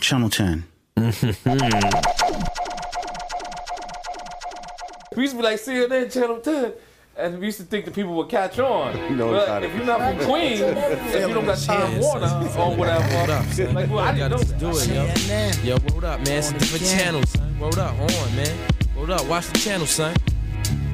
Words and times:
on 0.00 0.30
Channel 0.30 0.30
10. 0.30 0.64
We 5.16 5.22
used 5.24 5.34
to 5.34 5.38
be 5.38 5.42
like 5.42 5.58
CNN 5.60 6.10
Channel 6.10 6.38
10. 6.38 6.72
And 7.18 7.40
we 7.40 7.46
used 7.46 7.58
to 7.58 7.64
think 7.64 7.84
that 7.84 7.94
people 7.94 8.14
would 8.14 8.28
catch 8.28 8.58
on. 8.60 8.96
You 9.10 9.16
know 9.16 9.32
but 9.32 9.64
if 9.64 9.74
you're 9.74 9.84
not 9.84 9.98
from 9.98 10.24
Queens, 10.26 10.60
if 10.64 11.28
you 11.28 11.34
don't 11.34 11.44
got 11.44 11.58
Time 11.58 12.00
Warner 12.00 12.26
or 12.56 12.76
whatever, 12.76 13.72
like, 13.72 13.90
well, 13.90 13.98
I 13.98 14.14
didn't 14.14 14.30
know 14.30 14.38
Gotta 14.38 14.54
do 14.54 14.72
that. 14.72 15.58
it, 15.58 15.64
yo. 15.64 15.76
Yo, 15.76 15.94
word 15.94 16.04
up, 16.04 16.20
man. 16.20 16.38
It's 16.38 16.50
a 16.50 16.54
different 16.54 16.86
channel, 16.86 17.22
son. 17.24 17.58
Word 17.58 17.78
up, 17.78 17.94
hold 17.96 18.12
on, 18.12 18.36
man. 18.36 18.56
Word 18.96 19.10
up, 19.10 19.26
watch 19.26 19.48
the 19.48 19.58
channel, 19.58 19.86
son. 19.86 20.14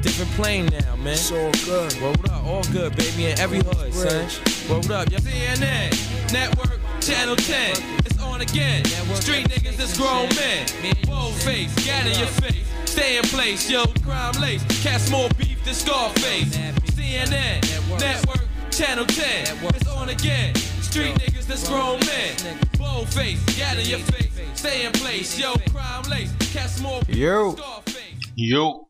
Different 0.01 0.31
plane 0.33 0.67
now, 0.67 0.97
man. 0.97 1.13
It's 1.13 1.31
all 1.31 1.53
good. 1.67 1.93
Word 2.01 2.31
up, 2.31 2.45
all 2.45 2.65
good, 2.73 2.97
baby, 2.97 3.27
in 3.27 3.39
every 3.39 3.59
hood, 3.59 3.93
son. 3.93 4.27
Word 4.71 4.91
up, 4.91 5.11
yo. 5.11 5.19
CNN, 5.19 6.33
Network, 6.33 6.81
Channel 7.01 7.37
10. 7.37 7.96
It's 8.39 8.53
on 8.53 8.55
again. 8.55 8.85
Street 9.15 9.49
niggas, 9.49 9.81
it's 9.81 9.97
grown 9.97 10.29
men. 10.35 10.67
Bold 11.07 11.35
face, 11.43 11.73
gat 11.87 12.07
in 12.07 12.19
your 12.19 12.29
face. 12.29 12.67
Stay 12.85 13.17
in 13.17 13.23
place, 13.25 13.71
yo. 13.71 13.85
Crime 14.05 14.35
lace. 14.41 14.63
Cast 14.83 15.11
more 15.11 15.29
beef 15.39 15.65
than 15.65 15.75
Scarface. 15.75 16.55
CNN, 16.93 17.63
Network, 17.99 18.47
Channel 18.71 19.07
10. 19.07 19.57
It's 19.75 19.89
on 19.89 20.11
again. 20.11 20.55
Street 20.83 21.15
niggas, 21.15 21.47
that's 21.47 21.67
grown 21.69 21.99
men. 22.01 22.59
Bold 22.79 23.09
face, 23.09 23.43
gat 23.57 23.79
in 23.79 23.87
your 23.87 24.01
face. 24.01 24.31
Stay 24.55 24.85
in 24.85 24.93
place, 24.93 25.39
yo. 25.39 25.55
Crime 25.71 26.03
lace. 26.11 26.35
Cast 26.53 26.83
more 26.83 27.01
beef 27.03 27.17
Yo. 27.17 27.53
than 27.53 27.57
Scarface. 27.57 28.33
Yo. 28.35 28.89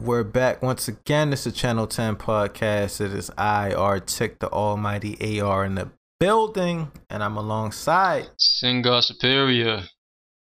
We're 0.00 0.24
back 0.24 0.62
once 0.62 0.86
again. 0.88 1.30
This 1.30 1.46
is 1.46 1.54
Channel 1.54 1.86
10 1.86 2.16
podcast. 2.16 3.00
It 3.00 3.12
is 3.12 3.30
I, 3.36 3.72
R 3.72 3.98
Tick, 3.98 4.38
the 4.38 4.50
almighty 4.50 5.40
AR 5.40 5.64
in 5.64 5.74
the 5.74 5.90
building, 6.18 6.90
and 7.10 7.22
I'm 7.22 7.36
alongside. 7.36 8.28
Singar 8.38 9.02
Superior. 9.02 9.82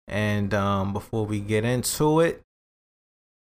And 0.07 0.53
um, 0.53 0.93
before 0.93 1.25
we 1.25 1.39
get 1.39 1.63
into 1.65 2.19
it, 2.19 2.41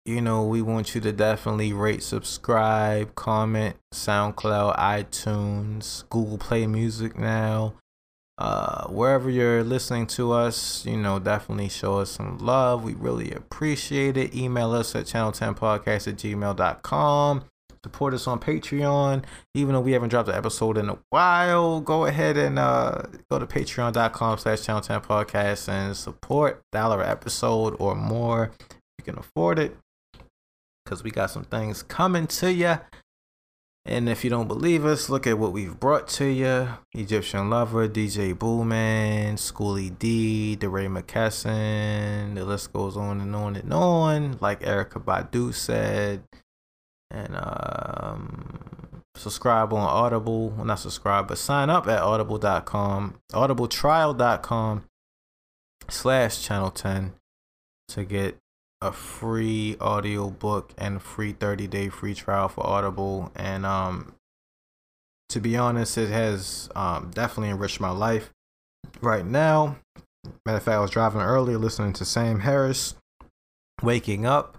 you 0.04 0.20
know, 0.20 0.44
we 0.44 0.62
want 0.62 0.94
you 0.94 1.00
to 1.02 1.12
definitely 1.12 1.72
rate, 1.72 2.02
subscribe, 2.02 3.14
comment, 3.14 3.76
SoundCloud, 3.92 4.78
iTunes, 4.78 6.08
Google 6.08 6.38
Play 6.38 6.66
Music 6.66 7.18
now. 7.18 7.74
Uh, 8.38 8.86
wherever 8.86 9.28
you're 9.28 9.64
listening 9.64 10.06
to 10.06 10.32
us, 10.32 10.86
you 10.86 10.96
know, 10.96 11.18
definitely 11.18 11.68
show 11.68 11.98
us 11.98 12.12
some 12.12 12.38
love. 12.38 12.84
We 12.84 12.94
really 12.94 13.32
appreciate 13.32 14.16
it. 14.16 14.34
Email 14.34 14.72
us 14.72 14.94
at 14.94 15.06
channel10podcast 15.06 16.08
at 16.08 16.16
gmail.com. 16.16 17.44
Support 17.88 18.12
us 18.12 18.26
on 18.26 18.38
Patreon. 18.38 19.24
Even 19.54 19.72
though 19.72 19.80
we 19.80 19.92
haven't 19.92 20.10
dropped 20.10 20.28
an 20.28 20.34
episode 20.34 20.76
in 20.76 20.90
a 20.90 20.98
while, 21.08 21.80
go 21.80 22.04
ahead 22.04 22.36
and 22.36 22.58
uh, 22.58 23.00
go 23.30 23.38
to 23.38 23.46
patreon.com 23.46 24.36
slash 24.36 24.62
channel 24.62 24.82
10 24.82 25.00
podcast 25.00 25.70
and 25.70 25.96
support 25.96 26.60
dollar 26.70 27.02
episode 27.02 27.74
or 27.78 27.94
more 27.94 28.52
if 28.60 28.68
you 28.98 29.04
can 29.04 29.18
afford 29.18 29.58
it. 29.58 29.74
Because 30.84 31.02
we 31.02 31.10
got 31.10 31.30
some 31.30 31.44
things 31.44 31.82
coming 31.82 32.26
to 32.26 32.52
you. 32.52 32.78
And 33.86 34.06
if 34.06 34.22
you 34.22 34.28
don't 34.28 34.48
believe 34.48 34.84
us, 34.84 35.08
look 35.08 35.26
at 35.26 35.38
what 35.38 35.52
we've 35.52 35.80
brought 35.80 36.08
to 36.08 36.26
you. 36.26 36.68
Egyptian 36.92 37.48
Lover, 37.48 37.88
DJ 37.88 38.34
Boolman, 38.34 39.38
Schoolly 39.38 39.88
D, 39.88 40.56
DeRay 40.56 40.88
McKesson. 40.88 42.34
The 42.34 42.44
list 42.44 42.70
goes 42.74 42.98
on 42.98 43.22
and 43.22 43.34
on 43.34 43.56
and 43.56 43.72
on. 43.72 44.36
Like 44.42 44.60
Erykah 44.60 45.02
Badu 45.02 45.54
said. 45.54 46.22
And 47.10 47.36
um, 47.36 48.58
subscribe 49.16 49.72
on 49.72 49.80
Audible. 49.80 50.50
Well, 50.50 50.64
not 50.64 50.78
subscribe, 50.78 51.28
but 51.28 51.38
sign 51.38 51.70
up 51.70 51.86
at 51.86 52.00
audible.com, 52.00 53.20
audibletrial.com 53.32 54.84
slash 55.88 56.42
channel 56.42 56.70
10 56.70 57.14
to 57.88 58.04
get 58.04 58.36
a 58.80 58.92
free 58.92 59.76
audio 59.80 60.30
book 60.30 60.72
and 60.78 61.02
free 61.02 61.32
30 61.32 61.66
day 61.66 61.88
free 61.88 62.14
trial 62.14 62.48
for 62.48 62.64
Audible. 62.66 63.32
And 63.34 63.66
um, 63.66 64.14
to 65.30 65.40
be 65.40 65.56
honest, 65.56 65.98
it 65.98 66.10
has 66.10 66.68
um, 66.76 67.10
definitely 67.12 67.50
enriched 67.50 67.80
my 67.80 67.90
life 67.90 68.30
right 69.00 69.26
now. 69.26 69.76
Matter 70.44 70.58
of 70.58 70.62
fact, 70.62 70.76
I 70.76 70.80
was 70.80 70.90
driving 70.90 71.20
earlier 71.20 71.58
listening 71.58 71.92
to 71.94 72.04
Sam 72.04 72.40
Harris, 72.40 72.94
Waking 73.82 74.26
Up 74.26 74.57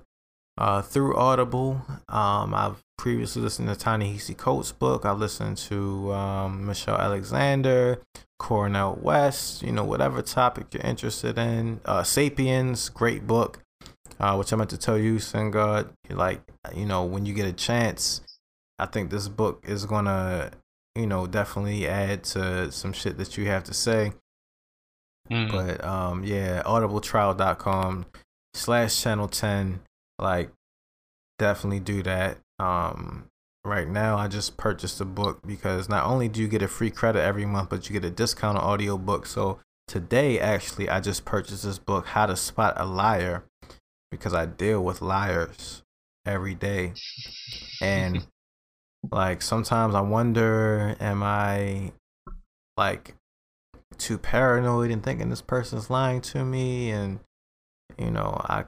uh, 0.59 0.81
through 0.81 1.15
Audible. 1.15 1.81
Um, 2.09 2.53
I've 2.53 2.83
previously 2.97 3.41
listened 3.41 3.69
to 3.69 3.75
Ta-Nehisi 3.75 4.37
Coates' 4.37 4.73
book. 4.73 5.05
I 5.05 5.13
listened 5.13 5.57
to 5.57 6.13
um, 6.13 6.67
Michelle 6.67 6.97
Alexander, 6.97 8.01
Cornel 8.37 8.99
West, 9.01 9.63
you 9.63 9.71
know, 9.71 9.85
whatever 9.85 10.21
topic 10.21 10.67
you're 10.73 10.83
interested 10.83 11.37
in. 11.37 11.79
Uh, 11.85 12.03
Sapiens, 12.03 12.89
great 12.89 13.25
book. 13.25 13.59
Uh, 14.19 14.35
which 14.35 14.51
I 14.51 14.57
meant 14.57 14.69
to 14.71 14.77
tell 14.77 14.97
you, 14.97 15.17
Singard, 15.17 15.91
like, 16.09 16.41
you 16.75 16.85
know, 16.85 17.05
when 17.05 17.25
you 17.25 17.33
get 17.33 17.47
a 17.47 17.53
chance, 17.53 18.19
I 18.77 18.85
think 18.85 19.11
this 19.11 19.29
book 19.29 19.63
is 19.65 19.85
gonna, 19.85 20.51
you 20.93 21.07
know, 21.07 21.25
definitely 21.25 21.87
add 21.87 22.25
to 22.25 22.69
some 22.69 22.91
shit 22.91 23.17
that 23.17 23.37
you 23.37 23.45
have 23.45 23.63
to 23.65 23.73
say. 23.73 24.11
Mm. 25.31 25.51
But 25.51 25.85
um, 25.85 26.25
yeah, 26.25 26.63
audibletrial.com 26.65 28.07
slash 28.53 29.01
channel 29.01 29.29
10. 29.29 29.79
Like, 30.19 30.51
definitely 31.37 31.79
do 31.79 32.03
that. 32.03 32.39
Um, 32.59 33.27
right 33.63 33.87
now, 33.87 34.17
I 34.17 34.27
just 34.27 34.57
purchased 34.57 34.99
a 35.01 35.05
book 35.05 35.45
because 35.45 35.89
not 35.89 36.05
only 36.05 36.27
do 36.27 36.41
you 36.41 36.47
get 36.47 36.61
a 36.61 36.67
free 36.67 36.91
credit 36.91 37.21
every 37.21 37.45
month, 37.45 37.69
but 37.69 37.89
you 37.89 37.93
get 37.93 38.05
a 38.05 38.11
discounted 38.11 38.63
audio 38.63 38.97
book. 38.97 39.25
So 39.25 39.59
today, 39.87 40.39
actually, 40.39 40.89
I 40.89 40.99
just 40.99 41.25
purchased 41.25 41.63
this 41.63 41.79
book, 41.79 42.07
How 42.07 42.25
to 42.25 42.35
Spot 42.35 42.73
a 42.77 42.85
Liar, 42.85 43.43
because 44.11 44.33
I 44.33 44.45
deal 44.45 44.83
with 44.83 45.01
liars 45.01 45.83
every 46.25 46.55
day. 46.55 46.93
And 47.81 48.27
like 49.11 49.41
sometimes 49.41 49.95
I 49.95 50.01
wonder, 50.01 50.95
am 50.99 51.23
I 51.23 51.93
like 52.77 53.15
too 53.97 54.17
paranoid 54.17 54.89
and 54.89 55.03
thinking 55.03 55.29
this 55.29 55.41
person's 55.41 55.89
lying 55.89 56.21
to 56.21 56.45
me 56.45 56.89
and 56.89 57.19
you 57.97 58.09
know 58.09 58.39
i 58.47 58.63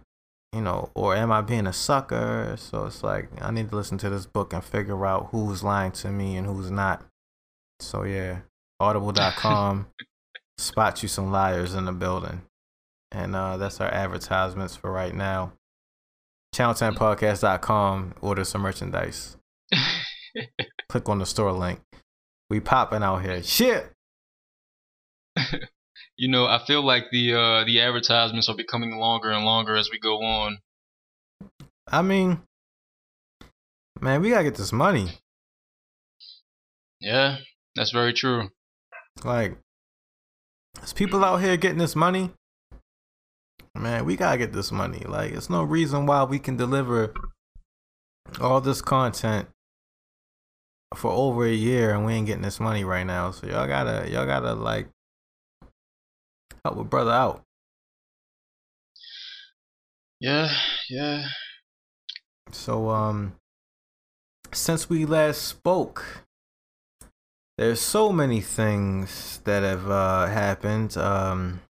you 0.53 0.62
know 0.62 0.89
or 0.95 1.16
am 1.16 1.31
i 1.31 1.41
being 1.41 1.67
a 1.67 1.73
sucker? 1.73 2.56
So 2.57 2.85
it's 2.85 3.03
like 3.03 3.29
i 3.41 3.51
need 3.51 3.69
to 3.69 3.75
listen 3.75 3.97
to 4.00 4.09
this 4.09 4.25
book 4.25 4.53
and 4.53 4.63
figure 4.63 5.06
out 5.06 5.29
who's 5.31 5.63
lying 5.63 5.91
to 5.94 6.09
me 6.09 6.35
and 6.38 6.47
who's 6.47 6.72
not. 6.72 7.06
So 7.79 8.03
yeah 8.03 8.39
audible.com 8.79 9.88
spot 10.57 11.01
you 11.01 11.09
some 11.09 11.31
liars 11.31 11.73
in 11.73 11.85
the 11.85 11.91
building. 11.91 12.41
And 13.11 13.35
uh 13.35 13.57
that's 13.57 13.81
our 13.81 13.91
advertisements 13.91 14.75
for 14.75 14.91
right 14.91 15.13
now. 15.13 15.53
Channel10podcast.com 16.56 18.16
order 18.22 18.44
some 18.44 18.61
merchandise. 18.61 19.38
Click 20.90 21.07
on 21.07 21.19
the 21.19 21.25
store 21.25 21.53
link. 21.53 21.79
We 22.50 22.59
popping 22.59 23.03
out 23.03 23.19
here. 23.19 23.41
Shit 23.41 23.94
you 26.22 26.28
know, 26.28 26.46
I 26.46 26.64
feel 26.68 26.86
like 26.86 27.09
the 27.12 27.34
uh, 27.34 27.64
the 27.64 27.82
advertisements 27.82 28.48
are 28.48 28.56
becoming 28.56 28.96
longer 28.96 29.32
and 29.32 29.44
longer 29.44 29.76
as 29.76 29.90
we 29.90 29.98
go 29.98 30.22
on. 30.22 30.59
I 31.88 32.04
mean, 32.04 32.44
man, 34.00 34.22
we 34.22 34.30
gotta 34.30 34.44
get 34.44 34.54
this 34.54 34.72
money. 34.72 35.14
Yeah, 37.00 37.38
that's 37.76 37.90
very 37.90 38.14
true. 38.14 38.50
Like, 39.24 39.58
there's 40.76 40.94
people 40.94 41.26
out 41.26 41.38
here 41.38 41.58
getting 41.58 41.80
this 41.80 41.96
money. 41.96 42.30
Man, 43.74 44.06
we 44.06 44.16
gotta 44.16 44.38
get 44.38 44.53
this 44.53 44.72
money. 44.72 45.03
Like, 45.03 45.32
it's 45.32 45.50
no 45.50 45.64
reason 45.64 46.06
why 46.06 46.24
we 46.26 46.38
can 46.38 46.56
deliver 46.56 47.16
all 48.40 48.62
this 48.62 48.84
content 48.84 49.48
for 50.94 51.09
over 51.09 51.48
a 51.48 51.52
year 51.52 51.96
and 51.96 52.06
we 52.06 52.14
ain't 52.14 52.28
getting 52.28 52.44
this 52.44 52.59
money 52.59 52.84
right 52.84 53.08
now. 53.08 53.32
So 53.32 53.48
y'all 53.48 53.66
gotta, 53.66 54.08
y'all 54.08 54.28
gotta 54.28 54.53
like 54.53 54.88
help 56.63 56.78
a 56.78 56.84
brother 56.84 57.11
out. 57.11 57.43
Yeah, 60.19 60.53
yeah. 60.90 61.28
So, 62.52 62.90
um, 62.90 63.34
since 64.52 64.90
we 64.90 65.05
last 65.05 65.41
spoke, 65.41 66.25
there's 67.58 67.81
so 67.81 68.11
many 68.11 68.41
things 68.41 69.41
that 69.46 69.63
have 69.63 69.90
uh, 69.90 70.28
happened. 70.28 70.96
Um, 70.97 71.61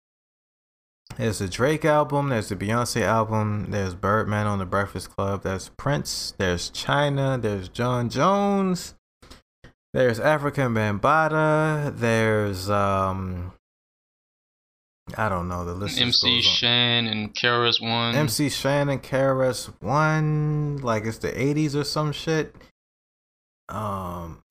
there's 1.16 1.38
the 1.38 1.48
Drake 1.48 1.84
album, 1.84 2.28
there's 2.28 2.48
the 2.48 2.56
Beyonce 2.56 3.02
album, 3.02 3.70
there's 3.70 3.94
Birdman 3.94 4.46
on 4.46 4.58
the 4.58 4.66
Breakfast 4.66 5.10
Club, 5.10 5.43
there's 5.43 5.69
Prince, 5.70 6.34
there's 6.38 6.70
Chyna, 6.70 7.40
there's 7.40 7.69
Jon 7.69 8.08
Jones, 8.08 8.94
there's 9.93 10.19
Afrika 10.20 10.72
Bambaataa, 10.72 11.98
there's 11.98 12.70
um, 12.70 13.52
I 15.16 15.28
don't 15.28 15.48
know 15.48 15.64
the 15.64 15.74
list. 15.74 16.00
MC. 16.00 16.40
Shan 16.42 17.06
and 17.06 17.34
KRS-One. 17.34 18.14
MC 18.14 18.48
Shannon 18.48 18.98
KRS-One 19.00 20.78
like 20.78 21.04
it's 21.04 21.18
the 21.18 21.32
80s 21.32 21.74
or 21.74 21.84
some 21.84 22.12
shit. 22.12 22.54
Um 23.68 24.42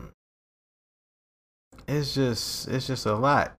it's 1.87 2.13
just 2.13 2.67
it's 2.67 2.87
just 2.87 3.05
a 3.05 3.15
lot. 3.15 3.55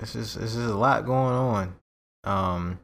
it's 0.00 0.12
just 0.12 0.36
it's 0.36 0.54
just 0.54 0.68
a 0.68 0.74
lot 0.74 1.06
going 1.06 1.34
on. 1.34 1.76
Um, 2.24 2.80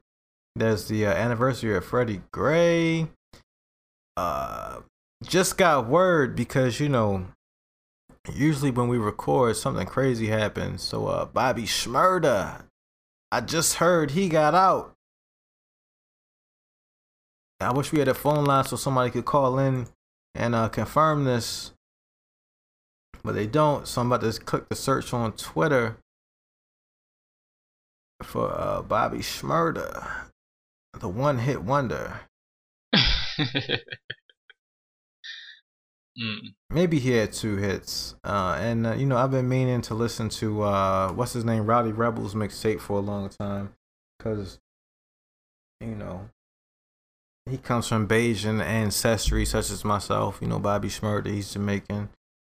there's 0.54 0.86
the 0.86 1.06
uh, 1.06 1.12
anniversary 1.12 1.76
of 1.76 1.84
Freddie 1.84 2.22
Gray. 2.32 3.08
Uh, 4.16 4.80
just 5.24 5.56
got 5.58 5.88
word 5.88 6.36
because 6.36 6.78
you 6.78 6.88
know, 6.88 7.26
usually 8.32 8.70
when 8.70 8.88
we 8.88 8.98
record, 8.98 9.56
something 9.56 9.86
crazy 9.86 10.28
happens. 10.28 10.82
So 10.82 11.06
uh, 11.06 11.24
Bobby 11.24 11.62
Shmurda, 11.62 12.64
I 13.32 13.40
just 13.40 13.76
heard 13.76 14.10
he 14.10 14.28
got 14.28 14.54
out. 14.54 14.92
I 17.58 17.72
wish 17.72 17.90
we 17.90 17.98
had 17.98 18.08
a 18.08 18.12
phone 18.12 18.44
line 18.44 18.64
so 18.64 18.76
somebody 18.76 19.10
could 19.10 19.24
call 19.24 19.58
in 19.58 19.86
and 20.34 20.54
uh, 20.54 20.68
confirm 20.68 21.24
this, 21.24 21.72
but 23.24 23.34
they 23.34 23.46
don't. 23.46 23.88
So 23.88 24.02
I'm 24.02 24.12
about 24.12 24.30
to 24.30 24.38
click 24.38 24.68
the 24.68 24.74
search 24.74 25.14
on 25.14 25.32
Twitter 25.32 25.96
for 28.22 28.52
uh, 28.54 28.82
Bobby 28.82 29.20
Shmurda, 29.20 30.26
the 31.00 31.08
one 31.08 31.38
hit 31.38 31.62
wonder. 31.62 32.20
mm. 36.20 36.54
Maybe 36.70 36.98
he 36.98 37.12
had 37.12 37.32
two 37.32 37.56
hits. 37.56 38.14
Uh, 38.24 38.58
and, 38.60 38.86
uh, 38.86 38.94
you 38.94 39.06
know, 39.06 39.16
I've 39.16 39.30
been 39.30 39.48
meaning 39.48 39.80
to 39.82 39.94
listen 39.94 40.28
to, 40.30 40.62
uh, 40.62 41.12
what's 41.12 41.32
his 41.32 41.44
name, 41.44 41.66
Rowdy 41.66 41.92
Rebel's 41.92 42.34
mixtape 42.34 42.80
for 42.80 42.98
a 42.98 43.00
long 43.02 43.28
time. 43.28 43.74
Because, 44.18 44.58
you 45.80 45.94
know, 45.94 46.28
he 47.48 47.58
comes 47.58 47.88
from 47.88 48.06
Bajan 48.06 48.62
ancestry, 48.62 49.44
such 49.44 49.70
as 49.70 49.84
myself. 49.84 50.38
You 50.40 50.48
know, 50.48 50.58
Bobby 50.58 50.88
Shmurda, 50.88 51.26
he's 51.26 51.52
Jamaican. 51.52 52.10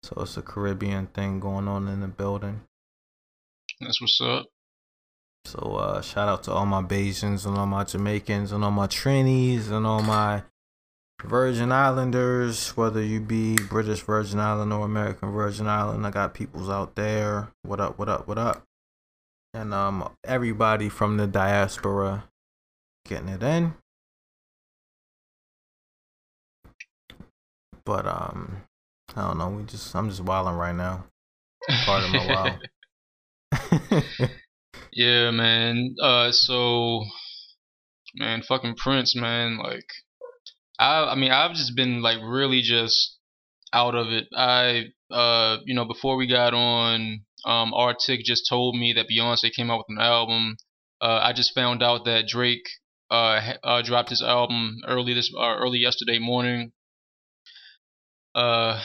So 0.02 0.22
it's 0.22 0.36
a 0.36 0.42
Caribbean 0.42 1.06
thing 1.06 1.38
going 1.38 1.68
on 1.68 1.86
in 1.86 2.00
the 2.00 2.08
building. 2.08 2.62
That's 3.80 4.00
what's 4.00 4.20
up. 4.20 4.46
So 5.44 5.76
uh, 5.76 6.00
shout 6.02 6.28
out 6.28 6.42
to 6.44 6.52
all 6.52 6.66
my 6.66 6.82
Bajans 6.82 7.46
and 7.46 7.56
all 7.56 7.66
my 7.66 7.84
Jamaicans 7.84 8.52
and 8.52 8.64
all 8.64 8.70
my 8.70 8.86
Trinis 8.86 9.70
and 9.70 9.86
all 9.86 10.02
my 10.02 10.42
Virgin 11.22 11.72
Islanders, 11.72 12.76
whether 12.76 13.02
you 13.02 13.20
be 13.20 13.56
British 13.56 14.00
Virgin 14.00 14.38
Island 14.38 14.72
or 14.72 14.84
American 14.84 15.32
Virgin 15.32 15.66
Island. 15.66 16.06
I 16.06 16.10
got 16.10 16.34
peoples 16.34 16.68
out 16.68 16.94
there. 16.94 17.48
What 17.62 17.80
up, 17.80 17.98
what 17.98 18.08
up, 18.08 18.26
what 18.26 18.38
up? 18.38 18.64
And 19.54 19.74
um 19.74 20.10
everybody 20.24 20.88
from 20.88 21.16
the 21.16 21.26
diaspora 21.26 22.24
getting 23.06 23.28
it 23.28 23.42
in. 23.42 23.74
But 27.84 28.06
um 28.06 28.62
I 29.14 29.28
don't 29.28 29.38
know, 29.38 29.48
we 29.48 29.64
just 29.64 29.94
I'm 29.94 30.08
just 30.08 30.22
wilding 30.22 30.54
right 30.54 30.74
now. 30.74 31.04
Part 31.84 32.04
of 32.04 32.10
my 32.10 32.58
wild. 33.52 34.30
Yeah, 34.92 35.30
man. 35.30 35.96
Uh, 36.02 36.32
so, 36.32 37.04
man, 38.14 38.42
fucking 38.42 38.76
Prince, 38.76 39.16
man. 39.16 39.56
Like, 39.56 39.86
I, 40.78 41.12
I 41.12 41.14
mean, 41.14 41.30
I've 41.30 41.54
just 41.54 41.76
been 41.76 42.02
like 42.02 42.18
really 42.22 42.62
just 42.62 43.18
out 43.72 43.94
of 43.94 44.08
it. 44.08 44.28
I, 44.36 44.86
uh, 45.10 45.58
you 45.64 45.74
know, 45.74 45.84
before 45.84 46.16
we 46.16 46.26
got 46.26 46.54
on, 46.54 47.24
um, 47.44 47.74
Arctic 47.74 48.24
just 48.24 48.48
told 48.48 48.76
me 48.76 48.92
that 48.94 49.06
Beyonce 49.08 49.52
came 49.52 49.70
out 49.70 49.78
with 49.78 49.96
an 49.96 50.02
album. 50.02 50.56
Uh, 51.00 51.20
I 51.22 51.32
just 51.32 51.54
found 51.54 51.82
out 51.82 52.04
that 52.04 52.26
Drake, 52.28 52.68
uh, 53.10 53.54
uh 53.62 53.82
dropped 53.82 54.10
his 54.10 54.22
album 54.22 54.78
early 54.86 55.14
this, 55.14 55.30
uh, 55.36 55.56
early 55.56 55.78
yesterday 55.78 56.18
morning. 56.18 56.72
Uh, 58.34 58.82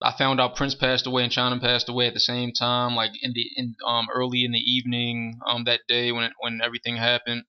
I 0.00 0.12
found 0.16 0.40
out 0.40 0.56
Prince 0.56 0.74
passed 0.74 1.06
away 1.06 1.24
and 1.24 1.32
Chyna 1.32 1.60
passed 1.60 1.88
away 1.88 2.06
at 2.06 2.14
the 2.14 2.20
same 2.20 2.52
time, 2.52 2.94
like 2.94 3.12
in 3.20 3.32
the 3.32 3.44
in 3.56 3.74
um 3.86 4.08
early 4.12 4.44
in 4.44 4.52
the 4.52 4.58
evening 4.58 5.40
um 5.46 5.64
that 5.64 5.80
day 5.88 6.12
when 6.12 6.24
it, 6.24 6.32
when 6.38 6.60
everything 6.62 6.96
happened. 6.96 7.44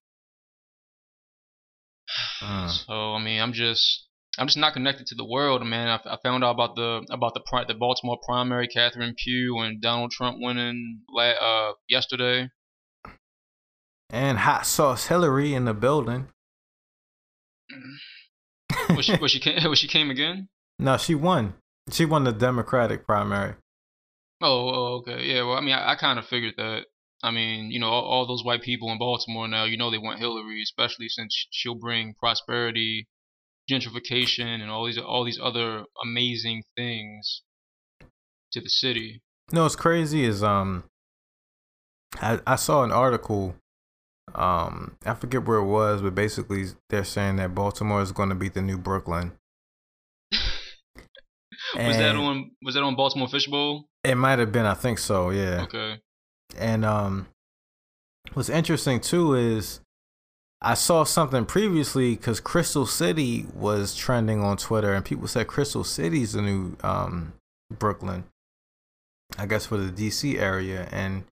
Mm. 2.41 2.69
So 2.69 3.13
I 3.13 3.23
mean, 3.23 3.41
I'm 3.41 3.53
just 3.53 4.07
I'm 4.37 4.47
just 4.47 4.57
not 4.57 4.73
connected 4.73 5.07
to 5.07 5.15
the 5.15 5.25
world, 5.25 5.65
man. 5.65 5.87
I, 5.87 6.13
I 6.13 6.17
found 6.23 6.43
out 6.43 6.51
about 6.51 6.75
the 6.75 7.05
about 7.09 7.33
the 7.33 7.41
pri- 7.41 7.65
the 7.65 7.73
Baltimore 7.73 8.17
primary, 8.25 8.67
Catherine 8.67 9.15
Pugh 9.17 9.59
and 9.59 9.81
Donald 9.81 10.11
Trump 10.11 10.37
winning 10.39 11.01
la- 11.09 11.23
uh 11.23 11.73
yesterday. 11.87 12.49
And 14.09 14.39
hot 14.39 14.65
sauce 14.65 15.07
Hillary 15.07 15.53
in 15.53 15.65
the 15.65 15.73
building. 15.73 16.29
was 18.95 19.05
she 19.05 19.17
was 19.17 19.31
she 19.31 19.39
came 19.39 19.63
was 19.69 19.79
she 19.79 19.87
came 19.87 20.09
again? 20.09 20.49
No, 20.79 20.97
she 20.97 21.15
won. 21.15 21.55
She 21.91 22.05
won 22.05 22.23
the 22.23 22.31
Democratic 22.31 23.05
primary. 23.05 23.55
Oh, 24.41 24.69
oh, 24.69 24.85
okay. 24.99 25.25
Yeah, 25.25 25.43
well, 25.43 25.57
I 25.57 25.61
mean, 25.61 25.73
I, 25.73 25.91
I 25.91 25.95
kind 25.95 26.17
of 26.17 26.25
figured 26.25 26.53
that. 26.57 26.85
I 27.21 27.31
mean, 27.31 27.71
you 27.71 27.79
know, 27.79 27.89
all, 27.89 28.03
all, 28.03 28.27
those 28.27 28.43
white 28.43 28.61
people 28.61 28.91
in 28.91 28.97
Baltimore 28.97 29.47
now, 29.47 29.65
you 29.65 29.77
know, 29.77 29.91
they 29.91 29.97
want 29.97 30.19
Hillary, 30.19 30.61
especially 30.63 31.09
since 31.09 31.47
she'll 31.51 31.75
bring 31.75 32.13
prosperity, 32.13 33.07
gentrification, 33.69 34.61
and 34.61 34.71
all 34.71 34.85
these 34.85 34.97
all 34.97 35.25
these 35.25 35.39
other 35.41 35.83
amazing 36.03 36.63
things 36.77 37.41
to 38.53 38.61
the 38.61 38.69
city. 38.69 39.21
No, 39.51 39.63
what's 39.63 39.75
crazy 39.75 40.23
is 40.23 40.43
um, 40.43 40.85
I 42.21 42.39
I 42.47 42.55
saw 42.55 42.83
an 42.83 42.91
article. 42.91 43.55
Um, 44.35 44.95
I 45.05 45.15
forget 45.15 45.45
where 45.45 45.57
it 45.57 45.65
was, 45.65 46.01
but 46.03 46.13
basically 46.13 46.65
they're 46.89 47.03
saying 47.03 47.37
that 47.37 47.55
Baltimore 47.55 48.01
is 48.01 48.11
going 48.11 48.29
to 48.29 48.35
be 48.35 48.47
the 48.47 48.61
new 48.61 48.77
Brooklyn. 48.77 49.33
was 50.31 51.97
that 51.97 52.15
on 52.15 52.51
was 52.61 52.75
that 52.75 52.83
on 52.83 52.95
Baltimore 52.95 53.27
Fishbowl? 53.27 53.89
It 54.03 54.15
might 54.15 54.39
have 54.39 54.51
been, 54.51 54.65
I 54.65 54.75
think 54.75 54.97
so, 54.97 55.31
yeah. 55.31 55.63
Okay. 55.63 55.99
And 56.57 56.85
um 56.85 57.27
what's 58.33 58.49
interesting 58.49 58.99
too 58.99 59.33
is 59.35 59.81
I 60.61 60.73
saw 60.73 61.03
something 61.05 61.45
previously 61.45 62.15
because 62.15 62.41
Crystal 62.41 62.85
City 62.85 63.45
was 63.53 63.95
trending 63.95 64.41
on 64.41 64.57
Twitter, 64.57 64.93
and 64.93 65.05
people 65.05 65.27
said 65.27 65.47
Crystal 65.47 65.85
City's 65.85 66.33
the 66.33 66.41
new 66.41 66.75
um, 66.83 67.33
Brooklyn. 67.71 68.25
I 69.37 69.45
guess 69.45 69.67
for 69.67 69.77
the 69.77 69.91
DC 69.91 70.39
area. 70.39 70.89
And 70.91 71.23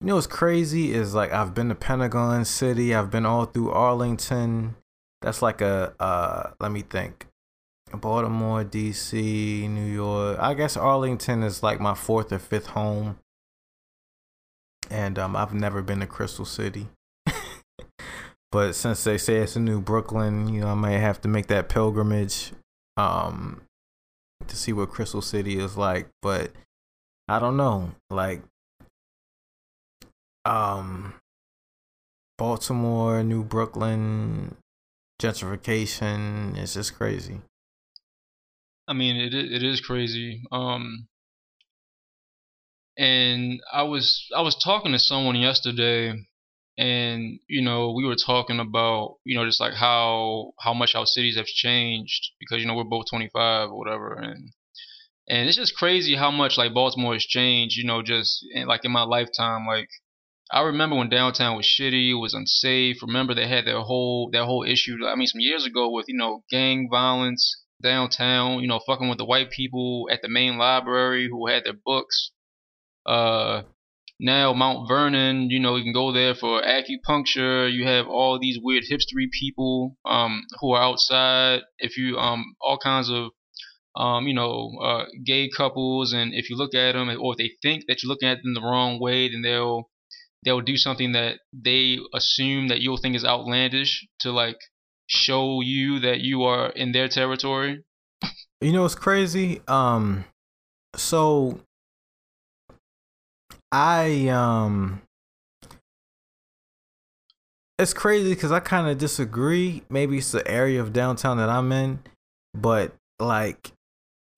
you 0.00 0.06
know 0.06 0.14
what's 0.14 0.26
crazy 0.26 0.94
is 0.94 1.14
like 1.14 1.32
I've 1.32 1.54
been 1.54 1.68
to 1.68 1.74
Pentagon 1.74 2.44
City, 2.44 2.94
I've 2.94 3.10
been 3.10 3.26
all 3.26 3.44
through 3.44 3.72
Arlington. 3.72 4.76
That's 5.20 5.42
like 5.42 5.60
a 5.60 5.94
uh, 6.00 6.50
let 6.60 6.70
me 6.72 6.82
think. 6.82 7.26
Baltimore, 7.92 8.64
DC, 8.64 9.12
New 9.70 9.86
York. 9.86 10.38
I 10.40 10.54
guess 10.54 10.76
Arlington 10.76 11.42
is 11.42 11.62
like 11.62 11.80
my 11.80 11.94
fourth 11.94 12.32
or 12.32 12.38
fifth 12.38 12.66
home. 12.68 13.18
And 14.90 15.18
um, 15.18 15.36
I've 15.36 15.54
never 15.54 15.82
been 15.82 16.00
to 16.00 16.06
Crystal 16.06 16.44
City. 16.44 16.88
but 18.52 18.74
since 18.74 19.04
they 19.04 19.18
say 19.18 19.36
it's 19.36 19.56
a 19.56 19.60
new 19.60 19.80
Brooklyn, 19.80 20.48
you 20.52 20.60
know, 20.60 20.68
I 20.68 20.74
might 20.74 20.98
have 20.98 21.20
to 21.22 21.28
make 21.28 21.48
that 21.48 21.68
pilgrimage 21.68 22.52
um, 22.96 23.62
to 24.46 24.56
see 24.56 24.72
what 24.72 24.90
Crystal 24.90 25.22
City 25.22 25.58
is 25.58 25.76
like. 25.76 26.08
But 26.22 26.52
I 27.28 27.38
don't 27.38 27.56
know. 27.56 27.92
Like, 28.10 28.42
um, 30.44 31.14
Baltimore, 32.38 33.22
New 33.22 33.42
Brooklyn, 33.42 34.56
gentrification 35.20 36.56
is 36.58 36.74
just 36.74 36.96
crazy. 36.96 37.40
I 38.88 38.92
mean, 38.92 39.16
it 39.16 39.34
it 39.34 39.62
is 39.62 39.80
crazy. 39.80 40.42
Um, 40.52 41.08
and 42.98 43.60
I 43.72 43.82
was 43.82 44.26
I 44.34 44.40
was 44.42 44.56
talking 44.62 44.92
to 44.92 44.98
someone 44.98 45.36
yesterday, 45.36 46.26
and 46.78 47.40
you 47.48 47.62
know 47.62 47.92
we 47.92 48.04
were 48.04 48.16
talking 48.16 48.60
about 48.60 49.16
you 49.24 49.36
know 49.36 49.44
just 49.44 49.60
like 49.60 49.74
how 49.74 50.52
how 50.60 50.74
much 50.74 50.94
our 50.94 51.06
cities 51.06 51.36
have 51.36 51.46
changed 51.46 52.32
because 52.40 52.60
you 52.60 52.66
know 52.66 52.74
we're 52.74 52.84
both 52.84 53.06
25 53.10 53.70
or 53.70 53.78
whatever, 53.78 54.14
and 54.14 54.52
and 55.28 55.48
it's 55.48 55.56
just 55.56 55.76
crazy 55.76 56.16
how 56.16 56.30
much 56.30 56.56
like 56.56 56.74
Baltimore 56.74 57.14
has 57.14 57.24
changed. 57.24 57.76
You 57.76 57.84
know, 57.84 58.02
just 58.02 58.44
in, 58.52 58.66
like 58.66 58.84
in 58.84 58.92
my 58.92 59.02
lifetime, 59.02 59.66
like. 59.66 59.88
I 60.48 60.60
remember 60.60 60.94
when 60.94 61.08
downtown 61.08 61.56
was 61.56 61.66
shitty, 61.66 62.10
it 62.10 62.14
was 62.14 62.32
unsafe. 62.32 63.02
Remember 63.02 63.34
they 63.34 63.48
had 63.48 63.66
their 63.66 63.80
whole 63.80 64.30
that 64.30 64.44
whole 64.44 64.62
issue. 64.62 64.96
I 65.04 65.16
mean, 65.16 65.26
some 65.26 65.40
years 65.40 65.66
ago 65.66 65.90
with 65.90 66.06
you 66.06 66.16
know 66.16 66.44
gang 66.48 66.88
violence, 66.88 67.64
downtown, 67.82 68.60
you 68.60 68.68
know, 68.68 68.78
fucking 68.78 69.08
with 69.08 69.18
the 69.18 69.24
white 69.24 69.50
people 69.50 70.08
at 70.10 70.22
the 70.22 70.28
main 70.28 70.56
library 70.56 71.28
who 71.28 71.48
had 71.48 71.64
their 71.64 71.74
books. 71.84 72.30
Uh, 73.06 73.62
now 74.18 74.52
Mount 74.54 74.88
Vernon, 74.88 75.50
you 75.50 75.60
know, 75.60 75.76
you 75.76 75.84
can 75.84 75.92
go 75.92 76.12
there 76.12 76.34
for 76.34 76.62
acupuncture. 76.62 77.70
You 77.72 77.86
have 77.86 78.06
all 78.08 78.38
these 78.38 78.58
weird 78.60 78.84
hipstery 78.90 79.30
people 79.30 79.96
um, 80.04 80.42
who 80.60 80.72
are 80.72 80.82
outside. 80.82 81.60
If 81.78 81.96
you 81.96 82.16
um, 82.18 82.56
all 82.60 82.78
kinds 82.78 83.10
of 83.10 83.30
um, 83.96 84.26
you 84.26 84.34
know, 84.34 84.72
uh, 84.82 85.04
gay 85.24 85.48
couples, 85.48 86.12
and 86.12 86.34
if 86.34 86.50
you 86.50 86.56
look 86.56 86.74
at 86.74 86.92
them, 86.92 87.08
or 87.08 87.32
if 87.32 87.38
they 87.38 87.52
think 87.62 87.84
that 87.88 88.02
you're 88.02 88.08
looking 88.08 88.28
at 88.28 88.42
them 88.42 88.54
the 88.54 88.60
wrong 88.60 89.00
way, 89.00 89.30
then 89.30 89.42
they'll 89.42 89.88
they'll 90.44 90.60
do 90.60 90.76
something 90.76 91.12
that 91.12 91.38
they 91.52 91.98
assume 92.14 92.68
that 92.68 92.80
you'll 92.80 92.98
think 92.98 93.16
is 93.16 93.24
outlandish 93.24 94.06
to 94.20 94.30
like 94.30 94.58
show 95.06 95.60
you 95.60 96.00
that 96.00 96.20
you 96.20 96.44
are 96.44 96.68
in 96.70 96.92
their 96.92 97.08
territory. 97.08 97.82
You 98.60 98.72
know 98.72 98.84
it's 98.84 98.94
crazy? 98.94 99.60
Um 99.66 100.24
so 100.94 101.60
I 103.76 104.28
um 104.28 105.02
it's 107.78 107.92
crazy 107.92 108.30
because 108.30 108.50
I 108.50 108.60
kind 108.60 108.88
of 108.88 108.96
disagree. 108.96 109.82
Maybe 109.90 110.16
it's 110.16 110.32
the 110.32 110.48
area 110.50 110.80
of 110.80 110.94
downtown 110.94 111.36
that 111.36 111.50
I'm 111.50 111.70
in, 111.72 111.98
but 112.54 112.94
like, 113.18 113.72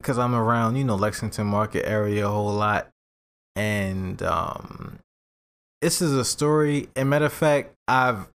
because 0.01 0.19
I'm 0.19 0.35
around, 0.35 0.75
you 0.75 0.83
know, 0.83 0.97
Lexington 0.97 1.47
Market 1.47 1.87
area 1.87 2.27
a 2.27 2.31
whole 2.31 2.53
lot, 2.53 2.89
and 3.55 4.21
um, 4.25 4.99
this 5.83 6.03
is 6.03 6.15
a 6.15 6.25
story. 6.25 6.89
And 6.97 7.09
matter 7.09 7.27
of 7.27 7.33
fact, 7.33 7.75
I've 7.87 8.27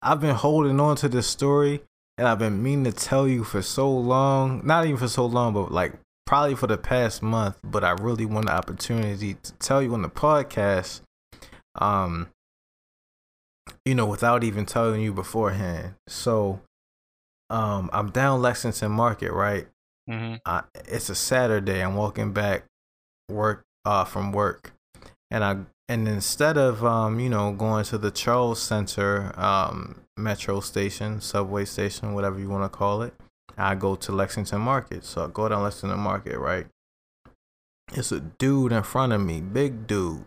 I've 0.00 0.20
been 0.20 0.36
holding 0.36 0.78
on 0.78 0.94
to 0.98 1.08
this 1.08 1.26
story, 1.26 1.82
and 2.16 2.28
I've 2.28 2.38
been 2.38 2.62
meaning 2.62 2.84
to 2.84 2.92
tell 2.92 3.26
you 3.26 3.42
for 3.42 3.60
so 3.60 3.90
long. 3.90 4.64
Not 4.64 4.84
even 4.84 4.98
for 4.98 5.08
so 5.08 5.26
long, 5.26 5.52
but 5.52 5.72
like 5.72 5.94
probably 6.34 6.56
for 6.56 6.66
the 6.66 6.76
past 6.76 7.22
month. 7.22 7.56
But 7.62 7.84
I 7.84 7.92
really 7.92 8.26
want 8.26 8.46
the 8.46 8.52
opportunity 8.52 9.34
to 9.34 9.52
tell 9.60 9.80
you 9.80 9.94
on 9.94 10.02
the 10.02 10.08
podcast. 10.08 11.00
Um, 11.76 12.28
you 13.84 13.94
know, 13.94 14.06
without 14.06 14.42
even 14.42 14.66
telling 14.66 15.00
you 15.00 15.12
beforehand. 15.12 15.94
So, 16.08 16.60
um, 17.50 17.88
I'm 17.92 18.10
down 18.10 18.42
Lexington 18.42 18.90
Market, 18.90 19.32
right? 19.32 19.68
Mm-hmm. 20.10 20.36
I, 20.44 20.64
it's 20.86 21.08
a 21.08 21.14
Saturday. 21.14 21.80
I'm 21.80 21.94
walking 21.94 22.32
back 22.32 22.64
work 23.30 23.62
uh 23.84 24.04
from 24.04 24.32
work, 24.32 24.72
and 25.30 25.44
I 25.44 25.58
and 25.88 26.08
instead 26.08 26.58
of 26.58 26.84
um 26.84 27.20
you 27.20 27.28
know 27.28 27.52
going 27.52 27.84
to 27.84 27.98
the 27.98 28.10
Charles 28.10 28.60
Center 28.60 29.32
um 29.38 30.00
metro 30.16 30.58
station, 30.58 31.20
subway 31.20 31.64
station, 31.64 32.12
whatever 32.12 32.40
you 32.40 32.48
want 32.48 32.64
to 32.64 32.76
call 32.76 33.02
it, 33.02 33.14
I 33.56 33.74
go 33.74 33.94
to 33.96 34.12
Lexington 34.12 34.60
Market. 34.60 35.04
So 35.04 35.24
I 35.24 35.28
go 35.28 35.48
down 35.48 35.62
Lexington 35.62 36.00
Market, 36.00 36.38
right? 36.38 36.66
It's 37.92 38.12
a 38.12 38.20
dude 38.20 38.72
in 38.72 38.82
front 38.82 39.12
of 39.12 39.20
me, 39.20 39.40
big 39.40 39.86
dude, 39.86 40.24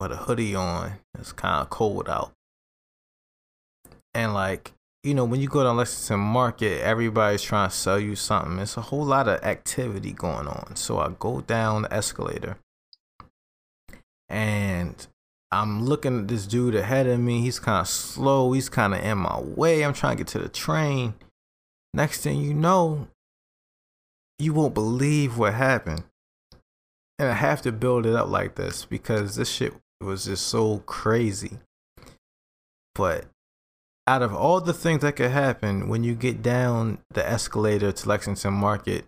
with 0.00 0.12
a 0.12 0.16
hoodie 0.16 0.54
on. 0.54 0.94
It's 1.18 1.32
kind 1.32 1.62
of 1.62 1.70
cold 1.70 2.08
out. 2.08 2.32
And 4.12 4.34
like, 4.34 4.72
you 5.02 5.14
know, 5.14 5.24
when 5.24 5.40
you 5.40 5.48
go 5.48 5.62
to 5.62 5.72
Lexington 5.72 6.20
Market, 6.20 6.82
everybody's 6.82 7.42
trying 7.42 7.70
to 7.70 7.74
sell 7.74 8.00
you 8.00 8.16
something. 8.16 8.58
It's 8.58 8.76
a 8.76 8.82
whole 8.82 9.04
lot 9.04 9.28
of 9.28 9.42
activity 9.44 10.12
going 10.12 10.48
on. 10.48 10.76
So 10.76 10.98
I 10.98 11.14
go 11.18 11.40
down 11.42 11.82
the 11.82 11.92
escalator 11.92 12.58
and 14.28 15.06
I'm 15.52 15.84
looking 15.84 16.20
at 16.20 16.28
this 16.28 16.46
dude 16.46 16.74
ahead 16.74 17.06
of 17.06 17.20
me. 17.20 17.40
He's 17.40 17.60
kind 17.60 17.80
of 17.80 17.88
slow. 17.88 18.52
He's 18.52 18.68
kind 18.68 18.94
of 18.94 19.00
in 19.04 19.18
my 19.18 19.40
way. 19.40 19.84
I'm 19.84 19.92
trying 19.92 20.16
to 20.16 20.24
get 20.24 20.28
to 20.32 20.38
the 20.40 20.48
train. 20.48 21.14
Next 21.96 22.20
thing 22.20 22.42
you 22.42 22.52
know, 22.52 23.08
you 24.38 24.52
won't 24.52 24.74
believe 24.74 25.38
what 25.38 25.54
happened. 25.54 26.04
And 27.18 27.30
I 27.30 27.32
have 27.32 27.62
to 27.62 27.72
build 27.72 28.04
it 28.04 28.14
up 28.14 28.28
like 28.28 28.56
this 28.56 28.84
because 28.84 29.36
this 29.36 29.50
shit 29.50 29.72
was 30.02 30.26
just 30.26 30.46
so 30.46 30.80
crazy. 30.80 31.58
But 32.94 33.24
out 34.06 34.20
of 34.20 34.34
all 34.34 34.60
the 34.60 34.74
things 34.74 35.00
that 35.00 35.16
could 35.16 35.30
happen 35.30 35.88
when 35.88 36.04
you 36.04 36.14
get 36.14 36.42
down 36.42 36.98
the 37.14 37.26
escalator 37.26 37.90
to 37.92 38.08
Lexington 38.10 38.52
Market, 38.52 39.06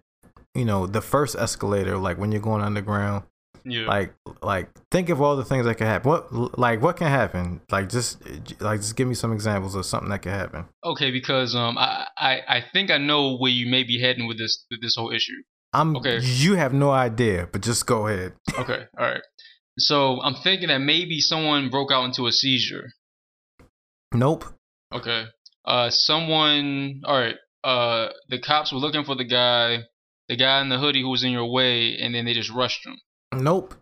you 0.54 0.64
know, 0.64 0.86
the 0.86 1.02
first 1.02 1.36
escalator, 1.36 1.98
like 1.98 2.16
when 2.16 2.32
you're 2.32 2.40
going 2.40 2.62
underground, 2.62 3.24
Yeah. 3.64 3.86
like 3.86 4.14
like 4.42 4.68
think 4.90 5.08
of 5.08 5.20
all 5.20 5.36
the 5.36 5.44
things 5.44 5.64
that 5.66 5.76
could 5.76 5.86
happen. 5.86 6.08
What 6.10 6.58
like 6.58 6.80
what 6.82 6.96
can 6.96 7.08
happen? 7.08 7.60
Like 7.70 7.88
just 7.88 8.22
like 8.60 8.80
just 8.80 8.96
give 8.96 9.08
me 9.08 9.14
some 9.14 9.32
examples 9.32 9.74
of 9.74 9.84
something 9.86 10.10
that 10.10 10.22
could 10.22 10.32
happen. 10.32 10.66
okay, 10.84 11.10
because 11.10 11.54
um, 11.54 11.76
I, 11.78 12.06
I 12.16 12.32
I 12.48 12.64
think 12.72 12.90
I 12.90 12.98
know 12.98 13.36
where 13.36 13.50
you 13.52 13.66
may 13.70 13.82
be 13.84 14.00
heading 14.00 14.26
with 14.26 14.38
this 14.38 14.64
with 14.70 14.80
this 14.82 14.94
whole 14.96 15.10
issue. 15.12 15.40
I'm 15.72 15.96
Okay. 15.96 16.20
you 16.22 16.54
have 16.56 16.72
no 16.72 16.90
idea, 16.90 17.48
but 17.52 17.60
just 17.62 17.86
go 17.86 18.06
ahead. 18.08 18.32
Okay, 18.58 18.84
all 18.98 19.06
right. 19.06 19.22
So 19.78 20.20
I'm 20.22 20.34
thinking 20.42 20.68
that 20.68 20.78
maybe 20.80 21.20
someone 21.20 21.68
broke 21.70 21.92
out 21.92 22.04
into 22.04 22.26
a 22.26 22.32
seizure. 22.32 22.86
Nope. 24.14 24.44
Okay. 24.92 25.24
Uh, 25.64 25.90
someone. 25.90 27.02
All 27.04 27.18
right. 27.20 27.36
Uh, 27.62 28.08
the 28.28 28.38
cops 28.40 28.72
were 28.72 28.78
looking 28.78 29.04
for 29.04 29.14
the 29.14 29.24
guy, 29.24 29.80
the 30.28 30.36
guy 30.36 30.60
in 30.62 30.68
the 30.68 30.78
hoodie 30.78 31.02
who 31.02 31.10
was 31.10 31.22
in 31.22 31.30
your 31.32 31.50
way, 31.50 31.96
and 32.00 32.14
then 32.14 32.24
they 32.24 32.32
just 32.32 32.50
rushed 32.50 32.86
him. 32.86 32.96
Nope. 33.34 33.74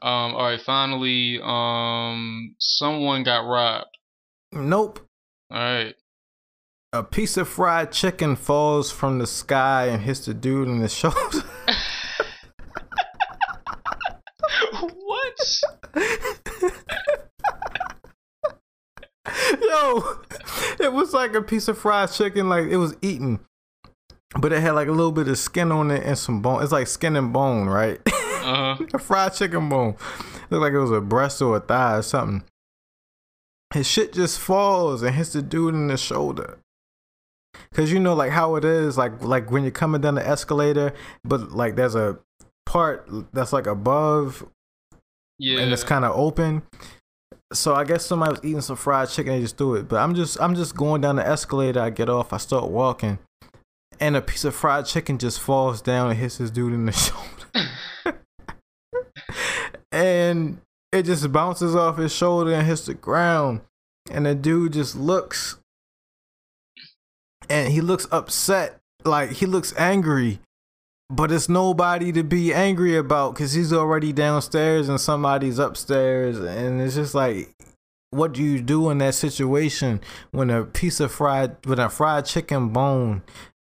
Um. 0.00 0.34
All 0.34 0.44
right. 0.44 0.60
Finally, 0.60 1.40
um, 1.42 2.54
someone 2.58 3.22
got 3.24 3.40
robbed. 3.46 3.96
Nope. 4.52 5.00
All 5.50 5.58
right. 5.58 5.94
A 6.92 7.02
piece 7.02 7.36
of 7.38 7.48
fried 7.48 7.90
chicken 7.90 8.36
falls 8.36 8.90
from 8.90 9.18
the 9.18 9.26
sky 9.26 9.86
and 9.86 10.02
hits 10.02 10.26
the 10.26 10.34
dude 10.34 10.68
in 10.68 10.80
the 10.80 10.88
shoulder. 10.90 11.42
what? 14.80 15.60
Yo, 19.60 20.02
it 20.80 20.92
was 20.92 21.14
like 21.14 21.34
a 21.34 21.42
piece 21.42 21.68
of 21.68 21.78
fried 21.78 22.10
chicken, 22.10 22.48
like 22.48 22.64
it 22.66 22.76
was 22.76 22.94
eaten, 23.02 23.40
but 24.38 24.52
it 24.52 24.60
had 24.60 24.72
like 24.72 24.88
a 24.88 24.92
little 24.92 25.12
bit 25.12 25.28
of 25.28 25.38
skin 25.38 25.72
on 25.72 25.90
it 25.90 26.02
and 26.04 26.18
some 26.18 26.42
bone. 26.42 26.62
It's 26.62 26.72
like 26.72 26.86
skin 26.88 27.16
and 27.16 27.32
bone, 27.32 27.68
right? 27.68 28.00
Uh 28.52 28.74
huh. 28.76 28.84
a 28.94 28.98
fried 28.98 29.34
chicken 29.34 29.68
bone. 29.68 29.96
Looked 30.50 30.62
like 30.62 30.72
it 30.72 30.78
was 30.78 30.90
a 30.90 31.00
breast 31.00 31.40
or 31.42 31.56
a 31.56 31.60
thigh 31.60 31.96
or 31.98 32.02
something. 32.02 32.44
His 33.74 33.86
shit 33.86 34.12
just 34.12 34.38
falls 34.38 35.02
and 35.02 35.14
hits 35.14 35.32
the 35.32 35.40
dude 35.42 35.74
in 35.74 35.86
the 35.86 35.96
shoulder. 35.96 36.58
Cause 37.74 37.90
you 37.90 37.98
know, 38.00 38.14
like 38.14 38.30
how 38.32 38.56
it 38.56 38.64
is, 38.64 38.98
like 38.98 39.22
like 39.22 39.50
when 39.50 39.62
you're 39.62 39.70
coming 39.70 40.00
down 40.00 40.14
the 40.16 40.26
escalator, 40.26 40.92
but 41.24 41.52
like 41.52 41.76
there's 41.76 41.94
a 41.94 42.18
part 42.66 43.08
that's 43.32 43.52
like 43.52 43.66
above 43.66 44.46
Yeah. 45.38 45.60
and 45.60 45.72
it's 45.72 45.84
kind 45.84 46.04
of 46.04 46.12
open. 46.16 46.62
So 47.52 47.74
I 47.74 47.84
guess 47.84 48.06
somebody 48.06 48.32
was 48.32 48.40
eating 48.42 48.60
some 48.62 48.76
fried 48.76 49.08
chicken. 49.10 49.34
They 49.34 49.40
just 49.42 49.58
threw 49.58 49.74
it. 49.74 49.88
But 49.88 49.96
I'm 50.00 50.14
just 50.14 50.40
I'm 50.40 50.54
just 50.54 50.74
going 50.76 51.00
down 51.02 51.16
the 51.16 51.26
escalator. 51.26 51.80
I 51.80 51.90
get 51.90 52.08
off. 52.08 52.32
I 52.32 52.38
start 52.38 52.70
walking, 52.70 53.18
and 54.00 54.16
a 54.16 54.22
piece 54.22 54.44
of 54.44 54.54
fried 54.54 54.86
chicken 54.86 55.18
just 55.18 55.38
falls 55.40 55.82
down 55.82 56.10
and 56.10 56.18
hits 56.18 56.38
this 56.38 56.50
dude 56.50 56.72
in 56.72 56.86
the 56.86 56.92
shoulder, 57.06 57.41
and 60.02 60.60
it 60.90 61.04
just 61.04 61.30
bounces 61.32 61.74
off 61.74 61.96
his 61.96 62.12
shoulder 62.12 62.52
and 62.52 62.66
hits 62.66 62.86
the 62.86 62.94
ground. 62.94 63.60
And 64.10 64.26
the 64.26 64.34
dude 64.34 64.72
just 64.72 64.96
looks, 64.96 65.58
and 67.48 67.72
he 67.72 67.80
looks 67.80 68.08
upset, 68.10 68.80
like 69.04 69.30
he 69.30 69.46
looks 69.46 69.72
angry 69.76 70.40
but 71.14 71.30
it's 71.30 71.46
nobody 71.46 72.10
to 72.10 72.24
be 72.24 72.54
angry 72.54 72.96
about 72.96 73.34
because 73.34 73.52
he's 73.52 73.70
already 73.70 74.14
downstairs 74.14 74.88
and 74.88 74.98
somebody's 74.98 75.58
upstairs. 75.58 76.38
And 76.38 76.80
it's 76.80 76.94
just 76.94 77.14
like 77.14 77.54
what 78.10 78.32
do 78.32 78.42
you 78.42 78.60
do 78.60 78.90
in 78.90 78.98
that 78.98 79.14
situation 79.14 80.00
when 80.30 80.50
a 80.50 80.64
piece 80.64 81.00
of 81.00 81.12
fried 81.12 81.56
when 81.64 81.78
a 81.78 81.90
fried 81.90 82.24
chicken 82.24 82.70
bone 82.70 83.22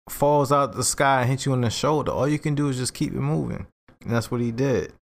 falls 0.09 0.51
out 0.51 0.73
the 0.73 0.83
sky 0.83 1.21
and 1.21 1.29
hits 1.29 1.45
you 1.45 1.53
in 1.53 1.61
the 1.61 1.69
shoulder? 1.69 2.11
All 2.11 2.27
you 2.27 2.39
can 2.39 2.55
do 2.55 2.69
is 2.69 2.77
just 2.77 2.95
keep 2.95 3.13
it 3.13 3.19
moving. 3.19 3.67
And 4.01 4.11
that's 4.11 4.31
what 4.31 4.41
he 4.41 4.51
did 4.51 4.93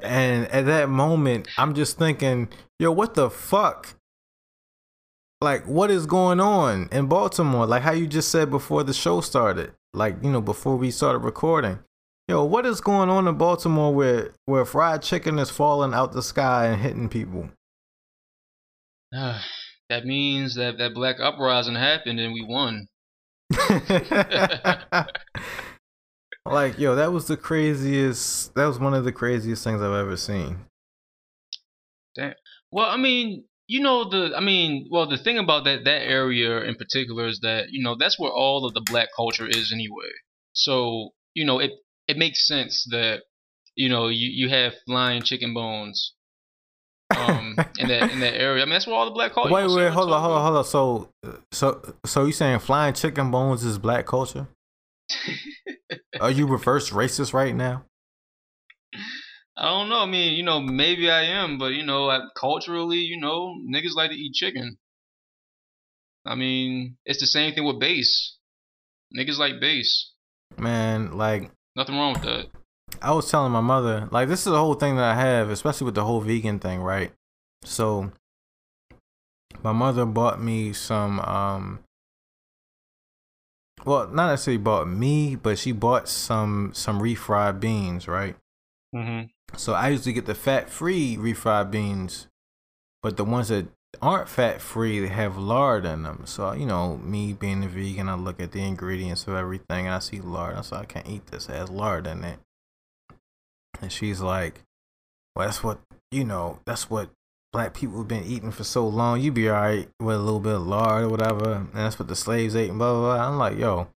and 0.00 0.46
at 0.48 0.66
that 0.66 0.88
moment 0.88 1.48
i'm 1.56 1.74
just 1.74 1.98
thinking 1.98 2.48
yo 2.78 2.92
what 2.92 3.14
the 3.14 3.30
fuck? 3.30 3.94
Like 5.40 5.66
what 5.66 5.90
is 5.90 6.06
going 6.06 6.40
on 6.40 6.88
in 6.90 7.06
baltimore? 7.06 7.66
Like 7.66 7.82
how 7.82 7.92
you 7.92 8.06
just 8.06 8.30
said 8.30 8.50
before 8.50 8.82
the 8.84 8.94
show 8.94 9.20
started 9.20 9.72
like 9.92 10.16
you 10.22 10.30
know 10.30 10.40
before 10.40 10.76
we 10.76 10.90
started 10.90 11.18
recording. 11.20 11.80
Yo 12.28 12.44
what 12.44 12.66
is 12.66 12.80
going 12.80 13.08
on 13.08 13.28
in 13.28 13.36
baltimore 13.36 13.94
where 13.94 14.32
where 14.46 14.64
fried 14.64 15.02
chicken 15.02 15.38
is 15.38 15.50
falling 15.50 15.94
out 15.94 16.12
the 16.12 16.22
sky 16.22 16.66
and 16.66 16.80
hitting 16.80 17.08
people? 17.08 17.50
That 19.88 20.04
means 20.04 20.56
that 20.56 20.78
that 20.78 20.94
black 20.94 21.20
uprising 21.20 21.76
happened 21.76 22.18
and 22.18 22.34
we 22.34 22.44
won. 22.44 22.88
like 26.52 26.78
yo 26.78 26.94
that 26.94 27.12
was 27.12 27.26
the 27.26 27.36
craziest 27.36 28.54
that 28.54 28.66
was 28.66 28.78
one 28.78 28.94
of 28.94 29.04
the 29.04 29.12
craziest 29.12 29.62
things 29.64 29.80
i've 29.80 29.92
ever 29.92 30.16
seen 30.16 30.58
Damn. 32.16 32.34
Well, 32.72 32.86
I 32.86 32.96
mean, 32.96 33.44
you 33.68 33.80
know 33.80 34.08
the 34.08 34.34
I 34.36 34.40
mean, 34.40 34.88
well, 34.90 35.08
the 35.08 35.18
thing 35.18 35.38
about 35.38 35.64
that 35.64 35.84
that 35.84 36.02
area 36.02 36.62
in 36.62 36.74
particular 36.76 37.26
is 37.26 37.40
that 37.40 37.66
you 37.70 37.82
know 37.82 37.96
that's 37.98 38.18
where 38.18 38.30
all 38.30 38.64
of 38.64 38.74
the 38.74 38.80
black 38.80 39.08
culture 39.14 39.46
is 39.46 39.72
anyway. 39.72 40.10
So 40.52 41.10
you 41.34 41.44
know 41.44 41.58
it 41.58 41.72
it 42.08 42.16
makes 42.16 42.46
sense 42.46 42.86
that 42.90 43.22
you 43.74 43.88
know 43.88 44.08
you 44.08 44.28
you 44.28 44.48
have 44.48 44.72
flying 44.86 45.22
chicken 45.22 45.52
bones 45.52 46.14
um 47.16 47.56
in 47.78 47.88
that 47.88 48.10
in 48.10 48.20
that 48.20 48.40
area. 48.40 48.62
I 48.62 48.66
mean 48.66 48.72
that's 48.72 48.86
where 48.86 48.96
all 48.96 49.04
the 49.04 49.10
black 49.10 49.32
culture. 49.32 49.48
Is. 49.48 49.74
Wait 49.74 49.84
wait 49.84 49.92
hold 49.92 50.10
on 50.10 50.22
hold 50.22 50.36
on 50.36 50.42
hold 50.42 50.56
on 50.58 50.64
so 50.64 51.10
so 51.52 51.94
so 52.04 52.24
you 52.24 52.32
saying 52.32 52.60
flying 52.60 52.94
chicken 52.94 53.30
bones 53.30 53.64
is 53.64 53.78
black 53.78 54.06
culture 54.06 54.48
are 56.20 56.30
you 56.30 56.46
reverse 56.46 56.90
racist 56.90 57.32
right 57.32 57.54
now 57.54 57.84
I 59.58 59.70
don't 59.70 59.88
know. 59.88 60.00
I 60.00 60.06
mean, 60.06 60.34
you 60.34 60.42
know, 60.42 60.60
maybe 60.60 61.10
I 61.10 61.22
am, 61.22 61.56
but 61.56 61.72
you 61.72 61.82
know, 61.82 62.10
culturally, 62.38 62.98
you 62.98 63.18
know, 63.18 63.54
niggas 63.66 63.94
like 63.96 64.10
to 64.10 64.16
eat 64.16 64.34
chicken. 64.34 64.76
I 66.26 66.34
mean, 66.34 66.96
it's 67.06 67.20
the 67.20 67.26
same 67.26 67.54
thing 67.54 67.64
with 67.64 67.80
bass. 67.80 68.36
Niggas 69.16 69.38
like 69.38 69.60
bass. 69.60 70.12
man 70.58 71.16
like 71.16 71.50
Nothing 71.74 71.96
wrong 71.96 72.14
with 72.14 72.22
that. 72.22 72.46
I 73.02 73.12
was 73.12 73.30
telling 73.30 73.52
my 73.52 73.60
mother, 73.60 74.08
like, 74.10 74.28
this 74.28 74.40
is 74.40 74.52
the 74.52 74.58
whole 74.58 74.74
thing 74.74 74.96
that 74.96 75.04
I 75.04 75.14
have, 75.14 75.50
especially 75.50 75.84
with 75.84 75.94
the 75.94 76.04
whole 76.04 76.20
vegan 76.20 76.58
thing, 76.58 76.80
right? 76.80 77.12
So, 77.64 78.12
my 79.62 79.72
mother 79.72 80.06
bought 80.06 80.40
me 80.40 80.72
some 80.72 81.20
um 81.20 81.80
well 83.84 84.08
not 84.08 84.30
necessarily 84.30 84.58
bought 84.58 84.88
me 84.88 85.36
but 85.36 85.58
she 85.58 85.72
bought 85.72 86.08
some 86.08 86.70
some 86.74 87.00
refried 87.00 87.60
beans 87.60 88.08
right? 88.08 88.36
Mm-hmm. 88.94 89.26
so 89.56 89.74
i 89.74 89.88
usually 89.88 90.12
get 90.12 90.26
the 90.26 90.34
fat 90.34 90.70
free 90.70 91.16
refried 91.16 91.70
beans 91.70 92.28
but 93.02 93.16
the 93.16 93.24
ones 93.24 93.48
that 93.48 93.66
aren't 94.02 94.28
fat 94.28 94.60
free 94.60 95.00
they 95.00 95.08
have 95.08 95.38
lard 95.38 95.84
in 95.84 96.02
them. 96.02 96.22
So 96.26 96.52
you 96.52 96.66
know 96.66 96.98
me 96.98 97.32
being 97.32 97.64
a 97.64 97.68
vegan 97.68 98.08
i 98.08 98.14
look 98.14 98.40
at 98.40 98.52
the 98.52 98.62
ingredients 98.62 99.26
of 99.26 99.34
everything 99.34 99.86
and 99.86 99.94
i 99.94 99.98
see 99.98 100.20
lard 100.20 100.56
i 100.56 100.60
say 100.60 100.76
i 100.76 100.84
can't 100.84 101.08
eat 101.08 101.26
this 101.26 101.48
it 101.48 101.54
has 101.54 101.70
lard 101.70 102.06
in 102.06 102.24
it. 102.24 102.38
And 103.80 103.92
she's 103.92 104.20
like 104.20 104.62
well 105.34 105.46
that's 105.46 105.62
what 105.62 105.78
you 106.10 106.24
know 106.24 106.60
that's 106.64 106.90
what 106.90 107.10
black 107.56 107.72
people 107.72 107.96
have 107.96 108.06
been 108.06 108.24
eating 108.24 108.50
for 108.50 108.64
so 108.64 108.86
long, 108.86 109.18
you 109.18 109.32
be 109.32 109.48
alright 109.48 109.88
with 109.98 110.16
a 110.16 110.18
little 110.18 110.40
bit 110.40 110.56
of 110.56 110.66
lard 110.66 111.04
or 111.04 111.08
whatever. 111.08 111.54
And 111.54 111.70
that's 111.72 111.98
what 111.98 112.06
the 112.06 112.14
slaves 112.14 112.54
ate 112.54 112.68
and 112.68 112.78
blah 112.78 112.92
blah 112.92 113.16
blah. 113.16 113.26
I'm 113.26 113.38
like, 113.38 113.56
yo, 113.56 113.88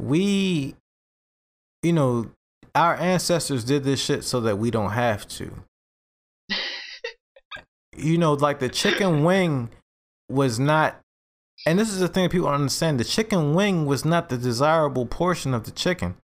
we 0.00 0.74
you 1.82 1.92
know, 1.92 2.30
our 2.74 2.96
ancestors 2.96 3.64
did 3.64 3.84
this 3.84 4.02
shit 4.02 4.24
so 4.24 4.40
that 4.40 4.56
we 4.56 4.70
don't 4.70 4.92
have 4.92 5.28
to. 5.28 5.52
you 7.98 8.16
know, 8.16 8.32
like 8.32 8.60
the 8.60 8.70
chicken 8.70 9.24
wing 9.24 9.68
was 10.30 10.58
not 10.58 10.98
and 11.66 11.78
this 11.78 11.90
is 11.90 12.00
the 12.00 12.08
thing 12.08 12.22
that 12.22 12.32
people 12.32 12.46
don't 12.46 12.60
understand. 12.60 12.98
The 12.98 13.04
chicken 13.04 13.52
wing 13.52 13.84
was 13.84 14.06
not 14.06 14.30
the 14.30 14.38
desirable 14.38 15.04
portion 15.04 15.52
of 15.52 15.64
the 15.64 15.70
chicken. 15.70 16.16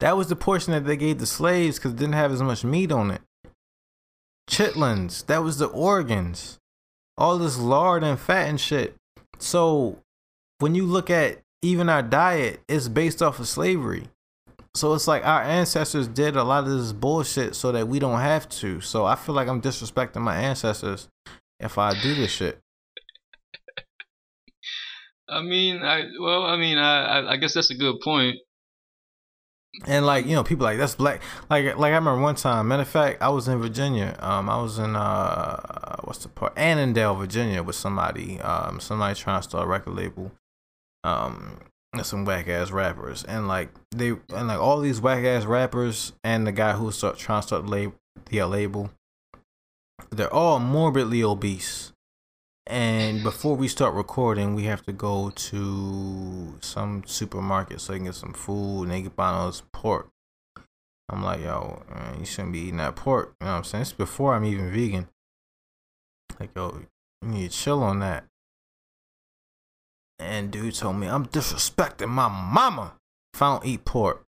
That 0.00 0.16
was 0.16 0.26
the 0.26 0.34
portion 0.34 0.72
that 0.72 0.86
they 0.86 0.96
gave 0.96 1.20
the 1.20 1.26
slaves 1.26 1.78
because 1.78 1.92
it 1.92 1.98
didn't 1.98 2.14
have 2.14 2.32
as 2.32 2.42
much 2.42 2.64
meat 2.64 2.90
on 2.90 3.12
it 3.12 3.22
chitlins. 4.52 5.26
That 5.26 5.42
was 5.42 5.58
the 5.58 5.66
organs. 5.66 6.58
All 7.16 7.38
this 7.38 7.58
lard 7.58 8.04
and 8.04 8.18
fat 8.18 8.48
and 8.48 8.60
shit. 8.60 8.94
So 9.38 9.98
when 10.58 10.74
you 10.74 10.86
look 10.86 11.10
at 11.10 11.40
even 11.62 11.88
our 11.88 12.02
diet, 12.02 12.60
it's 12.68 12.88
based 12.88 13.22
off 13.22 13.40
of 13.40 13.48
slavery. 13.48 14.08
So 14.74 14.94
it's 14.94 15.08
like 15.08 15.26
our 15.26 15.42
ancestors 15.42 16.08
did 16.08 16.36
a 16.36 16.44
lot 16.44 16.64
of 16.64 16.70
this 16.70 16.92
bullshit 16.92 17.54
so 17.54 17.72
that 17.72 17.88
we 17.88 17.98
don't 17.98 18.20
have 18.20 18.48
to. 18.60 18.80
So 18.80 19.04
I 19.04 19.16
feel 19.16 19.34
like 19.34 19.48
I'm 19.48 19.60
disrespecting 19.60 20.22
my 20.22 20.36
ancestors 20.36 21.08
if 21.60 21.78
I 21.78 22.00
do 22.00 22.14
this 22.14 22.30
shit. 22.30 22.58
I 25.28 25.42
mean, 25.42 25.82
I 25.82 26.04
well, 26.20 26.44
I 26.44 26.56
mean, 26.56 26.78
I 26.78 27.32
I 27.32 27.36
guess 27.36 27.54
that's 27.54 27.70
a 27.70 27.74
good 27.74 28.00
point. 28.02 28.36
And 29.86 30.04
like 30.04 30.26
you 30.26 30.34
know, 30.34 30.44
people 30.44 30.64
like 30.64 30.78
that's 30.78 30.94
black. 30.94 31.22
Like 31.48 31.64
like 31.76 31.92
I 31.92 31.96
remember 31.96 32.20
one 32.20 32.34
time. 32.34 32.68
Matter 32.68 32.82
of 32.82 32.88
fact, 32.88 33.22
I 33.22 33.30
was 33.30 33.48
in 33.48 33.58
Virginia. 33.58 34.16
Um, 34.20 34.50
I 34.50 34.60
was 34.60 34.78
in 34.78 34.94
uh, 34.94 35.96
what's 36.04 36.20
the 36.20 36.28
part? 36.28 36.52
Annandale, 36.56 37.14
Virginia, 37.14 37.62
with 37.62 37.76
somebody. 37.76 38.38
Um, 38.40 38.80
somebody 38.80 39.14
trying 39.18 39.40
to 39.40 39.48
start 39.48 39.64
a 39.64 39.68
record 39.68 39.94
label. 39.94 40.32
Um, 41.04 41.58
and 41.92 42.06
some 42.06 42.24
whack 42.24 42.48
ass 42.48 42.70
rappers, 42.70 43.22
and 43.24 43.48
like 43.48 43.68
they 43.90 44.08
and 44.34 44.48
like 44.48 44.58
all 44.58 44.80
these 44.80 45.00
whack 45.00 45.24
ass 45.24 45.44
rappers, 45.44 46.12
and 46.24 46.46
the 46.46 46.52
guy 46.52 46.72
who 46.72 46.86
was 46.86 46.96
start, 46.96 47.18
trying 47.18 47.42
to 47.42 47.46
start 47.46 47.66
label, 47.66 47.94
the 48.30 48.44
label, 48.46 48.90
they're 50.10 50.32
all 50.32 50.58
morbidly 50.58 51.22
obese. 51.22 51.91
And 52.66 53.22
before 53.22 53.56
we 53.56 53.66
start 53.66 53.94
recording, 53.94 54.54
we 54.54 54.64
have 54.64 54.84
to 54.84 54.92
go 54.92 55.30
to 55.30 56.58
some 56.60 57.02
supermarket 57.06 57.80
so 57.80 57.92
they 57.92 57.98
can 57.98 58.06
get 58.06 58.14
some 58.14 58.32
food 58.32 58.84
and 58.84 58.92
they 58.92 59.02
can 59.02 59.12
buy 59.16 59.30
us 59.30 59.62
pork. 59.72 60.10
I'm 61.08 61.22
like, 61.22 61.40
yo, 61.40 61.82
man, 61.92 62.20
you 62.20 62.24
shouldn't 62.24 62.52
be 62.52 62.60
eating 62.60 62.76
that 62.76 62.96
pork. 62.96 63.34
You 63.40 63.46
know 63.46 63.52
what 63.52 63.58
I'm 63.58 63.64
saying? 63.64 63.82
It's 63.82 63.92
before 63.92 64.34
I'm 64.34 64.44
even 64.44 64.72
vegan. 64.72 65.08
Like, 66.38 66.50
yo, 66.56 66.82
you 67.22 67.28
need 67.28 67.50
to 67.50 67.56
chill 67.56 67.82
on 67.82 67.98
that. 67.98 68.24
And 70.18 70.50
dude 70.50 70.74
told 70.74 70.96
me 70.96 71.08
I'm 71.08 71.26
disrespecting 71.26 72.08
my 72.08 72.28
mama 72.28 72.94
if 73.34 73.42
I 73.42 73.52
don't 73.52 73.66
eat 73.66 73.84
pork. 73.84 74.24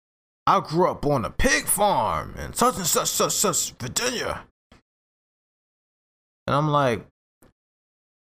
I 0.47 0.61
grew 0.61 0.91
up 0.91 1.07
on 1.07 1.25
a 1.25 1.31
pig 1.31 1.67
farm 1.67 2.35
in 2.37 2.55
such 2.55 2.77
and 2.77 2.87
such, 2.87 3.09
such, 3.09 3.33
such, 3.33 3.73
Virginia. 3.73 4.45
And 6.47 6.57
I'm 6.57 6.69
like, 6.69 7.07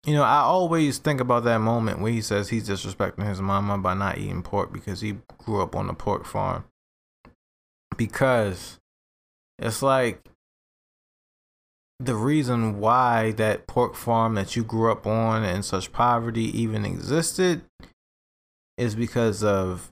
you 0.05 0.13
know, 0.15 0.23
I 0.23 0.39
always 0.39 0.97
think 0.97 1.21
about 1.21 1.43
that 1.43 1.59
moment 1.59 1.99
where 1.99 2.11
he 2.11 2.21
says 2.21 2.49
he's 2.49 2.67
disrespecting 2.67 3.27
his 3.27 3.41
mama 3.41 3.77
by 3.77 3.93
not 3.93 4.17
eating 4.17 4.41
pork 4.41 4.73
because 4.73 5.01
he 5.01 5.17
grew 5.37 5.61
up 5.61 5.75
on 5.75 5.89
a 5.89 5.93
pork 5.93 6.25
farm. 6.25 6.65
Because 7.95 8.79
it's 9.59 9.83
like 9.83 10.23
the 11.99 12.15
reason 12.15 12.79
why 12.79 13.31
that 13.33 13.67
pork 13.67 13.95
farm 13.95 14.33
that 14.33 14.55
you 14.55 14.63
grew 14.63 14.91
up 14.91 15.05
on 15.05 15.43
and 15.43 15.63
such 15.63 15.91
poverty 15.91 16.45
even 16.59 16.83
existed 16.83 17.61
is 18.75 18.95
because 18.95 19.43
of, 19.43 19.91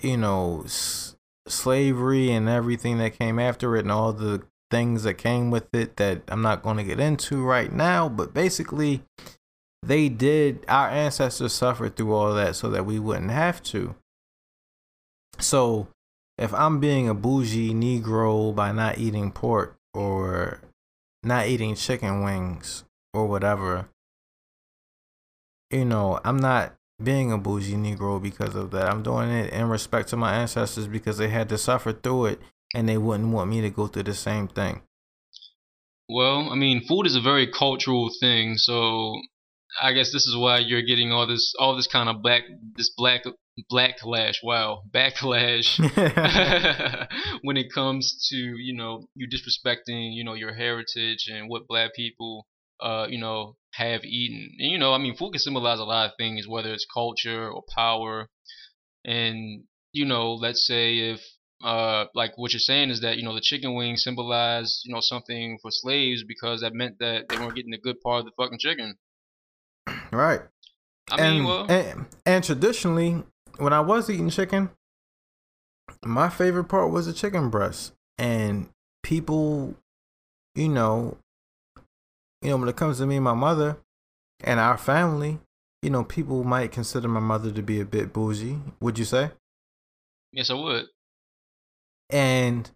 you 0.00 0.16
know, 0.16 0.62
s- 0.64 1.16
slavery 1.48 2.30
and 2.30 2.48
everything 2.48 2.98
that 2.98 3.18
came 3.18 3.40
after 3.40 3.74
it 3.74 3.80
and 3.80 3.90
all 3.90 4.12
the 4.12 4.42
things 4.70 5.02
that 5.02 5.14
came 5.14 5.50
with 5.50 5.74
it 5.74 5.96
that 5.96 6.22
I'm 6.28 6.42
not 6.42 6.62
going 6.62 6.76
to 6.76 6.84
get 6.84 7.00
into 7.00 7.42
right 7.42 7.72
now, 7.72 8.08
but 8.08 8.34
basically 8.34 9.02
they 9.82 10.08
did 10.08 10.64
our 10.68 10.88
ancestors 10.88 11.52
suffered 11.52 11.96
through 11.96 12.14
all 12.14 12.34
that 12.34 12.56
so 12.56 12.68
that 12.70 12.86
we 12.86 12.98
wouldn't 12.98 13.30
have 13.30 13.62
to. 13.64 13.94
So, 15.38 15.88
if 16.36 16.52
I'm 16.54 16.80
being 16.80 17.08
a 17.08 17.14
bougie 17.14 17.72
negro 17.72 18.54
by 18.54 18.72
not 18.72 18.98
eating 18.98 19.32
pork 19.32 19.76
or 19.94 20.60
not 21.22 21.46
eating 21.46 21.74
chicken 21.74 22.22
wings 22.22 22.84
or 23.12 23.26
whatever, 23.26 23.88
you 25.70 25.84
know, 25.84 26.20
I'm 26.24 26.38
not 26.38 26.74
being 27.02 27.32
a 27.32 27.38
bougie 27.38 27.74
negro 27.74 28.20
because 28.20 28.54
of 28.54 28.70
that. 28.72 28.88
I'm 28.88 29.02
doing 29.02 29.30
it 29.30 29.52
in 29.52 29.68
respect 29.68 30.08
to 30.08 30.16
my 30.16 30.34
ancestors 30.34 30.86
because 30.86 31.18
they 31.18 31.28
had 31.28 31.48
to 31.50 31.58
suffer 31.58 31.92
through 31.92 32.26
it 32.26 32.40
and 32.74 32.88
they 32.88 32.98
wouldn't 32.98 33.32
want 33.32 33.50
me 33.50 33.60
to 33.60 33.70
go 33.70 33.86
through 33.86 34.04
the 34.04 34.14
same 34.14 34.48
thing. 34.48 34.82
Well, 36.08 36.50
I 36.50 36.54
mean, 36.54 36.86
food 36.86 37.06
is 37.06 37.16
a 37.16 37.20
very 37.20 37.46
cultural 37.46 38.10
thing, 38.20 38.56
so 38.56 39.20
I 39.80 39.92
guess 39.92 40.12
this 40.12 40.26
is 40.26 40.36
why 40.36 40.58
you're 40.58 40.82
getting 40.82 41.12
all 41.12 41.26
this 41.26 41.54
all 41.58 41.76
this 41.76 41.86
kind 41.86 42.08
of 42.08 42.22
black 42.22 42.42
this 42.76 42.90
black 42.96 43.24
backlash. 43.70 44.36
Wow, 44.42 44.82
backlash 44.94 45.78
when 47.42 47.56
it 47.56 47.72
comes 47.72 48.28
to 48.30 48.36
you 48.36 48.74
know 48.74 49.08
you 49.14 49.28
disrespecting 49.28 50.14
you 50.14 50.24
know 50.24 50.34
your 50.34 50.54
heritage 50.54 51.28
and 51.30 51.50
what 51.50 51.68
black 51.68 51.94
people 51.94 52.46
uh 52.80 53.06
you 53.08 53.18
know 53.18 53.56
have 53.72 54.04
eaten. 54.04 54.56
And 54.58 54.70
you 54.70 54.78
know, 54.78 54.92
I 54.92 54.98
mean, 54.98 55.16
food 55.16 55.32
can 55.32 55.40
symbolize 55.40 55.78
a 55.78 55.84
lot 55.84 56.06
of 56.06 56.16
things, 56.18 56.48
whether 56.48 56.72
it's 56.72 56.86
culture 56.92 57.48
or 57.48 57.62
power. 57.74 58.28
And 59.04 59.64
you 59.92 60.04
know, 60.04 60.34
let's 60.34 60.66
say 60.66 60.98
if 60.98 61.20
uh 61.62 62.04
like 62.14 62.32
what 62.36 62.52
you're 62.52 62.60
saying 62.60 62.90
is 62.90 63.00
that 63.00 63.16
you 63.16 63.24
know 63.24 63.34
the 63.34 63.40
chicken 63.40 63.74
wings 63.74 64.04
symbolized 64.04 64.82
you 64.84 64.94
know 64.94 65.00
something 65.00 65.58
for 65.60 65.70
slaves 65.72 66.22
because 66.22 66.60
that 66.60 66.72
meant 66.72 66.98
that 67.00 67.28
they 67.28 67.36
weren't 67.36 67.56
getting 67.56 67.74
a 67.74 67.78
good 67.78 68.00
part 68.00 68.20
of 68.20 68.26
the 68.26 68.32
fucking 68.36 68.58
chicken. 68.58 68.96
Right. 70.12 70.40
I 71.10 71.16
and, 71.16 71.36
mean, 71.36 71.44
well, 71.46 71.66
and, 71.70 72.06
and 72.26 72.44
traditionally, 72.44 73.22
when 73.58 73.72
I 73.72 73.80
was 73.80 74.10
eating 74.10 74.30
chicken, 74.30 74.70
my 76.04 76.28
favorite 76.28 76.64
part 76.64 76.90
was 76.90 77.06
the 77.06 77.12
chicken 77.12 77.50
breast. 77.50 77.92
And 78.18 78.68
people, 79.02 79.74
you 80.54 80.68
know, 80.68 81.16
you 82.42 82.50
know, 82.50 82.56
when 82.56 82.68
it 82.68 82.76
comes 82.76 82.98
to 82.98 83.06
me 83.06 83.16
and 83.16 83.24
my 83.24 83.34
mother 83.34 83.78
and 84.42 84.60
our 84.60 84.76
family, 84.76 85.38
you 85.82 85.90
know, 85.90 86.04
people 86.04 86.44
might 86.44 86.72
consider 86.72 87.08
my 87.08 87.20
mother 87.20 87.50
to 87.50 87.62
be 87.62 87.80
a 87.80 87.84
bit 87.84 88.12
bougie. 88.12 88.58
Would 88.80 88.98
you 88.98 89.04
say? 89.04 89.30
yes, 90.32 90.50
I 90.50 90.54
would. 90.54 90.86
And 92.10 92.70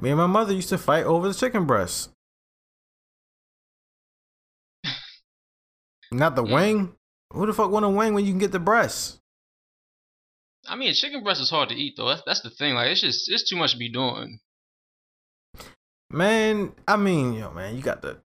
me 0.00 0.10
and 0.10 0.18
my 0.18 0.26
mother 0.26 0.52
used 0.52 0.68
to 0.70 0.78
fight 0.78 1.04
over 1.04 1.28
the 1.28 1.34
chicken 1.34 1.64
breast. 1.66 2.10
Not 6.10 6.36
the 6.36 6.44
Yeah. 6.44 6.54
wing. 6.54 6.94
Who 7.32 7.46
the 7.46 7.52
fuck 7.52 7.70
want 7.70 7.84
a 7.84 7.88
wing 7.88 8.14
when 8.14 8.24
you 8.24 8.32
can 8.32 8.38
get 8.38 8.52
the 8.52 8.58
breast? 8.60 9.18
I 10.68 10.76
mean, 10.76 10.92
chicken 10.94 11.22
breast 11.22 11.40
is 11.40 11.50
hard 11.50 11.68
to 11.68 11.74
eat 11.74 11.94
though. 11.96 12.08
That's, 12.08 12.22
that's 12.26 12.40
the 12.42 12.50
thing. 12.50 12.74
Like, 12.74 12.90
it's 12.90 13.00
just 13.00 13.30
it's 13.30 13.48
too 13.48 13.56
much 13.56 13.72
to 13.72 13.78
be 13.78 13.88
doing. 13.88 14.40
Man, 16.10 16.72
I 16.86 16.96
mean, 16.96 17.34
yo, 17.34 17.50
man, 17.52 17.76
you 17.76 17.82
got 17.82 18.02
the. 18.02 18.18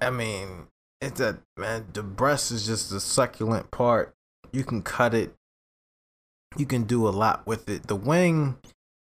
I 0.00 0.10
mean, 0.10 0.68
it's 1.00 1.20
a 1.20 1.38
man. 1.56 1.86
The 1.92 2.02
breast 2.02 2.50
is 2.50 2.66
just 2.66 2.90
the 2.90 3.00
succulent 3.00 3.70
part. 3.70 4.14
You 4.52 4.64
can 4.64 4.82
cut 4.82 5.14
it. 5.14 5.34
You 6.58 6.66
can 6.66 6.82
do 6.82 7.08
a 7.08 7.10
lot 7.10 7.46
with 7.46 7.68
it. 7.70 7.86
The 7.86 7.96
wing, 7.96 8.58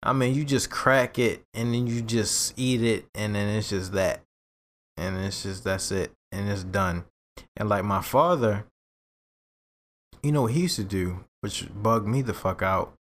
I 0.03 0.13
mean, 0.13 0.35
you 0.35 0.45
just 0.45 0.71
crack 0.71 1.19
it 1.19 1.43
and 1.55 1.73
then 1.73 1.87
you 1.87 2.03
just 2.03 2.53
eat 2.59 2.83
it, 2.83 3.07
and 3.15 3.35
then 3.35 3.49
it's 3.49 3.71
just 3.71 3.93
that, 3.93 4.21
and 4.99 5.17
it's 5.17 5.45
just 5.45 5.65
that's 5.65 5.91
it, 5.91 6.13
and 6.31 6.49
it's 6.49 6.65
done. 6.65 7.05
And 7.57 7.71
like 7.71 7.85
my 7.85 8.03
father, 8.03 8.67
you 10.23 10.33
know 10.33 10.43
what 10.43 10.53
he 10.53 10.63
used 10.63 10.77
to 10.77 10.85
do, 10.85 11.25
which 11.41 11.69
bugged 11.75 12.07
me 12.07 12.21
the 12.21 12.35
fuck 12.35 12.61
out 12.61 12.99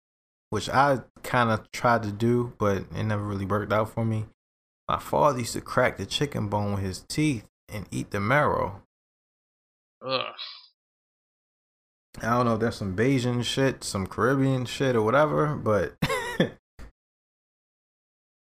which 0.55 0.68
I 0.68 1.01
kind 1.25 1.51
of 1.51 1.68
tried 1.73 2.05
to 2.05 2.12
do, 2.12 2.53
but 2.59 2.85
it 2.94 3.03
never 3.03 3.25
really 3.25 3.44
worked 3.44 3.73
out 3.73 3.90
for 3.90 4.05
me. 4.05 4.27
My 4.88 5.01
father 5.01 5.40
used 5.40 5.55
to 5.55 5.61
crack 5.61 5.97
the 5.97 6.07
chicken 6.07 6.47
bone 6.47 6.75
with 6.75 6.85
his 6.85 7.01
teeth 7.01 7.44
and 7.68 7.88
eat 7.90 8.12
the 8.12 8.20
marrow. 8.20 8.83
Ugh. 10.07 10.23
I 12.22 12.31
don't 12.31 12.46
know 12.46 12.55
if 12.55 12.61
that's 12.61 12.77
some 12.77 12.96
Bajan 12.96 13.44
shit, 13.44 13.83
some 13.85 14.07
Caribbean 14.07 14.64
shit, 14.66 14.96
or 14.96 15.03
whatever, 15.03 15.55
but 15.55 15.94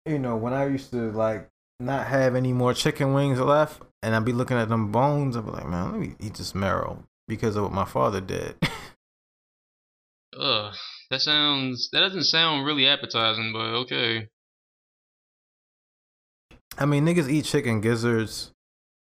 you 0.05 0.19
know, 0.19 0.35
when 0.35 0.53
I 0.53 0.67
used 0.67 0.91
to 0.91 1.11
like 1.11 1.49
not 1.79 2.07
have 2.07 2.35
any 2.35 2.53
more 2.53 2.73
chicken 2.73 3.13
wings 3.13 3.39
left, 3.39 3.81
and 4.01 4.15
I'd 4.15 4.25
be 4.25 4.33
looking 4.33 4.57
at 4.57 4.69
them 4.69 4.91
bones, 4.91 5.35
I'd 5.35 5.45
be 5.45 5.51
like, 5.51 5.67
man, 5.67 5.91
let 5.91 5.99
me 5.99 6.15
eat 6.19 6.35
this 6.35 6.53
marrow 6.53 7.03
because 7.27 7.55
of 7.55 7.63
what 7.63 7.71
my 7.71 7.85
father 7.85 8.21
did. 8.21 8.55
Ugh. 10.39 10.73
That 11.13 11.21
sounds. 11.21 11.89
That 11.91 11.99
doesn't 11.99 12.23
sound 12.23 12.65
really 12.65 12.87
appetizing, 12.87 13.53
but 13.53 13.75
okay. 13.83 14.29
I 16.75 16.87
mean, 16.87 17.05
niggas 17.05 17.29
eat 17.29 17.45
chicken 17.45 17.81
gizzards. 17.81 18.51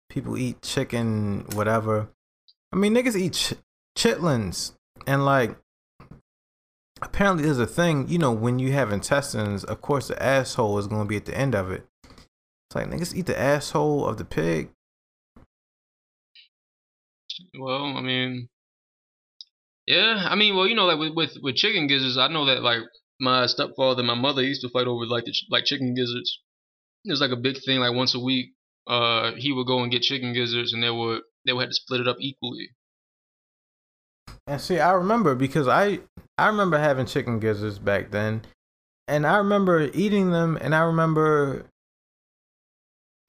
People 0.10 0.38
eat 0.38 0.62
chicken, 0.62 1.46
whatever. 1.54 2.10
I 2.72 2.76
mean, 2.76 2.93
niggas 2.93 3.15
eat 3.15 3.34
ch- 3.34 3.54
chitlins. 3.98 4.74
And, 5.06 5.26
like, 5.26 5.58
apparently 7.02 7.44
there's 7.44 7.60
a 7.60 7.68
thing, 7.68 8.08
you 8.08 8.18
know, 8.18 8.32
when 8.32 8.60
you 8.60 8.72
have 8.72 8.92
intestines, 8.92 9.64
of 9.64 9.82
course, 9.82 10.08
the 10.08 10.22
asshole 10.22 10.78
is 10.78 10.88
going 10.88 11.02
to 11.02 11.08
be 11.08 11.18
at 11.18 11.26
the 11.26 11.38
end 11.38 11.56
of 11.56 11.72
it. 11.72 11.86
It's 12.06 12.76
like, 12.76 12.88
niggas 12.88 13.16
eat 13.16 13.26
the 13.26 13.40
asshole 13.40 14.06
of 14.06 14.18
the 14.18 14.26
pig. 14.26 14.70
Well, 17.58 17.98
I 17.98 18.02
mean, 18.02 18.50
yeah, 19.86 20.28
I 20.30 20.36
mean, 20.36 20.56
well, 20.56 20.68
you 20.68 20.76
know, 20.76 20.86
like 20.86 21.00
with 21.00 21.14
with, 21.16 21.38
with 21.42 21.56
chicken 21.56 21.88
gizzards, 21.88 22.18
I 22.18 22.28
know 22.28 22.46
that 22.46 22.62
like 22.62 22.82
my 23.20 23.46
stepfather 23.46 24.00
and 24.00 24.08
my 24.08 24.16
mother 24.16 24.42
used 24.42 24.62
to 24.62 24.70
fight 24.70 24.88
over 24.88 25.06
like 25.06 25.26
the 25.26 25.34
like 25.50 25.66
chicken 25.66 25.94
gizzards. 25.94 26.40
It 27.06 27.12
was 27.12 27.22
like 27.22 27.32
a 27.32 27.38
big 27.38 27.58
thing. 27.64 27.80
Like 27.80 27.96
once 27.96 28.16
a 28.16 28.20
week, 28.20 28.54
uh, 28.88 29.32
he 29.38 29.54
would 29.54 29.68
go 29.68 29.82
and 29.84 29.92
get 29.92 30.02
chicken 30.02 30.34
gizzards, 30.34 30.74
and 30.74 30.84
they 30.84 30.90
would 30.90 31.22
they 31.46 31.54
would 31.54 31.62
have 31.62 31.70
to 31.70 31.76
split 31.76 32.02
it 32.02 32.08
up 32.08 32.18
equally. 32.20 32.70
And 34.48 34.62
see, 34.62 34.80
I 34.80 34.94
remember 34.94 35.36
because 35.36 35.68
I 35.68 36.00
I 36.38 36.48
remember 36.48 36.80
having 36.80 37.06
chicken 37.06 37.40
gizzards 37.40 37.80
back 37.80 38.12
then, 38.12 38.44
and 39.08 39.28
I 39.28 39.38
remember 39.38 39.90
eating 39.94 40.32
them, 40.32 40.58
and 40.62 40.74
I 40.74 40.80
remember 40.82 41.66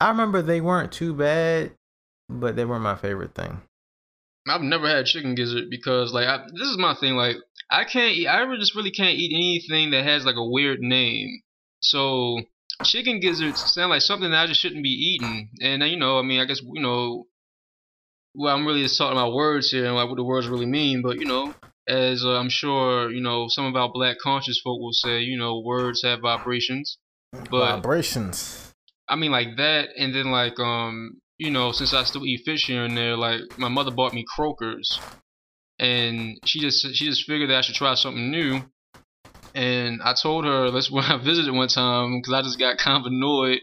I 0.00 0.11
remember 0.11 0.42
they 0.42 0.61
weren't 0.61 0.92
too 0.92 1.12
bad, 1.12 1.72
but 2.28 2.54
they 2.54 2.64
weren't 2.64 2.85
my 2.85 2.94
favorite 2.94 3.35
thing. 3.35 3.61
I've 4.48 4.62
never 4.62 4.88
had 4.88 5.07
chicken 5.07 5.35
gizzard 5.35 5.68
because 5.70 6.12
like 6.12 6.26
I, 6.26 6.44
this 6.54 6.68
is 6.68 6.78
my 6.78 6.94
thing. 6.94 7.14
Like 7.14 7.37
I 7.70 7.85
can't 7.85 8.16
eat. 8.16 8.28
I 8.28 8.44
just 8.57 8.76
really 8.76 8.92
can't 8.92 9.18
eat 9.18 9.35
anything 9.35 9.90
that 9.90 10.04
has 10.04 10.24
like 10.24 10.37
a 10.37 10.48
weird 10.48 10.81
name. 10.81 11.42
So 11.81 12.40
chicken 12.85 13.18
gizzards 13.20 13.61
sound 13.72 13.90
like 13.90 14.02
something 14.02 14.31
that 14.31 14.44
I 14.44 14.46
just 14.46 14.61
shouldn't 14.61 14.85
be 14.85 14.88
eating. 14.88 15.50
And 15.61 15.83
uh, 15.83 15.87
you 15.87 15.98
know, 15.98 16.18
I 16.18 16.22
mean, 16.22 16.40
I 16.40 16.44
guess 16.44 16.62
you 16.62 16.81
know, 16.81 17.26
well, 18.38 18.55
I'm 18.55 18.64
really 18.64 18.83
just 18.83 18.96
talking 18.96 19.18
about 19.18 19.35
words 19.35 19.70
here 19.70 19.85
and 19.85 19.96
like 19.96 20.09
what 20.09 20.16
the 20.16 20.24
words 20.24 20.46
really 20.46 20.66
mean. 20.66 21.03
But 21.03 21.18
you 21.18 21.27
know, 21.27 21.55
as 21.88 22.24
uh, 22.24 22.38
I'm 22.38 22.48
sure 22.48 23.11
you 23.11 23.20
know, 23.20 23.46
some 23.48 23.66
of 23.66 23.74
our 23.74 23.90
black 23.92 24.18
conscious 24.22 24.61
folk 24.62 24.81
will 24.81 24.92
say, 24.92 25.20
you 25.20 25.37
know, 25.37 25.61
words 25.61 26.03
have 26.05 26.20
vibrations. 26.20 26.98
But 27.51 27.77
Vibrations. 27.77 28.72
I 29.09 29.16
mean, 29.16 29.33
like 29.33 29.57
that, 29.57 29.88
and 29.98 30.14
then 30.14 30.31
like 30.31 30.59
um, 30.61 31.20
you 31.37 31.51
know, 31.51 31.72
since 31.72 31.92
I 31.92 32.05
still 32.05 32.24
eat 32.24 32.42
fish 32.44 32.66
here 32.66 32.85
and 32.85 32.96
there, 32.96 33.16
like 33.16 33.40
my 33.59 33.68
mother 33.68 33.90
bought 33.90 34.14
me 34.14 34.24
croakers, 34.37 35.01
and 35.81 36.38
she 36.44 36.61
just 36.61 36.87
she 36.94 37.07
just 37.07 37.24
figured 37.24 37.51
that 37.51 37.59
I 37.59 37.61
should 37.62 37.74
try 37.74 37.94
something 37.94 38.31
new. 38.31 38.62
And 39.55 40.01
I 40.03 40.14
told 40.14 40.44
her 40.44 40.70
that's 40.70 40.90
when 40.92 41.05
I 41.05 41.16
visited 41.18 41.53
one 41.53 41.68
time 41.68 42.20
because 42.20 42.33
I 42.33 42.42
just 42.42 42.59
got 42.59 42.79
kind 42.79 43.05
of 43.05 43.11
annoyed 43.11 43.61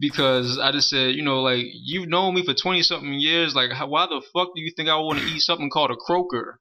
because 0.00 0.58
I 0.58 0.72
just 0.72 0.88
said, 0.88 1.14
you 1.14 1.22
know, 1.22 1.42
like 1.42 1.66
you've 1.72 2.08
known 2.08 2.34
me 2.34 2.44
for 2.44 2.54
twenty 2.54 2.82
something 2.82 3.12
years, 3.12 3.54
like 3.54 3.70
how, 3.70 3.86
why 3.86 4.06
the 4.06 4.22
fuck 4.32 4.48
do 4.54 4.62
you 4.62 4.72
think 4.74 4.88
I 4.88 4.96
want 4.96 5.20
to 5.20 5.26
eat 5.26 5.40
something 5.40 5.70
called 5.70 5.90
a 5.90 5.96
croaker? 5.96 6.58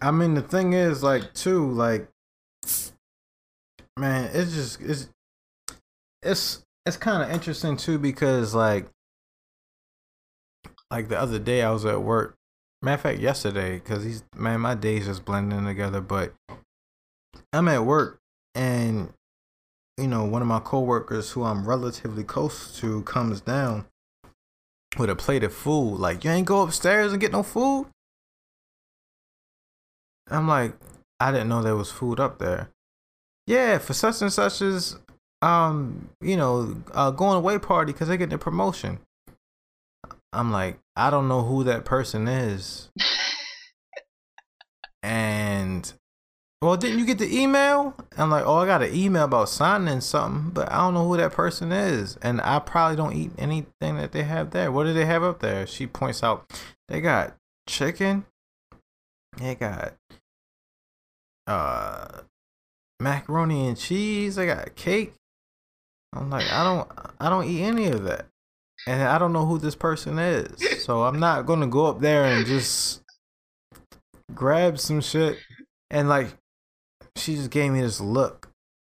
I 0.00 0.10
mean, 0.10 0.34
the 0.34 0.42
thing 0.42 0.72
is, 0.72 1.02
like, 1.02 1.32
too, 1.34 1.70
like, 1.70 2.08
man, 3.96 4.30
it's 4.32 4.54
just 4.54 4.80
it's 4.80 5.08
it's 6.22 6.64
it's 6.86 6.96
kind 6.96 7.22
of 7.22 7.30
interesting 7.30 7.76
too 7.76 7.98
because 7.98 8.54
like 8.54 8.86
like 10.90 11.08
the 11.08 11.18
other 11.18 11.38
day 11.38 11.62
I 11.62 11.70
was 11.70 11.84
at 11.84 12.02
work. 12.02 12.36
Matter 12.82 12.94
of 12.94 13.00
fact, 13.00 13.20
yesterday, 13.20 13.74
because 13.74 14.04
he's 14.04 14.24
man, 14.36 14.60
my 14.60 14.74
days 14.74 15.06
just 15.06 15.24
blending 15.24 15.64
together. 15.64 16.00
But 16.00 16.34
I'm 17.52 17.68
at 17.68 17.84
work, 17.84 18.18
and 18.54 19.12
you 19.98 20.08
know, 20.08 20.24
one 20.24 20.42
of 20.42 20.48
my 20.48 20.60
coworkers 20.60 21.30
who 21.30 21.44
I'm 21.44 21.66
relatively 21.66 22.24
close 22.24 22.78
to 22.80 23.02
comes 23.02 23.40
down 23.40 23.86
with 24.98 25.10
a 25.10 25.16
plate 25.16 25.44
of 25.44 25.54
food. 25.54 25.96
Like, 25.96 26.24
you 26.24 26.30
ain't 26.30 26.46
go 26.46 26.62
upstairs 26.62 27.12
and 27.12 27.20
get 27.20 27.32
no 27.32 27.42
food. 27.42 27.86
I'm 30.28 30.48
like, 30.48 30.74
I 31.20 31.30
didn't 31.30 31.48
know 31.48 31.62
there 31.62 31.76
was 31.76 31.90
food 31.90 32.18
up 32.18 32.38
there. 32.38 32.70
Yeah, 33.46 33.78
for 33.78 33.92
such 33.92 34.22
and 34.22 34.32
such 34.32 34.62
as 34.62 34.96
um, 35.44 36.08
you 36.22 36.36
know, 36.36 36.74
uh, 36.92 37.10
going 37.10 37.36
away 37.36 37.58
party 37.58 37.92
because 37.92 38.08
they 38.08 38.16
get 38.16 38.30
the 38.30 38.38
promotion. 38.38 38.98
I'm 40.32 40.50
like, 40.50 40.78
I 40.96 41.10
don't 41.10 41.28
know 41.28 41.42
who 41.42 41.64
that 41.64 41.84
person 41.84 42.26
is. 42.26 42.88
and 45.02 45.92
well, 46.64 46.78
didn't 46.78 46.98
you 46.98 47.04
get 47.04 47.18
the 47.18 47.38
email? 47.38 47.94
I'm 48.16 48.30
like, 48.30 48.46
oh, 48.46 48.56
I 48.56 48.64
got 48.64 48.82
an 48.82 48.94
email 48.94 49.24
about 49.24 49.50
signing 49.50 50.00
something, 50.00 50.50
but 50.50 50.72
I 50.72 50.78
don't 50.78 50.94
know 50.94 51.06
who 51.06 51.18
that 51.18 51.32
person 51.32 51.72
is, 51.72 52.16
and 52.22 52.40
I 52.40 52.58
probably 52.58 52.96
don't 52.96 53.14
eat 53.14 53.32
anything 53.36 53.98
that 53.98 54.12
they 54.12 54.22
have 54.22 54.50
there. 54.50 54.72
What 54.72 54.84
do 54.84 54.94
they 54.94 55.04
have 55.04 55.22
up 55.22 55.40
there? 55.40 55.66
She 55.66 55.86
points 55.86 56.22
out, 56.22 56.50
they 56.88 57.02
got 57.02 57.36
chicken, 57.68 58.24
they 59.36 59.54
got 59.56 59.92
uh 61.46 62.22
macaroni 62.98 63.68
and 63.68 63.76
cheese, 63.76 64.36
they 64.36 64.46
got 64.46 64.74
cake. 64.74 65.12
I'm 66.14 66.30
like, 66.30 66.50
I 66.50 66.64
don't, 66.64 66.88
I 67.20 67.28
don't 67.28 67.44
eat 67.44 67.62
any 67.62 67.88
of 67.88 68.04
that, 68.04 68.24
and 68.86 69.02
I 69.02 69.18
don't 69.18 69.34
know 69.34 69.44
who 69.44 69.58
this 69.58 69.74
person 69.74 70.18
is, 70.18 70.82
so 70.82 71.02
I'm 71.02 71.20
not 71.20 71.44
gonna 71.44 71.66
go 71.66 71.84
up 71.84 72.00
there 72.00 72.24
and 72.24 72.46
just 72.46 73.02
grab 74.34 74.78
some 74.78 75.02
shit 75.02 75.36
and 75.90 76.08
like 76.08 76.28
she 77.16 77.36
just 77.36 77.50
gave 77.50 77.72
me 77.72 77.80
this 77.80 78.00
look 78.00 78.50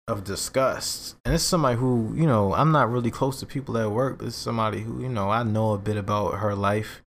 of 0.08 0.24
disgust. 0.24 1.16
And 1.26 1.36
it's 1.36 1.44
somebody 1.44 1.78
who, 1.78 2.14
you 2.16 2.26
know, 2.26 2.54
I'm 2.54 2.72
not 2.72 2.90
really 2.90 3.12
close 3.12 3.40
to 3.40 3.46
people 3.46 3.78
at 3.78 3.92
work, 3.92 4.20
but 4.20 4.28
it's 4.28 4.36
somebody 4.36 4.82
who, 4.82 5.02
you 5.02 5.10
know, 5.10 5.30
I 5.30 5.44
know 5.44 5.74
a 5.74 5.78
bit 5.78 5.98
about 5.98 6.36
her 6.36 6.56
life. 6.56 7.04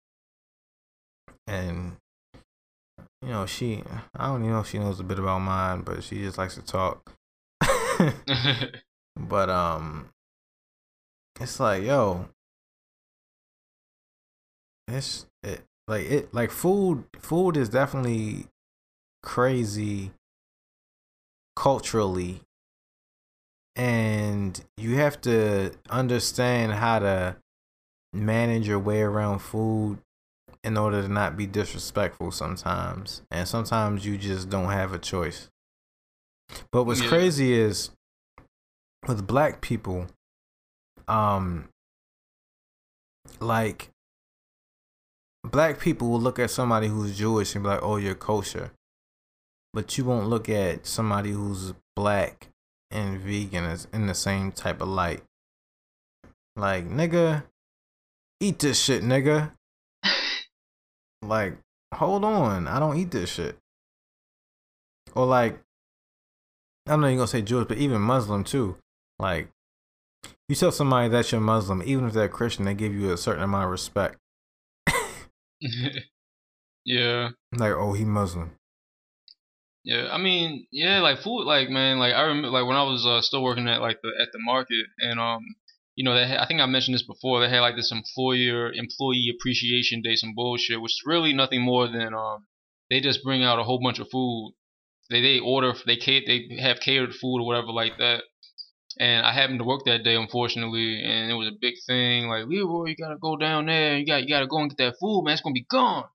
And, 1.47 1.95
you 3.21 3.29
know, 3.29 3.45
she, 3.45 3.83
I 4.15 4.27
don't 4.27 4.41
even 4.41 4.53
know 4.53 4.59
if 4.59 4.67
she 4.67 4.79
knows 4.79 4.99
a 4.99 5.03
bit 5.03 5.17
about 5.17 5.39
mine, 5.39 5.81
but 5.81 6.03
she 6.03 6.21
just 6.21 6.37
likes 6.37 6.55
to 6.55 6.61
talk. 6.61 7.11
but, 9.15 9.49
um, 9.49 10.09
it's 11.39 11.59
like, 11.59 11.83
yo, 11.83 12.27
it's, 14.87 15.25
it, 15.41 15.61
like, 15.87 16.05
it, 16.05 16.33
like, 16.33 16.51
food, 16.51 17.05
food 17.17 17.55
is 17.55 17.69
definitely 17.69 18.45
crazy 19.23 20.11
culturally 21.59 22.39
and 23.75 24.63
you 24.77 24.95
have 24.95 25.19
to 25.19 25.73
understand 25.89 26.71
how 26.71 26.99
to 26.99 27.35
manage 28.13 28.65
your 28.65 28.79
way 28.79 29.01
around 29.01 29.39
food 29.39 29.99
in 30.63 30.77
order 30.77 31.01
to 31.01 31.09
not 31.09 31.35
be 31.35 31.45
disrespectful 31.45 32.31
sometimes 32.31 33.23
and 33.29 33.45
sometimes 33.45 34.05
you 34.05 34.17
just 34.17 34.49
don't 34.49 34.71
have 34.71 34.93
a 34.93 34.97
choice 34.97 35.49
but 36.71 36.85
what's 36.85 37.01
Yeah. 37.01 37.09
crazy 37.09 37.51
is 37.51 37.89
with 39.05 39.27
black 39.27 39.59
people 39.59 40.07
um 41.09 41.67
like 43.41 43.89
black 45.43 45.77
people 45.77 46.09
will 46.09 46.21
look 46.21 46.39
at 46.39 46.49
somebody 46.51 46.87
who's 46.87 47.17
jewish 47.17 47.53
and 47.53 47.65
be 47.65 47.69
like 47.69 47.83
oh 47.83 47.97
you're 47.97 48.15
kosher 48.15 48.71
but 49.73 49.97
you 49.97 50.05
won't 50.05 50.27
look 50.27 50.49
at 50.49 50.85
somebody 50.85 51.31
who's 51.31 51.73
black 51.95 52.49
and 52.91 53.19
vegan 53.19 53.65
as 53.65 53.87
in 53.93 54.07
the 54.07 54.15
same 54.15 54.51
type 54.51 54.81
of 54.81 54.87
light. 54.87 55.21
Like, 56.55 56.87
nigga, 56.89 57.43
eat 58.39 58.59
this 58.59 58.81
shit, 58.81 59.03
nigga. 59.03 59.51
like, 61.21 61.57
hold 61.93 62.25
on, 62.25 62.67
I 62.67 62.79
don't 62.79 62.97
eat 62.97 63.11
this 63.11 63.29
shit. 63.29 63.57
Or 65.15 65.25
like, 65.25 65.59
I'm 66.87 67.01
not 67.01 67.07
even 67.07 67.17
gonna 67.17 67.27
say 67.27 67.41
Jewish, 67.41 67.67
but 67.67 67.77
even 67.77 68.01
Muslim 68.01 68.43
too. 68.43 68.77
Like, 69.19 69.49
you 70.47 70.55
tell 70.55 70.71
somebody 70.71 71.09
that 71.09 71.31
you're 71.31 71.41
Muslim, 71.41 71.83
even 71.85 72.07
if 72.07 72.13
they're 72.13 72.27
Christian, 72.27 72.65
they 72.65 72.73
give 72.73 72.93
you 72.93 73.11
a 73.11 73.17
certain 73.17 73.43
amount 73.43 73.65
of 73.65 73.71
respect. 73.71 74.17
yeah. 76.85 77.29
Like, 77.55 77.73
oh, 77.73 77.93
he 77.93 78.05
Muslim. 78.05 78.51
Yeah, 79.83 80.09
I 80.11 80.17
mean, 80.17 80.67
yeah, 80.71 80.99
like 81.01 81.19
food, 81.21 81.45
like 81.45 81.69
man, 81.69 81.99
like 81.99 82.13
I 82.13 82.21
remember, 82.23 82.49
like 82.49 82.65
when 82.67 82.75
I 82.77 82.83
was 82.83 83.05
uh, 83.05 83.21
still 83.21 83.43
working 83.43 83.67
at 83.67 83.81
like 83.81 83.99
the 84.01 84.11
at 84.21 84.31
the 84.33 84.39
market, 84.39 84.85
and 84.99 85.19
um, 85.19 85.41
you 85.95 86.03
know, 86.03 86.13
they 86.13 86.27
had, 86.27 86.39
I 86.39 86.45
think 86.47 86.61
I 86.61 86.65
mentioned 86.65 86.95
this 86.95 87.03
before. 87.05 87.39
They 87.39 87.49
had 87.49 87.61
like 87.61 87.75
this 87.75 87.91
employer 87.91 88.71
employee 88.73 89.33
appreciation 89.35 90.01
day, 90.01 90.15
some 90.15 90.33
bullshit, 90.35 90.81
which 90.81 90.91
is 90.93 91.03
really 91.05 91.33
nothing 91.33 91.61
more 91.61 91.87
than 91.87 92.13
um, 92.13 92.45
they 92.89 92.99
just 92.99 93.23
bring 93.23 93.43
out 93.43 93.59
a 93.59 93.63
whole 93.63 93.81
bunch 93.81 93.99
of 93.99 94.09
food. 94.09 94.53
They 95.09 95.21
they 95.21 95.39
order 95.39 95.73
they 95.85 95.97
they 95.97 96.57
have 96.61 96.79
catered 96.81 97.15
food 97.15 97.41
or 97.41 97.45
whatever 97.47 97.71
like 97.71 97.97
that. 97.99 98.23
And 98.99 99.25
I 99.25 99.33
happened 99.33 99.59
to 99.59 99.65
work 99.65 99.85
that 99.85 100.03
day, 100.03 100.15
unfortunately, 100.15 101.01
and 101.03 101.31
it 101.31 101.35
was 101.35 101.47
a 101.47 101.57
big 101.59 101.75
thing. 101.87 102.27
Like 102.27 102.47
Leroy, 102.47 102.89
you 102.89 102.95
gotta 102.97 103.17
go 103.17 103.37
down 103.37 103.65
there. 103.67 103.97
You 103.97 104.05
got 104.05 104.23
you 104.23 104.29
gotta 104.29 104.47
go 104.47 104.59
and 104.59 104.69
get 104.69 104.77
that 104.85 104.97
food, 104.99 105.23
man. 105.23 105.33
It's 105.33 105.41
gonna 105.41 105.53
be 105.53 105.65
gone. 105.69 106.05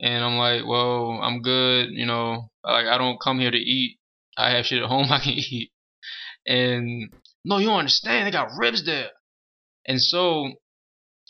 And 0.00 0.24
I'm 0.24 0.36
like, 0.38 0.66
well, 0.66 1.20
I'm 1.22 1.42
good. 1.42 1.90
You 1.90 2.06
know, 2.06 2.50
like 2.72 2.86
I 2.86 2.98
don't 2.98 3.20
come 3.20 3.38
here 3.38 3.50
to 3.50 3.56
eat. 3.56 3.98
I 4.36 4.50
have 4.50 4.66
shit 4.66 4.82
at 4.82 4.88
home 4.88 5.06
I 5.10 5.20
can 5.20 5.34
eat. 5.34 5.70
And 6.46 7.12
no, 7.44 7.58
you 7.58 7.66
don't 7.66 7.78
understand. 7.78 8.26
They 8.26 8.30
got 8.30 8.56
ribs 8.58 8.84
there. 8.84 9.10
And 9.86 10.00
so 10.00 10.52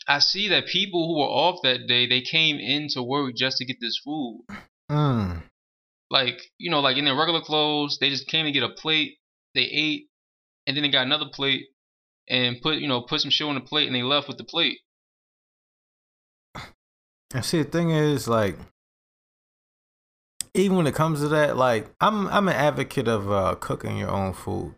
I 0.07 0.19
see 0.19 0.49
that 0.49 0.67
people 0.67 1.07
who 1.07 1.19
were 1.19 1.27
off 1.27 1.59
that 1.63 1.87
day, 1.87 2.07
they 2.07 2.21
came 2.21 2.57
into 2.57 3.03
work 3.03 3.35
just 3.35 3.57
to 3.57 3.65
get 3.65 3.77
this 3.79 3.99
food. 4.03 4.45
Mm. 4.89 5.43
Like, 6.09 6.41
you 6.57 6.71
know, 6.71 6.79
like 6.79 6.97
in 6.97 7.05
their 7.05 7.15
regular 7.15 7.41
clothes, 7.41 7.97
they 7.99 8.09
just 8.09 8.27
came 8.27 8.45
to 8.45 8.51
get 8.51 8.63
a 8.63 8.69
plate, 8.69 9.17
they 9.53 9.61
ate, 9.61 10.07
and 10.65 10.75
then 10.75 10.83
they 10.83 10.89
got 10.89 11.05
another 11.05 11.29
plate 11.31 11.67
and 12.27 12.61
put, 12.61 12.77
you 12.77 12.87
know, 12.87 13.01
put 13.01 13.21
some 13.21 13.31
shit 13.31 13.47
on 13.47 13.55
the 13.55 13.61
plate 13.61 13.87
and 13.87 13.95
they 13.95 14.03
left 14.03 14.27
with 14.27 14.37
the 14.37 14.43
plate. 14.43 14.79
And 17.31 17.45
see, 17.45 17.61
the 17.61 17.69
thing 17.69 17.91
is, 17.91 18.27
like, 18.27 18.57
even 20.53 20.77
when 20.77 20.87
it 20.87 20.95
comes 20.95 21.21
to 21.21 21.27
that, 21.29 21.57
like, 21.57 21.89
I'm 21.99 22.27
I'm 22.27 22.47
an 22.47 22.55
advocate 22.55 23.07
of 23.07 23.31
uh, 23.31 23.55
cooking 23.59 23.97
your 23.97 24.09
own 24.09 24.33
food. 24.33 24.75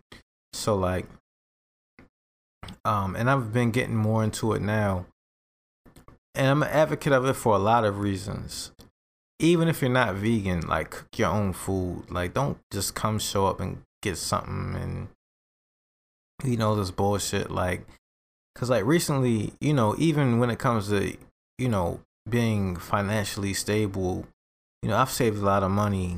So, 0.54 0.76
like, 0.76 1.08
um, 2.84 3.16
and 3.16 3.30
I've 3.30 3.54
been 3.54 3.72
getting 3.72 3.96
more 3.96 4.24
into 4.24 4.54
it 4.54 4.62
now, 4.62 5.06
and 6.36 6.48
I'm 6.48 6.64
an 6.64 6.70
advocate 6.70 7.14
of 7.14 7.26
it 7.26 7.34
for 7.34 7.56
a 7.56 7.60
lot 7.60 7.86
of 7.86 8.00
reasons. 8.00 8.72
Even 9.40 9.68
if 9.68 9.82
you're 9.82 9.90
not 9.90 10.16
vegan, 10.16 10.68
like, 10.68 10.92
cook 10.92 11.18
your 11.18 11.30
own 11.30 11.54
food. 11.54 12.12
Like, 12.12 12.36
don't 12.36 12.60
just 12.72 12.94
come 12.94 13.18
show 13.18 13.48
up 13.48 13.60
and 13.60 13.82
get 14.04 14.18
something 14.18 14.76
and 14.76 15.08
you 16.44 16.58
know 16.58 16.76
this 16.76 16.92
bullshit. 16.92 17.50
Like, 17.52 17.86
cause 18.56 18.70
like 18.70 18.86
recently, 18.86 19.54
you 19.60 19.74
know, 19.74 19.96
even 19.98 20.40
when 20.40 20.50
it 20.50 20.60
comes 20.60 20.90
to 20.90 21.16
you 21.58 21.70
know 21.70 22.02
being 22.30 22.76
financially 22.76 23.54
stable, 23.54 24.26
you 24.82 24.90
know, 24.90 24.98
I've 24.98 25.12
saved 25.12 25.38
a 25.38 25.46
lot 25.46 25.64
of 25.64 25.72
money 25.72 26.18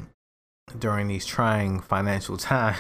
during 0.78 1.08
these 1.08 1.26
trying 1.26 1.82
financial 1.82 2.38
times. 2.38 2.78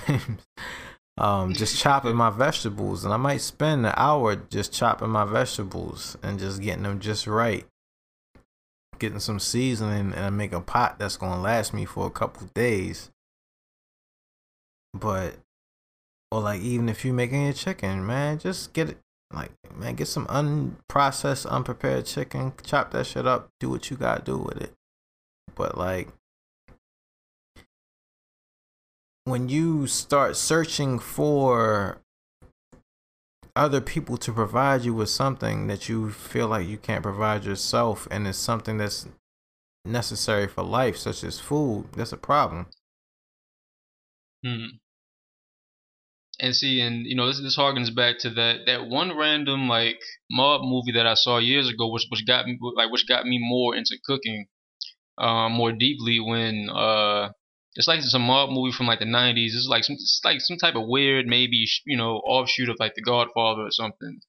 um, 1.17 1.53
just 1.53 1.77
chopping 1.79 2.15
my 2.15 2.29
vegetables, 2.29 3.03
and 3.03 3.13
I 3.13 3.17
might 3.17 3.41
spend 3.41 3.85
an 3.85 3.93
hour 3.95 4.35
just 4.35 4.73
chopping 4.73 5.09
my 5.09 5.25
vegetables 5.25 6.17
and 6.23 6.39
just 6.39 6.61
getting 6.61 6.83
them 6.83 6.99
just 6.99 7.27
right, 7.27 7.65
getting 8.99 9.19
some 9.19 9.39
seasoning, 9.39 10.13
and 10.13 10.25
I 10.25 10.29
make 10.29 10.53
a 10.53 10.61
pot 10.61 10.97
that's 10.99 11.17
gonna 11.17 11.41
last 11.41 11.73
me 11.73 11.85
for 11.85 12.07
a 12.07 12.11
couple 12.11 12.47
days. 12.53 13.11
But, 14.93 15.35
or 16.31 16.41
like 16.41 16.61
even 16.61 16.87
if 16.87 17.03
you're 17.03 17.13
making 17.13 17.47
a 17.47 17.53
chicken, 17.53 18.05
man, 18.05 18.39
just 18.39 18.73
get 18.73 18.89
it 18.89 18.97
like, 19.33 19.51
man, 19.75 19.95
get 19.95 20.07
some 20.07 20.27
unprocessed, 20.27 21.49
unprepared 21.49 22.05
chicken, 22.05 22.53
chop 22.63 22.91
that 22.91 23.07
shit 23.07 23.25
up, 23.25 23.49
do 23.59 23.69
what 23.69 23.89
you 23.89 23.97
gotta 23.97 24.23
do 24.23 24.37
with 24.37 24.61
it. 24.61 24.73
But 25.56 25.77
like, 25.77 26.10
when 29.25 29.49
you 29.49 29.88
start 29.88 30.36
searching 30.36 30.99
for 30.99 31.99
other 33.56 33.82
people 33.82 34.17
to 34.17 34.32
provide 34.32 34.84
you 34.84 34.93
with 34.93 35.10
something 35.10 35.67
that 35.67 35.88
you 35.88 36.10
feel 36.10 36.47
like 36.47 36.67
you 36.67 36.77
can't 36.77 37.03
provide 37.03 37.45
yourself, 37.45 38.08
and 38.10 38.27
it's 38.27 38.38
something 38.38 38.77
that's 38.77 39.08
necessary 39.86 40.47
for 40.47 40.63
life, 40.63 40.97
such 40.97 41.23
as 41.23 41.39
food, 41.39 41.86
that's 41.93 42.12
a 42.12 42.17
problem. 42.17 42.67
Hmm 44.43 44.77
and 46.39 46.56
see, 46.56 46.82
and 46.82 47.06
you 47.06 47.15
know, 47.15 47.27
this 47.27 47.41
this 47.41 47.58
harkens 47.58 47.93
back 47.93 48.17
to 48.19 48.29
that 48.32 48.65
that 48.65 48.88
one 48.88 49.15
random 49.15 49.67
like 49.67 49.99
mob 50.32 50.62
movie 50.63 50.91
that 50.93 51.06
I 51.06 51.13
saw 51.13 51.38
years 51.38 51.69
ago, 51.69 51.91
which 51.91 52.06
which 52.10 52.25
got 52.25 52.45
me 52.45 52.58
like 52.75 52.91
which 52.91 53.08
got 53.08 53.25
me 53.25 53.39
more 53.39 53.75
into 53.75 53.97
cooking, 54.06 54.47
um, 55.17 55.54
more 55.54 55.71
deeply 55.71 56.19
when 56.19 56.69
uh, 56.73 57.30
it's 57.76 57.88
like 57.88 57.99
it's 57.99 58.13
a 58.13 58.19
mob 58.19 58.49
movie 58.49 58.76
from 58.76 58.88
like 58.88 58.99
the 58.99 59.06
'90s. 59.06 59.47
It's 59.54 59.67
like 59.69 59.84
some 59.84 59.95
it's 59.95 60.21
like 60.23 60.41
some 60.41 60.58
type 60.58 60.76
of 60.76 60.88
weird 60.88 61.26
maybe 61.28 61.65
you 61.86 61.97
know 61.97 62.17
offshoot 62.17 62.69
of 62.69 62.78
like 62.80 62.95
The 62.95 63.02
Godfather 63.02 63.62
or 63.62 63.71
something, 63.71 64.19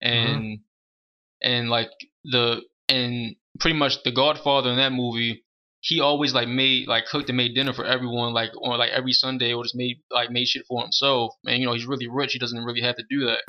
and 0.00 0.42
mm-hmm. 0.42 1.50
and 1.50 1.68
like 1.68 1.90
the 2.24 2.62
and 2.88 3.36
pretty 3.60 3.78
much 3.78 4.02
The 4.04 4.12
Godfather 4.12 4.70
in 4.70 4.76
that 4.76 4.92
movie 4.92 5.44
he 5.86 6.00
always 6.00 6.34
like 6.34 6.48
made 6.48 6.88
like 6.88 7.06
cooked 7.06 7.28
and 7.28 7.36
made 7.36 7.54
dinner 7.54 7.72
for 7.72 7.84
everyone 7.84 8.32
like 8.32 8.50
on 8.60 8.76
like 8.76 8.90
every 8.90 9.12
Sunday 9.12 9.52
or 9.52 9.62
just 9.62 9.76
made 9.76 9.98
like 10.10 10.30
made 10.30 10.48
shit 10.48 10.66
for 10.66 10.82
himself. 10.82 11.34
And 11.44 11.60
you 11.60 11.66
know 11.66 11.74
he's 11.74 11.86
really 11.86 12.08
rich. 12.08 12.32
He 12.32 12.40
doesn't 12.40 12.64
really 12.64 12.80
have 12.80 12.96
to 12.96 13.04
do 13.08 13.26
that. 13.26 13.42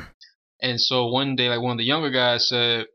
And 0.61 0.79
so 0.79 1.07
one 1.07 1.35
day 1.35 1.49
like 1.49 1.61
one 1.61 1.71
of 1.71 1.77
the 1.79 1.83
younger 1.83 2.11
guys 2.11 2.47
said, 2.47 2.85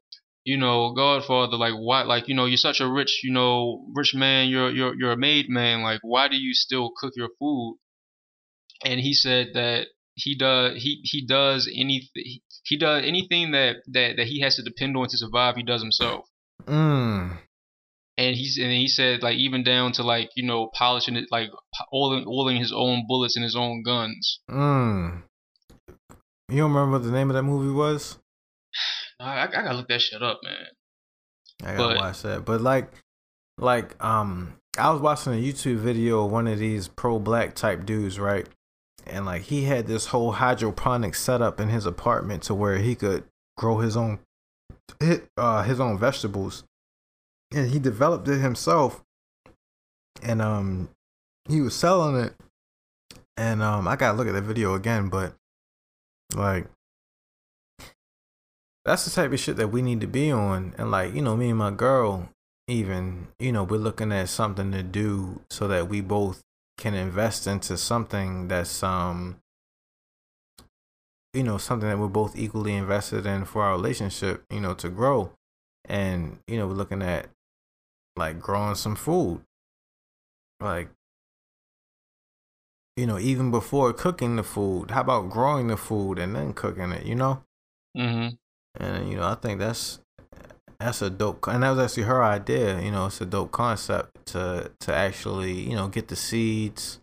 you 0.44 0.56
know, 0.56 0.92
Godfather, 0.92 1.56
like 1.56 1.74
why 1.74 2.02
like 2.02 2.28
you 2.28 2.34
know 2.34 2.46
you're 2.46 2.56
such 2.56 2.80
a 2.80 2.88
rich 2.88 3.20
you 3.22 3.32
know 3.32 3.86
rich 3.94 4.14
man. 4.14 4.48
You're 4.48 4.70
you're 4.70 4.94
you're 4.94 5.12
a 5.12 5.16
made 5.16 5.48
man. 5.48 5.82
Like 5.82 6.00
why 6.02 6.28
do 6.28 6.36
you 6.36 6.54
still 6.54 6.90
cook 6.96 7.12
your 7.16 7.30
food? 7.38 7.78
And 8.84 9.00
he 9.00 9.14
said 9.14 9.48
that 9.54 9.86
he 10.14 10.36
does 10.36 10.82
he 10.82 11.00
he 11.04 11.24
does 11.26 11.68
anything 11.72 12.40
he 12.64 12.76
does 12.76 13.04
anything 13.04 13.52
that 13.52 13.76
that 13.88 14.16
that 14.16 14.26
he 14.26 14.40
has 14.40 14.56
to 14.56 14.62
depend 14.62 14.96
on 14.96 15.08
to 15.08 15.18
survive. 15.18 15.56
He 15.56 15.62
does 15.62 15.82
himself. 15.82 16.26
Mm 16.66 17.38
and 18.18 18.36
he's 18.36 18.58
and 18.58 18.70
he 18.70 18.88
said 18.88 19.22
like 19.22 19.36
even 19.36 19.64
down 19.64 19.92
to 19.92 20.02
like 20.02 20.30
you 20.36 20.44
know 20.46 20.70
polishing 20.74 21.16
it 21.16 21.26
like 21.30 21.48
oiling 21.94 22.24
oiling 22.26 22.56
his 22.56 22.72
own 22.74 23.04
bullets 23.08 23.36
and 23.36 23.44
his 23.44 23.56
own 23.56 23.82
guns. 23.82 24.40
Mm. 24.50 25.22
You 26.48 26.58
don't 26.58 26.72
remember 26.72 26.98
what 26.98 27.04
the 27.04 27.10
name 27.10 27.30
of 27.30 27.34
that 27.34 27.42
movie 27.42 27.72
was? 27.72 28.18
I, 29.22 29.44
I 29.44 29.46
gotta 29.46 29.74
look 29.74 29.88
that 29.88 30.00
shit 30.00 30.22
up, 30.22 30.40
man. 30.42 30.66
I 31.62 31.76
gotta 31.76 31.94
but, 31.94 31.96
watch 31.96 32.22
that. 32.22 32.44
But 32.44 32.60
like, 32.60 32.90
like 33.58 34.02
um, 34.04 34.54
I 34.78 34.90
was 34.90 35.00
watching 35.00 35.32
a 35.32 35.36
YouTube 35.36 35.76
video 35.76 36.24
of 36.24 36.32
one 36.32 36.48
of 36.48 36.58
these 36.58 36.88
pro 36.88 37.18
black 37.18 37.54
type 37.54 37.86
dudes, 37.86 38.18
right? 38.18 38.46
And 39.06 39.26
like 39.26 39.42
he 39.42 39.64
had 39.64 39.86
this 39.86 40.06
whole 40.06 40.32
hydroponic 40.32 41.14
setup 41.14 41.60
in 41.60 41.68
his 41.68 41.86
apartment 41.86 42.42
to 42.44 42.54
where 42.54 42.78
he 42.78 42.94
could 42.94 43.24
grow 43.56 43.78
his 43.78 43.96
own, 43.96 44.20
uh, 45.36 45.62
his 45.62 45.80
own 45.80 45.98
vegetables 45.98 46.64
and 47.54 47.70
he 47.70 47.78
developed 47.78 48.28
it 48.28 48.38
himself 48.38 49.02
and 50.22 50.40
um 50.40 50.88
he 51.48 51.60
was 51.60 51.74
selling 51.74 52.16
it 52.16 52.34
and 53.36 53.62
um 53.62 53.88
I 53.88 53.96
gotta 53.96 54.16
look 54.16 54.28
at 54.28 54.34
the 54.34 54.40
video 54.40 54.74
again, 54.74 55.08
but 55.08 55.34
like 56.34 56.66
that's 58.84 59.04
the 59.04 59.10
type 59.10 59.32
of 59.32 59.40
shit 59.40 59.56
that 59.56 59.68
we 59.68 59.82
need 59.82 60.00
to 60.00 60.06
be 60.06 60.30
on. 60.30 60.74
And 60.78 60.90
like, 60.90 61.14
you 61.14 61.22
know, 61.22 61.36
me 61.36 61.50
and 61.50 61.58
my 61.58 61.70
girl, 61.70 62.28
even, 62.68 63.28
you 63.38 63.52
know, 63.52 63.64
we're 63.64 63.76
looking 63.78 64.12
at 64.12 64.28
something 64.28 64.72
to 64.72 64.82
do 64.82 65.40
so 65.50 65.68
that 65.68 65.88
we 65.88 66.00
both 66.00 66.42
can 66.78 66.94
invest 66.94 67.46
into 67.46 67.76
something 67.76 68.48
that's 68.48 68.82
um 68.82 69.36
you 71.34 71.42
know, 71.42 71.56
something 71.56 71.88
that 71.88 71.98
we're 71.98 72.08
both 72.08 72.36
equally 72.36 72.74
invested 72.74 73.24
in 73.24 73.44
for 73.44 73.62
our 73.62 73.72
relationship, 73.72 74.44
you 74.50 74.60
know, 74.60 74.74
to 74.74 74.88
grow. 74.90 75.32
And, 75.86 76.38
you 76.46 76.58
know, 76.58 76.66
we're 76.66 76.74
looking 76.74 77.02
at 77.02 77.28
like 78.16 78.38
growing 78.38 78.74
some 78.74 78.96
food. 78.96 79.40
Like, 80.60 80.90
you 82.96 83.06
know, 83.06 83.18
even 83.18 83.50
before 83.50 83.92
cooking 83.94 84.36
the 84.36 84.42
food, 84.42 84.90
how 84.90 85.00
about 85.00 85.30
growing 85.30 85.68
the 85.68 85.76
food 85.78 86.18
and 86.18 86.36
then 86.36 86.52
cooking 86.52 86.92
it, 86.92 87.06
you 87.06 87.14
know? 87.14 87.42
Mm-hmm. 87.96 88.36
And, 88.78 89.08
you 89.10 89.16
know, 89.16 89.26
I 89.26 89.34
think 89.34 89.58
that's 89.58 90.00
that's 90.82 91.02
a 91.02 91.10
dope 91.10 91.46
and 91.46 91.62
that 91.62 91.70
was 91.70 91.78
actually 91.78 92.02
her 92.02 92.24
idea 92.24 92.80
you 92.80 92.90
know 92.90 93.06
it's 93.06 93.20
a 93.20 93.26
dope 93.26 93.52
concept 93.52 94.26
to 94.26 94.70
to 94.80 94.92
actually 94.92 95.52
you 95.52 95.76
know 95.76 95.86
get 95.88 96.08
the 96.08 96.16
seeds 96.16 96.98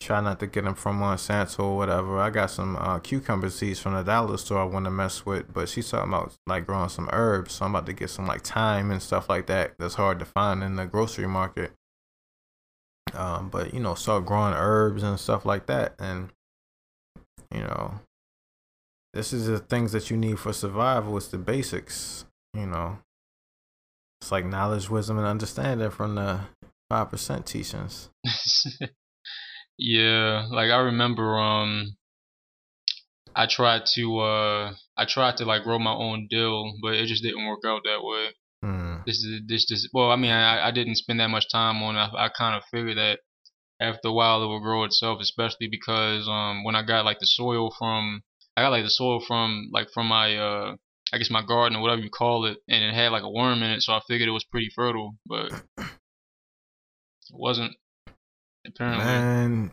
try 0.00 0.20
not 0.20 0.40
to 0.40 0.46
get 0.46 0.64
them 0.64 0.74
from 0.74 0.98
monsanto 0.98 1.60
or 1.60 1.76
whatever. 1.76 2.18
I 2.18 2.30
got 2.30 2.50
some 2.50 2.74
uh, 2.76 2.98
cucumber 3.00 3.50
seeds 3.50 3.78
from 3.78 3.92
the 3.92 4.02
dollar 4.02 4.38
store 4.38 4.60
i 4.60 4.64
want 4.64 4.86
to 4.86 4.90
mess 4.90 5.26
with 5.26 5.52
but 5.52 5.68
she's 5.68 5.90
talking 5.90 6.08
about 6.08 6.32
like 6.46 6.66
growing 6.66 6.88
some 6.88 7.08
herbs 7.12 7.52
so 7.54 7.66
i'm 7.66 7.74
about 7.74 7.86
to 7.86 7.92
get 7.92 8.08
some 8.08 8.26
like 8.26 8.42
thyme 8.42 8.90
and 8.90 9.02
stuff 9.02 9.28
like 9.28 9.46
that 9.46 9.74
that's 9.78 9.94
hard 9.94 10.18
to 10.18 10.24
find 10.24 10.62
in 10.62 10.76
the 10.76 10.86
grocery 10.86 11.26
market. 11.26 11.72
Um 13.12 13.50
but 13.50 13.74
you 13.74 13.80
know 13.80 13.94
start 13.94 14.24
growing 14.24 14.54
herbs 14.54 15.02
and 15.02 15.20
stuff 15.20 15.44
like 15.44 15.66
that 15.66 15.94
and 15.98 16.30
you 17.52 17.60
know 17.60 18.00
this 19.12 19.32
is 19.32 19.46
the 19.46 19.58
things 19.58 19.92
that 19.92 20.10
you 20.10 20.16
need 20.16 20.38
for 20.38 20.52
survival 20.52 21.16
it's 21.16 21.28
the 21.28 21.38
basics 21.38 22.24
you 22.54 22.66
know 22.66 22.98
it's 24.20 24.30
like 24.30 24.44
knowledge 24.44 24.90
wisdom 24.90 25.18
and 25.18 25.26
understanding 25.26 25.90
from 25.90 26.14
the 26.14 26.40
Five 26.90 27.08
percent 27.08 27.46
teachings. 27.46 28.10
yeah, 29.78 30.48
like 30.50 30.72
I 30.72 30.78
remember 30.78 31.38
um 31.38 31.96
I 33.36 33.46
tried 33.46 33.82
to 33.94 34.18
uh 34.18 34.72
I 34.96 35.04
tried 35.04 35.36
to 35.36 35.44
like 35.44 35.62
grow 35.62 35.78
my 35.78 35.92
own 35.92 36.26
dill, 36.28 36.72
but 36.82 36.94
it 36.94 37.06
just 37.06 37.22
didn't 37.22 37.46
work 37.46 37.60
out 37.64 37.82
that 37.84 38.02
way. 38.02 38.26
Mm. 38.64 39.04
This 39.06 39.18
is 39.18 39.42
this 39.46 39.66
just 39.66 39.88
well, 39.92 40.10
I 40.10 40.16
mean 40.16 40.32
I 40.32 40.66
I 40.66 40.72
didn't 40.72 40.96
spend 40.96 41.20
that 41.20 41.30
much 41.30 41.44
time 41.52 41.80
on 41.80 41.94
it. 41.94 42.10
I, 42.12 42.26
I 42.26 42.28
kind 42.36 42.56
of 42.56 42.64
figured 42.72 42.98
that 42.98 43.20
after 43.80 44.08
a 44.08 44.12
while 44.12 44.42
it 44.42 44.48
will 44.48 44.58
grow 44.58 44.82
itself, 44.82 45.20
especially 45.20 45.68
because 45.70 46.26
um 46.28 46.64
when 46.64 46.74
I 46.74 46.82
got 46.82 47.04
like 47.04 47.20
the 47.20 47.26
soil 47.26 47.72
from 47.78 48.22
I 48.56 48.62
got 48.62 48.70
like 48.70 48.84
the 48.84 48.90
soil 48.90 49.20
from 49.20 49.68
like 49.72 49.88
from 49.92 50.06
my 50.08 50.36
uh 50.36 50.76
I 51.12 51.18
guess 51.18 51.30
my 51.30 51.44
garden 51.44 51.76
or 51.76 51.82
whatever 51.82 52.02
you 52.02 52.10
call 52.10 52.44
it, 52.46 52.58
and 52.68 52.84
it 52.84 52.94
had 52.94 53.10
like 53.12 53.22
a 53.22 53.30
worm 53.30 53.62
in 53.62 53.70
it, 53.70 53.82
so 53.82 53.92
I 53.92 54.00
figured 54.06 54.28
it 54.28 54.32
was 54.32 54.44
pretty 54.44 54.70
fertile, 54.74 55.16
but 55.26 55.52
it 55.78 55.86
wasn't 57.32 57.72
apparently. 58.66 59.04
Man, 59.04 59.70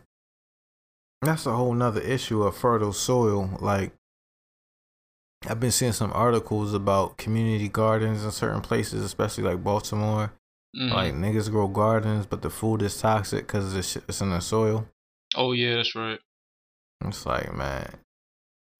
that's 1.22 1.46
a 1.46 1.52
whole 1.52 1.74
nother 1.74 2.00
issue 2.00 2.42
of 2.42 2.56
fertile 2.56 2.92
soil. 2.92 3.56
Like, 3.60 3.92
I've 5.46 5.60
been 5.60 5.70
seeing 5.70 5.92
some 5.92 6.12
articles 6.12 6.74
about 6.74 7.18
community 7.18 7.68
gardens 7.68 8.24
in 8.24 8.30
certain 8.32 8.60
places, 8.60 9.04
especially 9.04 9.44
like 9.44 9.62
Baltimore. 9.62 10.32
Mhm. 10.76 10.92
Like 10.92 11.14
niggas 11.14 11.50
grow 11.50 11.66
gardens, 11.68 12.26
but 12.26 12.42
the 12.42 12.50
food 12.50 12.82
is 12.82 13.00
toxic 13.00 13.46
because 13.46 13.74
it's, 13.74 13.96
it's 13.96 14.20
in 14.20 14.30
the 14.30 14.40
soil. 14.40 14.86
oh 15.36 15.52
yeah, 15.52 15.76
that's 15.76 15.94
right. 15.94 16.18
It's 17.04 17.24
like, 17.24 17.54
man, 17.54 17.94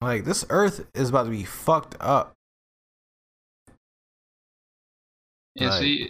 like 0.01 0.23
this 0.25 0.45
earth 0.49 0.85
is 0.93 1.09
about 1.09 1.23
to 1.23 1.29
be 1.29 1.43
fucked 1.43 1.95
up. 1.99 2.33
And 5.57 5.69
Right. 5.69 5.79
see, 5.79 6.09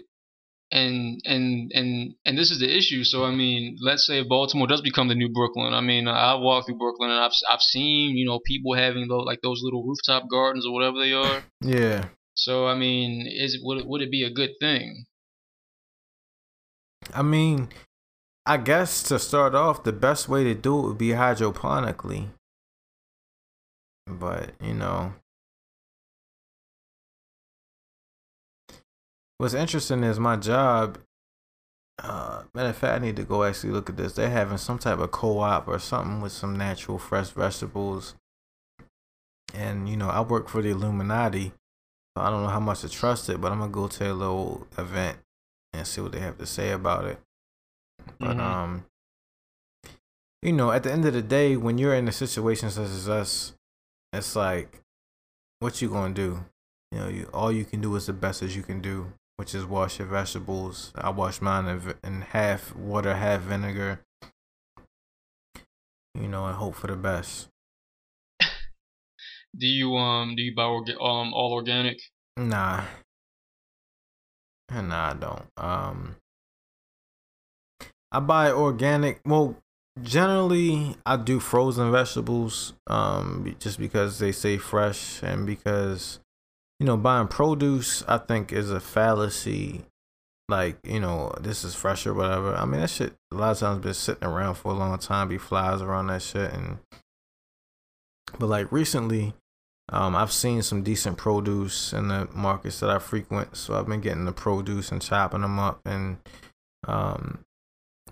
and 0.72 1.20
and 1.26 1.72
and 1.74 2.14
and 2.26 2.38
this 2.38 2.52
is 2.52 2.60
the 2.60 2.70
issue. 2.78 3.04
So 3.04 3.26
I 3.26 3.32
mean, 3.32 3.78
let's 3.82 4.06
say 4.06 4.24
Baltimore 4.24 4.68
does 4.68 4.82
become 4.82 5.08
the 5.08 5.16
new 5.16 5.30
Brooklyn. 5.30 5.74
I 5.74 5.82
mean, 5.82 6.08
I 6.08 6.36
walk 6.36 6.66
through 6.66 6.78
Brooklyn 6.78 7.10
and 7.10 7.20
I've 7.20 7.32
I've 7.50 7.62
seen 7.62 8.16
you 8.16 8.26
know 8.26 8.40
people 8.46 8.76
having 8.76 9.08
those 9.08 9.26
like 9.26 9.42
those 9.42 9.62
little 9.64 9.84
rooftop 9.84 10.30
gardens 10.30 10.66
or 10.68 10.74
whatever 10.74 11.00
they 11.00 11.14
are. 11.14 11.44
Yeah. 11.62 12.10
So 12.36 12.68
I 12.68 12.76
mean, 12.76 13.28
is 13.28 13.56
it 13.56 13.62
would 13.64 13.80
it, 13.80 13.88
would 13.88 14.02
it 14.02 14.12
be 14.12 14.24
a 14.24 14.30
good 14.30 14.52
thing? 14.60 15.06
I 17.14 17.24
mean, 17.24 17.70
I 18.46 18.58
guess 18.58 19.02
to 19.04 19.18
start 19.18 19.56
off, 19.56 19.84
the 19.84 19.92
best 19.92 20.30
way 20.30 20.44
to 20.44 20.54
do 20.54 20.78
it 20.80 20.88
would 20.88 20.98
be 20.98 21.10
hydroponically. 21.10 22.28
But, 24.10 24.52
you 24.62 24.74
know. 24.74 25.14
What's 29.38 29.54
interesting 29.54 30.04
is 30.04 30.20
my 30.20 30.36
job. 30.36 30.98
Uh, 32.02 32.44
matter 32.54 32.70
of 32.70 32.78
fact, 32.78 33.02
I 33.02 33.06
need 33.06 33.16
to 33.18 33.24
go 33.24 33.44
actually 33.44 33.72
look 33.72 33.90
at 33.90 33.98
this. 33.98 34.14
They're 34.14 34.30
having 34.30 34.58
some 34.58 34.80
type 34.80 35.00
of 35.00 35.12
co 35.12 35.40
op 35.40 35.68
or 35.68 35.80
something 35.80 36.22
with 36.22 36.32
some 36.32 36.58
natural 36.58 36.98
fresh 36.98 37.30
vegetables. 37.30 38.16
And, 39.54 39.88
you 39.88 39.98
know, 39.98 40.10
I 40.10 40.22
work 40.22 40.50
for 40.50 40.62
the 40.62 40.70
Illuminati. 40.70 41.54
So 42.18 42.24
I 42.24 42.30
don't 42.30 42.44
know 42.44 42.50
how 42.50 42.60
much 42.60 42.82
to 42.82 42.90
trust 42.90 43.30
it, 43.30 43.40
but 43.40 43.52
I'm 43.52 43.60
going 43.60 43.70
to 43.72 43.74
go 43.74 43.88
to 43.88 44.12
a 44.12 44.14
little 44.14 44.68
event 44.78 45.20
and 45.74 45.86
see 45.86 46.02
what 46.02 46.12
they 46.14 46.20
have 46.20 46.38
to 46.40 46.46
say 46.46 46.72
about 46.72 47.06
it. 47.06 47.20
But 48.20 48.38
Mhm. 48.38 48.40
um 48.40 48.86
you 50.42 50.54
know, 50.54 50.72
at 50.72 50.84
the 50.84 50.92
end 50.92 51.06
of 51.06 51.14
the 51.14 51.22
day, 51.22 51.58
when 51.58 51.78
you're 51.78 51.94
in 51.94 52.08
a 52.08 52.14
situation 52.14 52.70
such 52.70 52.88
as 52.88 53.10
us, 53.10 53.54
it's 54.14 54.36
like 54.36 54.82
what 55.60 55.82
you 55.82 55.90
gonna 55.90 56.14
do? 56.14 56.46
You 56.92 57.00
know, 57.00 57.08
you 57.08 57.30
all 57.34 57.52
you 57.52 57.66
can 57.66 57.82
do 57.82 57.96
is 57.96 58.08
the 58.08 58.14
best 58.14 58.42
as 58.42 58.56
you 58.56 58.64
can 58.64 58.82
do, 58.82 59.14
which 59.38 59.54
is 59.54 59.66
wash 59.66 60.00
your 60.00 60.08
vegetables. 60.08 60.92
I 60.96 61.10
wash 61.10 61.42
mine 61.42 61.68
in, 61.68 61.94
in 62.04 62.22
half 62.22 62.76
water, 62.76 63.16
half 63.16 63.42
vinegar. 63.42 64.02
You 66.16 66.28
know, 66.28 66.46
and 66.46 66.56
hope 66.56 66.76
for 66.76 66.88
the 66.88 66.96
best. 66.96 67.48
Do 69.58 69.68
you 69.68 69.96
um 69.96 70.36
do 70.36 70.44
you 70.44 70.54
buy 70.56 70.64
orga- 70.64 71.02
um 71.02 71.34
all 71.34 71.54
organic? 71.54 72.00
Nah. 72.38 72.84
Nah, 74.72 75.10
I 75.10 75.14
don't. 75.14 75.46
Um 75.58 76.16
I 78.12 78.20
buy 78.20 78.52
organic. 78.52 79.22
Well, 79.26 79.56
generally 80.02 80.96
I 81.06 81.18
do 81.18 81.40
frozen 81.40 81.92
vegetables 81.92 82.74
um 82.88 83.56
just 83.60 83.80
because 83.80 84.20
they 84.20 84.32
stay 84.32 84.58
fresh 84.58 85.22
and 85.24 85.46
because 85.46 86.20
you 86.80 86.86
know 86.86 86.98
buying 86.98 87.28
produce 87.28 88.04
I 88.08 88.18
think 88.18 88.54
is 88.54 88.72
a 88.72 88.80
fallacy 88.80 89.86
like 90.48 90.78
you 90.84 91.00
know 91.00 91.34
this 91.40 91.64
is 91.64 91.76
fresh 91.76 92.08
or 92.08 92.14
whatever. 92.14 92.56
I 92.56 92.66
mean 92.66 92.82
that 92.82 92.90
shit 92.90 93.14
a 93.32 93.36
lot 93.36 93.52
of 93.52 93.60
times 93.60 93.84
been 93.84 93.94
sitting 93.94 94.28
around 94.28 94.56
for 94.56 94.72
a 94.72 94.76
long 94.76 94.98
time 95.00 95.28
be 95.28 95.38
flies 95.38 95.82
around 95.82 96.08
that 96.08 96.22
shit 96.22 96.52
and 96.54 96.80
but 98.38 98.48
like 98.48 98.72
recently 98.72 99.34
um, 99.92 100.16
I've 100.16 100.32
seen 100.32 100.62
some 100.62 100.84
decent 100.84 101.18
produce 101.18 101.94
in 101.94 102.10
the 102.10 102.28
markets 102.34 102.80
that 102.80 102.90
I 102.90 103.00
frequent, 103.00 103.58
so 103.58 103.74
I've 103.74 103.88
been 103.88 104.02
getting 104.02 104.26
the 104.26 104.32
produce 104.32 104.92
and 104.92 105.02
chopping 105.02 105.42
them 105.42 105.58
up. 105.58 105.82
And 105.86 106.18
um, 106.88 107.40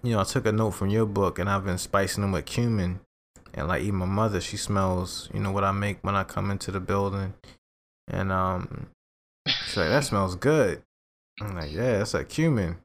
you 0.04 0.14
know, 0.14 0.20
I 0.20 0.24
took 0.24 0.46
a 0.46 0.52
note 0.52 0.72
from 0.72 0.90
your 0.90 1.06
book, 1.06 1.40
and 1.40 1.50
I've 1.50 1.66
been 1.66 1.78
spicing 1.78 2.22
them 2.22 2.32
with 2.32 2.46
cumin. 2.46 3.00
And 3.54 3.68
like 3.68 3.82
even 3.82 3.96
my 3.96 4.06
mother, 4.06 4.40
she 4.40 4.58
smells, 4.58 5.30
you 5.34 5.40
know, 5.40 5.52
what 5.52 5.64
I 5.64 5.72
make 5.72 6.04
when 6.04 6.16
I 6.16 6.24
come 6.24 6.52
into 6.52 6.72
the 6.72 6.80
building, 6.80 7.34
and 8.08 8.32
um, 8.32 8.88
she's 9.48 9.78
like, 9.78 9.90
"That 9.90 10.04
smells 10.04 10.36
good." 10.36 10.84
I'm 11.42 11.56
like, 11.56 11.72
"Yeah, 11.72 11.98
that's 11.98 12.14
like 12.14 12.30
cumin." 12.30 12.78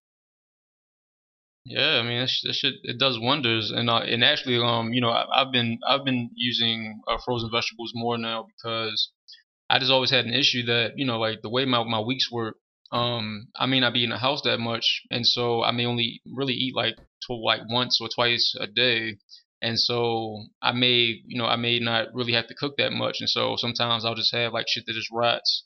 Yeah, 1.65 2.01
I 2.01 2.03
mean 2.03 2.21
that, 2.21 2.31
that 2.45 2.55
shit 2.55 2.75
it 2.83 2.99
does 2.99 3.19
wonders, 3.21 3.71
and 3.71 3.89
uh, 3.89 3.99
and 3.99 4.25
actually, 4.25 4.59
um, 4.59 4.93
you 4.93 5.01
know, 5.01 5.11
I, 5.11 5.43
I've 5.43 5.53
been 5.53 5.79
I've 5.87 6.05
been 6.05 6.31
using 6.35 7.03
uh, 7.07 7.19
frozen 7.25 7.51
vegetables 7.53 7.93
more 7.95 8.19
now 8.19 8.47
because 8.57 9.11
I 9.71 9.79
just 9.79 9.93
always 9.93 10.11
had 10.11 10.25
an 10.25 10.35
issue 10.35 10.65
that 10.67 10.95
you 10.97 11.05
know, 11.05 11.21
like 11.21 11.43
the 11.43 11.51
way 11.51 11.65
my 11.65 11.85
my 11.85 12.01
weeks 12.01 12.33
work, 12.33 12.57
um, 12.93 13.49
I 13.57 13.67
may 13.67 13.81
not 13.81 13.95
be 13.95 14.05
in 14.05 14.11
the 14.11 14.19
house 14.19 14.43
that 14.43 14.59
much, 14.59 15.03
and 15.11 15.27
so 15.27 15.63
I 15.65 15.73
may 15.73 15.87
only 15.87 16.21
really 16.27 16.55
eat 16.55 16.75
like 16.77 16.97
to 17.27 17.35
like 17.35 17.63
once 17.69 17.99
or 18.01 18.09
twice 18.09 18.55
a 18.61 18.67
day, 18.67 19.17
and 19.63 19.81
so 19.81 20.45
I 20.61 20.73
may 20.73 21.21
you 21.27 21.39
know 21.39 21.47
I 21.47 21.57
may 21.57 21.79
not 21.79 22.15
really 22.15 22.35
have 22.35 22.49
to 22.49 22.55
cook 22.55 22.77
that 22.77 22.93
much, 22.93 23.17
and 23.21 23.31
so 23.31 23.57
sometimes 23.57 24.05
I'll 24.05 24.15
just 24.15 24.35
have 24.35 24.53
like 24.53 24.67
shit 24.69 24.85
that 24.87 24.93
just 24.95 25.11
rots, 25.11 25.65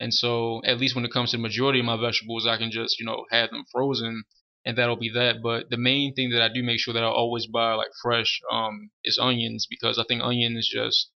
and 0.00 0.12
so 0.14 0.62
at 0.64 0.78
least 0.78 0.94
when 0.94 1.04
it 1.04 1.12
comes 1.12 1.30
to 1.30 1.36
the 1.36 1.42
majority 1.42 1.80
of 1.80 1.86
my 1.86 1.96
vegetables, 2.00 2.46
I 2.46 2.56
can 2.56 2.70
just 2.70 2.98
you 2.98 3.06
know 3.06 3.26
have 3.30 3.50
them 3.50 3.64
frozen 3.70 4.24
and 4.64 4.78
that'll 4.78 4.96
be 4.96 5.10
that. 5.10 5.42
But 5.42 5.70
the 5.70 5.76
main 5.76 6.14
thing 6.14 6.30
that 6.30 6.42
I 6.42 6.48
do 6.52 6.62
make 6.62 6.80
sure 6.80 6.94
that 6.94 7.02
I 7.02 7.08
always 7.08 7.46
buy 7.46 7.74
like 7.74 7.90
fresh 8.00 8.40
um 8.50 8.90
is 9.04 9.18
onions 9.20 9.66
because 9.68 9.98
I 9.98 10.04
think 10.08 10.22
onion 10.22 10.56
is 10.56 10.70
just 10.72 11.10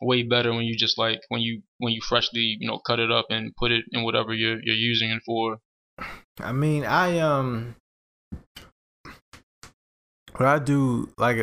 way 0.00 0.22
better 0.22 0.52
when 0.52 0.64
you 0.64 0.76
just 0.76 0.98
like 0.98 1.20
when 1.28 1.40
you 1.40 1.62
when 1.78 1.92
you 1.92 2.00
freshly 2.00 2.56
you 2.60 2.68
know 2.68 2.78
cut 2.78 3.00
it 3.00 3.10
up 3.10 3.26
and 3.30 3.54
put 3.56 3.70
it 3.70 3.84
in 3.92 4.04
whatever 4.04 4.32
you're 4.34 4.60
you're 4.62 4.74
using 4.74 5.10
it 5.10 5.22
for. 5.24 5.58
I 6.40 6.52
mean, 6.52 6.84
I 6.84 7.18
um, 7.18 7.74
what 10.36 10.46
I 10.46 10.58
do 10.60 11.12
like, 11.18 11.38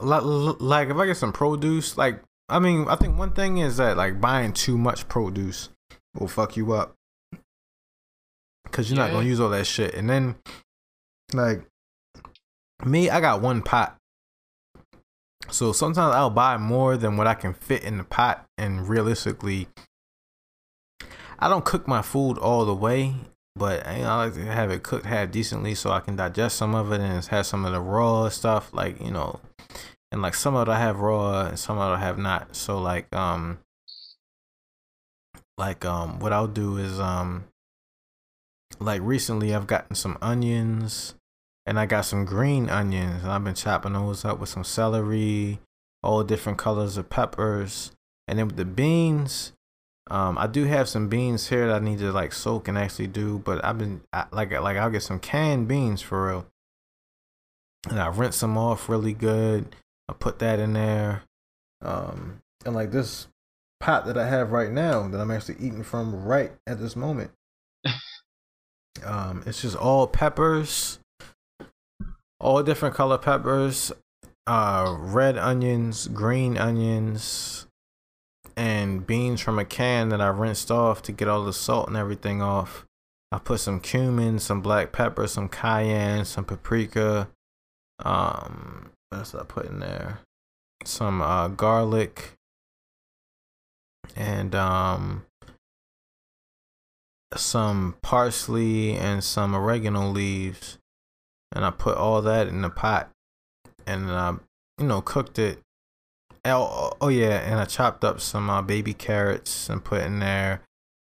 like, 0.00 0.22
like 0.60 0.88
if 0.88 0.96
I 0.96 1.06
get 1.06 1.16
some 1.16 1.32
produce, 1.32 1.98
like 1.98 2.22
I 2.48 2.58
mean, 2.58 2.86
I 2.88 2.96
think 2.96 3.18
one 3.18 3.32
thing 3.32 3.58
is 3.58 3.76
that 3.78 3.96
like 3.96 4.20
buying 4.20 4.52
too 4.52 4.78
much 4.78 5.08
produce 5.08 5.68
will 6.14 6.28
fuck 6.28 6.56
you 6.56 6.72
up 6.72 6.94
because 8.64 8.90
you're 8.90 8.98
not 8.98 9.10
gonna 9.10 9.26
use 9.26 9.40
all 9.40 9.50
that 9.50 9.66
shit, 9.66 9.94
and 9.94 10.08
then 10.08 10.36
like 11.32 11.62
me, 12.84 13.10
I 13.10 13.20
got 13.20 13.42
one 13.42 13.62
pot. 13.62 13.96
So 15.48 15.72
sometimes 15.72 16.14
I'll 16.14 16.30
buy 16.30 16.56
more 16.58 16.96
than 16.96 17.16
what 17.16 17.26
I 17.26 17.34
can 17.34 17.54
fit 17.54 17.82
in 17.82 17.98
the 17.98 18.04
pot, 18.04 18.46
and 18.58 18.88
realistically, 18.88 19.68
I 21.38 21.48
don't 21.48 21.64
cook 21.64 21.88
my 21.88 22.02
food 22.02 22.38
all 22.38 22.64
the 22.64 22.74
way, 22.74 23.14
but 23.56 23.84
you 23.96 24.02
know, 24.02 24.10
I 24.10 24.24
like 24.24 24.34
to 24.34 24.44
have 24.44 24.70
it 24.70 24.82
cooked 24.82 25.06
half 25.06 25.30
decently 25.30 25.74
so 25.74 25.90
I 25.90 26.00
can 26.00 26.16
digest 26.16 26.56
some 26.56 26.74
of 26.74 26.92
it 26.92 27.00
and 27.00 27.24
have 27.24 27.46
some 27.46 27.64
of 27.64 27.72
the 27.72 27.80
raw 27.80 28.28
stuff, 28.28 28.72
like 28.72 29.00
you 29.00 29.10
know, 29.10 29.40
and 30.12 30.22
like 30.22 30.34
some 30.34 30.54
of 30.54 30.68
it 30.68 30.70
I 30.70 30.78
have 30.78 31.00
raw 31.00 31.46
and 31.46 31.58
some 31.58 31.78
of 31.78 31.92
it 31.92 31.96
I 31.96 32.00
have 32.00 32.18
not. 32.18 32.54
So 32.54 32.78
like 32.78 33.12
um, 33.14 33.58
like 35.58 35.84
um, 35.84 36.20
what 36.20 36.32
I'll 36.32 36.46
do 36.46 36.76
is 36.76 37.00
um, 37.00 37.44
like 38.78 39.00
recently 39.02 39.54
I've 39.54 39.66
gotten 39.66 39.96
some 39.96 40.16
onions 40.22 41.14
and 41.70 41.78
I 41.78 41.86
got 41.86 42.04
some 42.04 42.24
green 42.24 42.68
onions 42.68 43.22
and 43.22 43.30
I've 43.30 43.44
been 43.44 43.54
chopping 43.54 43.92
those 43.92 44.24
up 44.24 44.40
with 44.40 44.48
some 44.48 44.64
celery, 44.64 45.60
all 46.02 46.24
different 46.24 46.58
colors 46.58 46.96
of 46.96 47.08
peppers, 47.08 47.92
and 48.26 48.40
then 48.40 48.48
with 48.48 48.56
the 48.56 48.64
beans. 48.64 49.52
Um, 50.10 50.36
I 50.36 50.48
do 50.48 50.64
have 50.64 50.88
some 50.88 51.08
beans 51.08 51.46
here 51.46 51.68
that 51.68 51.80
I 51.80 51.84
need 51.84 52.00
to 52.00 52.10
like 52.10 52.32
soak 52.32 52.66
and 52.66 52.76
actually 52.76 53.06
do, 53.06 53.38
but 53.38 53.64
I've 53.64 53.78
been 53.78 54.00
I, 54.12 54.24
like 54.32 54.50
like 54.50 54.76
I'll 54.76 54.90
get 54.90 55.04
some 55.04 55.20
canned 55.20 55.68
beans 55.68 56.02
for 56.02 56.26
real, 56.26 56.46
and 57.88 58.00
I 58.00 58.08
rinse 58.08 58.40
them 58.40 58.58
off 58.58 58.88
really 58.88 59.12
good. 59.12 59.76
I 60.08 60.14
put 60.14 60.40
that 60.40 60.58
in 60.58 60.72
there, 60.72 61.22
um, 61.82 62.42
and 62.66 62.74
like 62.74 62.90
this 62.90 63.28
pot 63.78 64.06
that 64.06 64.18
I 64.18 64.26
have 64.26 64.50
right 64.50 64.72
now 64.72 65.06
that 65.06 65.20
I'm 65.20 65.30
actually 65.30 65.64
eating 65.64 65.84
from 65.84 66.24
right 66.24 66.50
at 66.66 66.80
this 66.80 66.96
moment. 66.96 67.30
um, 69.04 69.44
it's 69.46 69.62
just 69.62 69.76
all 69.76 70.08
peppers, 70.08 70.98
all 72.40 72.62
different 72.62 72.94
color 72.94 73.18
peppers, 73.18 73.92
uh, 74.46 74.96
red 74.98 75.38
onions, 75.38 76.08
green 76.08 76.56
onions, 76.56 77.66
and 78.56 79.06
beans 79.06 79.40
from 79.40 79.58
a 79.58 79.64
can 79.64 80.08
that 80.08 80.20
I 80.20 80.28
rinsed 80.28 80.70
off 80.70 81.02
to 81.02 81.12
get 81.12 81.28
all 81.28 81.44
the 81.44 81.52
salt 81.52 81.88
and 81.88 81.96
everything 81.96 82.42
off. 82.42 82.86
I 83.30 83.38
put 83.38 83.60
some 83.60 83.78
cumin, 83.78 84.40
some 84.40 84.60
black 84.60 84.90
pepper, 84.90 85.28
some 85.28 85.48
cayenne, 85.48 86.24
some 86.24 86.44
paprika. 86.44 87.28
Um, 88.04 88.90
what 89.10 89.18
else 89.18 89.34
I 89.34 89.44
put 89.44 89.66
in 89.66 89.78
there? 89.78 90.20
Some 90.84 91.22
uh, 91.22 91.48
garlic 91.48 92.36
and 94.16 94.54
um 94.54 95.24
some 97.36 97.94
parsley 98.02 98.96
and 98.96 99.22
some 99.22 99.54
oregano 99.54 100.08
leaves 100.08 100.78
and 101.54 101.64
I 101.64 101.70
put 101.70 101.96
all 101.96 102.22
that 102.22 102.48
in 102.48 102.62
the 102.62 102.70
pot 102.70 103.10
and 103.86 104.10
I 104.10 104.34
you 104.78 104.86
know 104.86 105.00
cooked 105.00 105.38
it. 105.38 105.58
Oh, 106.44 106.92
oh 107.00 107.08
yeah 107.08 107.38
and 107.40 107.60
I 107.60 107.64
chopped 107.64 108.04
up 108.04 108.20
some 108.20 108.48
uh, 108.48 108.62
baby 108.62 108.94
carrots 108.94 109.68
and 109.68 109.84
put 109.84 110.02
in 110.02 110.20
there. 110.20 110.62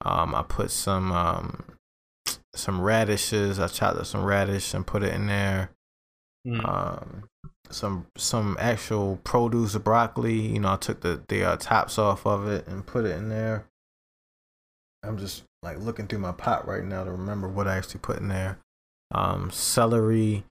Um 0.05 0.35
I 0.35 0.43
put 0.43 0.71
some 0.71 1.11
um 1.11 1.63
some 2.53 2.81
radishes. 2.81 3.59
I 3.59 3.67
chopped 3.67 3.99
up 3.99 4.05
some 4.05 4.23
radish 4.23 4.73
and 4.73 4.87
put 4.87 5.03
it 5.03 5.13
in 5.13 5.27
there. 5.27 5.71
Mm. 6.47 6.67
um 6.67 7.23
some 7.69 8.07
some 8.17 8.55
actual 8.59 9.19
produce 9.23 9.75
broccoli. 9.77 10.39
You 10.39 10.59
know 10.59 10.73
I 10.73 10.77
took 10.77 11.01
the 11.01 11.21
the 11.27 11.43
uh, 11.43 11.57
tops 11.57 11.97
off 11.97 12.25
of 12.25 12.47
it 12.47 12.67
and 12.67 12.85
put 12.85 13.05
it 13.05 13.17
in 13.17 13.29
there. 13.29 13.65
I'm 15.03 15.17
just 15.17 15.43
like 15.63 15.79
looking 15.79 16.07
through 16.07 16.19
my 16.19 16.31
pot 16.31 16.67
right 16.67 16.83
now 16.83 17.03
to 17.03 17.11
remember 17.11 17.47
what 17.47 17.67
I 17.67 17.77
actually 17.77 17.99
put 17.99 18.19
in 18.19 18.27
there. 18.27 18.59
Um, 19.11 19.51
celery. 19.51 20.43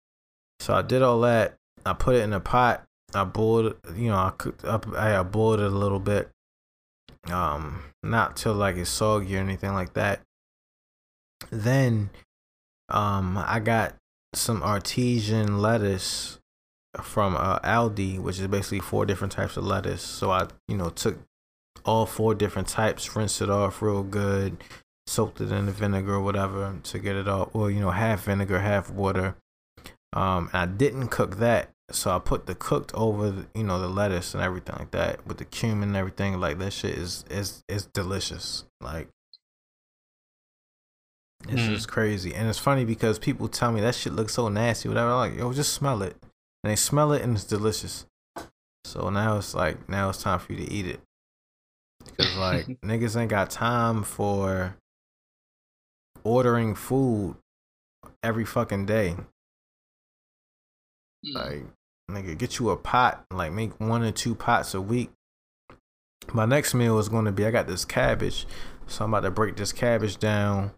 So 0.61 0.75
I 0.75 0.83
did 0.83 1.03
all 1.03 1.21
that. 1.21 1.55
I 1.85 1.93
put 1.93 2.17
it 2.17 2.23
in 2.23 2.33
a 2.33 2.41
pot. 2.41 2.85
I 3.15 3.25
boiled, 3.25 3.77
you 3.95 4.09
know, 4.09 4.17
I 4.17 4.33
cooked 4.37 4.65
up. 4.65 4.87
I 4.97 5.23
boiled 5.23 5.61
it 5.61 5.67
a 5.67 5.77
little 5.77 6.01
bit. 6.01 6.31
Um, 7.31 7.83
not 8.03 8.37
till 8.37 8.55
like 8.55 8.77
it's 8.77 8.91
soggy 8.91 9.37
or 9.37 9.41
anything 9.41 9.73
like 9.73 9.95
that. 9.95 10.21
Then, 11.51 12.11
um, 12.89 13.37
I 13.39 13.61
got 13.61 13.95
some 14.35 14.63
artesian 14.63 15.61
lettuce 15.61 16.39
from 17.03 17.37
uh, 17.37 17.59
Aldi, 17.61 18.19
which 18.19 18.39
is 18.39 18.47
basically 18.47 18.81
four 18.81 19.07
different 19.07 19.33
types 19.33 19.57
of 19.57 19.65
lettuce. 19.65 20.03
So 20.03 20.31
I, 20.31 20.49
you 20.69 20.77
know, 20.77 20.91
took 20.91 21.19
all 21.85 22.07
four 22.07 22.35
different 22.35 22.69
types, 22.69 23.15
rinsed 23.15 23.43
it 23.43 23.51
off 23.51 23.83
real 23.83 24.03
good, 24.03 24.63
soaked 25.07 25.41
it 25.41 25.53
in 25.53 25.67
the 25.67 25.73
vinegar 25.73 26.15
or 26.15 26.21
whatever 26.21 26.79
to 26.83 26.99
get 26.99 27.17
it 27.17 27.29
all, 27.29 27.51
well, 27.53 27.71
you 27.71 27.81
know, 27.81 27.91
half 27.91 28.25
vinegar, 28.25 28.61
half 28.61 28.91
water. 28.91 29.37
Um, 30.13 30.51
and 30.53 30.63
I 30.63 30.67
didn't 30.67 31.09
cook 31.09 31.37
that, 31.37 31.71
so 31.91 32.11
I 32.11 32.19
put 32.19 32.47
the 32.47 32.55
cooked 32.55 32.93
over, 32.95 33.31
the, 33.31 33.47
you 33.55 33.65
know, 33.65 33.79
the 33.79 33.89
lettuce 33.89 34.35
and 34.35 34.43
everything 34.43 34.77
like 34.79 34.91
that 34.93 35.27
with 35.27 35.39
the 35.39 35.45
cumin 35.45 35.91
and 35.91 35.97
everything. 35.97 36.41
Like 36.41 36.59
that 36.59 36.73
shit 36.73 36.97
is 36.97 37.25
is 37.31 37.63
is 37.69 37.87
delicious. 37.87 38.65
Like 38.81 39.09
it's 41.49 41.61
mm. 41.61 41.69
just 41.69 41.89
crazy, 41.89 42.35
and 42.35 42.49
it's 42.49 42.59
funny 42.59 42.85
because 42.85 43.19
people 43.19 43.49
tell 43.49 43.73
me 43.73 43.81
that 43.83 43.95
shit 43.95 44.15
looks 44.15 44.35
so 44.35 44.49
nasty. 44.49 44.89
Whatever, 44.89 45.11
I'm 45.11 45.31
like 45.31 45.39
yo, 45.39 45.53
just 45.53 45.75
smell 45.75 46.03
it, 46.03 46.17
and 46.65 46.71
they 46.71 46.77
smell 46.77 47.13
it 47.13 47.23
and 47.23 47.37
it's 47.37 47.45
delicious. 47.45 48.07
So 48.85 49.11
now 49.11 49.37
it's 49.37 49.55
like 49.55 49.89
now 49.89 50.09
it's 50.09 50.23
time 50.23 50.39
for 50.39 50.53
you 50.53 50.65
to 50.65 50.73
eat 50.73 50.87
it. 50.87 51.01
Cause 52.17 52.37
like 52.37 52.67
niggas 52.85 53.21
ain't 53.21 53.31
got 53.31 53.51
time 53.51 54.03
for 54.03 54.77
ordering 56.27 56.75
food 56.75 57.37
every 58.23 58.45
fucking 58.45 58.87
day. 58.87 59.17
Mm. 61.25 61.35
Like 61.35 61.65
nigga, 62.11 62.37
get 62.37 62.59
you 62.59 62.71
a 62.71 62.77
pot, 62.77 63.25
like 63.31 63.53
make 63.53 63.79
one 63.81 64.03
or 64.03 64.13
two 64.13 64.35
pots 64.35 64.75
a 64.75 64.81
week. 64.81 65.11
My 66.33 66.45
next 66.45 66.75
meal 66.75 66.99
is 66.99 67.09
gonna 67.09 67.33
be 67.33 67.47
I 67.47 67.51
got 67.51 67.67
this 67.67 67.85
cabbage, 67.85 68.47
so 68.87 69.05
I'm 69.05 69.15
about 69.15 69.27
to 69.27 69.31
break 69.31 69.57
this 69.57 69.73
cabbage 69.73 70.19
down. 70.19 70.73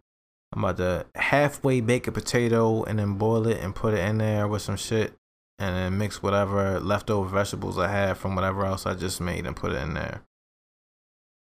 I'm 0.53 0.65
about 0.65 0.77
to 0.79 1.07
halfway 1.15 1.81
bake 1.81 2.07
a 2.07 2.13
potato 2.13 2.83
and 2.85 2.99
then 2.99 3.15
boil 3.15 3.47
it 3.47 3.63
and 3.63 3.75
put 3.75 3.95
it 3.95 4.01
in 4.01 4.19
there 4.19 4.49
with 4.49 4.63
some 4.63 4.77
shit 4.77 5.13
and 5.59 5.75
then 5.75 5.99
mix 5.99 6.23
whatever 6.23 6.81
leftover 6.81 7.29
vegetables 7.29 7.79
I 7.79 7.89
have 7.89 8.17
from 8.17 8.35
whatever 8.35 8.65
else 8.65 8.87
I 8.87 8.95
just 8.95 9.21
made 9.21 9.47
and 9.47 9.55
put 9.55 9.73
it 9.73 9.83
in 9.83 9.93
there 9.95 10.23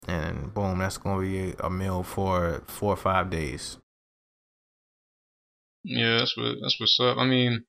and 0.06 0.52
boom, 0.54 0.78
that's 0.78 0.98
gonna 0.98 1.20
be 1.20 1.54
a 1.60 1.70
meal 1.70 2.02
for 2.02 2.62
four 2.66 2.94
or 2.94 2.96
five 2.96 3.30
days. 3.30 3.78
Yeah, 5.84 6.18
that's 6.18 6.36
what 6.36 6.56
that's 6.62 6.78
what's 6.80 6.98
up. 7.00 7.18
I 7.18 7.24
mean, 7.24 7.64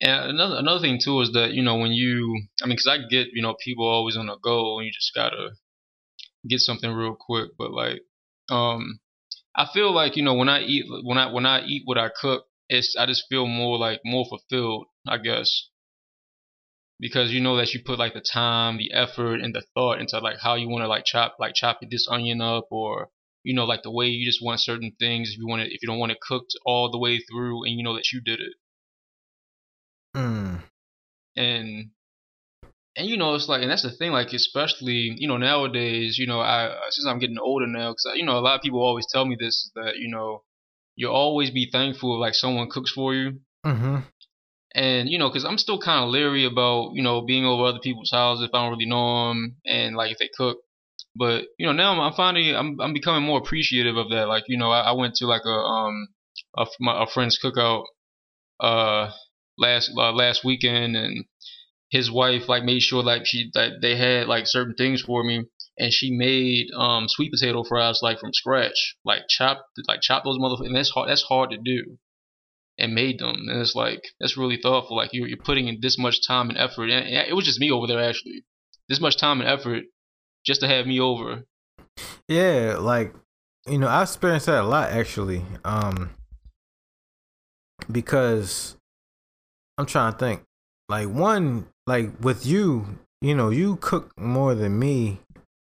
and 0.00 0.30
another 0.30 0.56
another 0.56 0.80
thing 0.80 0.98
too 1.02 1.20
is 1.20 1.32
that 1.32 1.52
you 1.52 1.62
know 1.62 1.76
when 1.76 1.92
you, 1.92 2.46
I 2.62 2.66
mean, 2.66 2.76
because 2.76 2.86
I 2.88 2.98
get 3.08 3.28
you 3.32 3.42
know 3.42 3.54
people 3.62 3.86
always 3.86 4.16
on 4.16 4.26
the 4.26 4.36
go 4.38 4.78
and 4.78 4.86
you 4.86 4.92
just 4.92 5.14
gotta 5.14 5.50
get 6.48 6.60
something 6.60 6.90
real 6.92 7.16
quick, 7.18 7.50
but 7.58 7.72
like, 7.72 8.02
um, 8.50 9.00
I 9.54 9.66
feel 9.72 9.92
like 9.92 10.16
you 10.16 10.22
know 10.24 10.34
when 10.34 10.48
I 10.48 10.60
eat 10.62 10.86
when 11.04 11.18
I 11.18 11.32
when 11.32 11.46
I 11.46 11.62
eat 11.66 11.82
what 11.84 11.98
I 11.98 12.10
cook, 12.10 12.46
it's 12.68 12.96
I 12.98 13.06
just 13.06 13.26
feel 13.28 13.46
more 13.46 13.78
like 13.78 14.00
more 14.04 14.26
fulfilled, 14.28 14.86
I 15.06 15.18
guess 15.18 15.68
because 17.00 17.32
you 17.32 17.40
know 17.40 17.56
that 17.56 17.72
you 17.74 17.80
put 17.84 17.98
like 17.98 18.14
the 18.14 18.20
time, 18.20 18.76
the 18.76 18.92
effort, 18.92 19.40
and 19.40 19.54
the 19.54 19.62
thought 19.74 20.00
into 20.00 20.18
like 20.18 20.38
how 20.40 20.54
you 20.54 20.68
want 20.68 20.82
to 20.82 20.88
like 20.88 21.04
chop 21.04 21.36
like 21.38 21.54
chop 21.54 21.78
this 21.90 22.06
onion 22.10 22.40
up, 22.40 22.66
or 22.70 23.10
you 23.48 23.54
know 23.54 23.64
like 23.64 23.82
the 23.82 23.90
way 23.90 24.06
you 24.06 24.26
just 24.26 24.44
want 24.44 24.60
certain 24.60 24.92
things. 24.98 25.30
If 25.30 25.38
you 25.38 25.46
want 25.46 25.62
it, 25.62 25.72
if 25.72 25.82
you 25.82 25.88
don't 25.88 25.98
want 25.98 26.12
it 26.12 26.20
cooked 26.20 26.52
all 26.66 26.90
the 26.90 26.98
way 26.98 27.18
through, 27.18 27.64
and 27.64 27.74
you 27.74 27.82
know 27.82 27.94
that 27.94 28.12
you 28.12 28.20
did 28.20 28.40
it. 28.40 28.54
Mm. 30.14 30.60
And 31.34 31.90
and 32.94 33.08
you 33.08 33.16
know 33.16 33.34
it's 33.34 33.48
like 33.48 33.62
and 33.62 33.70
that's 33.70 33.82
the 33.82 33.90
thing 33.90 34.12
like 34.12 34.32
especially 34.32 35.14
you 35.16 35.28
know 35.28 35.38
nowadays 35.38 36.18
you 36.18 36.26
know 36.26 36.40
I 36.40 36.74
since 36.90 37.06
I'm 37.06 37.20
getting 37.20 37.38
older 37.38 37.66
now 37.66 37.92
because 37.92 38.12
you 38.16 38.24
know 38.24 38.38
a 38.38 38.40
lot 38.40 38.56
of 38.56 38.62
people 38.62 38.82
always 38.82 39.06
tell 39.10 39.24
me 39.24 39.36
this 39.38 39.70
that 39.76 39.96
you 39.96 40.10
know 40.10 40.42
you'll 40.96 41.14
always 41.14 41.50
be 41.50 41.70
thankful 41.70 42.16
if 42.16 42.20
like 42.20 42.34
someone 42.34 42.68
cooks 42.70 42.92
for 42.92 43.14
you. 43.14 43.40
Mm-hmm 43.64 43.98
and 44.74 45.08
you 45.08 45.18
know, 45.18 45.28
because 45.28 45.44
I'm 45.44 45.58
still 45.58 45.80
kind 45.80 46.04
of 46.04 46.10
leery 46.10 46.44
about 46.44 46.92
you 46.94 47.02
know 47.02 47.22
being 47.22 47.44
over 47.44 47.64
other 47.64 47.80
people's 47.82 48.10
houses 48.12 48.44
if 48.44 48.54
I 48.54 48.62
don't 48.62 48.72
really 48.72 48.86
know 48.86 49.28
them 49.28 49.56
and 49.64 49.96
like 49.96 50.12
if 50.12 50.18
they 50.18 50.30
cook. 50.36 50.58
But 51.18 51.44
you 51.58 51.66
know, 51.66 51.72
now 51.72 52.00
I'm, 52.00 52.12
finding 52.14 52.54
I'm 52.54 52.80
I'm 52.80 52.92
becoming 52.92 53.24
more 53.24 53.38
appreciative 53.38 53.96
of 53.96 54.10
that. 54.10 54.28
Like 54.28 54.44
you 54.48 54.58
know, 54.58 54.70
I, 54.70 54.80
I 54.80 54.92
went 54.92 55.14
to 55.16 55.26
like 55.26 55.42
a 55.44 55.50
um 55.50 56.08
a, 56.56 56.66
my, 56.80 57.02
a 57.02 57.06
friend's 57.06 57.38
cookout 57.42 57.84
uh 58.60 59.10
last 59.58 59.90
uh, 59.96 60.12
last 60.12 60.44
weekend 60.44 60.96
and 60.96 61.24
his 61.90 62.10
wife 62.10 62.48
like 62.48 62.64
made 62.64 62.82
sure 62.82 63.02
like 63.02 63.22
she 63.24 63.50
that 63.54 63.80
they 63.80 63.96
had 63.96 64.28
like 64.28 64.46
certain 64.46 64.74
things 64.74 65.00
for 65.02 65.24
me 65.24 65.44
and 65.78 65.92
she 65.92 66.10
made 66.10 66.66
um 66.76 67.08
sweet 67.08 67.32
potato 67.32 67.64
fries 67.64 68.00
like 68.02 68.18
from 68.18 68.32
scratch 68.32 68.96
like 69.04 69.22
chop 69.28 69.64
like 69.88 70.00
chop 70.02 70.24
those 70.24 70.38
motherfuckers 70.38 70.66
and 70.66 70.76
that's 70.76 70.90
hard 70.90 71.08
that's 71.08 71.22
hard 71.22 71.50
to 71.50 71.56
do 71.56 71.98
and 72.78 72.94
made 72.94 73.18
them. 73.18 73.48
And 73.48 73.60
it's 73.60 73.74
like 73.74 74.02
that's 74.20 74.36
really 74.36 74.56
thoughtful. 74.56 74.96
Like 74.96 75.10
you're 75.12 75.26
you're 75.26 75.36
putting 75.36 75.68
in 75.68 75.78
this 75.80 75.98
much 75.98 76.26
time 76.26 76.48
and 76.48 76.56
effort. 76.56 76.90
And 76.90 77.06
it 77.08 77.34
was 77.34 77.44
just 77.44 77.60
me 77.60 77.70
over 77.70 77.86
there 77.86 78.02
actually. 78.02 78.44
This 78.88 79.00
much 79.00 79.18
time 79.18 79.40
and 79.40 79.48
effort 79.50 79.84
just 80.44 80.60
to 80.60 80.68
have 80.68 80.86
me 80.86 81.00
over. 81.00 81.44
Yeah, 82.28 82.76
like 82.78 83.14
you 83.66 83.78
know, 83.78 83.88
I 83.88 84.02
experienced 84.02 84.46
that 84.46 84.62
a 84.62 84.66
lot 84.66 84.90
actually. 84.90 85.42
Um 85.64 86.10
because 87.90 88.76
I'm 89.76 89.86
trying 89.86 90.12
to 90.12 90.18
think. 90.18 90.42
Like 90.88 91.08
one 91.08 91.66
like 91.86 92.10
with 92.20 92.46
you, 92.46 92.98
you 93.20 93.34
know, 93.34 93.50
you 93.50 93.76
cook 93.76 94.12
more 94.18 94.54
than 94.54 94.78
me 94.78 95.20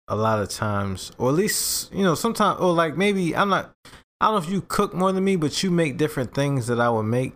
a 0.08 0.16
lot 0.16 0.40
of 0.40 0.50
times. 0.50 1.12
Or 1.18 1.30
at 1.30 1.36
least, 1.36 1.94
you 1.94 2.04
know, 2.04 2.16
sometimes 2.16 2.60
or 2.60 2.74
like 2.74 2.98
maybe 2.98 3.36
I'm 3.36 3.50
not 3.50 3.74
I 4.20 4.28
don't 4.28 4.36
know 4.36 4.48
if 4.48 4.50
you 4.50 4.62
cook 4.62 4.94
more 4.94 5.12
than 5.12 5.24
me, 5.24 5.36
but 5.36 5.62
you 5.64 5.72
make 5.72 5.98
different 5.98 6.34
things 6.34 6.68
that 6.68 6.80
I 6.80 6.90
would 6.90 7.04
make. 7.04 7.34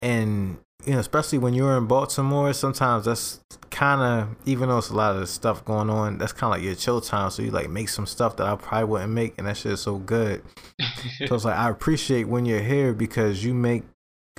And 0.00 0.58
you 0.84 0.92
know, 0.92 0.98
especially 0.98 1.38
when 1.38 1.54
you're 1.54 1.76
in 1.76 1.86
Baltimore, 1.86 2.52
sometimes 2.52 3.04
that's 3.04 3.40
kind 3.70 4.00
of 4.00 4.36
even 4.46 4.68
though 4.68 4.78
it's 4.78 4.90
a 4.90 4.94
lot 4.94 5.16
of 5.16 5.28
stuff 5.28 5.64
going 5.64 5.90
on, 5.90 6.18
that's 6.18 6.32
kind 6.32 6.52
of 6.52 6.58
like 6.58 6.64
your 6.64 6.74
chill 6.74 7.00
time. 7.00 7.30
So 7.30 7.42
you 7.42 7.50
like 7.50 7.70
make 7.70 7.88
some 7.88 8.06
stuff 8.06 8.36
that 8.36 8.46
I 8.46 8.56
probably 8.56 8.84
wouldn't 8.84 9.12
make, 9.12 9.34
and 9.38 9.46
that 9.46 9.56
shit 9.56 9.72
is 9.72 9.80
so 9.80 9.98
good. 9.98 10.42
so 11.26 11.34
it's 11.34 11.44
like 11.44 11.56
I 11.56 11.70
appreciate 11.70 12.24
when 12.24 12.46
you're 12.46 12.62
here 12.62 12.92
because 12.92 13.44
you 13.44 13.54
make 13.54 13.84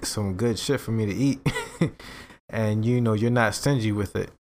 some 0.02 0.36
good 0.36 0.60
shit 0.60 0.80
for 0.80 0.92
me 0.92 1.06
to 1.06 1.14
eat, 1.14 1.40
and 2.50 2.86
you 2.86 3.02
know 3.02 3.14
you're 3.14 3.32
not 3.32 3.56
stingy 3.56 3.92
with 3.92 4.16
it. 4.16 4.32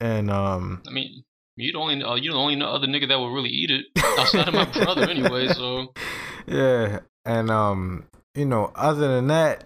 And 0.00 0.30
um, 0.30 0.82
I 0.86 0.90
mean, 0.90 1.24
you 1.56 1.72
the 1.72 1.78
only 1.78 2.02
uh, 2.02 2.14
you 2.14 2.32
the 2.32 2.36
only 2.36 2.62
other 2.62 2.86
nigga 2.86 3.08
that 3.08 3.18
would 3.18 3.32
really 3.32 3.50
eat 3.50 3.70
it 3.70 3.86
outside 4.18 4.48
of 4.48 4.54
my 4.54 4.64
brother 4.66 5.08
anyway. 5.08 5.48
So 5.48 5.92
yeah, 6.46 7.00
and 7.24 7.50
um, 7.50 8.04
you 8.34 8.44
know, 8.44 8.72
other 8.74 9.08
than 9.08 9.28
that, 9.28 9.64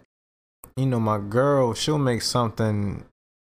you 0.77 0.87
know, 0.87 1.01
my 1.01 1.19
girl 1.19 1.75
she'll 1.75 1.99
make 1.99 2.23
something, 2.23 3.05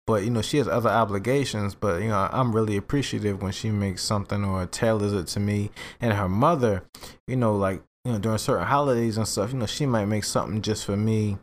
but 0.07 0.25
you 0.25 0.31
know 0.31 0.43
she 0.43 0.59
has 0.59 0.68
other 0.68 0.91
obligations. 0.91 1.75
But 1.75 2.03
you 2.03 2.09
know, 2.09 2.29
I'm 2.33 2.55
really 2.55 2.77
appreciative 2.77 3.43
when 3.43 3.53
she 3.53 3.71
makes 3.71 4.03
something 4.03 4.45
or 4.45 4.66
tailors 4.66 5.12
it 5.12 5.27
to 5.29 5.41
me. 5.41 5.71
And 6.01 6.12
her 6.12 6.29
mother, 6.29 6.85
you 7.27 7.37
know, 7.37 7.57
like 7.57 7.83
you 8.05 8.12
know 8.12 8.18
during 8.18 8.39
certain 8.39 8.66
holidays 8.66 9.16
and 9.16 9.29
stuff, 9.29 9.53
you 9.53 9.59
know, 9.59 9.66
she 9.66 9.87
might 9.87 10.07
make 10.07 10.25
something 10.25 10.62
just 10.62 10.85
for 10.85 10.97
me 10.97 11.39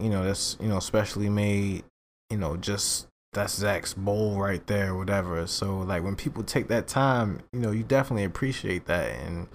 you 0.00 0.08
know 0.08 0.24
that's 0.24 0.56
you 0.60 0.68
know 0.68 0.80
specially 0.80 1.28
made. 1.28 1.84
You 2.30 2.36
know, 2.36 2.56
just 2.56 3.06
that's 3.32 3.54
Zach's 3.54 3.94
bowl 3.94 4.38
right 4.38 4.64
there, 4.66 4.94
whatever. 4.94 5.46
So 5.46 5.78
like 5.78 6.02
when 6.02 6.14
people 6.16 6.42
take 6.42 6.68
that 6.68 6.86
time, 6.86 7.40
you 7.52 7.60
know, 7.60 7.70
you 7.70 7.82
definitely 7.82 8.24
appreciate 8.24 8.86
that, 8.86 9.10
and 9.10 9.48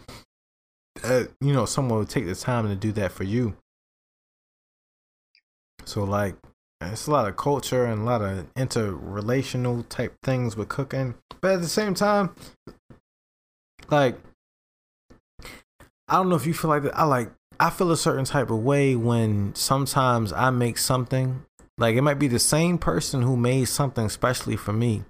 uh, 1.03 1.23
you 1.39 1.53
know, 1.53 1.65
someone 1.65 1.99
would 1.99 2.09
take 2.09 2.25
the 2.25 2.35
time 2.35 2.67
to 2.67 2.75
do 2.75 2.91
that 2.93 3.11
for 3.11 3.23
you. 3.23 3.55
So 5.85 6.03
like, 6.03 6.35
it's 6.81 7.07
a 7.07 7.11
lot 7.11 7.27
of 7.27 7.37
culture 7.37 7.85
and 7.85 8.01
a 8.01 8.05
lot 8.05 8.21
of 8.21 8.53
interrelational 8.55 9.87
type 9.87 10.15
things 10.23 10.55
with 10.55 10.69
cooking, 10.69 11.15
but 11.41 11.51
at 11.51 11.61
the 11.61 11.67
same 11.67 11.93
time, 11.93 12.35
like, 13.89 14.17
I 16.07 16.17
don't 16.17 16.29
know 16.29 16.35
if 16.35 16.45
you 16.45 16.53
feel 16.53 16.69
like 16.69 16.83
that. 16.83 16.97
I 16.97 17.05
like, 17.05 17.31
I 17.59 17.69
feel 17.69 17.91
a 17.91 17.97
certain 17.97 18.25
type 18.25 18.49
of 18.49 18.63
way 18.63 18.95
when 18.95 19.55
sometimes 19.55 20.33
I 20.33 20.49
make 20.49 20.77
something 20.77 21.45
like 21.77 21.95
it 21.95 22.01
might 22.01 22.19
be 22.19 22.27
the 22.27 22.39
same 22.39 22.77
person 22.77 23.21
who 23.21 23.35
made 23.35 23.65
something 23.65 24.09
specially 24.09 24.55
for 24.55 24.73
me. 24.73 25.03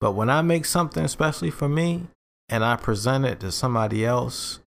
But 0.00 0.12
when 0.12 0.28
I 0.28 0.42
make 0.42 0.64
something 0.64 1.04
especially 1.04 1.50
for 1.50 1.68
me 1.68 2.08
and 2.48 2.64
I 2.64 2.76
present 2.76 3.24
it 3.24 3.40
to 3.40 3.50
somebody 3.50 4.04
else 4.04 4.60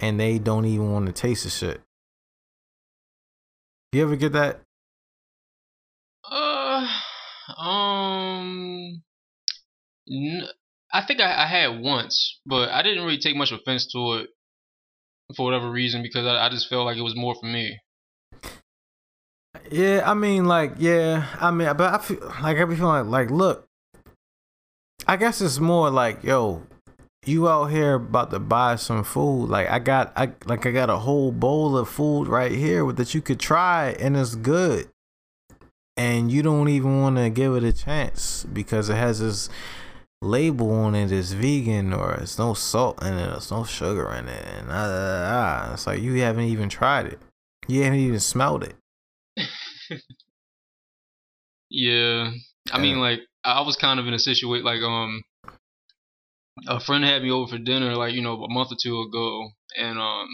and 0.00 0.18
they 0.18 0.38
don't 0.38 0.64
even 0.64 0.92
want 0.92 1.06
to 1.06 1.12
taste 1.12 1.44
the 1.44 1.50
shit. 1.50 1.80
You 3.92 4.02
ever 4.02 4.14
get 4.14 4.32
that? 4.34 4.60
Uh, 6.30 6.86
um, 7.60 9.02
n- 10.08 10.46
I 10.92 11.04
think 11.04 11.20
I, 11.20 11.42
I 11.42 11.46
had 11.46 11.80
once, 11.80 12.38
but 12.46 12.68
I 12.68 12.82
didn't 12.82 13.04
really 13.04 13.18
take 13.18 13.34
much 13.34 13.50
offense 13.50 13.90
to 13.92 14.12
it 14.14 14.30
for 15.36 15.44
whatever 15.44 15.70
reason 15.70 16.02
because 16.02 16.24
I, 16.24 16.46
I 16.46 16.48
just 16.50 16.68
felt 16.68 16.86
like 16.86 16.98
it 16.98 17.02
was 17.02 17.16
more 17.16 17.34
for 17.34 17.46
me. 17.46 17.80
Yeah, 19.72 20.02
I 20.08 20.14
mean, 20.14 20.44
like, 20.44 20.74
yeah, 20.78 21.26
I 21.40 21.50
mean, 21.50 21.76
but 21.76 21.92
I 21.92 21.98
feel 21.98 22.20
like 22.42 22.58
I 22.58 22.64
be 22.64 22.76
feeling 22.76 23.10
like, 23.10 23.28
like, 23.28 23.30
look, 23.30 23.66
I 25.08 25.16
guess 25.16 25.40
it's 25.40 25.58
more 25.58 25.90
like, 25.90 26.22
yo, 26.22 26.62
you 27.26 27.48
out 27.48 27.66
here 27.66 27.94
about 27.94 28.30
to 28.30 28.38
buy 28.38 28.76
some 28.76 29.04
food. 29.04 29.48
Like, 29.48 29.68
I 29.68 29.78
got, 29.78 30.12
I 30.16 30.32
like, 30.46 30.66
I 30.66 30.70
got 30.70 30.90
a 30.90 30.98
whole 30.98 31.32
bowl 31.32 31.76
of 31.76 31.88
food 31.88 32.28
right 32.28 32.52
here 32.52 32.90
that 32.92 33.14
you 33.14 33.20
could 33.20 33.40
try, 33.40 33.90
and 34.00 34.16
it's 34.16 34.34
good, 34.34 34.88
and 35.96 36.30
you 36.30 36.42
don't 36.42 36.68
even 36.68 37.00
want 37.00 37.16
to 37.16 37.30
give 37.30 37.54
it 37.56 37.64
a 37.64 37.72
chance 37.72 38.44
because 38.44 38.88
it 38.88 38.96
has 38.96 39.20
this 39.20 39.50
label 40.22 40.72
on 40.72 40.94
it, 40.94 41.06
it 41.06 41.12
is 41.12 41.32
vegan 41.32 41.92
or 41.92 42.14
it's 42.14 42.38
no 42.38 42.54
salt 42.54 43.02
in 43.02 43.14
it, 43.14 43.26
there's 43.26 43.50
no 43.50 43.64
sugar 43.64 44.10
in 44.12 44.28
it, 44.28 44.46
and 44.46 44.68
ah, 44.70 44.86
ah, 44.86 45.66
ah. 45.68 45.72
it's 45.74 45.86
like 45.86 46.00
you 46.00 46.20
haven't 46.20 46.44
even 46.44 46.68
tried 46.68 47.06
it, 47.06 47.18
you 47.68 47.82
haven't 47.82 47.98
even 47.98 48.20
smelled 48.20 48.64
it. 48.64 48.74
yeah, 51.70 52.30
I 52.72 52.78
mean, 52.78 52.98
like 53.00 53.20
I 53.44 53.62
was 53.62 53.76
kind 53.76 53.98
of 53.98 54.06
in 54.06 54.14
a 54.14 54.18
situation 54.18 54.64
like 54.64 54.82
um, 54.82 55.22
a 56.66 56.80
friend 56.80 57.04
had 57.04 57.22
me 57.22 57.30
over 57.30 57.50
for 57.50 57.58
dinner 57.58 57.94
like 57.96 58.14
you 58.14 58.22
know 58.22 58.42
a 58.42 58.52
month 58.52 58.72
or 58.72 58.76
two 58.82 59.00
ago, 59.00 59.50
and 59.76 59.98
um, 59.98 60.28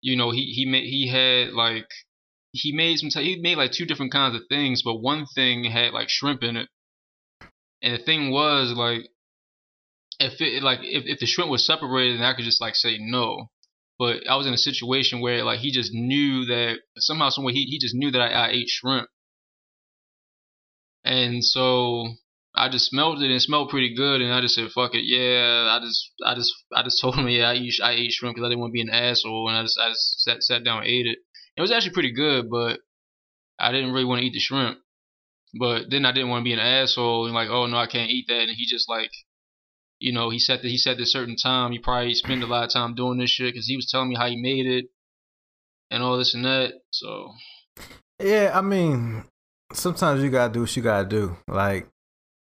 you 0.00 0.16
know 0.16 0.30
he 0.30 0.52
he 0.54 0.66
made 0.66 0.84
he 0.84 1.08
had 1.08 1.52
like 1.52 1.88
he 2.52 2.72
made 2.72 2.98
some 2.98 3.10
t- 3.10 3.34
he 3.34 3.40
made 3.40 3.56
like 3.56 3.72
two 3.72 3.86
different 3.86 4.12
kinds 4.12 4.34
of 4.34 4.42
things, 4.48 4.82
but 4.82 4.96
one 4.96 5.26
thing 5.34 5.64
had 5.64 5.92
like 5.92 6.08
shrimp 6.08 6.42
in 6.42 6.56
it, 6.56 6.68
and 7.82 7.94
the 7.94 8.02
thing 8.04 8.30
was 8.30 8.72
like 8.72 9.08
if 10.18 10.40
it 10.40 10.62
like 10.62 10.80
if, 10.82 11.04
if 11.06 11.18
the 11.18 11.26
shrimp 11.26 11.50
was 11.50 11.64
separated, 11.64 12.18
then 12.18 12.26
I 12.26 12.34
could 12.34 12.44
just 12.44 12.60
like 12.60 12.76
say 12.76 12.98
no. 13.00 13.50
But 13.98 14.26
I 14.28 14.36
was 14.36 14.46
in 14.46 14.54
a 14.54 14.58
situation 14.58 15.20
where 15.20 15.44
like 15.44 15.60
he 15.60 15.70
just 15.70 15.92
knew 15.92 16.46
that 16.46 16.78
somehow, 16.98 17.28
someway 17.30 17.52
he 17.52 17.64
he 17.64 17.78
just 17.78 17.94
knew 17.94 18.10
that 18.10 18.20
I, 18.20 18.28
I 18.28 18.50
ate 18.50 18.68
shrimp, 18.68 19.08
and 21.04 21.44
so 21.44 22.14
I 22.60 22.68
just 22.68 22.90
smelled 22.90 23.22
it 23.22 23.26
and 23.26 23.34
it 23.34 23.40
smelled 23.40 23.70
pretty 23.70 23.94
good, 23.94 24.20
and 24.20 24.32
I 24.32 24.40
just 24.40 24.54
said 24.54 24.70
fuck 24.70 24.94
it, 24.94 25.04
yeah. 25.04 25.68
I 25.70 25.80
just 25.80 26.10
I 26.24 26.34
just 26.34 26.52
I 26.74 26.82
just 26.82 27.00
told 27.02 27.16
him 27.16 27.28
yeah 27.28 27.48
I 27.50 27.54
eat 27.54 27.74
I 27.82 27.92
ate 27.92 28.12
shrimp 28.12 28.34
because 28.34 28.46
I 28.46 28.50
didn't 28.50 28.60
want 28.60 28.70
to 28.70 28.74
be 28.74 28.82
an 28.82 28.90
asshole, 28.90 29.48
and 29.48 29.56
I 29.56 29.62
just 29.62 29.78
I 29.78 29.88
just 29.88 30.22
sat 30.22 30.42
sat 30.42 30.64
down 30.64 30.78
and 30.78 30.86
ate 30.86 31.06
it. 31.06 31.18
It 31.56 31.62
was 31.62 31.72
actually 31.72 31.94
pretty 31.94 32.12
good, 32.12 32.50
but 32.50 32.80
I 33.58 33.72
didn't 33.72 33.92
really 33.92 34.04
want 34.04 34.20
to 34.20 34.26
eat 34.26 34.32
the 34.32 34.40
shrimp. 34.40 34.78
But 35.58 35.90
then 35.90 36.04
I 36.04 36.12
didn't 36.12 36.28
want 36.28 36.42
to 36.42 36.48
be 36.48 36.52
an 36.52 36.60
asshole 36.60 37.26
and 37.26 37.34
like, 37.34 37.48
oh 37.50 37.66
no, 37.66 37.76
I 37.76 37.86
can't 37.86 38.10
eat 38.10 38.26
that. 38.28 38.42
And 38.42 38.56
he 38.56 38.66
just 38.66 38.88
like 38.88 39.10
you 40.00 40.12
know, 40.12 40.30
he 40.30 40.38
said 40.38 40.60
that 40.62 40.68
he 40.68 40.78
said 40.78 40.98
a 40.98 41.06
certain 41.06 41.36
time. 41.36 41.72
He 41.72 41.78
probably 41.78 42.14
spent 42.14 42.42
a 42.42 42.46
lot 42.46 42.64
of 42.64 42.72
time 42.72 42.94
doing 42.94 43.18
this 43.18 43.30
shit 43.30 43.52
because 43.52 43.66
he 43.66 43.76
was 43.76 43.88
telling 43.90 44.08
me 44.08 44.16
how 44.16 44.28
he 44.28 44.36
made 44.36 44.66
it 44.66 44.86
and 45.90 46.02
all 46.02 46.18
this 46.18 46.34
and 46.34 46.44
that. 46.44 46.72
So, 46.90 47.32
yeah, 48.18 48.50
I 48.54 48.62
mean, 48.62 49.24
sometimes 49.72 50.22
you 50.22 50.30
gotta 50.30 50.52
do 50.52 50.60
what 50.60 50.74
you 50.74 50.82
gotta 50.82 51.06
do. 51.06 51.36
Like, 51.46 51.86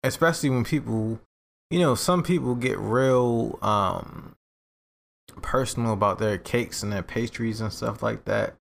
especially 0.04 0.49
when 0.49 0.64
people, 0.64 1.20
you 1.70 1.80
know, 1.80 1.95
some 1.95 2.24
people 2.24 2.56
get 2.56 2.78
real 2.78 3.58
um 3.62 4.36
personal 5.41 5.93
about 5.93 6.20
their 6.20 6.38
cakes 6.38 6.84
and 6.84 6.91
their 6.91 7.04
pastries 7.04 7.62
and 7.62 7.74
stuff 7.74 8.04
like 8.04 8.26
that, 8.26 8.56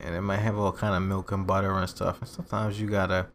and 0.00 0.14
it 0.14 0.22
might 0.22 0.38
have 0.38 0.58
all 0.58 0.72
kind 0.72 0.94
of 0.94 1.02
milk 1.02 1.32
and 1.32 1.46
butter 1.46 1.72
and 1.72 1.88
stuff. 1.88 2.20
And 2.20 2.28
sometimes 2.28 2.80
you 2.80 2.88
gotta, 2.88 3.28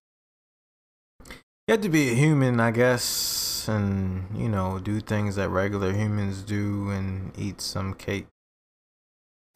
you 1.29 1.71
have 1.71 1.81
to 1.81 1.89
be 1.89 2.09
a 2.09 2.13
human, 2.13 2.59
I 2.59 2.71
guess 2.71 3.47
and 3.67 4.25
you 4.35 4.49
know 4.49 4.79
do 4.79 4.99
things 4.99 5.35
that 5.35 5.49
regular 5.49 5.93
humans 5.93 6.41
do 6.41 6.89
and 6.89 7.31
eat 7.37 7.61
some 7.61 7.93
cake. 7.93 8.27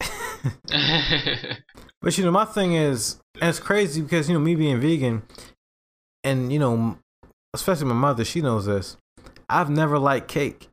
but 2.00 2.18
you 2.18 2.24
know 2.24 2.30
my 2.30 2.44
thing 2.44 2.74
is, 2.74 3.20
and 3.40 3.48
it's 3.50 3.58
crazy 3.58 4.02
because 4.02 4.28
you 4.28 4.34
know 4.34 4.40
me 4.40 4.54
being 4.54 4.80
vegan, 4.80 5.22
and 6.24 6.52
you 6.52 6.58
know, 6.58 6.98
especially 7.54 7.86
my 7.86 7.94
mother, 7.94 8.24
she 8.24 8.40
knows 8.40 8.66
this. 8.66 8.96
I've 9.48 9.70
never 9.70 9.98
liked 9.98 10.28
cake, 10.28 10.68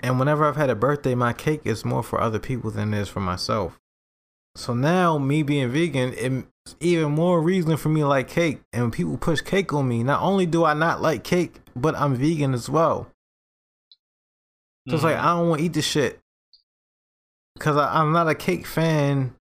and 0.00 0.18
whenever 0.18 0.44
I've 0.44 0.56
had 0.56 0.70
a 0.70 0.74
birthday, 0.74 1.14
my 1.14 1.32
cake 1.32 1.62
is 1.64 1.84
more 1.84 2.02
for 2.02 2.20
other 2.20 2.38
people 2.38 2.70
than 2.70 2.94
it 2.94 3.00
is 3.00 3.08
for 3.08 3.20
myself. 3.20 3.78
So 4.54 4.74
now, 4.74 5.18
me 5.18 5.42
being 5.42 5.70
vegan, 5.70 6.12
it's 6.64 6.76
even 6.80 7.12
more 7.12 7.40
reason 7.40 7.76
for 7.76 7.88
me 7.88 8.00
to 8.00 8.08
like 8.08 8.28
cake. 8.28 8.60
And 8.72 8.82
when 8.82 8.90
people 8.90 9.16
push 9.16 9.40
cake 9.40 9.72
on 9.72 9.86
me, 9.88 10.02
not 10.02 10.20
only 10.20 10.46
do 10.46 10.64
I 10.64 10.74
not 10.74 11.00
like 11.00 11.22
cake, 11.22 11.60
but 11.76 11.94
I'm 11.94 12.16
vegan 12.16 12.54
as 12.54 12.68
well. 12.68 13.06
So 13.88 13.94
mm-hmm. 13.96 14.94
it's 14.96 15.04
like 15.04 15.16
mm-hmm. 15.16 15.26
I 15.26 15.36
don't 15.36 15.48
want 15.48 15.60
to 15.60 15.64
eat 15.64 15.72
this 15.74 15.86
shit 15.86 16.18
because 17.54 17.76
I'm 17.76 18.12
not 18.12 18.28
a 18.28 18.34
cake 18.34 18.66
fan, 18.66 19.34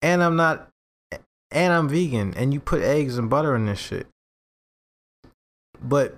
and 0.00 0.22
I'm 0.22 0.36
not, 0.36 0.70
and 1.50 1.72
I'm 1.72 1.88
vegan. 1.88 2.34
And 2.34 2.54
you 2.54 2.60
put 2.60 2.82
eggs 2.82 3.18
and 3.18 3.30
butter 3.30 3.54
in 3.54 3.66
this 3.66 3.78
shit, 3.78 4.06
but 5.88 6.16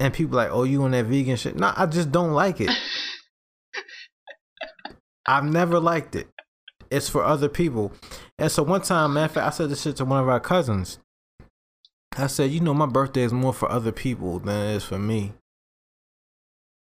and 0.00 0.14
people 0.14 0.36
like, 0.36 0.50
oh, 0.50 0.64
you 0.64 0.82
on 0.82 0.92
that 0.92 1.06
vegan 1.06 1.36
shit? 1.36 1.56
No, 1.56 1.72
I 1.76 1.86
just 1.86 2.12
don't 2.12 2.32
like 2.32 2.60
it. 2.60 2.70
I've 5.26 5.44
never 5.44 5.80
liked 5.80 6.16
it 6.16 6.28
it's 6.90 7.08
for 7.08 7.24
other 7.24 7.48
people. 7.48 7.92
And 8.38 8.50
so 8.50 8.62
one 8.62 8.82
time, 8.82 9.14
man, 9.14 9.30
I 9.36 9.50
said 9.50 9.70
this 9.70 9.82
shit 9.82 9.96
to 9.96 10.04
one 10.04 10.22
of 10.22 10.28
our 10.28 10.40
cousins. 10.40 10.98
I 12.16 12.26
said, 12.26 12.50
you 12.50 12.60
know, 12.60 12.74
my 12.74 12.86
birthday 12.86 13.22
is 13.22 13.32
more 13.32 13.52
for 13.52 13.70
other 13.70 13.92
people 13.92 14.38
than 14.38 14.70
it 14.70 14.76
is 14.76 14.84
for 14.84 14.98
me. 14.98 15.34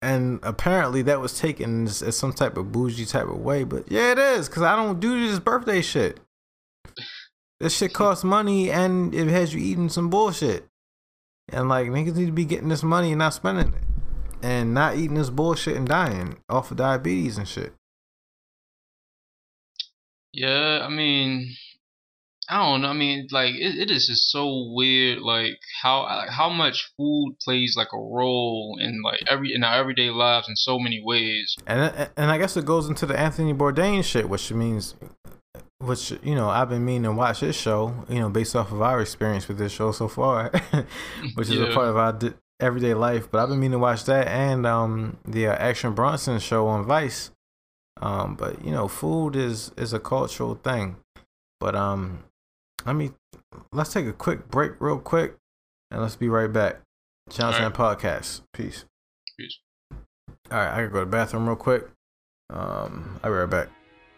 And 0.00 0.38
apparently 0.44 1.02
that 1.02 1.20
was 1.20 1.38
taken 1.38 1.86
as, 1.86 2.02
as 2.02 2.16
some 2.16 2.32
type 2.32 2.56
of 2.56 2.70
bougie 2.70 3.04
type 3.04 3.26
of 3.26 3.38
way. 3.38 3.64
But 3.64 3.90
yeah, 3.90 4.12
it 4.12 4.18
is, 4.18 4.48
because 4.48 4.62
I 4.62 4.76
don't 4.76 5.00
do 5.00 5.26
this 5.26 5.40
birthday 5.40 5.82
shit. 5.82 6.20
This 7.58 7.76
shit 7.76 7.92
costs 7.92 8.22
money 8.22 8.70
and 8.70 9.12
it 9.12 9.26
has 9.26 9.52
you 9.52 9.60
eating 9.60 9.88
some 9.88 10.08
bullshit. 10.08 10.68
And 11.50 11.68
like, 11.68 11.88
niggas 11.88 12.16
need 12.16 12.26
to 12.26 12.32
be 12.32 12.44
getting 12.44 12.68
this 12.68 12.82
money 12.82 13.10
and 13.12 13.18
not 13.18 13.34
spending 13.34 13.68
it. 13.68 13.82
And 14.42 14.72
not 14.72 14.96
eating 14.96 15.14
this 15.16 15.30
bullshit 15.30 15.76
and 15.76 15.88
dying 15.88 16.38
off 16.48 16.70
of 16.70 16.76
diabetes 16.76 17.38
and 17.38 17.48
shit. 17.48 17.72
Yeah, 20.32 20.80
I 20.84 20.88
mean, 20.88 21.56
I 22.48 22.58
don't 22.58 22.82
know. 22.82 22.88
I 22.88 22.92
mean, 22.92 23.26
like 23.32 23.54
it, 23.54 23.76
it 23.76 23.90
is 23.90 24.06
just 24.06 24.30
so 24.30 24.72
weird, 24.72 25.20
like 25.20 25.58
how 25.82 26.04
like, 26.04 26.28
how 26.30 26.48
much 26.48 26.92
food 26.96 27.36
plays 27.42 27.74
like 27.76 27.88
a 27.92 27.98
role 27.98 28.78
in 28.80 29.02
like 29.02 29.20
every 29.26 29.52
in 29.54 29.64
our 29.64 29.74
everyday 29.74 30.10
lives 30.10 30.48
in 30.48 30.54
so 30.54 30.78
many 30.78 31.02
ways. 31.04 31.56
And 31.66 32.10
and 32.16 32.30
I 32.30 32.38
guess 32.38 32.56
it 32.56 32.64
goes 32.64 32.88
into 32.88 33.06
the 33.06 33.18
Anthony 33.18 33.52
Bourdain 33.52 34.04
shit, 34.04 34.28
which 34.28 34.52
means, 34.52 34.94
which 35.78 36.12
you 36.22 36.34
know, 36.34 36.48
I've 36.48 36.68
been 36.68 36.84
meaning 36.84 37.04
to 37.04 37.12
watch 37.12 37.40
this 37.40 37.56
show, 37.56 37.94
you 38.08 38.18
know, 38.20 38.28
based 38.28 38.56
off 38.56 38.72
of 38.72 38.82
our 38.82 39.00
experience 39.00 39.48
with 39.48 39.58
this 39.58 39.72
show 39.72 39.92
so 39.92 40.08
far, 40.08 40.50
which 41.34 41.48
is 41.48 41.54
yeah. 41.54 41.66
a 41.66 41.74
part 41.74 41.88
of 41.88 41.96
our 41.96 42.18
everyday 42.60 42.94
life. 42.94 43.30
But 43.30 43.40
I've 43.40 43.48
been 43.48 43.60
meaning 43.60 43.72
to 43.72 43.78
watch 43.78 44.04
that 44.04 44.28
and 44.28 44.66
um 44.66 45.18
the 45.24 45.48
uh, 45.48 45.54
Action 45.54 45.94
Bronson 45.94 46.38
show 46.38 46.66
on 46.66 46.84
Vice 46.84 47.30
um, 48.00 48.34
but 48.34 48.64
you 48.64 48.70
know, 48.70 48.88
food 48.88 49.36
is 49.36 49.72
is 49.76 49.92
a 49.92 50.00
cultural 50.00 50.54
thing. 50.54 50.96
But 51.60 51.74
um, 51.74 52.24
let 52.86 52.94
me 52.94 53.10
let's 53.72 53.92
take 53.92 54.06
a 54.06 54.12
quick 54.12 54.48
break, 54.48 54.72
real 54.80 54.98
quick, 54.98 55.36
and 55.90 56.00
let's 56.00 56.16
be 56.16 56.28
right 56.28 56.52
back. 56.52 56.80
Johnson 57.30 57.64
right. 57.64 57.72
Podcast. 57.72 58.42
Peace. 58.52 58.84
Peace. 59.38 59.58
All 59.90 60.58
right, 60.58 60.72
I 60.72 60.76
gotta 60.76 60.88
go 60.88 60.98
to 61.00 61.04
the 61.04 61.10
bathroom 61.10 61.46
real 61.46 61.56
quick. 61.56 61.88
Um, 62.50 63.20
I'll 63.22 63.30
be 63.30 63.36
right 63.36 63.50
back. 63.50 63.68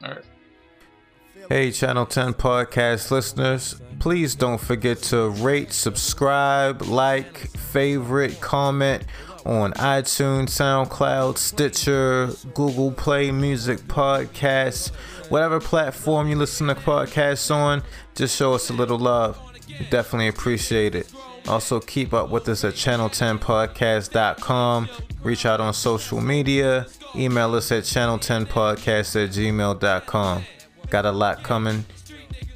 All 0.05 0.11
right. 0.11 0.25
Hey, 1.51 1.71
Channel 1.73 2.07
10 2.07 2.35
podcast 2.35 3.11
listeners, 3.11 3.75
please 3.99 4.37
don't 4.37 4.61
forget 4.61 4.99
to 5.09 5.31
rate, 5.31 5.73
subscribe, 5.73 6.83
like, 6.83 7.39
favorite, 7.59 8.41
comment 8.41 9.03
on 9.45 9.73
iTunes, 9.73 10.51
SoundCloud, 10.51 11.39
Stitcher, 11.39 12.29
Google 12.55 12.93
Play 12.93 13.33
Music 13.33 13.81
Podcasts, 13.81 14.95
whatever 15.29 15.59
platform 15.59 16.29
you 16.29 16.37
listen 16.37 16.69
to 16.69 16.77
podcasts 16.77 17.53
on. 17.53 17.83
Just 18.15 18.37
show 18.37 18.55
us 18.55 18.71
a 18.71 18.73
little 18.73 19.01
love. 19.01 19.37
Definitely 19.91 20.29
appreciate 20.29 20.95
it. 20.95 21.13
Also, 21.49 21.81
keep 21.81 22.15
up 22.15 22.31
with 22.31 22.49
us 22.49 22.63
at 22.63 22.75
channel10podcast.com. 22.75 24.89
Reach 25.25 25.45
out 25.45 25.61
on 25.61 25.75
social 25.75 26.21
media. 26.21 26.87
Email 27.17 27.57
us 27.57 27.73
at 27.73 27.83
channel10podcast 27.83 29.25
at 29.25 29.31
gmail.com. 29.31 30.45
Got 30.91 31.07
a 31.07 31.13
lot 31.13 31.45
coming. 31.45 31.85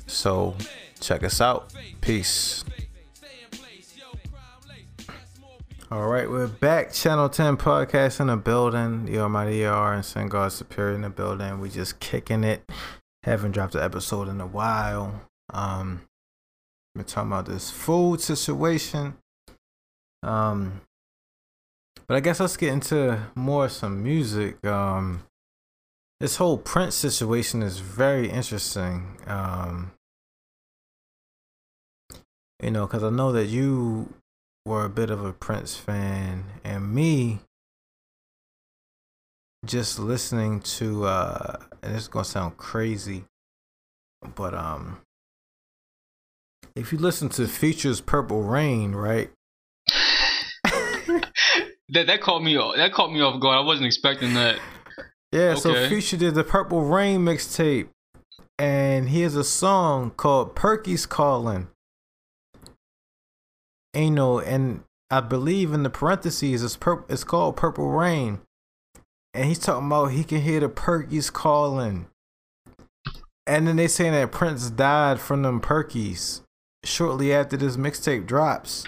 So, 0.08 0.56
check 1.00 1.22
us 1.22 1.40
out. 1.40 1.72
Peace. 2.00 2.64
All 5.88 6.08
right, 6.08 6.28
we're 6.28 6.48
back. 6.48 6.92
Channel 6.92 7.28
10 7.28 7.56
podcast 7.56 8.18
in 8.18 8.26
the 8.26 8.36
building. 8.36 9.04
The 9.04 9.20
Almighty 9.20 9.64
ER 9.64 9.92
and 9.92 10.04
Sin 10.04 10.28
God 10.28 10.50
Superior 10.50 10.96
in 10.96 11.02
the 11.02 11.10
building. 11.10 11.60
We 11.60 11.70
just 11.70 12.00
kicking 12.00 12.42
it. 12.42 12.68
Haven't 13.22 13.52
dropped 13.52 13.76
an 13.76 13.82
episode 13.82 14.28
in 14.28 14.40
a 14.40 14.46
while. 14.48 15.22
Um, 15.52 16.02
we're 16.96 17.04
talking 17.04 17.30
about 17.30 17.46
this 17.46 17.70
food 17.70 18.20
situation. 18.20 19.14
Um, 20.24 20.80
but 22.08 22.16
I 22.16 22.20
guess 22.20 22.40
let's 22.40 22.56
get 22.56 22.72
into 22.72 23.28
more 23.36 23.68
some 23.68 24.02
music. 24.02 24.66
Um, 24.66 25.22
this 26.24 26.36
whole 26.36 26.56
Prince 26.56 26.94
situation 26.94 27.60
is 27.62 27.80
very 27.80 28.30
interesting. 28.30 29.18
Um, 29.26 29.92
you 32.62 32.70
know, 32.70 32.86
because 32.86 33.04
I 33.04 33.10
know 33.10 33.30
that 33.32 33.48
you 33.48 34.14
were 34.64 34.86
a 34.86 34.88
bit 34.88 35.10
of 35.10 35.22
a 35.22 35.34
Prince 35.34 35.76
fan, 35.76 36.44
and 36.64 36.94
me 36.94 37.40
just 39.66 39.98
listening 39.98 40.60
to 40.60 41.04
uh 41.04 41.58
and 41.82 41.94
it's 41.94 42.08
gonna 42.08 42.24
sound 42.24 42.56
crazy, 42.56 43.24
but 44.34 44.54
um 44.54 45.02
if 46.74 46.90
you 46.90 46.96
listen 46.96 47.28
to 47.28 47.46
Future's 47.46 48.00
Purple 48.00 48.42
Rain, 48.44 48.92
right? 48.92 49.30
that 51.90 52.06
that 52.06 52.22
caught 52.22 52.42
me 52.42 52.56
off. 52.56 52.76
That 52.76 52.94
caught 52.94 53.12
me 53.12 53.20
off 53.20 53.38
guard. 53.42 53.58
I 53.58 53.66
wasn't 53.66 53.88
expecting 53.88 54.32
that. 54.32 54.58
Yeah, 55.34 55.50
Okay. 55.50 55.60
so 55.60 55.88
Future 55.88 56.16
did 56.16 56.34
the 56.34 56.44
Purple 56.44 56.82
Rain 56.82 57.20
mixtape, 57.24 57.88
and 58.56 59.08
he 59.08 59.22
has 59.22 59.34
a 59.34 59.42
song 59.42 60.12
called 60.12 60.54
Perky's 60.54 61.06
Calling. 61.06 61.66
And, 63.92 64.04
you 64.04 64.10
know, 64.12 64.38
and 64.38 64.84
I 65.10 65.20
believe 65.20 65.72
in 65.72 65.82
the 65.82 65.90
parentheses 65.90 66.62
it's 66.62 66.76
pur- 66.76 67.04
it's 67.08 67.24
called 67.24 67.56
Purple 67.56 67.88
Rain, 67.90 68.40
and 69.32 69.46
he's 69.46 69.58
talking 69.58 69.86
about 69.88 70.12
he 70.12 70.22
can 70.22 70.40
hear 70.40 70.60
the 70.60 70.68
Perky's 70.68 71.30
calling, 71.30 72.06
and 73.44 73.66
then 73.66 73.74
they 73.74 73.88
saying 73.88 74.12
that 74.12 74.30
Prince 74.30 74.70
died 74.70 75.18
from 75.18 75.42
them 75.42 75.60
Perkies 75.60 76.42
shortly 76.84 77.32
after 77.32 77.56
this 77.56 77.76
mixtape 77.76 78.26
drops. 78.26 78.84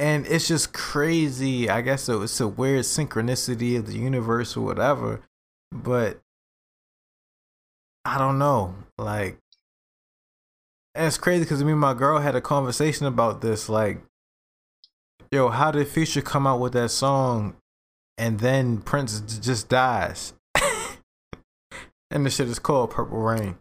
And 0.00 0.26
it's 0.26 0.48
just 0.48 0.72
crazy. 0.72 1.68
I 1.68 1.82
guess 1.82 2.08
it 2.08 2.14
was 2.14 2.40
a 2.40 2.48
weird 2.48 2.86
synchronicity 2.86 3.78
of 3.78 3.86
the 3.86 3.98
universe 3.98 4.56
or 4.56 4.62
whatever. 4.64 5.20
But 5.70 6.22
I 8.06 8.16
don't 8.16 8.38
know. 8.38 8.76
Like, 8.96 9.36
it's 10.94 11.18
crazy 11.18 11.44
because 11.44 11.62
me 11.62 11.72
and 11.72 11.80
my 11.80 11.92
girl 11.92 12.18
had 12.18 12.34
a 12.34 12.40
conversation 12.40 13.04
about 13.04 13.42
this. 13.42 13.68
Like, 13.68 14.00
yo, 15.30 15.50
how 15.50 15.70
did 15.70 15.86
Future 15.86 16.22
come 16.22 16.46
out 16.46 16.60
with 16.60 16.72
that 16.72 16.88
song 16.88 17.56
and 18.16 18.40
then 18.40 18.78
Prince 18.78 19.20
just 19.20 19.68
dies? 19.68 20.32
and 22.10 22.24
the 22.24 22.30
shit 22.30 22.48
is 22.48 22.58
called 22.58 22.92
Purple 22.92 23.18
Rain. 23.18 23.58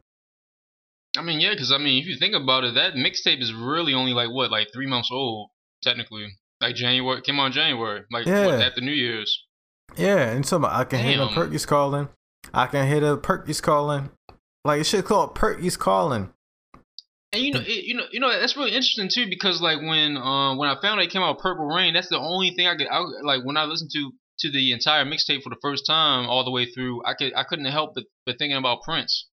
I 1.18 1.22
mean, 1.22 1.42
yeah, 1.42 1.52
because 1.52 1.74
I 1.74 1.80
mean, 1.80 2.02
if 2.02 2.08
you 2.08 2.16
think 2.18 2.34
about 2.34 2.64
it, 2.64 2.76
that 2.76 2.94
mixtape 2.94 3.42
is 3.42 3.54
really 3.54 3.94
only 3.94 4.14
like 4.14 4.30
what, 4.30 4.52
like 4.52 4.70
three 4.72 4.88
months 4.88 5.10
old, 5.12 5.50
technically. 5.82 6.28
Like 6.62 6.76
January, 6.76 7.22
came 7.22 7.40
out 7.40 7.48
in 7.48 7.52
January, 7.54 8.02
like 8.12 8.26
what, 8.26 8.34
Yeah. 8.34 8.66
after 8.66 8.82
New 8.82 8.92
Year's. 8.92 9.46
Yeah, 9.98 10.30
and 10.30 10.46
so 10.46 10.64
I 10.66 10.84
can 10.84 11.00
hear 11.00 11.18
the. 11.18 11.28
Perky's 11.28 11.66
calling. 11.66 12.10
I 12.54 12.68
can 12.68 12.88
hear 12.88 13.00
the 13.00 13.18
Perky's 13.18 13.62
calling. 13.62 14.10
Like, 14.66 14.82
it 14.82 14.84
should 14.86 15.06
called 15.06 15.36
Perky's 15.36 15.78
calling. 15.78 16.32
And 17.32 17.44
you 17.44 17.54
know, 17.54 17.62
it, 17.62 17.84
you 17.86 17.94
know, 17.96 18.04
you 18.12 18.20
know, 18.20 18.30
that's 18.30 18.58
really 18.58 18.72
interesting 18.72 19.08
too 19.08 19.28
because 19.30 19.62
like 19.62 19.80
when 19.80 20.18
um 20.18 20.58
when 20.58 20.68
I 20.68 20.76
found 20.82 21.00
out 21.00 21.06
it 21.06 21.12
came 21.12 21.22
out 21.22 21.38
Purple 21.40 21.68
Rain, 21.68 21.94
that's 21.94 22.10
the 22.10 22.18
only 22.18 22.52
thing 22.52 22.68
I 22.68 22.76
could 22.76 22.88
I, 22.88 23.04
like 23.24 23.46
when 23.46 23.56
I 23.56 23.66
listened 23.66 23.92
to 23.94 24.12
to 24.40 24.52
the 24.52 24.72
entire 24.72 25.06
mixtape 25.06 25.44
for 25.44 25.50
the 25.50 25.60
first 25.62 25.86
time 25.86 26.28
all 26.28 26.44
the 26.44 26.50
way 26.52 26.66
through, 26.66 27.06
I 27.06 27.14
could 27.14 27.34
I 27.36 27.44
couldn't 27.44 27.66
help 27.66 27.94
but, 27.94 28.06
but 28.26 28.38
thinking 28.40 28.58
about 28.58 28.82
Prince. 28.84 29.28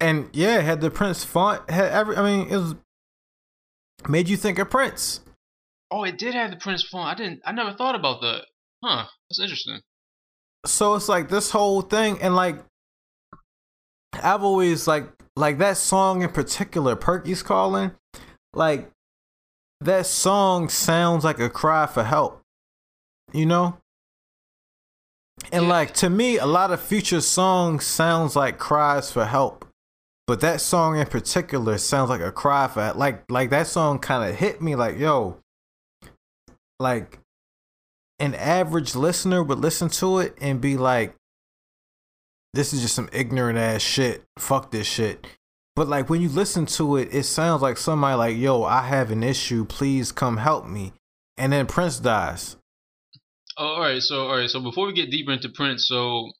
And 0.00 0.30
yeah, 0.32 0.60
had 0.60 0.80
the 0.80 0.90
Prince 0.90 1.24
font 1.24 1.68
had 1.68 1.90
every 1.90 2.16
I 2.16 2.22
mean, 2.22 2.48
it 2.48 2.56
was 2.56 2.74
made 4.08 4.28
you 4.28 4.36
think 4.36 4.58
of 4.58 4.70
Prince. 4.70 5.20
Oh, 5.90 6.04
it 6.04 6.18
did 6.18 6.34
have 6.34 6.50
the 6.50 6.56
Prince 6.56 6.82
font. 6.88 7.08
I 7.08 7.22
didn't. 7.22 7.40
I 7.44 7.52
never 7.52 7.72
thought 7.72 7.94
about 7.94 8.20
that. 8.20 8.42
Huh? 8.84 9.06
That's 9.28 9.40
interesting. 9.40 9.80
So 10.66 10.94
it's 10.94 11.08
like 11.08 11.28
this 11.28 11.50
whole 11.50 11.80
thing 11.82 12.18
and 12.20 12.36
like 12.36 12.56
I've 14.22 14.42
always 14.42 14.86
like 14.86 15.06
like 15.36 15.58
that 15.58 15.76
song 15.76 16.22
in 16.22 16.30
particular, 16.30 16.96
Perky's 16.96 17.42
calling, 17.42 17.92
like 18.52 18.90
that 19.80 20.06
song 20.06 20.68
sounds 20.68 21.24
like 21.24 21.38
a 21.38 21.48
cry 21.48 21.86
for 21.86 22.04
help. 22.04 22.40
You 23.32 23.46
know? 23.46 23.78
And 25.52 25.64
Yeah. 25.64 25.70
like 25.70 25.94
to 25.94 26.10
me, 26.10 26.36
a 26.38 26.46
lot 26.46 26.70
of 26.70 26.80
future 26.80 27.20
songs 27.22 27.86
sounds 27.86 28.36
like 28.36 28.58
cries 28.58 29.10
for 29.10 29.24
help. 29.24 29.66
But 30.30 30.38
that 30.42 30.60
song 30.60 30.96
in 30.96 31.08
particular 31.08 31.76
sounds 31.76 32.08
like 32.08 32.20
a 32.20 32.30
cry 32.30 32.68
for 32.68 32.92
like 32.92 33.28
like 33.28 33.50
that 33.50 33.66
song 33.66 33.98
kind 33.98 34.30
of 34.30 34.38
hit 34.38 34.62
me 34.62 34.76
like, 34.76 34.96
yo, 34.96 35.40
like 36.78 37.18
an 38.20 38.36
average 38.36 38.94
listener 38.94 39.42
would 39.42 39.58
listen 39.58 39.88
to 39.88 40.20
it 40.20 40.38
and 40.40 40.60
be 40.60 40.76
like, 40.76 41.16
this 42.54 42.72
is 42.72 42.80
just 42.80 42.94
some 42.94 43.08
ignorant 43.12 43.58
ass 43.58 43.82
shit. 43.82 44.22
Fuck 44.38 44.70
this 44.70 44.86
shit. 44.86 45.26
But 45.74 45.88
like 45.88 46.08
when 46.08 46.20
you 46.20 46.28
listen 46.28 46.64
to 46.66 46.96
it, 46.96 47.12
it 47.12 47.24
sounds 47.24 47.60
like 47.60 47.76
somebody 47.76 48.16
like, 48.16 48.36
yo, 48.36 48.62
I 48.62 48.82
have 48.82 49.10
an 49.10 49.24
issue. 49.24 49.64
Please 49.64 50.12
come 50.12 50.36
help 50.36 50.64
me. 50.64 50.92
And 51.38 51.52
then 51.52 51.66
Prince 51.66 51.98
dies. 51.98 52.56
Oh, 53.58 53.66
all 53.66 53.80
right. 53.80 54.00
So, 54.00 54.28
all 54.28 54.36
right. 54.36 54.48
So 54.48 54.60
before 54.60 54.86
we 54.86 54.92
get 54.92 55.10
deeper 55.10 55.32
into 55.32 55.48
Prince, 55.48 55.88
so 55.88 56.30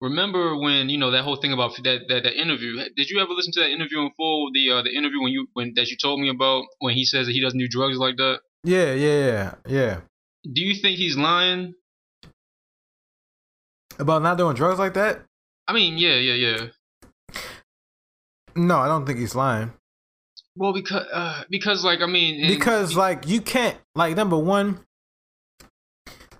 remember 0.00 0.56
when 0.56 0.88
you 0.88 0.98
know 0.98 1.10
that 1.10 1.22
whole 1.22 1.36
thing 1.36 1.52
about 1.52 1.76
that 1.82 2.00
that, 2.08 2.22
that 2.24 2.34
interview? 2.34 2.76
Did 2.96 3.10
you 3.10 3.20
ever 3.20 3.32
listen 3.32 3.52
to 3.54 3.60
that 3.60 3.70
interview 3.70 4.00
in 4.00 4.10
full? 4.16 4.50
The 4.52 4.70
uh, 4.70 4.82
the 4.82 4.94
interview 4.94 5.22
when 5.22 5.32
you 5.32 5.48
when 5.54 5.72
that 5.76 5.88
you 5.88 5.96
told 5.96 6.20
me 6.20 6.28
about 6.28 6.64
when 6.78 6.94
he 6.94 7.04
says 7.04 7.26
that 7.26 7.32
he 7.32 7.40
doesn't 7.40 7.58
do 7.58 7.68
drugs 7.68 7.98
like 7.98 8.16
that. 8.16 8.40
Yeah, 8.64 8.92
yeah, 8.92 9.26
yeah, 9.26 9.54
yeah. 9.68 10.00
Do 10.52 10.62
you 10.62 10.74
think 10.74 10.98
he's 10.98 11.16
lying? 11.16 11.74
About 13.98 14.22
not 14.22 14.36
doing 14.36 14.54
drugs 14.54 14.78
like 14.78 14.94
that? 14.94 15.22
I 15.66 15.72
mean, 15.72 15.96
yeah, 15.96 16.16
yeah, 16.16 16.34
yeah. 16.34 16.66
No, 18.54 18.78
I 18.78 18.88
don't 18.88 19.06
think 19.06 19.18
he's 19.18 19.34
lying. 19.34 19.72
Well, 20.56 20.72
because 20.72 21.06
uh, 21.12 21.44
because 21.50 21.84
like 21.84 22.00
I 22.00 22.06
mean, 22.06 22.48
because 22.48 22.96
like 22.96 23.28
you 23.28 23.40
can't 23.40 23.76
like 23.94 24.16
number 24.16 24.38
one 24.38 24.85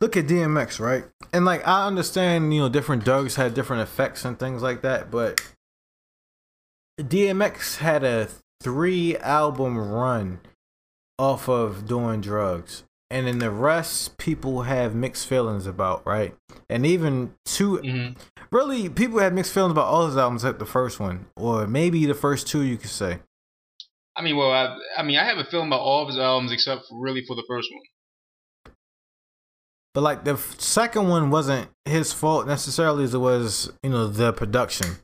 look 0.00 0.16
at 0.16 0.26
dmx 0.26 0.78
right 0.80 1.04
and 1.32 1.44
like 1.44 1.66
i 1.66 1.86
understand 1.86 2.52
you 2.54 2.60
know 2.60 2.68
different 2.68 3.04
drugs 3.04 3.36
had 3.36 3.54
different 3.54 3.82
effects 3.82 4.24
and 4.24 4.38
things 4.38 4.62
like 4.62 4.82
that 4.82 5.10
but 5.10 5.40
dmx 7.00 7.76
had 7.78 8.04
a 8.04 8.28
three 8.62 9.16
album 9.18 9.76
run 9.78 10.40
off 11.18 11.48
of 11.48 11.86
doing 11.86 12.20
drugs 12.20 12.82
and 13.10 13.26
then 13.26 13.38
the 13.38 13.50
rest 13.50 14.18
people 14.18 14.62
have 14.62 14.94
mixed 14.94 15.26
feelings 15.26 15.66
about 15.66 16.04
right 16.06 16.34
and 16.68 16.84
even 16.84 17.34
two 17.44 17.78
Mhm. 17.78 18.16
really 18.50 18.88
people 18.88 19.18
had 19.18 19.34
mixed 19.34 19.52
feelings 19.52 19.72
about 19.72 19.86
all 19.86 20.06
his 20.06 20.16
albums 20.16 20.42
except 20.42 20.58
the 20.58 20.66
first 20.66 20.98
one 20.98 21.26
or 21.36 21.66
maybe 21.66 22.04
the 22.06 22.14
first 22.14 22.46
two 22.46 22.62
you 22.62 22.76
could 22.76 22.90
say 22.90 23.20
I 24.18 24.22
mean, 24.22 24.38
well, 24.38 24.50
I, 24.50 24.74
I 24.96 25.02
mean, 25.02 25.18
I 25.18 25.24
have 25.24 25.36
a 25.36 25.44
feeling 25.44 25.66
about 25.66 25.80
all 25.82 26.00
of 26.00 26.08
his 26.08 26.16
albums 26.16 26.50
except 26.50 26.86
for 26.88 26.98
really 26.98 27.22
for 27.26 27.36
the 27.36 27.44
first 27.46 27.68
one. 27.70 27.82
But 29.96 30.02
like 30.02 30.24
the 30.24 30.36
second 30.58 31.08
one 31.08 31.30
wasn't 31.30 31.70
his 31.86 32.12
fault 32.12 32.46
necessarily 32.46 33.04
as 33.04 33.14
it 33.14 33.18
was, 33.18 33.72
you 33.82 33.88
know, 33.88 34.06
the 34.06 34.30
production. 34.34 34.96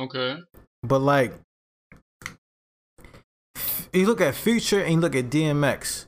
Okay. 0.00 0.38
But 0.82 1.00
like 1.00 1.34
you 3.92 4.06
look 4.06 4.22
at 4.22 4.34
Future 4.34 4.80
and 4.80 4.94
you 4.94 5.00
look 5.00 5.14
at 5.14 5.28
DMX. 5.28 6.06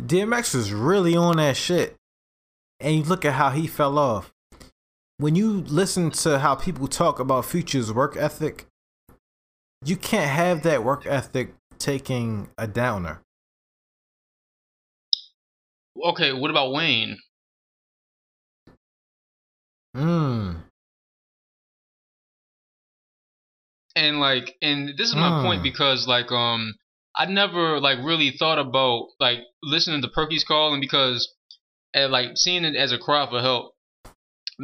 DMX 0.00 0.54
was 0.54 0.72
really 0.72 1.14
on 1.14 1.36
that 1.36 1.58
shit. 1.58 1.96
And 2.80 2.94
you 2.96 3.02
look 3.02 3.26
at 3.26 3.34
how 3.34 3.50
he 3.50 3.66
fell 3.66 3.98
off. 3.98 4.32
when 5.18 5.34
you 5.34 5.60
listen 5.66 6.10
to 6.12 6.38
how 6.38 6.54
people 6.54 6.88
talk 6.88 7.20
about 7.20 7.44
Future's 7.44 7.92
work 7.92 8.16
ethic, 8.16 8.64
you 9.84 9.96
can't 9.96 10.30
have 10.30 10.62
that 10.62 10.82
work 10.82 11.04
ethic 11.04 11.52
taking 11.78 12.48
a 12.56 12.66
downer. 12.66 13.20
Okay, 16.04 16.32
what 16.32 16.50
about 16.50 16.72
Wayne? 16.72 17.18
Hmm. 19.94 20.52
And 23.96 24.20
like, 24.20 24.54
and 24.62 24.90
this 24.96 25.08
is 25.08 25.16
my 25.16 25.30
Mm. 25.30 25.42
point 25.42 25.62
because 25.62 26.06
like, 26.06 26.30
um, 26.30 26.74
I 27.16 27.24
never 27.26 27.80
like 27.80 27.98
really 27.98 28.30
thought 28.30 28.58
about 28.58 29.08
like 29.18 29.40
listening 29.62 30.02
to 30.02 30.08
Perky's 30.08 30.44
call 30.44 30.72
and 30.72 30.80
because, 30.80 31.34
and 31.92 32.12
like 32.12 32.36
seeing 32.36 32.64
it 32.64 32.76
as 32.76 32.92
a 32.92 32.98
cry 32.98 33.28
for 33.28 33.40
help. 33.40 33.74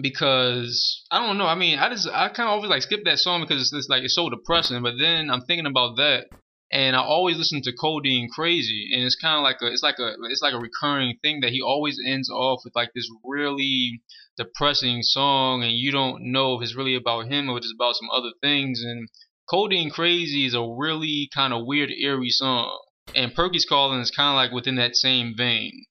Because 0.00 1.04
I 1.10 1.24
don't 1.24 1.38
know, 1.38 1.46
I 1.46 1.54
mean, 1.54 1.78
I 1.78 1.88
just 1.88 2.08
I 2.08 2.28
kind 2.28 2.48
of 2.48 2.54
always 2.54 2.70
like 2.70 2.82
skip 2.82 3.04
that 3.04 3.18
song 3.18 3.40
because 3.42 3.60
it's, 3.60 3.72
it's 3.72 3.88
like 3.88 4.02
it's 4.02 4.14
so 4.14 4.28
depressing. 4.28 4.82
But 4.82 4.94
then 5.00 5.30
I'm 5.30 5.42
thinking 5.42 5.66
about 5.66 5.96
that, 5.96 6.26
and 6.74 6.96
I 6.96 7.02
always 7.02 7.38
listen 7.38 7.62
to 7.62 7.72
Codeine 7.72 8.28
Crazy, 8.34 8.90
and 8.92 9.04
it's 9.04 9.14
kind 9.14 9.36
of 9.36 9.44
like 9.44 9.58
a 9.62 9.72
it's 9.72 9.84
like 9.84 10.00
a 10.00 10.14
it's 10.28 10.42
like 10.42 10.54
a 10.54 10.58
recurring 10.58 11.16
thing 11.22 11.38
that 11.40 11.52
he 11.52 11.62
always 11.62 12.00
ends 12.04 12.28
off 12.28 12.62
with 12.64 12.74
like 12.74 12.90
this 12.94 13.08
really 13.22 14.02
depressing 14.36 15.02
song, 15.02 15.62
and 15.62 15.72
you 15.72 15.92
don't 15.92 16.32
know 16.32 16.56
if 16.56 16.62
it's 16.62 16.74
really 16.74 16.96
about 16.96 17.28
him 17.28 17.48
or 17.48 17.58
it's 17.58 17.72
about 17.72 17.94
some 17.94 18.10
other 18.12 18.32
things. 18.42 18.82
And 18.82 19.08
Codeine 19.48 19.90
Crazy 19.90 20.46
is 20.46 20.54
a 20.54 20.66
really 20.76 21.30
kind 21.32 21.52
of 21.52 21.64
weird, 21.64 21.92
eerie 21.92 22.30
song, 22.30 22.76
and 23.14 23.32
Perky's 23.32 23.66
Calling 23.66 24.00
is 24.00 24.10
kind 24.10 24.30
of 24.30 24.34
like 24.34 24.50
within 24.50 24.74
that 24.74 24.96
same 24.96 25.34
vein. 25.36 25.84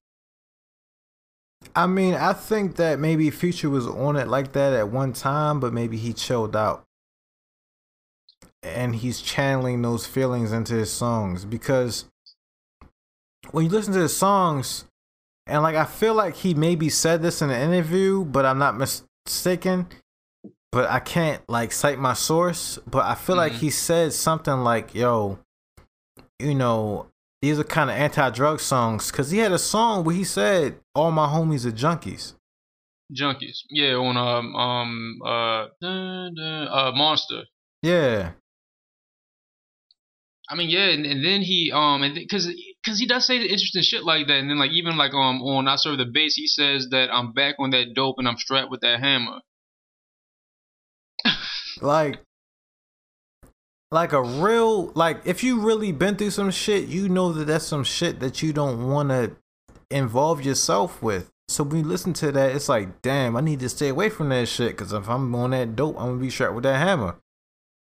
I 1.78 1.88
mean, 1.88 2.14
I 2.14 2.34
think 2.34 2.76
that 2.76 3.00
maybe 3.00 3.30
Future 3.30 3.70
was 3.70 3.88
on 3.88 4.18
it 4.18 4.28
like 4.28 4.52
that 4.52 4.74
at 4.74 4.90
one 4.90 5.14
time, 5.14 5.62
but 5.62 5.72
maybe 5.72 5.96
he 5.96 6.12
chilled 6.12 6.58
out. 6.58 6.84
And 8.64 8.96
he's 8.96 9.22
channeling 9.22 9.82
those 9.82 10.06
feelings 10.06 10.52
into 10.52 10.74
his 10.74 10.92
songs 10.92 11.44
because 11.46 12.06
when 13.52 13.66
you 13.66 13.72
listen 13.72 13.94
to 13.94 14.00
his 14.00 14.16
songs, 14.16 14.86
and 15.46 15.62
like 15.62 15.76
I 15.76 15.86
feel 15.86 16.14
like 16.14 16.36
he 16.38 16.54
maybe 16.54 16.90
said 16.90 17.22
this 17.22 17.42
in 17.42 17.50
an 17.50 17.62
interview, 17.74 18.24
but 18.24 18.46
I'm 18.46 18.58
not 18.60 18.78
mistaken. 18.78 19.88
But 20.72 20.90
I 20.90 21.00
can't 21.00 21.42
like 21.48 21.72
cite 21.72 22.00
my 22.00 22.14
source, 22.14 22.80
but 22.88 23.06
I 23.06 23.14
feel 23.16 23.36
like 23.36 23.52
Mhm. 23.54 23.58
he 23.58 23.70
said 23.70 24.14
something 24.14 24.64
like, 24.64 24.96
yo, 24.96 25.38
you 26.40 26.56
know, 26.56 27.08
these 27.44 27.60
are 27.60 27.64
kind 27.66 27.90
of 27.92 27.96
anti-drug 27.98 28.60
songs 28.60 29.12
because 29.12 29.30
he 29.30 29.38
had 29.40 29.52
a 29.52 29.60
song 29.60 30.04
where 30.04 30.16
he 30.16 30.24
said 30.24 30.80
all 30.96 31.12
my 31.12 31.28
homies 31.28 31.66
are 31.66 31.72
junkies 31.72 32.34
Junkies, 33.14 33.58
yeah, 33.70 33.94
on 33.96 34.16
um 34.18 34.56
um 34.56 35.20
uh 35.24 35.68
uh 35.86 36.92
Monster. 36.96 37.44
yeah 37.84 38.32
I 40.54 40.56
mean, 40.56 40.70
yeah, 40.70 40.90
and, 40.90 41.04
and 41.04 41.26
then 41.26 41.42
he 41.42 41.72
um 41.74 42.04
and 42.04 42.14
because 42.14 42.48
because 42.84 43.00
he 43.00 43.08
does 43.08 43.26
say 43.26 43.40
the 43.40 43.46
interesting 43.46 43.82
shit 43.82 44.04
like 44.04 44.28
that, 44.28 44.38
and 44.38 44.50
then 44.50 44.60
like 44.60 44.72
even 44.72 44.98
like 44.98 45.14
um 45.14 45.42
on 45.42 45.68
I 45.68 45.78
serve 45.78 45.98
the 45.98 46.06
base, 46.06 46.36
he 46.36 46.48
says 46.48 46.90
that 46.92 47.10
I'm 47.12 47.34
back 47.34 47.56
on 47.58 47.72
that 47.72 47.96
dope 47.96 48.18
and 48.20 48.28
I'm 48.28 48.38
strapped 48.38 48.70
with 48.70 48.82
that 48.82 49.00
hammer. 49.00 49.40
like 51.82 52.20
like 53.92 54.14
a 54.14 54.22
real 54.22 54.92
like 54.94 55.22
if 55.26 55.44
you 55.44 55.60
really 55.60 55.92
been 55.92 56.16
through 56.16 56.32
some 56.32 56.52
shit 56.52 56.88
you 56.88 57.10
know 57.10 57.32
that 57.32 57.46
that's 57.46 57.66
some 57.66 57.84
shit 57.84 58.20
that 58.20 58.42
you 58.42 58.52
don't 58.52 58.90
want 58.90 59.10
to 59.10 59.36
involve 59.92 60.44
yourself 60.44 61.02
with 61.02 61.32
so 61.48 61.64
when 61.64 61.78
you 61.78 61.84
listen 61.84 62.12
to 62.12 62.32
that 62.32 62.56
it's 62.56 62.68
like 62.68 63.04
damn 63.04 63.38
i 63.38 63.42
need 63.42 63.60
to 63.60 63.70
stay 63.70 63.90
away 63.90 64.10
from 64.10 64.30
that 64.30 64.48
shit 64.48 64.72
because 64.72 64.92
if 64.92 65.08
i'm 65.08 65.36
on 65.36 65.52
that 65.52 65.76
dope 65.76 65.96
i'm 66.00 66.08
gonna 66.08 66.20
be 66.20 66.32
strapped 66.32 66.56
with 66.56 66.64
that 66.64 66.78
hammer 66.78 67.16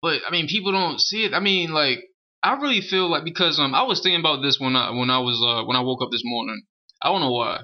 But 0.02 0.20
I 0.26 0.32
mean, 0.32 0.48
people 0.48 0.72
don't 0.72 1.00
see 1.00 1.24
it. 1.24 1.32
I 1.32 1.38
mean, 1.38 1.70
like 1.70 2.00
I 2.42 2.54
really 2.54 2.80
feel 2.80 3.08
like 3.10 3.24
because 3.24 3.58
um 3.60 3.74
I 3.74 3.82
was 3.84 4.00
thinking 4.00 4.20
about 4.20 4.42
this 4.42 4.58
when 4.58 4.74
I 4.74 4.90
when 4.90 5.10
I 5.10 5.18
was 5.18 5.40
uh 5.46 5.64
when 5.64 5.76
I 5.76 5.80
woke 5.80 6.02
up 6.02 6.10
this 6.10 6.22
morning. 6.24 6.62
I 7.02 7.08
don't 7.08 7.20
know 7.20 7.32
why, 7.32 7.60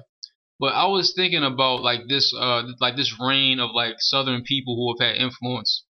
but 0.59 0.73
I 0.73 0.85
was 0.85 1.13
thinking 1.15 1.43
about 1.43 1.81
like 1.81 2.01
this 2.07 2.33
uh 2.33 2.63
like 2.79 2.95
this 2.95 3.13
reign 3.19 3.59
of 3.59 3.71
like 3.73 3.95
Southern 3.99 4.43
people 4.43 4.75
who 4.75 4.93
have 4.93 5.07
had 5.15 5.21
influence 5.21 5.83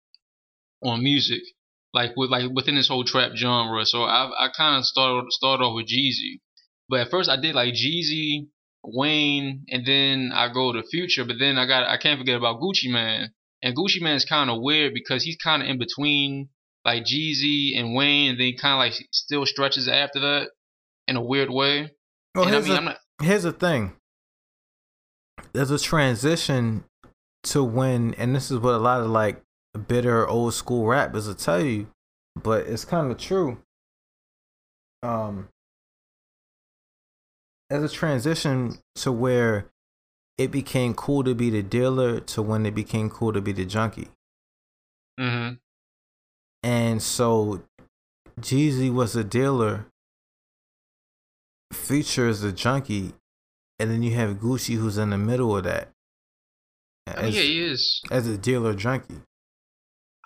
on 0.83 1.03
music, 1.03 1.43
like 1.93 2.17
with 2.17 2.31
like 2.31 2.51
within 2.55 2.77
this 2.77 2.89
whole 2.89 3.05
trap 3.05 3.33
genre. 3.37 3.85
So 3.85 4.05
I 4.05 4.31
I 4.47 4.49
kind 4.57 4.79
of 4.79 4.85
started 4.85 5.33
started 5.33 5.65
off 5.65 5.75
with 5.75 5.87
Jeezy, 5.87 6.41
but 6.89 7.01
at 7.01 7.11
first 7.11 7.29
I 7.29 7.37
did 7.37 7.55
like 7.55 7.75
Jeezy, 7.75 8.49
Wayne, 8.83 9.65
and 9.69 9.85
then 9.85 10.33
I 10.35 10.51
go 10.53 10.73
to 10.73 10.83
Future. 10.83 11.25
But 11.27 11.37
then 11.39 11.59
I 11.59 11.67
got 11.67 11.87
I 11.87 11.99
can't 11.99 12.19
forget 12.19 12.37
about 12.37 12.61
Gucci 12.61 12.91
Mane. 12.91 13.33
And 13.61 13.77
Gucci 13.77 14.01
Mane 14.01 14.15
is 14.17 14.25
kind 14.25 14.49
of 14.49 14.63
weird 14.63 14.95
because 14.95 15.25
he's 15.25 15.37
kind 15.37 15.63
of 15.63 15.69
in 15.69 15.79
between 15.79 16.49
like 16.89 17.05
Jeezy 17.05 17.79
and 17.79 17.95
Wayne, 17.95 18.31
and 18.31 18.41
then 18.41 18.55
kind 18.61 18.75
of 18.75 18.79
like 18.79 19.09
still 19.13 19.45
stretches 19.47 19.89
after 19.89 20.21
that 20.21 20.49
in 21.07 21.17
a 21.17 21.23
weird 21.23 21.51
way. 21.51 21.93
well 22.35 22.47
and 22.47 22.55
I 22.55 22.61
here's, 22.61 22.65
mean, 22.65 22.73
the, 22.73 22.79
I'm 22.79 22.85
not. 22.87 22.99
here's 23.23 23.43
the 23.45 23.53
thing 23.53 23.93
there's 25.53 25.71
a 25.71 25.79
transition 25.79 26.85
to 27.45 27.63
when 27.65 28.15
and 28.15 28.35
this 28.35 28.51
is 28.51 28.59
what 28.59 28.75
a 28.75 28.79
lot 28.79 29.01
of 29.01 29.07
like 29.09 29.43
bitter 29.87 30.27
old 30.27 30.55
school 30.55 30.87
rappers 30.87 31.27
will 31.29 31.35
tell 31.35 31.61
you 31.61 31.87
but 32.43 32.67
it's 32.67 32.85
kind 32.85 33.11
of 33.11 33.19
true 33.19 33.59
um 35.03 35.49
there's 37.71 37.91
a 37.93 37.95
transition 37.95 38.79
to 38.97 39.13
where 39.13 39.71
it 40.37 40.51
became 40.51 40.95
cool 40.95 41.23
to 41.23 41.35
be 41.35 41.51
the 41.51 41.63
dealer 41.63 42.19
to 42.21 42.43
when 42.43 42.67
it 42.67 42.75
became 42.75 43.09
cool 43.09 43.33
to 43.33 43.41
be 43.41 43.53
the 43.53 43.65
junkie 43.65 44.09
hmm 45.19 45.51
and 46.63 47.03
so 47.03 47.63
Jeezy 48.41 48.93
was 48.93 49.17
a 49.17 49.25
dealer 49.25 49.87
Future 51.73 52.29
is 52.29 52.43
a 52.43 52.53
junkie 52.53 53.13
and 53.79 53.91
then 53.91 54.03
you 54.03 54.15
have 54.15 54.37
Gucci 54.37 54.77
who's 54.77 54.99
in 54.99 55.11
the 55.11 55.19
middle 55.19 55.57
of 55.57 55.65
that 55.65 55.91
I 57.07 57.17
mean, 57.17 57.25
as, 57.27 57.37
yeah, 57.37 57.43
he 57.43 57.63
is. 57.63 58.03
as 58.11 58.27
a 58.27 58.39
dealer 58.39 58.75
junkie 58.75 59.23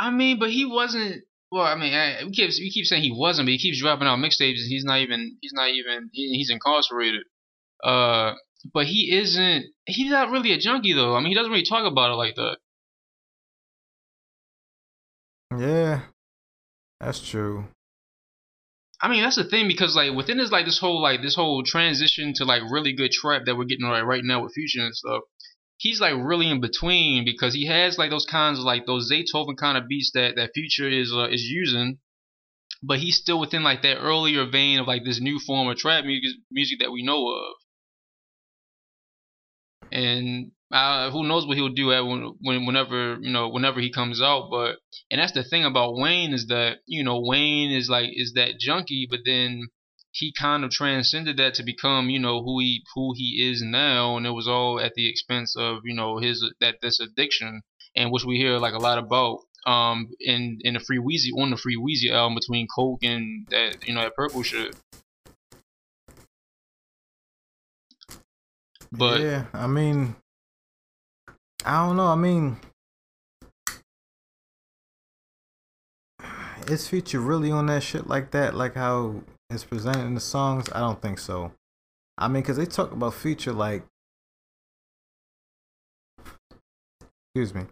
I 0.02 0.10
mean, 0.10 0.40
but 0.40 0.50
he 0.50 0.64
wasn't. 0.64 1.22
Well, 1.52 1.62
I 1.62 1.76
mean, 1.76 1.94
I, 1.94 2.24
we 2.24 2.32
keep 2.32 2.50
we 2.58 2.70
keep 2.72 2.86
saying 2.86 3.02
he 3.02 3.14
wasn't, 3.14 3.46
but 3.46 3.52
he 3.52 3.58
keeps 3.58 3.78
dropping 3.80 4.08
out 4.08 4.18
mixtapes, 4.18 4.58
and 4.58 4.68
he's 4.68 4.84
not 4.84 4.98
even 4.98 5.36
he's 5.40 5.52
not 5.52 5.68
even 5.68 6.10
he, 6.12 6.34
he's 6.34 6.50
incarcerated. 6.50 7.22
Uh, 7.84 8.32
but 8.72 8.86
he 8.86 9.14
isn't. 9.14 9.66
He's 9.86 10.10
not 10.10 10.30
really 10.30 10.52
a 10.52 10.58
junkie 10.58 10.94
though. 10.94 11.14
I 11.14 11.20
mean, 11.20 11.28
he 11.28 11.34
doesn't 11.34 11.52
really 11.52 11.64
talk 11.64 11.90
about 11.90 12.10
it 12.10 12.14
like 12.14 12.34
that. 12.34 12.56
yeah 15.58 16.00
that's 17.02 17.20
true 17.20 17.66
I 19.02 19.08
mean, 19.08 19.24
that's 19.24 19.36
the 19.36 19.42
thing 19.42 19.66
because 19.66 19.96
like 19.96 20.12
within 20.14 20.38
this 20.38 20.52
like 20.52 20.64
this 20.64 20.78
whole 20.78 21.02
like 21.02 21.22
this 21.22 21.34
whole 21.34 21.64
transition 21.64 22.34
to 22.34 22.44
like 22.44 22.62
really 22.70 22.92
good 22.92 23.10
trap 23.10 23.42
that 23.46 23.56
we're 23.56 23.64
getting 23.64 23.84
right 23.84 24.02
right 24.02 24.22
now 24.24 24.44
with 24.44 24.54
Future 24.54 24.80
and 24.80 24.94
stuff. 24.94 25.22
He's 25.76 26.00
like 26.00 26.14
really 26.16 26.48
in 26.48 26.60
between 26.60 27.24
because 27.24 27.52
he 27.52 27.66
has 27.66 27.98
like 27.98 28.10
those 28.10 28.26
kinds 28.26 28.60
of 28.60 28.64
like 28.64 28.86
those 28.86 29.10
Zaytoven 29.10 29.56
kind 29.56 29.76
of 29.76 29.88
beats 29.88 30.12
that 30.14 30.36
that 30.36 30.52
Future 30.54 30.88
is 30.88 31.12
uh, 31.12 31.26
is 31.28 31.42
using, 31.42 31.98
but 32.80 33.00
he's 33.00 33.16
still 33.16 33.40
within 33.40 33.64
like 33.64 33.82
that 33.82 33.98
earlier 33.98 34.46
vein 34.46 34.78
of 34.78 34.86
like 34.86 35.02
this 35.04 35.20
new 35.20 35.40
form 35.40 35.66
of 35.66 35.76
trap 35.76 36.04
music 36.04 36.38
music 36.52 36.78
that 36.78 36.92
we 36.92 37.02
know 37.02 37.26
of. 37.26 37.54
And 39.90 40.52
uh, 40.72 41.10
who 41.10 41.28
knows 41.28 41.46
what 41.46 41.58
he'll 41.58 41.68
do 41.68 41.92
at 41.92 42.00
when, 42.00 42.34
when 42.40 42.64
whenever 42.64 43.18
you 43.20 43.30
know 43.30 43.48
whenever 43.48 43.78
he 43.78 43.92
comes 43.92 44.22
out, 44.22 44.48
but 44.50 44.76
and 45.10 45.20
that's 45.20 45.32
the 45.32 45.44
thing 45.44 45.64
about 45.66 45.94
Wayne 45.94 46.32
is 46.32 46.46
that 46.46 46.78
you 46.86 47.04
know 47.04 47.20
Wayne 47.20 47.70
is 47.70 47.90
like 47.90 48.08
is 48.14 48.32
that 48.34 48.58
junkie, 48.58 49.06
but 49.08 49.20
then 49.26 49.68
he 50.12 50.32
kind 50.32 50.64
of 50.64 50.70
transcended 50.70 51.36
that 51.36 51.54
to 51.54 51.62
become 51.62 52.08
you 52.08 52.18
know 52.18 52.42
who 52.42 52.58
he 52.60 52.82
who 52.94 53.12
he 53.14 53.46
is 53.50 53.62
now, 53.62 54.16
and 54.16 54.26
it 54.26 54.30
was 54.30 54.48
all 54.48 54.80
at 54.80 54.94
the 54.94 55.10
expense 55.10 55.54
of 55.56 55.80
you 55.84 55.94
know 55.94 56.16
his 56.16 56.42
that 56.60 56.76
this 56.80 57.00
addiction, 57.00 57.60
and 57.94 58.10
which 58.10 58.24
we 58.24 58.38
hear 58.38 58.56
like 58.58 58.74
a 58.74 58.78
lot 58.78 58.96
about 58.96 59.40
um 59.66 60.08
in 60.20 60.58
in 60.62 60.72
the 60.72 60.80
Free 60.80 60.98
Weezy 60.98 61.38
on 61.38 61.50
the 61.50 61.58
Free 61.58 61.76
Weezy 61.76 62.10
album 62.10 62.34
between 62.34 62.66
Coke 62.74 63.02
and 63.02 63.46
that 63.50 63.86
you 63.86 63.94
know 63.94 64.00
that 64.00 64.16
purple 64.16 64.42
shit. 64.42 64.74
But 68.90 69.20
yeah 69.22 69.46
i 69.54 69.66
mean 69.66 70.14
i 71.64 71.86
don't 71.86 71.96
know 71.96 72.06
i 72.06 72.14
mean 72.14 72.56
is 76.68 76.88
future 76.88 77.20
really 77.20 77.50
on 77.50 77.66
that 77.66 77.82
shit 77.82 78.06
like 78.06 78.30
that 78.30 78.54
like 78.54 78.74
how 78.74 79.16
it's 79.50 79.64
presented 79.64 80.04
in 80.04 80.14
the 80.14 80.20
songs 80.20 80.68
i 80.74 80.80
don't 80.80 81.02
think 81.02 81.18
so 81.18 81.52
i 82.18 82.28
mean 82.28 82.42
because 82.42 82.56
they 82.56 82.66
talk 82.66 82.92
about 82.92 83.14
future 83.14 83.52
like 83.52 83.84
excuse 87.34 87.54
me 87.54 87.66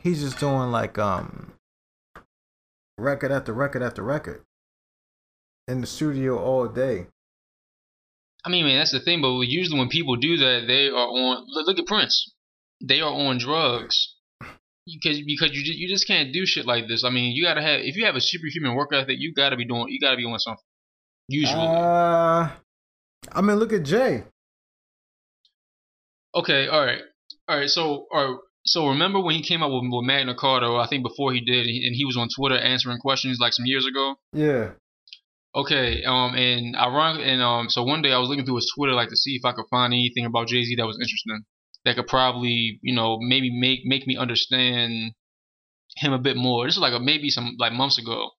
he's 0.00 0.20
just 0.20 0.38
doing 0.38 0.70
like 0.70 0.98
um 0.98 1.52
record 2.98 3.30
after 3.30 3.52
record 3.52 3.82
after 3.82 4.02
record 4.02 4.42
in 5.68 5.80
the 5.80 5.86
studio 5.86 6.38
all 6.38 6.66
day 6.66 7.06
I 8.44 8.48
mean, 8.48 8.64
man, 8.64 8.78
that's 8.78 8.92
the 8.92 9.00
thing. 9.00 9.20
But 9.20 9.40
usually 9.40 9.76
when 9.76 9.88
people 9.88 10.14
do 10.14 10.36
that, 10.36 10.66
they 10.68 10.86
are 10.86 11.08
on. 11.08 11.46
Look, 11.48 11.66
look 11.66 11.78
at 11.80 11.86
Prince. 11.86 12.32
They 12.82 13.00
are 13.00 13.12
on 13.12 13.38
drugs. 13.38 14.14
because 14.86 15.20
because 15.26 15.50
you 15.52 15.64
just, 15.64 15.78
you 15.78 15.88
just 15.88 16.06
can't 16.06 16.32
do 16.32 16.46
shit 16.46 16.66
like 16.66 16.86
this. 16.88 17.04
I 17.04 17.10
mean, 17.10 17.34
you 17.34 17.44
gotta 17.44 17.62
have 17.62 17.80
if 17.80 17.96
you 17.96 18.06
have 18.06 18.16
a 18.16 18.20
superhuman 18.20 18.74
work 18.76 18.92
ethic, 18.92 19.16
you 19.18 19.32
gotta 19.34 19.56
be 19.56 19.64
doing 19.64 19.86
you 19.88 19.98
gotta 20.00 20.16
be 20.16 20.22
doing 20.22 20.38
something. 20.38 20.62
Usually. 21.28 21.66
Uh, 21.66 22.50
I 23.32 23.40
mean, 23.42 23.56
look 23.56 23.72
at 23.72 23.82
Jay. 23.82 24.24
Okay, 26.34 26.68
all 26.68 26.84
right, 26.84 27.00
all 27.48 27.58
right. 27.58 27.68
So, 27.68 28.06
all 28.12 28.30
right, 28.30 28.38
so 28.64 28.88
remember 28.88 29.20
when 29.20 29.34
he 29.34 29.42
came 29.42 29.62
out 29.62 29.72
with, 29.72 29.90
with 29.90 30.04
Magna 30.04 30.34
Carta? 30.34 30.66
I 30.66 30.86
think 30.86 31.02
before 31.02 31.32
he 31.32 31.40
did, 31.40 31.66
and 31.66 31.96
he 31.96 32.04
was 32.04 32.16
on 32.16 32.28
Twitter 32.28 32.56
answering 32.56 32.98
questions 32.98 33.38
like 33.40 33.54
some 33.54 33.66
years 33.66 33.86
ago. 33.86 34.16
Yeah. 34.32 34.72
Okay, 35.54 36.04
um, 36.04 36.34
and 36.34 36.76
ironic, 36.76 37.26
and 37.26 37.40
um, 37.40 37.70
so 37.70 37.82
one 37.82 38.02
day 38.02 38.12
I 38.12 38.18
was 38.18 38.28
looking 38.28 38.44
through 38.44 38.56
his 38.56 38.70
Twitter 38.76 38.92
like 38.92 39.08
to 39.08 39.16
see 39.16 39.34
if 39.34 39.44
I 39.44 39.52
could 39.52 39.64
find 39.70 39.94
anything 39.94 40.26
about 40.26 40.48
Jay 40.48 40.62
Z 40.62 40.76
that 40.76 40.86
was 40.86 40.98
interesting, 41.00 41.44
that 41.86 41.94
could 41.96 42.08
probably, 42.08 42.78
you 42.82 42.94
know, 42.94 43.18
maybe 43.20 43.50
make 43.50 43.80
make 43.84 44.06
me 44.06 44.16
understand 44.16 45.12
him 45.96 46.12
a 46.12 46.18
bit 46.18 46.36
more. 46.36 46.66
This 46.66 46.74
is 46.74 46.82
like 46.82 46.92
a, 46.92 47.00
maybe 47.00 47.30
some 47.30 47.56
like 47.58 47.72
months 47.72 47.98
ago, 47.98 48.30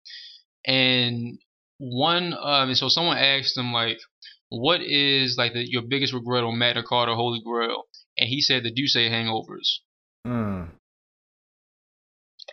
and 0.65 1.39
one, 1.79 2.33
um, 2.33 2.69
and 2.69 2.77
so 2.77 2.89
someone 2.89 3.17
asked 3.17 3.57
him 3.57 3.71
like, 3.71 3.97
what 4.49 4.81
is 4.81 5.37
like 5.37 5.53
the, 5.53 5.63
your 5.69 5.83
biggest 5.87 6.13
regret 6.13 6.43
on 6.43 6.57
Magna 6.57 6.83
Carta 6.83 7.15
Holy 7.15 7.41
Grail? 7.43 7.83
And 8.17 8.29
he 8.29 8.41
said 8.41 8.63
the 8.63 8.71
D'ussé 8.71 9.09
hangovers. 9.09 9.79
Mm. 10.25 10.71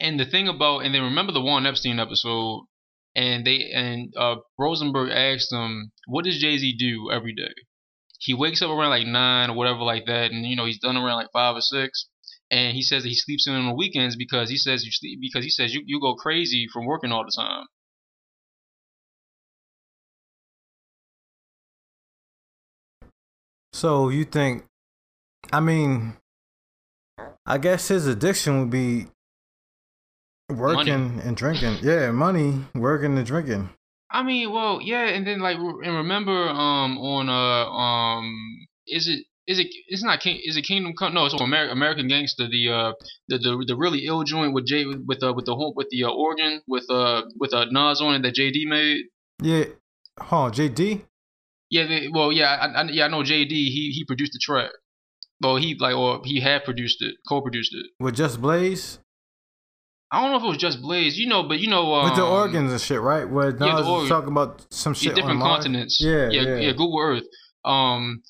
And 0.01 0.21
the 0.21 0.27
thing 0.27 0.49
about, 0.49 0.81
and 0.81 0.95
then 0.95 1.03
remember 1.03 1.33
the 1.33 1.41
Juan 1.41 1.67
Epstein 1.67 1.99
episode, 1.99 2.67
and 3.17 3.47
they 3.47 3.71
and 3.75 4.13
uh, 4.17 4.37
Rosenberg 4.59 5.11
asked 5.11 5.53
him, 5.53 5.93
"What 6.07 6.25
does 6.25 6.41
Jay 6.41 6.59
Z 6.59 6.77
do 6.79 7.11
every 7.13 7.35
day?" 7.35 7.53
He 8.25 8.33
wakes 8.33 8.63
up 8.63 8.71
around 8.71 8.89
like 8.89 9.07
nine 9.07 9.51
or 9.51 9.55
whatever 9.55 9.81
like 9.81 10.07
that, 10.07 10.31
and 10.31 10.47
you 10.47 10.57
know 10.57 10.65
he's 10.65 10.79
done 10.79 10.97
around 10.97 11.17
like 11.17 11.31
five 11.31 11.57
or 11.57 11.61
six. 11.61 12.07
And 12.51 12.75
he 12.75 12.83
says 12.83 13.03
that 13.03 13.11
he 13.11 13.15
sleeps 13.15 13.47
in 13.47 13.55
on 13.55 13.67
the 13.67 13.75
weekends 13.75 14.17
because 14.17 14.49
he 14.49 14.57
says 14.57 14.83
you 14.83 14.91
sleep 14.93 15.19
because 15.21 15.45
he 15.45 15.51
says 15.51 15.75
you, 15.75 15.83
you 15.85 16.01
go 16.01 16.15
crazy 16.15 16.67
from 16.73 16.87
working 16.87 17.13
all 17.13 17.25
the 17.25 17.33
time. 17.37 17.67
So 23.75 24.09
you 24.09 24.25
think? 24.25 24.65
I 25.53 25.61
mean, 25.61 26.17
I 27.45 27.59
guess 27.59 27.89
his 27.89 28.07
addiction 28.07 28.61
would 28.61 28.71
be 28.71 29.09
working 30.49 31.17
Money. 31.17 31.29
and 31.29 31.37
drinking. 31.37 31.79
Yeah, 31.83 32.11
money, 32.11 32.65
working 32.75 33.19
and 33.19 33.27
drinking. 33.27 33.69
I 34.15 34.23
mean, 34.23 34.53
well, 34.53 34.81
yeah, 34.81 35.09
and 35.09 35.27
then 35.27 35.41
like, 35.41 35.57
and 35.57 35.97
remember, 35.97 36.49
um, 36.49 36.99
on 36.99 37.29
uh, 37.29 37.67
um, 37.69 38.67
is 38.87 39.09
it 39.09 39.25
is 39.49 39.59
it 39.59 39.67
it's 39.89 40.05
not 40.05 40.21
King 40.21 40.41
is 40.45 40.57
it 40.57 40.63
Kingdom 40.63 40.95
Come? 40.97 41.15
No, 41.15 41.27
it's 41.27 41.35
American 41.35 41.77
American 41.77 42.07
Gangster. 42.07 42.47
The 42.49 42.71
uh, 42.71 42.93
the 43.27 43.39
the, 43.39 43.65
the 43.67 43.77
really 43.77 44.07
ill 44.07 44.23
joint 44.23 44.55
with 44.55 44.67
Jay 44.67 44.85
with 44.87 45.21
uh 45.21 45.33
with 45.35 45.47
the 45.47 45.57
whole 45.57 45.75
with 45.75 45.89
the 45.91 46.05
uh, 46.05 46.11
organ 46.11 46.63
with 46.69 46.89
uh 46.89 47.23
with 47.41 47.53
uh 47.53 47.65
Nas 47.73 48.01
on 48.01 48.15
it 48.15 48.23
that 48.23 48.37
JD 48.37 48.69
made. 48.69 49.07
Yeah. 49.43 49.65
Huh, 50.17 50.49
JD? 50.53 51.03
Yeah, 51.71 51.89
they, 51.89 52.09
well, 52.09 52.31
yeah, 52.31 52.55
I, 52.55 52.67
I, 52.67 52.85
yeah, 52.85 53.07
I 53.07 53.09
know 53.09 53.23
JD. 53.23 53.51
He 53.51 53.91
he 53.93 54.05
produced 54.07 54.33
the 54.33 54.39
track. 54.41 54.71
Well, 55.41 55.57
he 55.57 55.75
like 55.75 55.97
or 55.97 56.21
he 56.25 56.41
had 56.41 56.63
produced 56.65 57.03
it, 57.03 57.17
co-produced 57.29 57.75
it. 57.75 57.87
With 57.99 58.15
Just 58.15 58.41
Blaze? 58.41 59.01
I 60.15 60.23
don't 60.23 60.31
know 60.31 60.39
if 60.39 60.45
it 60.45 60.49
was 60.49 60.59
just 60.59 60.81
Blaze, 60.81 61.19
you 61.19 61.27
know, 61.27 61.43
but 61.43 61.59
you 61.59 61.69
know, 61.69 61.93
um, 61.95 62.05
With 62.05 62.17
the 62.17 62.25
organs 62.25 62.71
and 62.71 62.81
shit, 62.81 63.01
right? 63.01 63.29
Where 63.29 63.51
Nas 63.51 63.59
the 63.59 63.91
was 63.91 64.09
talking 64.09 64.31
about 64.31 64.65
some 64.71 64.93
yeah, 64.93 64.99
shit 64.99 65.11
on 65.11 65.17
different 65.17 65.43
continents. 65.43 65.99
Yeah, 66.01 66.29
yeah, 66.31 66.43
yeah. 66.43 66.57
yeah, 66.57 66.71
Google 66.73 67.01
Earth. 67.01 67.25
Um, 67.65 68.23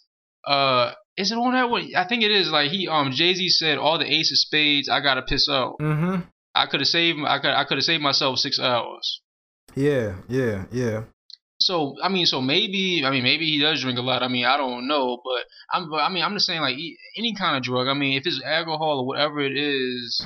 uh, 0.46 0.92
is 1.16 1.30
it 1.30 1.36
on 1.36 1.52
that 1.52 1.68
one? 1.68 1.90
I 1.94 2.06
think 2.08 2.22
it 2.22 2.30
is. 2.30 2.50
Like 2.50 2.70
he, 2.70 2.88
um, 2.88 3.12
Jay 3.12 3.34
Z 3.34 3.48
said, 3.50 3.76
all 3.76 3.98
the 3.98 4.10
ace 4.10 4.32
of 4.32 4.38
spades, 4.38 4.88
I 4.88 5.00
gotta 5.00 5.22
piss 5.22 5.46
out. 5.48 5.76
Mm-hmm. 5.78 6.22
I 6.54 6.66
could 6.66 6.80
have 6.80 6.88
saved, 6.88 7.18
I 7.26 7.38
could, 7.38 7.50
I 7.50 7.64
could 7.64 7.76
have 7.76 7.84
saved 7.84 8.02
myself 8.02 8.38
six 8.38 8.58
hours. 8.58 9.20
Yeah, 9.74 10.16
yeah, 10.28 10.64
yeah. 10.72 11.02
So 11.60 11.96
I 12.02 12.08
mean, 12.08 12.26
so 12.26 12.40
maybe, 12.40 13.02
I 13.04 13.10
mean, 13.10 13.22
maybe 13.22 13.44
he 13.44 13.60
does 13.60 13.82
drink 13.82 13.98
a 13.98 14.02
lot. 14.02 14.22
I 14.22 14.28
mean, 14.28 14.46
I 14.46 14.56
don't 14.56 14.88
know, 14.88 15.20
but 15.22 15.44
I'm, 15.72 15.90
but, 15.90 15.96
I 15.96 16.08
mean, 16.08 16.22
I'm 16.24 16.32
just 16.34 16.46
saying, 16.46 16.60
like 16.60 16.76
any 17.18 17.34
kind 17.34 17.56
of 17.56 17.62
drug. 17.62 17.88
I 17.88 17.94
mean, 17.94 18.16
if 18.16 18.26
it's 18.26 18.42
alcohol 18.42 19.00
or 19.00 19.06
whatever 19.06 19.40
it 19.40 19.56
is, 19.56 20.24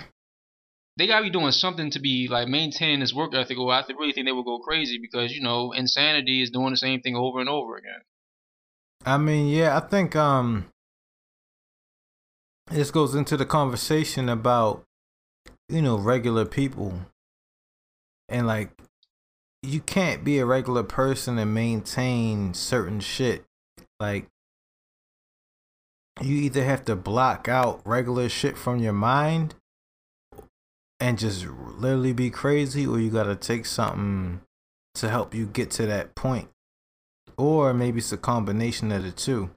they 0.99 1.07
gotta 1.07 1.23
be 1.23 1.31
doing 1.31 1.53
something 1.53 1.91
to 1.93 2.01
be 2.01 2.27
like 2.29 2.49
maintaining 2.49 3.01
this 3.01 3.15
work 3.15 3.33
ethic. 3.33 3.57
Or 3.57 3.73
I 3.73 3.85
really 3.89 4.13
think 4.13 4.27
they 4.27 4.33
would 4.33 4.45
go 4.45 4.59
crazy 4.59 4.99
because 4.99 5.33
you 5.33 5.41
know, 5.41 5.73
insanity 5.73 6.43
is 6.43 6.51
doing 6.51 6.71
the 6.71 6.77
same 6.77 7.01
thing 7.01 7.15
over 7.15 7.39
and 7.39 7.49
over 7.49 7.77
again. 7.77 8.01
I 9.07 9.17
mean, 9.17 9.47
yeah, 9.47 9.77
I 9.77 9.81
think 9.81 10.17
um 10.17 10.67
this 12.71 12.91
goes 12.91 13.15
into 13.15 13.37
the 13.37 13.47
conversation 13.47 14.29
about 14.29 14.83
you 15.69 15.81
know 15.81 15.97
regular 15.97 16.45
people 16.45 16.95
and 18.29 18.47
like 18.47 18.71
you 19.63 19.81
can't 19.81 20.25
be 20.25 20.39
a 20.39 20.47
regular 20.47 20.83
person 20.83 21.39
and 21.39 21.55
maintain 21.55 22.55
certain 22.55 23.01
shit 23.01 23.45
like 24.01 24.27
you 26.21 26.37
either 26.37 26.65
have 26.65 26.85
to 26.85 26.97
block 26.97 27.49
out 27.49 27.81
regular 27.85 28.29
shit 28.29 28.57
from 28.59 28.79
your 28.81 28.93
mind 28.93 29.55
and 31.01 31.19
just 31.19 31.47
literally 31.47 32.13
be 32.13 32.31
crazy 32.31 32.87
or 32.87 32.99
you 32.99 33.11
got 33.11 33.25
to 33.25 33.37
take 33.37 33.67
something 33.67 34.41
to 34.95 35.09
help 35.09 35.35
you 35.35 35.47
get 35.47 35.71
to 35.71 35.87
that 35.87 36.15
point 36.15 36.49
or 37.39 37.73
maybe 37.73 37.99
it's 37.99 38.13
a 38.13 38.17
combination 38.17 38.91
of 38.93 39.05
the 39.05 39.13
two. 39.13 39.51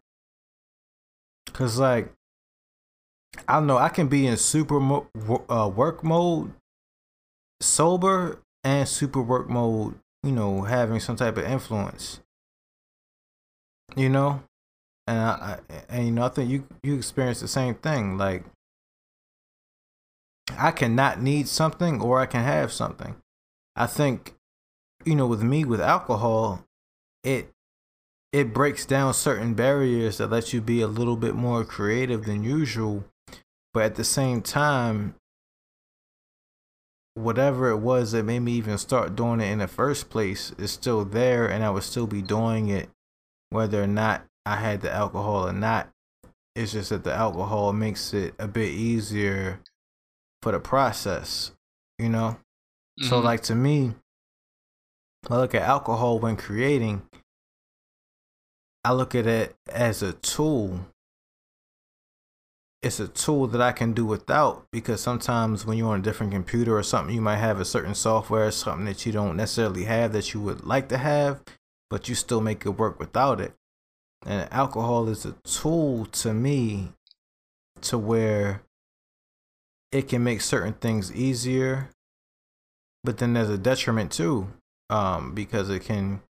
Cause 1.52 1.80
like, 1.80 2.14
I 3.48 3.54
don't 3.54 3.68
know, 3.68 3.78
I 3.78 3.90
can 3.90 4.08
be 4.08 4.28
in 4.28 4.38
super 4.38 4.80
mo- 4.80 5.08
uh, 5.50 5.70
work 5.74 6.04
mode, 6.04 6.54
sober, 7.60 8.40
and 8.64 8.88
super 8.88 9.22
work 9.22 9.50
mode. 9.50 9.96
You 10.24 10.32
know, 10.32 10.62
having 10.62 11.00
some 11.00 11.16
type 11.16 11.38
of 11.38 11.46
influence. 11.46 12.20
You 13.96 14.10
know, 14.10 14.44
and 15.08 15.20
I, 15.20 15.60
I 15.70 15.74
and 15.90 16.06
you 16.06 16.12
know 16.12 16.26
I 16.26 16.30
think 16.30 16.50
you 16.50 16.68
you 16.84 16.96
experience 16.96 17.42
the 17.42 17.48
same 17.48 17.74
thing. 17.74 18.18
Like, 18.18 18.44
I 20.58 20.72
cannot 20.72 21.22
need 21.22 21.48
something 21.48 22.02
or 22.02 22.20
I 22.20 22.26
can 22.26 22.44
have 22.44 22.72
something. 22.72 23.16
I 23.76 23.88
think, 23.88 24.36
you 25.06 25.16
know, 25.16 25.28
with 25.28 25.44
me 25.44 25.66
with 25.66 25.82
alcohol, 25.82 26.66
it 27.24 27.52
it 28.32 28.54
breaks 28.54 28.86
down 28.86 29.14
certain 29.14 29.54
barriers 29.54 30.18
that 30.18 30.30
let 30.30 30.54
you 30.54 30.62
be 30.62 30.82
a 30.82 30.88
little 30.88 31.18
bit 31.18 31.36
more 31.36 31.66
creative 31.66 32.26
than 32.26 32.44
usual 32.44 33.04
but 33.74 33.84
at 33.84 33.96
the 33.96 34.04
same 34.04 34.42
time 34.42 35.16
whatever 37.14 37.70
it 37.70 37.78
was 37.78 38.14
that 38.14 38.24
made 38.24 38.40
me 38.40 38.54
even 38.54 38.78
start 38.78 39.16
doing 39.16 39.42
it 39.42 39.52
in 39.52 39.60
the 39.60 39.68
first 39.68 40.10
place 40.10 40.54
is 40.58 40.72
still 40.72 41.04
there 41.04 41.46
and 41.46 41.64
i 41.64 41.70
would 41.70 41.84
still 41.84 42.08
be 42.08 42.22
doing 42.22 42.70
it 42.70 42.90
whether 43.50 43.84
or 43.84 43.88
not 43.88 44.24
i 44.46 44.56
had 44.56 44.82
the 44.82 44.92
alcohol 44.92 45.48
or 45.48 45.54
not 45.54 45.90
it's 46.56 46.72
just 46.72 46.90
that 46.90 47.04
the 47.04 47.14
alcohol 47.14 47.74
makes 47.74 48.14
it 48.14 48.34
a 48.40 48.48
bit 48.48 48.72
easier 48.72 49.60
for 50.42 50.52
the 50.52 50.60
process 50.60 51.52
you 52.00 52.10
know 52.10 52.38
so 53.00 53.20
Mhm. 53.20 53.24
like 53.24 53.42
to 53.44 53.56
me 53.56 53.96
i 55.30 55.36
look 55.38 55.54
at 55.56 55.62
alcohol 55.62 56.20
when 56.20 56.36
creating 56.36 57.04
I 58.84 58.94
look 58.94 59.14
at 59.14 59.28
it 59.28 59.56
as 59.70 60.02
a 60.02 60.14
tool. 60.14 60.88
It's 62.82 63.00
a 63.00 63.08
tool 63.08 63.46
that 63.48 63.62
I 63.62 63.72
can 63.74 63.94
do 63.94 64.06
without 64.06 64.66
because 64.72 65.02
sometimes 65.02 65.68
when 65.68 65.78
you're 65.78 65.94
on 65.94 66.00
a 66.00 66.04
different 66.04 66.32
computer 66.32 66.76
or 66.76 66.82
something, 66.82 67.14
you 67.14 67.22
might 67.22 67.38
have 67.38 67.60
a 67.60 67.66
certain 67.66 67.94
software, 67.94 68.48
or 68.48 68.52
something 68.52 68.86
that 68.86 69.06
you 69.06 69.12
don't 69.12 69.38
necessarily 69.38 69.84
have 69.84 70.14
that 70.14 70.34
you 70.34 70.42
would 70.42 70.66
like 70.66 70.90
to 70.90 70.98
have, 70.98 71.44
but 71.92 72.10
you 72.10 72.16
still 72.16 72.42
make 72.42 72.66
it 72.66 72.70
work 72.70 72.98
without 73.00 73.40
it. 73.40 73.54
And 74.26 74.52
alcohol 74.52 75.08
is 75.08 75.26
a 75.26 75.34
tool 75.44 76.08
to 76.08 76.34
me 76.34 76.94
to 77.82 78.00
where 78.00 78.64
it 79.92 80.08
can 80.08 80.24
make 80.24 80.42
certain 80.42 80.74
things 80.74 81.14
easier, 81.14 81.90
but 83.04 83.18
then 83.18 83.34
there's 83.34 83.50
a 83.50 83.58
detriment 83.58 84.12
too, 84.12 84.48
um, 84.90 85.34
because 85.34 85.70
it 85.70 85.84
can 85.84 86.22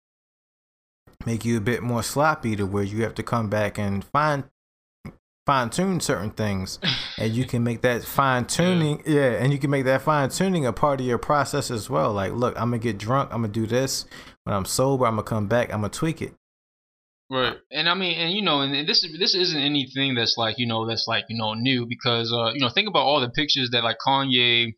make 1.27 1.45
you 1.45 1.57
a 1.59 1.61
bit 1.61 1.83
more 1.83 2.03
sloppy 2.03 2.57
to 2.57 2.65
where 2.65 2.83
you 2.83 3.03
have 3.03 3.15
to 3.15 3.23
come 3.23 3.51
back 3.51 3.79
and 3.79 4.05
fine 4.05 4.45
fine 5.47 5.71
tune 5.71 6.01
certain 6.01 6.31
things 6.31 6.79
and 7.19 7.33
you 7.33 7.45
can 7.45 7.65
make 7.65 7.83
that 7.83 8.05
fine 8.05 8.45
tuning 8.45 9.03
yeah. 9.07 9.33
and 9.33 9.53
you 9.53 9.59
can 9.59 9.71
make 9.71 9.85
that 9.85 10.01
fine 10.01 10.29
tuning 10.29 10.65
a 10.65 10.73
part 10.73 11.01
of 11.01 11.07
your 11.07 11.19
process 11.19 11.71
as 11.71 11.91
well. 11.91 12.13
Like 12.13 12.33
look 12.33 12.55
i'm 12.57 12.71
gonna 12.71 12.79
get 12.79 12.99
drunk 12.99 13.31
i'm 13.33 13.43
gonna 13.43 13.53
do 13.53 13.67
this. 13.67 14.07
When 14.45 14.55
i'm 14.55 14.65
sober 14.65 15.07
i'm 15.07 15.17
gonna 15.17 15.25
come 15.25 15.47
back 15.47 15.73
i'm 15.73 15.81
gonna 15.81 15.91
tweak 15.91 16.23
it 16.23 16.35
Right, 17.31 17.57
and 17.71 17.89
I 17.89 17.95
mean, 17.95 18.19
and 18.19 18.33
you 18.33 18.43
know, 18.43 18.61
and 18.61 18.89
this 18.89 19.05
is 19.05 19.17
this 19.19 19.35
isn't 19.37 19.61
anything 19.61 20.17
that's 20.17 20.37
like 20.37 20.57
you 20.59 20.67
know 20.67 20.85
that's 20.89 21.07
like 21.07 21.27
you 21.29 21.39
know 21.39 21.55
new 21.55 21.87
because 21.87 22.33
uh 22.33 22.51
you 22.53 22.61
know 22.61 22.69
think 22.75 22.89
about 22.89 23.05
all 23.05 23.21
the 23.21 23.31
pictures 23.31 23.71
that 23.71 23.85
like 23.85 23.99
Kanye 24.05 24.73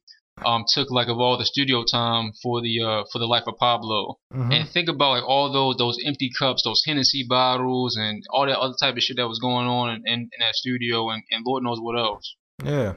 um 0.44 0.64
took 0.68 0.90
like 0.90 1.08
of 1.08 1.18
all 1.18 1.38
the 1.38 1.46
studio 1.46 1.82
time 1.82 2.32
for 2.42 2.60
the 2.60 2.82
uh 2.82 3.04
for 3.10 3.18
the 3.20 3.26
life 3.26 3.44
of 3.46 3.56
Pablo, 3.58 4.18
Mhm. 4.34 4.52
and 4.52 4.68
think 4.68 4.90
about 4.90 5.12
like 5.12 5.24
all 5.26 5.50
those 5.50 5.76
those 5.78 5.96
empty 6.04 6.30
cups, 6.38 6.62
those 6.62 6.82
Hennessy 6.84 7.24
bottles, 7.26 7.96
and 7.96 8.22
all 8.30 8.44
that 8.46 8.58
other 8.58 8.74
type 8.78 8.96
of 8.96 9.02
shit 9.02 9.16
that 9.16 9.28
was 9.28 9.38
going 9.38 9.66
on 9.66 9.88
in, 9.94 10.02
in, 10.06 10.20
in 10.20 10.38
that 10.40 10.54
studio, 10.54 11.08
and, 11.08 11.22
and 11.30 11.44
Lord 11.46 11.62
knows 11.62 11.78
what 11.80 11.98
else. 11.98 12.36
yeah 12.62 12.94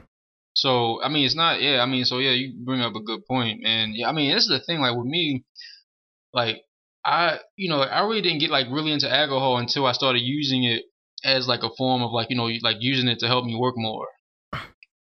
So 0.54 1.02
I 1.02 1.08
mean, 1.08 1.24
it's 1.24 1.34
not. 1.34 1.62
Yeah, 1.62 1.80
I 1.80 1.86
mean, 1.86 2.04
so 2.04 2.18
yeah, 2.18 2.32
you 2.32 2.52
bring 2.62 2.82
up 2.82 2.94
a 2.94 3.00
good 3.02 3.24
point, 3.26 3.64
and 3.64 3.96
yeah, 3.96 4.08
I 4.08 4.12
mean, 4.12 4.34
this 4.34 4.42
is 4.44 4.50
the 4.50 4.60
thing. 4.60 4.80
Like 4.80 4.96
with 4.96 5.06
me, 5.06 5.44
like 6.34 6.56
I, 7.06 7.38
you 7.56 7.68
know, 7.68 7.80
I 7.80 8.00
really 8.00 8.20
didn't 8.20 8.40
get 8.40 8.50
like 8.50 8.66
really 8.68 8.90
into 8.90 9.12
alcohol 9.12 9.58
until 9.58 9.86
I 9.86 9.92
started 9.92 10.20
using 10.20 10.64
it 10.64 10.82
as 11.24 11.46
like 11.46 11.62
a 11.62 11.70
form 11.78 12.02
of 12.02 12.12
like 12.12 12.28
you 12.30 12.36
know 12.36 12.50
like 12.62 12.76
using 12.80 13.08
it 13.08 13.20
to 13.20 13.28
help 13.28 13.44
me 13.44 13.56
work 13.56 13.74
more. 13.76 14.06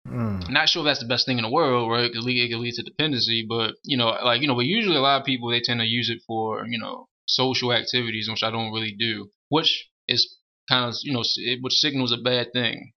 Mm. 0.08 0.49
Not 0.49 0.68
sure 0.68 0.82
if 0.82 0.86
that's 0.86 0.99
the 0.99 1.08
best 1.08 1.26
thing 1.26 1.38
in 1.38 1.43
the 1.43 1.49
world, 1.49 1.91
right? 1.91 2.06
It 2.06 2.14
could 2.14 2.24
lead 2.24 2.74
to 2.74 2.84
dependency, 2.84 3.45
but 3.47 3.76
you 3.84 3.97
know, 3.97 4.08
like 4.24 4.41
you 4.41 4.47
know, 4.47 4.56
but 4.56 4.66
usually 4.66 4.95
a 4.95 5.02
lot 5.02 5.22
of 5.22 5.26
people 5.26 5.49
they 5.49 5.62
tend 5.62 5.80
to 5.80 5.86
use 5.86 6.10
it 6.10 6.22
for 6.26 6.66
you 6.68 6.80
know 6.80 7.08
social 7.28 7.72
activities, 7.72 8.28
which 8.30 8.43
I 8.43 8.49
don't 8.49 8.74
really 8.74 8.95
do, 8.97 9.30
which 9.49 9.88
is 10.08 10.38
kind 10.68 10.89
of 10.89 10.95
you 11.04 11.14
know 11.14 11.24
which 11.62 11.74
signals 11.74 12.12
a 12.12 12.18
bad 12.18 12.52
thing. 12.52 12.93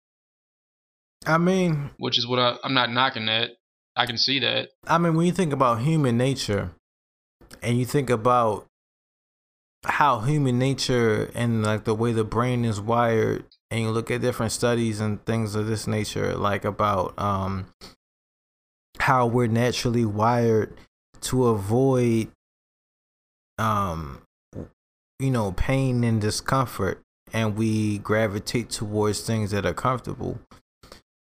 I 1.26 1.38
mean, 1.38 1.90
which 1.98 2.18
is 2.18 2.26
what 2.26 2.38
I, 2.38 2.56
I'm 2.64 2.74
not 2.74 2.90
knocking 2.90 3.26
that. 3.26 3.50
I 3.96 4.06
can 4.06 4.18
see 4.18 4.40
that. 4.40 4.70
I 4.86 4.98
mean, 4.98 5.14
when 5.14 5.26
you 5.26 5.32
think 5.32 5.52
about 5.52 5.82
human 5.82 6.16
nature, 6.16 6.72
and 7.62 7.78
you 7.78 7.84
think 7.84 8.10
about 8.10 8.66
how 9.84 10.20
human 10.20 10.58
nature 10.58 11.30
and 11.34 11.62
like 11.62 11.84
the 11.84 11.94
way 11.94 12.12
the 12.12 12.24
brain 12.24 12.64
is 12.64 12.80
wired, 12.80 13.44
and 13.70 13.82
you 13.82 13.90
look 13.90 14.10
at 14.10 14.20
different 14.20 14.52
studies 14.52 15.00
and 15.00 15.24
things 15.24 15.54
of 15.54 15.66
this 15.66 15.86
nature, 15.86 16.34
like 16.34 16.64
about 16.64 17.18
um 17.18 17.66
how 18.98 19.26
we're 19.26 19.46
naturally 19.46 20.04
wired 20.04 20.74
to 21.20 21.46
avoid 21.46 22.28
um 23.58 24.22
you 25.18 25.30
know 25.30 25.52
pain 25.52 26.04
and 26.04 26.20
discomfort 26.20 27.00
and 27.32 27.56
we 27.56 27.98
gravitate 27.98 28.70
towards 28.70 29.20
things 29.20 29.50
that 29.50 29.66
are 29.66 29.74
comfortable. 29.74 30.38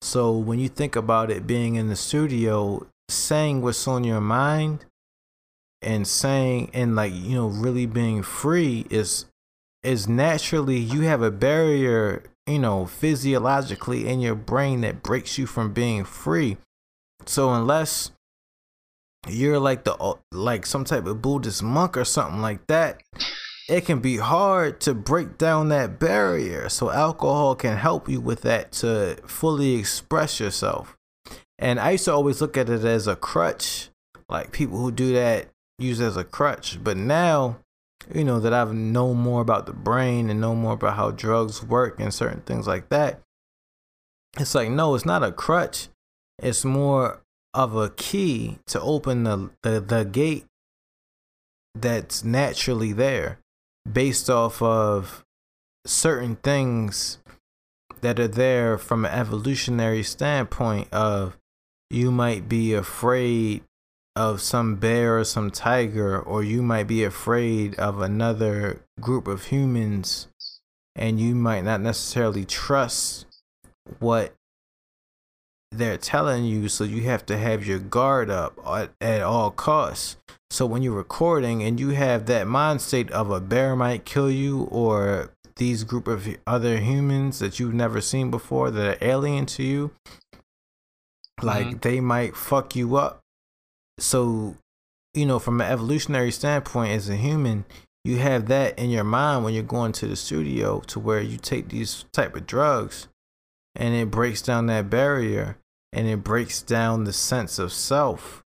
So 0.02 0.32
when 0.36 0.58
you 0.58 0.68
think 0.68 0.96
about 0.96 1.30
it 1.30 1.46
being 1.46 1.76
in 1.76 1.88
the 1.88 1.96
studio, 1.96 2.86
saying 3.08 3.62
what's 3.62 3.86
on 3.86 4.04
your 4.04 4.20
mind 4.20 4.84
and 5.82 6.06
saying 6.06 6.70
and 6.72 6.96
like, 6.96 7.12
you 7.12 7.34
know, 7.34 7.46
really 7.46 7.86
being 7.86 8.22
free 8.22 8.86
is 8.90 9.26
is 9.82 10.08
naturally 10.08 10.78
you 10.78 11.02
have 11.02 11.22
a 11.22 11.30
barrier, 11.30 12.22
you 12.46 12.58
know, 12.58 12.86
physiologically 12.86 14.06
in 14.08 14.20
your 14.20 14.34
brain 14.34 14.82
that 14.82 15.02
breaks 15.02 15.38
you 15.38 15.46
from 15.46 15.72
being 15.72 16.04
free. 16.04 16.56
So 17.26 17.52
unless 17.52 18.12
you're 19.28 19.58
like 19.58 19.84
the 19.84 20.16
like 20.30 20.66
some 20.66 20.84
type 20.84 21.06
of 21.06 21.22
Buddhist 21.22 21.62
monk 21.62 21.96
or 21.96 22.04
something 22.04 22.40
like 22.40 22.66
that, 22.66 23.02
it 23.68 23.84
can 23.84 24.00
be 24.00 24.16
hard 24.16 24.80
to 24.82 24.94
break 24.94 25.38
down 25.38 25.68
that 25.68 25.98
barrier. 25.98 26.68
So 26.68 26.90
alcohol 26.90 27.54
can 27.54 27.76
help 27.76 28.08
you 28.08 28.20
with 28.20 28.42
that 28.42 28.72
to 28.72 29.16
fully 29.26 29.74
express 29.74 30.40
yourself. 30.40 30.96
And 31.58 31.78
I 31.78 31.92
used 31.92 32.06
to 32.06 32.12
always 32.12 32.40
look 32.40 32.56
at 32.56 32.68
it 32.68 32.84
as 32.84 33.06
a 33.06 33.14
crutch, 33.14 33.88
like 34.28 34.50
people 34.50 34.78
who 34.78 34.90
do 34.90 35.12
that 35.12 35.51
use 35.82 36.00
as 36.00 36.16
a 36.16 36.24
crutch. 36.24 36.82
But 36.82 36.96
now, 36.96 37.58
you 38.14 38.24
know, 38.24 38.40
that 38.40 38.52
I've 38.52 38.72
known 38.72 39.18
more 39.18 39.40
about 39.40 39.66
the 39.66 39.72
brain 39.72 40.30
and 40.30 40.40
know 40.40 40.54
more 40.54 40.74
about 40.74 40.96
how 40.96 41.10
drugs 41.10 41.62
work 41.62 42.00
and 42.00 42.12
certain 42.12 42.42
things 42.42 42.66
like 42.66 42.88
that, 42.88 43.20
it's 44.38 44.54
like, 44.54 44.70
no, 44.70 44.94
it's 44.94 45.04
not 45.04 45.22
a 45.22 45.32
crutch. 45.32 45.88
It's 46.38 46.64
more 46.64 47.22
of 47.54 47.76
a 47.76 47.90
key 47.90 48.58
to 48.66 48.80
open 48.80 49.24
the, 49.24 49.50
the, 49.62 49.80
the 49.80 50.04
gate 50.04 50.46
that's 51.74 52.24
naturally 52.24 52.92
there 52.92 53.38
based 53.90 54.30
off 54.30 54.62
of 54.62 55.24
certain 55.86 56.36
things 56.36 57.18
that 58.00 58.18
are 58.18 58.28
there 58.28 58.78
from 58.78 59.04
an 59.04 59.12
evolutionary 59.12 60.02
standpoint 60.02 60.88
of 60.92 61.36
you 61.90 62.10
might 62.10 62.48
be 62.48 62.72
afraid 62.72 63.62
of 64.14 64.40
some 64.40 64.76
bear 64.76 65.18
or 65.18 65.24
some 65.24 65.50
tiger 65.50 66.18
or 66.18 66.42
you 66.42 66.62
might 66.62 66.86
be 66.86 67.02
afraid 67.02 67.74
of 67.78 68.00
another 68.00 68.82
group 69.00 69.26
of 69.26 69.46
humans 69.46 70.28
and 70.94 71.18
you 71.18 71.34
might 71.34 71.64
not 71.64 71.80
necessarily 71.80 72.44
trust 72.44 73.26
what 73.98 74.34
they're 75.70 75.96
telling 75.96 76.44
you 76.44 76.68
so 76.68 76.84
you 76.84 77.02
have 77.02 77.24
to 77.24 77.38
have 77.38 77.66
your 77.66 77.78
guard 77.78 78.28
up 78.28 78.58
at, 78.66 78.90
at 79.00 79.22
all 79.22 79.50
costs 79.50 80.18
so 80.50 80.66
when 80.66 80.82
you're 80.82 80.92
recording 80.92 81.62
and 81.62 81.80
you 81.80 81.90
have 81.90 82.26
that 82.26 82.46
mind 82.46 82.82
state 82.82 83.10
of 83.10 83.30
a 83.30 83.40
bear 83.40 83.74
might 83.74 84.04
kill 84.04 84.30
you 84.30 84.64
or 84.64 85.30
these 85.56 85.84
group 85.84 86.06
of 86.06 86.28
other 86.46 86.76
humans 86.78 87.38
that 87.38 87.58
you've 87.58 87.72
never 87.72 88.02
seen 88.02 88.30
before 88.30 88.70
that 88.70 89.02
are 89.02 89.06
alien 89.06 89.46
to 89.46 89.62
you, 89.62 89.92
like 91.42 91.66
mm-hmm. 91.66 91.78
they 91.78 92.00
might 92.00 92.36
fuck 92.36 92.76
you 92.76 92.96
up. 92.96 93.21
So, 93.98 94.56
you 95.14 95.26
know, 95.26 95.38
from 95.38 95.60
an 95.60 95.70
evolutionary 95.70 96.30
standpoint 96.30 96.92
as 96.92 97.08
a 97.08 97.16
human, 97.16 97.64
you 98.04 98.18
have 98.18 98.46
that 98.48 98.78
in 98.78 98.90
your 98.90 99.04
mind 99.04 99.44
when 99.44 99.54
you're 99.54 99.62
going 99.62 99.92
to 99.92 100.06
the 100.06 100.16
studio 100.16 100.80
to 100.88 100.98
where 100.98 101.20
you 101.20 101.38
take 101.38 101.68
these 101.68 102.04
type 102.12 102.34
of 102.34 102.46
drugs 102.46 103.08
and 103.76 103.94
it 103.94 104.10
breaks 104.10 104.42
down 104.42 104.66
that 104.66 104.90
barrier 104.90 105.56
and 105.92 106.06
it 106.08 106.24
breaks 106.24 106.62
down 106.62 107.04
the 107.04 107.12
sense 107.12 107.58
of 107.58 107.72
self 107.72 108.42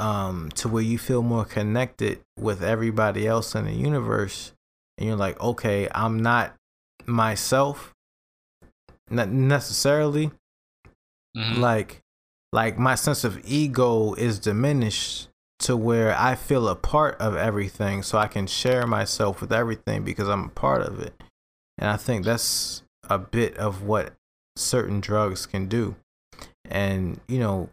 um, 0.00 0.50
to 0.54 0.68
where 0.68 0.82
you 0.82 0.98
feel 0.98 1.22
more 1.22 1.44
connected 1.44 2.20
with 2.38 2.62
everybody 2.62 3.26
else 3.26 3.54
in 3.54 3.64
the 3.64 3.72
universe, 3.72 4.52
and 4.96 5.08
you're 5.08 5.16
like, 5.16 5.40
okay, 5.40 5.88
I'm 5.92 6.20
not 6.20 6.54
myself, 7.06 7.94
not 9.10 9.28
necessarily. 9.28 10.30
Mm-hmm. 11.36 11.60
Like, 11.60 12.02
like 12.52 12.78
my 12.78 12.94
sense 12.94 13.24
of 13.24 13.40
ego 13.44 14.14
is 14.14 14.38
diminished 14.38 15.28
to 15.60 15.76
where 15.76 16.16
I 16.16 16.34
feel 16.34 16.68
a 16.68 16.76
part 16.76 17.20
of 17.20 17.36
everything, 17.36 18.02
so 18.02 18.18
I 18.18 18.28
can 18.28 18.46
share 18.46 18.86
myself 18.86 19.40
with 19.40 19.52
everything 19.52 20.04
because 20.04 20.28
I'm 20.28 20.44
a 20.44 20.48
part 20.50 20.82
of 20.82 21.00
it. 21.00 21.14
And 21.76 21.90
I 21.90 21.96
think 21.96 22.24
that's 22.24 22.82
a 23.08 23.18
bit 23.18 23.56
of 23.56 23.82
what 23.82 24.14
certain 24.56 25.00
drugs 25.00 25.46
can 25.46 25.66
do. 25.66 25.96
And 26.64 27.20
you 27.28 27.38
know, 27.38 27.70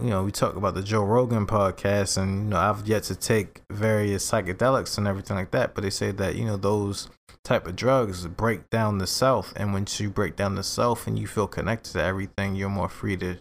you 0.00 0.10
know, 0.10 0.24
we 0.24 0.32
talk 0.32 0.56
about 0.56 0.74
the 0.74 0.82
Joe 0.82 1.04
Rogan 1.04 1.46
podcast, 1.46 2.16
and 2.16 2.44
you 2.44 2.50
know, 2.50 2.58
I've 2.58 2.86
yet 2.86 3.04
to 3.04 3.14
take 3.14 3.62
various 3.70 4.28
psychedelics 4.30 4.98
and 4.98 5.06
everything 5.06 5.36
like 5.36 5.50
that, 5.52 5.74
but 5.74 5.82
they 5.82 5.90
say 5.90 6.10
that 6.12 6.36
you 6.36 6.44
know 6.44 6.56
those 6.56 7.08
type 7.44 7.66
of 7.66 7.76
drugs 7.76 8.26
break 8.26 8.70
down 8.70 8.98
the 8.98 9.06
self, 9.06 9.52
and 9.56 9.72
once 9.72 10.00
you 10.00 10.10
break 10.10 10.36
down 10.36 10.54
the 10.54 10.62
self 10.62 11.06
and 11.06 11.18
you 11.18 11.26
feel 11.26 11.46
connected 11.46 11.92
to 11.92 12.02
everything, 12.02 12.54
you're 12.54 12.68
more 12.68 12.88
free 12.88 13.16
to, 13.18 13.38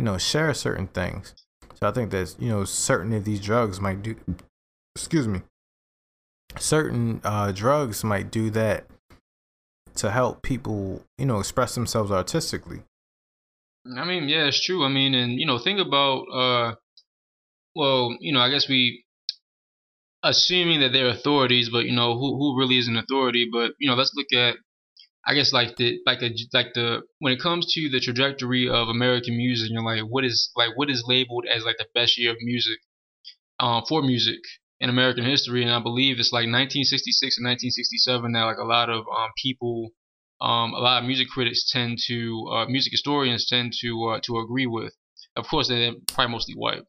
you 0.00 0.04
know, 0.04 0.16
share 0.16 0.54
certain 0.54 0.86
things. 0.86 1.34
So 1.74 1.86
I 1.86 1.90
think 1.90 2.10
that 2.10 2.34
you 2.38 2.48
know, 2.48 2.64
certain 2.64 3.12
of 3.12 3.26
these 3.26 3.38
drugs 3.38 3.82
might 3.82 4.02
do, 4.02 4.16
excuse 4.96 5.28
me, 5.28 5.42
certain 6.56 7.20
uh, 7.22 7.52
drugs 7.52 8.02
might 8.02 8.30
do 8.30 8.48
that 8.48 8.86
to 9.96 10.10
help 10.10 10.40
people, 10.40 11.02
you 11.18 11.26
know, 11.26 11.38
express 11.38 11.74
themselves 11.74 12.10
artistically. 12.10 12.80
I 13.94 14.06
mean, 14.06 14.26
yeah, 14.26 14.46
it's 14.46 14.64
true. 14.64 14.86
I 14.86 14.88
mean, 14.88 15.12
and 15.12 15.38
you 15.38 15.44
know, 15.44 15.58
think 15.58 15.78
about 15.78 16.22
uh, 16.32 16.74
well, 17.76 18.16
you 18.20 18.32
know, 18.32 18.40
I 18.40 18.48
guess 18.48 18.70
we 18.70 19.04
assuming 20.22 20.80
that 20.80 20.94
they're 20.94 21.10
authorities, 21.10 21.68
but 21.68 21.84
you 21.84 21.92
know, 21.92 22.14
who 22.14 22.38
who 22.38 22.58
really 22.58 22.78
is 22.78 22.88
an 22.88 22.96
authority? 22.96 23.50
But 23.52 23.72
you 23.78 23.90
know, 23.90 23.96
let's 23.96 24.14
look 24.16 24.32
at 24.32 24.56
I 25.26 25.34
guess 25.34 25.52
like 25.52 25.76
the 25.76 26.00
like 26.06 26.22
a 26.22 26.30
like 26.52 26.72
the 26.74 27.02
when 27.18 27.32
it 27.32 27.40
comes 27.40 27.72
to 27.74 27.88
the 27.88 28.00
trajectory 28.00 28.68
of 28.68 28.88
American 28.88 29.36
music, 29.36 29.70
you're 29.70 29.82
like, 29.82 30.02
what 30.02 30.24
is 30.24 30.50
like 30.56 30.76
what 30.76 30.90
is 30.90 31.04
labeled 31.06 31.46
as 31.46 31.64
like 31.64 31.76
the 31.78 31.86
best 31.94 32.18
year 32.18 32.30
of 32.32 32.38
music, 32.40 32.78
um, 33.58 33.84
for 33.88 34.02
music 34.02 34.40
in 34.80 34.88
American 34.88 35.24
history, 35.24 35.62
and 35.62 35.70
I 35.72 35.80
believe 35.80 36.18
it's 36.18 36.32
like 36.32 36.48
1966 36.48 37.38
and 37.38 37.44
1967 37.44 38.32
that 38.32 38.44
like 38.44 38.58
a 38.58 38.64
lot 38.64 38.88
of 38.88 39.04
um 39.14 39.30
people 39.42 39.90
um, 40.40 40.72
a 40.72 40.78
lot 40.78 41.02
of 41.02 41.06
music 41.06 41.28
critics 41.28 41.70
tend 41.70 41.98
to, 42.06 42.48
uh, 42.50 42.66
music 42.66 42.92
historians 42.92 43.46
tend 43.46 43.74
to 43.82 44.08
uh, 44.08 44.20
to 44.24 44.38
agree 44.38 44.66
with. 44.66 44.94
Of 45.36 45.46
course, 45.46 45.68
they're 45.68 45.92
probably 46.08 46.32
mostly 46.32 46.54
white, 46.54 46.82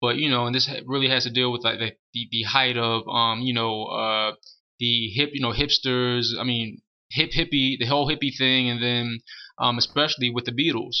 but 0.00 0.16
you 0.16 0.30
know, 0.30 0.46
and 0.46 0.54
this 0.54 0.70
really 0.86 1.08
has 1.08 1.24
to 1.24 1.30
deal 1.30 1.52
with 1.52 1.62
like 1.64 1.78
the 1.78 1.92
the, 2.14 2.28
the 2.30 2.42
height 2.44 2.76
of 2.78 3.06
um, 3.08 3.40
you 3.42 3.52
know, 3.52 3.84
uh, 3.84 4.32
the 4.78 5.10
hip, 5.14 5.30
you 5.34 5.42
know, 5.42 5.52
hipsters. 5.52 6.28
I 6.38 6.44
mean, 6.44 6.80
hip 7.14 7.30
hippie, 7.30 7.78
the 7.78 7.86
whole 7.86 8.08
hippie 8.08 8.36
thing, 8.36 8.68
and 8.68 8.82
then 8.82 9.20
um, 9.58 9.78
especially 9.78 10.30
with 10.30 10.44
the 10.44 10.52
Beatles, 10.52 10.96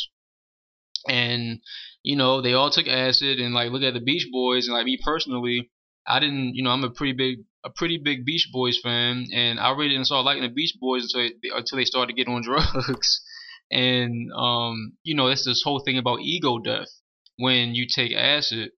and 1.08 1.60
you 2.02 2.16
know, 2.16 2.40
they 2.40 2.52
all 2.52 2.70
took 2.70 2.86
acid 2.86 3.40
and 3.40 3.54
like 3.54 3.70
look 3.70 3.82
at 3.82 3.94
the 3.94 4.00
Beach 4.00 4.28
Boys, 4.30 4.66
and 4.66 4.76
like 4.76 4.86
me 4.86 4.98
personally, 5.02 5.70
I 6.06 6.20
didn't, 6.20 6.54
you 6.54 6.62
know, 6.62 6.70
I'm 6.70 6.84
a 6.84 6.90
pretty 6.90 7.14
big 7.14 7.44
a 7.64 7.70
pretty 7.70 7.98
big 7.98 8.24
Beach 8.24 8.48
Boys 8.52 8.78
fan, 8.82 9.26
and 9.32 9.58
I 9.58 9.70
really 9.70 9.90
didn't 9.90 10.06
start 10.06 10.24
liking 10.24 10.42
the 10.42 10.48
Beach 10.48 10.74
Boys 10.80 11.02
until 11.04 11.28
they, 11.42 11.48
until 11.54 11.78
they 11.78 11.84
started 11.84 12.16
getting 12.16 12.34
on 12.34 12.42
drugs. 12.44 13.22
and 13.70 14.30
um, 14.32 14.92
you 15.02 15.14
know, 15.14 15.28
that's 15.28 15.44
this 15.44 15.62
whole 15.64 15.80
thing 15.80 15.98
about 15.98 16.20
ego 16.20 16.58
death. 16.58 16.88
When 17.36 17.74
you 17.74 17.86
take 17.92 18.12
acid, 18.12 18.70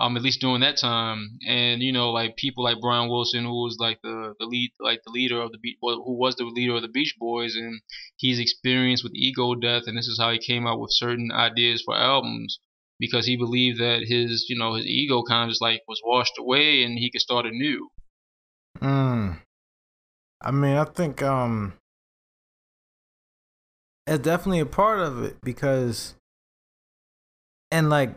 um, 0.00 0.16
at 0.16 0.22
least 0.22 0.40
during 0.40 0.62
that 0.62 0.78
time. 0.78 1.38
And 1.46 1.82
you 1.82 1.92
know, 1.92 2.10
like 2.10 2.36
people 2.36 2.64
like 2.64 2.80
Brian 2.80 3.10
Wilson, 3.10 3.44
who 3.44 3.62
was 3.62 3.76
like 3.78 4.00
the 4.02 4.34
the 4.38 4.46
lead, 4.46 4.72
like 4.80 5.02
the 5.04 5.12
leader 5.12 5.40
of 5.40 5.52
the 5.52 5.58
beat, 5.58 5.76
who 5.80 6.16
was 6.16 6.36
the 6.36 6.44
leader 6.44 6.74
of 6.74 6.82
the 6.82 6.88
Beach 6.88 7.14
Boys, 7.20 7.54
and 7.54 7.80
he's 8.16 8.38
experienced 8.38 9.04
with 9.04 9.14
ego 9.14 9.54
death, 9.54 9.82
and 9.86 9.96
this 9.96 10.08
is 10.08 10.18
how 10.18 10.32
he 10.32 10.38
came 10.38 10.66
out 10.66 10.80
with 10.80 10.90
certain 10.92 11.30
ideas 11.30 11.82
for 11.84 11.94
albums 11.94 12.58
because 12.98 13.26
he 13.26 13.36
believed 13.36 13.78
that 13.80 14.02
his, 14.06 14.46
you 14.48 14.58
know, 14.58 14.74
his 14.74 14.86
ego 14.86 15.22
kind 15.22 15.44
of 15.44 15.50
just 15.50 15.62
like 15.62 15.82
was 15.86 16.00
washed 16.04 16.38
away, 16.38 16.82
and 16.82 16.98
he 16.98 17.10
could 17.10 17.20
start 17.20 17.46
anew. 17.46 17.88
Hmm. 18.78 19.32
I 20.42 20.50
mean, 20.50 20.76
I 20.76 20.84
think 20.84 21.22
um, 21.22 21.74
it's 24.06 24.24
definitely 24.24 24.60
a 24.60 24.66
part 24.66 25.00
of 25.00 25.22
it 25.22 25.36
because, 25.42 26.14
and 27.70 27.90
like 27.90 28.14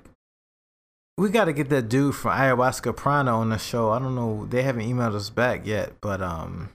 we 1.18 1.30
got 1.30 1.46
to 1.46 1.54
get 1.54 1.70
that 1.70 1.90
dude 1.90 2.16
from 2.16 2.32
Ayahuasca 2.32 2.96
Prana 2.96 3.38
on 3.38 3.50
the 3.50 3.58
show. 3.58 3.92
I 3.92 4.00
don't 4.00 4.16
know. 4.16 4.46
They 4.46 4.64
haven't 4.64 4.86
emailed 4.86 5.16
us 5.16 5.30
back 5.30 5.66
yet, 5.66 5.94
but 6.02 6.22
um, 6.22 6.70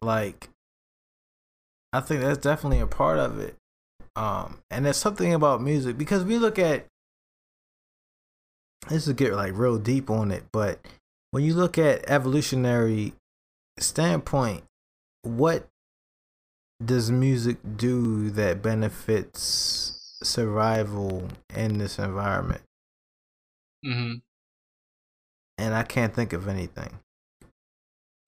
like, 0.00 0.48
I 1.92 2.00
think 2.00 2.22
that's 2.22 2.38
definitely 2.38 2.80
a 2.80 2.86
part 2.86 3.18
of 3.18 3.38
it. 3.38 3.56
Um, 4.14 4.60
and 4.70 4.86
there's 4.86 4.96
something 4.96 5.34
about 5.34 5.60
music 5.60 5.98
because 5.98 6.24
we 6.24 6.38
look 6.38 6.58
at 6.58 6.86
this 8.88 9.06
is 9.06 9.12
get 9.14 9.34
like 9.34 9.52
real 9.56 9.78
deep 9.78 10.08
on 10.10 10.30
it, 10.30 10.44
but 10.52 10.78
when 11.32 11.44
you 11.44 11.54
look 11.54 11.76
at 11.76 12.08
evolutionary 12.08 13.12
standpoint, 13.78 14.64
what 15.22 15.68
does 16.84 17.10
music 17.10 17.58
do 17.76 18.30
that 18.30 18.62
benefits 18.62 20.18
survival 20.22 21.28
in 21.54 21.78
this 21.78 21.98
environment? 21.98 22.62
Mm-hmm. 23.84 24.14
And 25.58 25.74
I 25.74 25.82
can't 25.82 26.14
think 26.14 26.32
of 26.32 26.48
anything. 26.48 26.98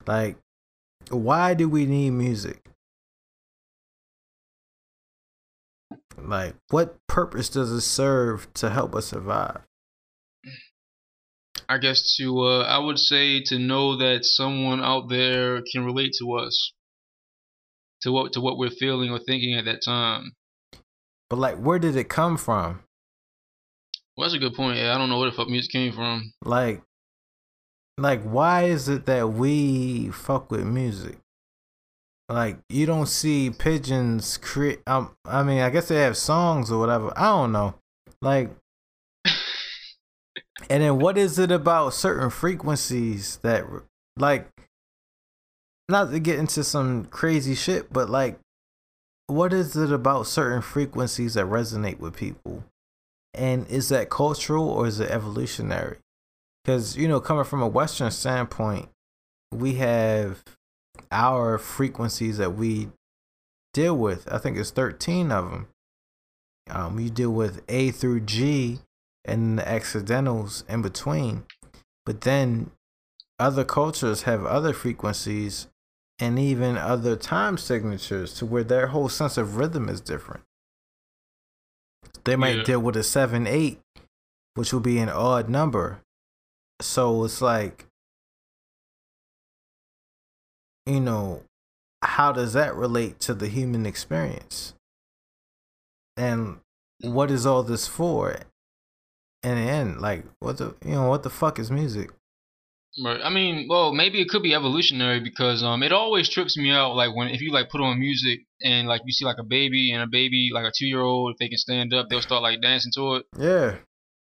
Like, 0.07 0.37
why 1.11 1.55
do 1.55 1.69
we 1.69 1.85
need 1.87 2.11
music? 2.11 2.65
Like, 6.17 6.55
what 6.71 6.97
purpose 7.07 7.49
does 7.49 7.71
it 7.71 7.83
serve 7.83 8.53
to 8.55 8.71
help 8.71 8.95
us 8.95 9.07
survive? 9.07 9.61
I 11.69 11.79
guess 11.79 12.17
to, 12.17 12.41
uh, 12.41 12.63
I 12.63 12.79
would 12.79 12.99
say 12.99 13.43
to 13.45 13.59
know 13.59 13.97
that 13.97 14.25
someone 14.25 14.81
out 14.81 15.09
there 15.11 15.63
can 15.71 15.85
relate 15.85 16.15
to 16.19 16.33
us, 16.35 16.73
to 18.03 18.13
what 18.13 18.33
to 18.33 18.41
what 18.41 18.57
we're 18.57 18.71
feeling 18.71 19.11
or 19.11 19.19
thinking 19.19 19.55
at 19.55 19.67
that 19.67 19.83
time. 19.85 20.33
But 21.29 21.39
like, 21.39 21.57
where 21.57 21.79
did 21.79 21.95
it 21.95 22.09
come 22.09 22.39
from? 22.39 22.81
Well, 24.19 24.29
that's 24.29 24.35
a 24.35 24.41
good 24.41 24.55
point. 24.55 24.79
Yeah, 24.79 24.93
I 24.93 24.99
don't 24.99 25.11
know 25.11 25.21
where 25.21 25.31
the 25.31 25.37
fuck 25.37 25.49
music 25.49 25.71
came 25.71 25.93
from. 25.93 26.33
Like, 26.45 26.83
like 27.97 28.21
why 28.23 28.65
is 28.65 28.89
it 28.89 29.07
that 29.07 29.29
we 29.29 30.09
fuck 30.09 30.51
with 30.51 30.65
music? 30.65 31.19
Like 32.29 32.59
you 32.69 32.85
don't 32.85 33.07
see 33.07 33.51
pigeons 33.51 34.37
create. 34.37 34.81
Um, 34.89 35.15
I 35.25 35.45
mean, 35.45 35.61
I 35.61 35.71
guess 35.71 35.87
they 35.87 36.01
have 36.01 36.17
songs 36.17 36.73
or 36.73 36.81
whatever. 36.81 37.13
I 37.17 37.27
don't 37.27 37.53
know. 37.53 37.77
Like, 38.21 38.51
and 40.69 40.83
then 40.83 40.99
what 40.99 41.17
is 41.17 41.39
it 41.39 41.53
about 41.53 41.95
certain 41.95 42.31
frequencies 42.31 43.37
that, 43.45 43.67
like, 44.17 44.49
not 45.89 46.11
to 46.11 46.19
get 46.19 46.41
into 46.41 46.65
some 46.65 47.05
crazy 47.05 47.55
shit, 47.55 47.93
but 47.93 48.11
like, 48.11 48.41
what 49.29 49.53
is 49.53 49.77
it 49.77 49.93
about 49.93 50.27
certain 50.27 50.61
frequencies 50.61 51.35
that 51.35 51.47
resonate 51.47 52.01
with 52.01 52.17
people? 52.17 52.65
And 53.35 53.67
is 53.69 53.89
that 53.91 54.11
cultural 54.11 54.69
or 54.69 54.87
is 54.87 55.01
it 55.01 55.11
evolutionary? 55.11 55.99
Because, 56.65 56.97
you 56.97 57.09
know, 57.09 57.21
coming 57.21 57.45
from 57.45 57.63
a 57.63 57.69
Western 57.69 58.11
standpoint, 58.11 58.89
we 59.53 59.75
have 59.75 60.43
our 61.11 61.59
frequencies 61.59 62.39
that 62.39 62.55
we 62.55 62.89
deal 63.73 63.97
with. 63.97 64.31
I 64.33 64.39
think 64.39 64.57
it's 64.57 64.71
13 64.71 65.31
of 65.31 65.51
them. 65.51 65.69
Um, 66.71 66.99
you 67.01 67.11
deal 67.11 67.31
with 67.31 67.63
A 67.69 67.91
through 67.91 68.21
G 68.21 68.81
and 69.25 69.59
the 69.59 69.69
accidentals 69.69 70.65
in 70.69 70.83
between. 70.83 71.45
But 72.05 72.23
then 72.23 72.71
other 73.39 73.65
cultures 73.65 74.23
have 74.23 74.45
other 74.45 74.73
frequencies 74.73 75.69
and 76.19 76.39
even 76.39 76.77
other 76.77 77.17
time 77.17 77.57
signatures 77.57 78.35
to 78.35 78.47
where 78.47 78.65
their 78.65 78.89
whole 78.89 79.09
sense 79.09 79.37
of 79.37 79.57
rhythm 79.57 79.89
is 79.89 80.01
different. 80.01 80.43
They 82.25 82.37
might 82.37 82.59
yeah. 82.59 82.63
deal 82.65 82.81
with 82.81 82.97
a 82.97 83.03
seven 83.03 83.47
eight, 83.47 83.81
which 84.55 84.73
will 84.73 84.81
be 84.81 84.99
an 84.99 85.09
odd 85.09 85.49
number. 85.49 86.01
So 86.81 87.25
it's 87.25 87.41
like, 87.41 87.87
you 90.87 91.01
know, 91.01 91.43
how 92.03 92.33
does 92.33 92.53
that 92.53 92.75
relate 92.75 93.19
to 93.21 93.35
the 93.35 93.49
human 93.49 93.87
experience? 93.87 94.75
And 96.17 96.61
what 97.01 97.31
is 97.31 97.47
all 97.47 97.63
this 97.63 97.87
for? 97.87 98.37
In 99.43 99.55
the 99.55 99.71
end, 99.71 100.01
like, 100.01 100.25
what 100.41 100.59
the, 100.59 100.75
you 100.85 100.93
know, 100.93 101.09
what 101.09 101.23
the 101.23 101.31
fuck 101.31 101.59
is 101.59 101.71
music? 101.71 102.11
Right. 103.03 103.21
I 103.23 103.31
mean, 103.31 103.67
well, 103.69 103.93
maybe 103.93 104.21
it 104.21 104.29
could 104.29 104.43
be 104.43 104.55
evolutionary 104.55 105.21
because 105.21 105.63
um, 105.63 105.83
it 105.83 105.93
always 105.93 106.29
trips 106.29 106.57
me 106.57 106.71
out. 106.71 106.97
Like 106.97 107.15
when 107.15 107.29
if 107.29 107.41
you 107.41 107.53
like 107.53 107.71
put 107.71 107.81
on 107.81 108.01
music 108.01 108.41
and 108.63 108.89
like 108.89 109.03
you 109.05 109.13
see 109.13 109.25
like 109.25 109.39
a 109.39 109.45
baby 109.45 109.93
and 109.93 110.03
a 110.03 110.07
baby 110.07 110.51
like 110.53 110.65
a 110.65 110.73
two 110.77 110.87
year 110.87 111.01
old, 111.01 111.33
if 111.33 111.39
they 111.39 111.49
can 111.49 111.59
stand 111.59 111.95
up, 111.95 112.09
they'll 112.09 112.23
start 112.23 112.43
like 112.43 112.61
dancing 112.61 112.93
to 112.97 113.17
it. 113.17 113.27
Yeah. 113.39 113.77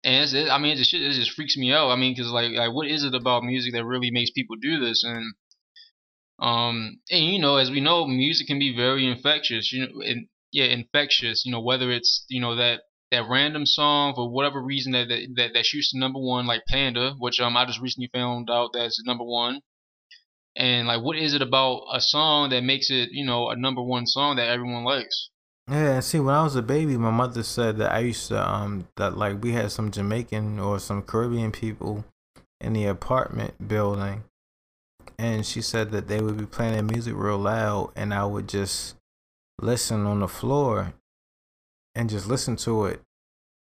And 0.03 0.25
it's, 0.25 0.35
it, 0.35 0.49
I 0.49 0.59
mean, 0.59 0.73
it 0.73 0.77
just 0.77 0.95
it 0.95 1.13
just 1.13 1.33
freaks 1.33 1.57
me 1.57 1.73
out. 1.73 1.91
I 1.91 1.97
mean, 1.97 2.15
because 2.15 2.31
like 2.33 2.53
like 2.53 2.73
what 2.73 2.89
is 2.89 3.05
it 3.05 3.15
about 3.15 3.45
music 3.45 3.73
that 3.75 3.85
really 3.85 4.11
makes 4.11 4.31
people 4.31 4.57
do 4.61 4.81
this? 4.81 5.05
And 5.05 5.35
um, 6.39 7.01
and 7.11 7.25
you 7.25 7.39
know, 7.39 7.57
as 7.57 7.71
we 7.71 7.81
know, 7.81 8.07
music 8.07 8.47
can 8.47 8.59
be 8.59 8.75
very 8.75 9.07
infectious. 9.07 9.73
You 9.73 9.87
know, 9.87 10.01
and 10.03 10.27
yeah, 10.51 10.67
infectious. 10.67 11.45
You 11.45 11.53
know, 11.53 11.63
whether 11.63 11.91
it's 11.91 12.25
you 12.29 12.41
know 12.41 12.57
that 12.57 12.83
that 13.11 13.29
random 13.29 13.67
song 13.67 14.15
for 14.15 14.29
whatever 14.29 14.61
reason 14.61 14.93
that 14.93 15.09
that, 15.09 15.51
that, 15.55 15.67
shoots 15.67 15.93
to 15.93 15.99
number 15.99 16.19
one, 16.19 16.47
like 16.47 16.63
Panda, 16.69 17.15
which 17.19 17.41
um 17.41 17.57
I 17.57 17.65
just 17.65 17.81
recently 17.81 18.11
found 18.13 18.51
out 18.51 18.71
that's 18.73 19.03
number 19.05 19.25
one. 19.25 19.61
And 20.57 20.89
like, 20.89 21.03
what 21.03 21.17
is 21.17 21.35
it 21.35 21.43
about 21.43 21.83
a 21.93 22.01
song 22.01 22.51
that 22.51 22.65
makes 22.65 22.91
it, 22.91 23.11
you 23.13 23.27
know, 23.27 23.51
a 23.51 23.57
number 23.57 23.83
one 23.83 24.07
song 24.07 24.37
that 24.37 24.49
everyone 24.49 24.85
likes? 24.85 25.29
Yeah, 25.71 26.01
see, 26.01 26.21
when 26.21 26.35
I 26.35 26.43
was 26.43 26.57
a 26.57 26.63
baby, 26.63 26.97
my 26.97 27.11
mother 27.11 27.43
said 27.43 27.77
that 27.79 27.93
I 27.93 27.99
used 28.01 28.29
to 28.29 28.49
um 28.49 28.89
that 28.97 29.17
like 29.17 29.43
we 29.43 29.53
had 29.53 29.71
some 29.71 29.91
Jamaican 29.91 30.59
or 30.59 30.79
some 30.79 31.03
Caribbean 31.03 31.53
people 31.53 32.05
in 32.61 32.73
the 32.73 32.87
apartment 32.87 33.69
building, 33.69 34.25
and 35.19 35.45
she 35.45 35.61
said 35.61 35.91
that 35.91 36.09
they 36.09 36.21
would 36.21 36.39
be 36.39 36.47
playing 36.47 36.73
their 36.73 36.83
music 36.83 37.15
real 37.17 37.39
loud, 37.39 37.93
and 37.95 38.15
I 38.15 38.25
would 38.25 38.49
just 38.49 38.97
listen 39.61 40.07
on 40.07 40.21
the 40.21 40.29
floor 40.29 40.95
and 41.97 42.11
just 42.11 42.29
listen 42.29 42.55
to 42.57 42.85
it 42.85 43.01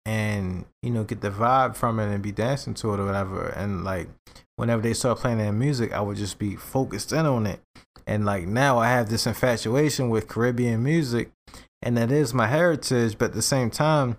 and 0.05 0.65
you 0.81 0.89
know 0.89 1.03
get 1.03 1.21
the 1.21 1.29
vibe 1.29 1.75
from 1.75 1.99
it 1.99 2.11
and 2.11 2.23
be 2.23 2.31
dancing 2.31 2.73
to 2.73 2.93
it 2.93 2.99
or 2.99 3.05
whatever. 3.05 3.49
And 3.49 3.83
like 3.83 4.09
whenever 4.55 4.81
they 4.81 4.93
start 4.93 5.19
playing 5.19 5.37
their 5.37 5.51
music 5.51 5.91
i 5.91 6.01
would 6.01 6.17
just 6.17 6.39
be 6.39 6.55
focused 6.55 7.11
in 7.11 7.25
on 7.25 7.45
it. 7.45 7.59
And 8.07 8.25
like 8.25 8.47
now 8.47 8.79
i 8.79 8.87
have 8.87 9.09
this 9.09 9.27
infatuation 9.27 10.09
with 10.09 10.27
caribbean 10.27 10.83
music 10.83 11.31
and 11.81 11.97
that 11.97 12.11
is 12.11 12.33
my 12.33 12.47
heritage 12.47 13.17
but 13.17 13.25
at 13.25 13.33
the 13.33 13.41
same 13.41 13.69
time 13.69 14.17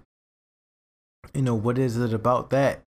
you 1.35 1.43
know 1.43 1.55
what 1.55 1.79
is 1.79 1.97
it 1.97 2.13
about 2.13 2.51
that 2.51 2.83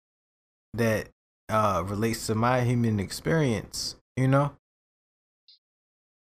that 0.73 1.09
uh 1.49 1.83
relates 1.85 2.27
to 2.27 2.35
my 2.35 2.61
human 2.61 2.99
experience 2.99 3.95
you 4.17 4.27
know 4.27 4.53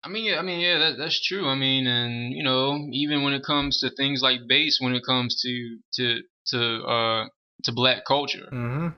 I 0.04 0.10
mean, 0.10 0.26
yeah, 0.26 0.38
I 0.38 0.42
mean, 0.42 0.60
yeah, 0.60 0.78
that, 0.78 0.98
that's 0.98 1.20
true. 1.26 1.48
I 1.48 1.54
mean, 1.54 1.86
and 1.86 2.34
you 2.34 2.42
know, 2.42 2.78
even 2.92 3.22
when 3.22 3.32
it 3.32 3.42
comes 3.42 3.80
to 3.80 3.90
things 3.90 4.20
like 4.22 4.40
bass, 4.46 4.78
when 4.80 4.94
it 4.94 5.02
comes 5.04 5.40
to 5.40 5.78
to 5.94 6.20
to 6.48 6.82
uh 6.84 7.24
to 7.64 7.72
black 7.72 8.04
culture, 8.04 8.46
mm-hmm. 8.52 8.88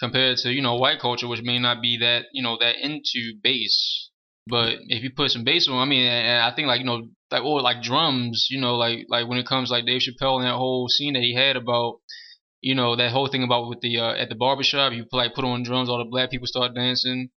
compared 0.00 0.38
to 0.38 0.52
you 0.52 0.60
know 0.60 0.74
white 0.74 0.98
culture, 0.98 1.28
which 1.28 1.42
may 1.42 1.60
not 1.60 1.80
be 1.80 1.98
that 1.98 2.24
you 2.32 2.42
know 2.42 2.56
that 2.58 2.74
into 2.82 3.38
bass, 3.40 4.10
but 4.48 4.78
if 4.88 5.04
you 5.04 5.10
put 5.14 5.30
some 5.30 5.44
bass 5.44 5.68
on, 5.68 5.78
I 5.78 5.84
mean, 5.84 6.04
and 6.04 6.42
I 6.42 6.52
think 6.54 6.66
like 6.66 6.80
you 6.80 6.86
know 6.86 7.06
like 7.30 7.44
or 7.44 7.62
like 7.62 7.80
drums, 7.80 8.48
you 8.50 8.60
know, 8.60 8.74
like 8.74 9.06
like 9.08 9.28
when 9.28 9.38
it 9.38 9.46
comes 9.46 9.70
like 9.70 9.86
Dave 9.86 10.00
Chappelle 10.00 10.38
and 10.38 10.46
that 10.46 10.56
whole 10.56 10.88
scene 10.88 11.14
that 11.14 11.22
he 11.22 11.34
had 11.34 11.56
about 11.56 12.00
you 12.60 12.74
know 12.74 12.96
that 12.96 13.12
whole 13.12 13.28
thing 13.28 13.44
about 13.44 13.68
with 13.68 13.80
the 13.80 13.98
uh, 13.98 14.14
at 14.14 14.28
the 14.28 14.34
barbershop, 14.34 14.92
you 14.92 15.06
like 15.12 15.34
put 15.34 15.44
on 15.44 15.62
drums, 15.62 15.88
all 15.88 15.98
the 15.98 16.10
black 16.10 16.32
people 16.32 16.48
start 16.48 16.74
dancing 16.74 17.30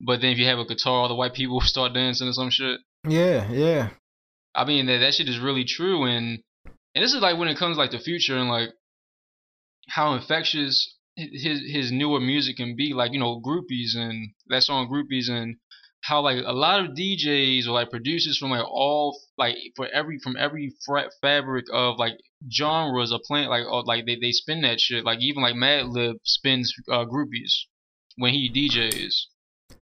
but 0.00 0.20
then 0.20 0.32
if 0.32 0.38
you 0.38 0.46
have 0.46 0.58
a 0.58 0.64
guitar, 0.64 0.92
all 0.92 1.08
the 1.08 1.14
white 1.14 1.34
people 1.34 1.60
start 1.62 1.94
dancing 1.94 2.28
or 2.28 2.32
some 2.32 2.50
shit. 2.50 2.80
Yeah, 3.08 3.50
yeah. 3.50 3.90
I 4.54 4.64
mean 4.64 4.86
that 4.86 4.98
that 4.98 5.14
shit 5.14 5.28
is 5.28 5.38
really 5.38 5.64
true, 5.64 6.04
and 6.04 6.40
and 6.94 7.04
this 7.04 7.12
is 7.12 7.20
like 7.20 7.38
when 7.38 7.48
it 7.48 7.58
comes 7.58 7.76
like 7.76 7.90
the 7.90 7.98
future 7.98 8.36
and 8.36 8.48
like 8.48 8.70
how 9.88 10.14
infectious 10.14 10.94
his 11.16 11.60
his 11.66 11.92
newer 11.92 12.20
music 12.20 12.56
can 12.56 12.76
be, 12.76 12.92
like 12.92 13.12
you 13.12 13.20
know 13.20 13.40
groupies 13.40 13.94
and 13.94 14.30
that 14.48 14.62
song 14.62 14.88
groupies 14.88 15.30
and 15.30 15.56
how 16.02 16.20
like 16.20 16.38
a 16.44 16.52
lot 16.52 16.80
of 16.80 16.94
DJs 16.94 17.66
or 17.66 17.72
like 17.72 17.90
producers 17.90 18.38
from 18.38 18.50
like 18.50 18.64
all 18.64 19.18
like 19.36 19.56
for 19.74 19.88
every 19.88 20.18
from 20.22 20.36
every 20.36 20.72
fabric 21.20 21.64
of 21.72 21.98
like 21.98 22.14
genres 22.50 23.12
are 23.12 23.20
playing 23.26 23.48
like 23.48 23.64
oh, 23.68 23.80
like 23.80 24.06
they, 24.06 24.16
they 24.20 24.30
spin 24.30 24.62
that 24.62 24.80
shit 24.80 25.04
like 25.04 25.18
even 25.20 25.42
like 25.42 25.54
Madlib 25.54 26.14
spins 26.22 26.72
uh, 26.90 27.04
groupies 27.04 27.64
when 28.16 28.32
he 28.32 28.50
DJs. 28.50 29.12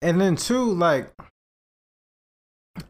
And 0.01 0.21
then 0.21 0.37
too, 0.37 0.73
like 0.73 1.13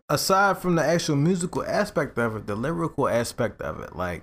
aside 0.08 0.58
from 0.58 0.76
the 0.76 0.84
actual 0.84 1.16
musical 1.16 1.64
aspect 1.64 2.18
of 2.18 2.36
it, 2.36 2.46
the 2.46 2.54
lyrical 2.54 3.08
aspect 3.08 3.60
of 3.60 3.80
it, 3.80 3.96
like 3.96 4.22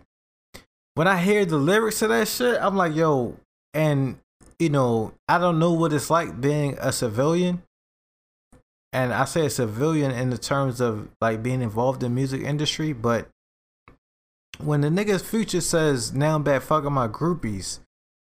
when 0.93 1.07
I 1.07 1.17
hear 1.17 1.45
the 1.45 1.57
lyrics 1.57 1.99
to 1.99 2.07
that 2.07 2.27
shit, 2.27 2.57
I'm 2.61 2.75
like, 2.75 2.95
yo, 2.95 3.37
and 3.73 4.17
you 4.59 4.69
know, 4.69 5.13
I 5.27 5.37
don't 5.37 5.59
know 5.59 5.73
what 5.73 5.93
it's 5.93 6.09
like 6.09 6.39
being 6.39 6.77
a 6.79 6.91
civilian. 6.91 7.63
And 8.93 9.13
I 9.13 9.25
say 9.25 9.45
a 9.45 9.49
civilian 9.49 10.11
in 10.11 10.29
the 10.29 10.37
terms 10.37 10.79
of 10.79 11.09
like 11.19 11.43
being 11.43 11.61
involved 11.61 12.01
in 12.01 12.15
music 12.15 12.41
industry, 12.41 12.93
but 12.93 13.27
when 14.57 14.79
the 14.79 14.87
nigga's 14.87 15.21
future 15.21 15.59
says 15.59 16.13
now 16.13 16.35
I'm 16.35 16.43
back 16.43 16.61
fucking 16.61 16.93
my 16.93 17.09
groupies, 17.09 17.79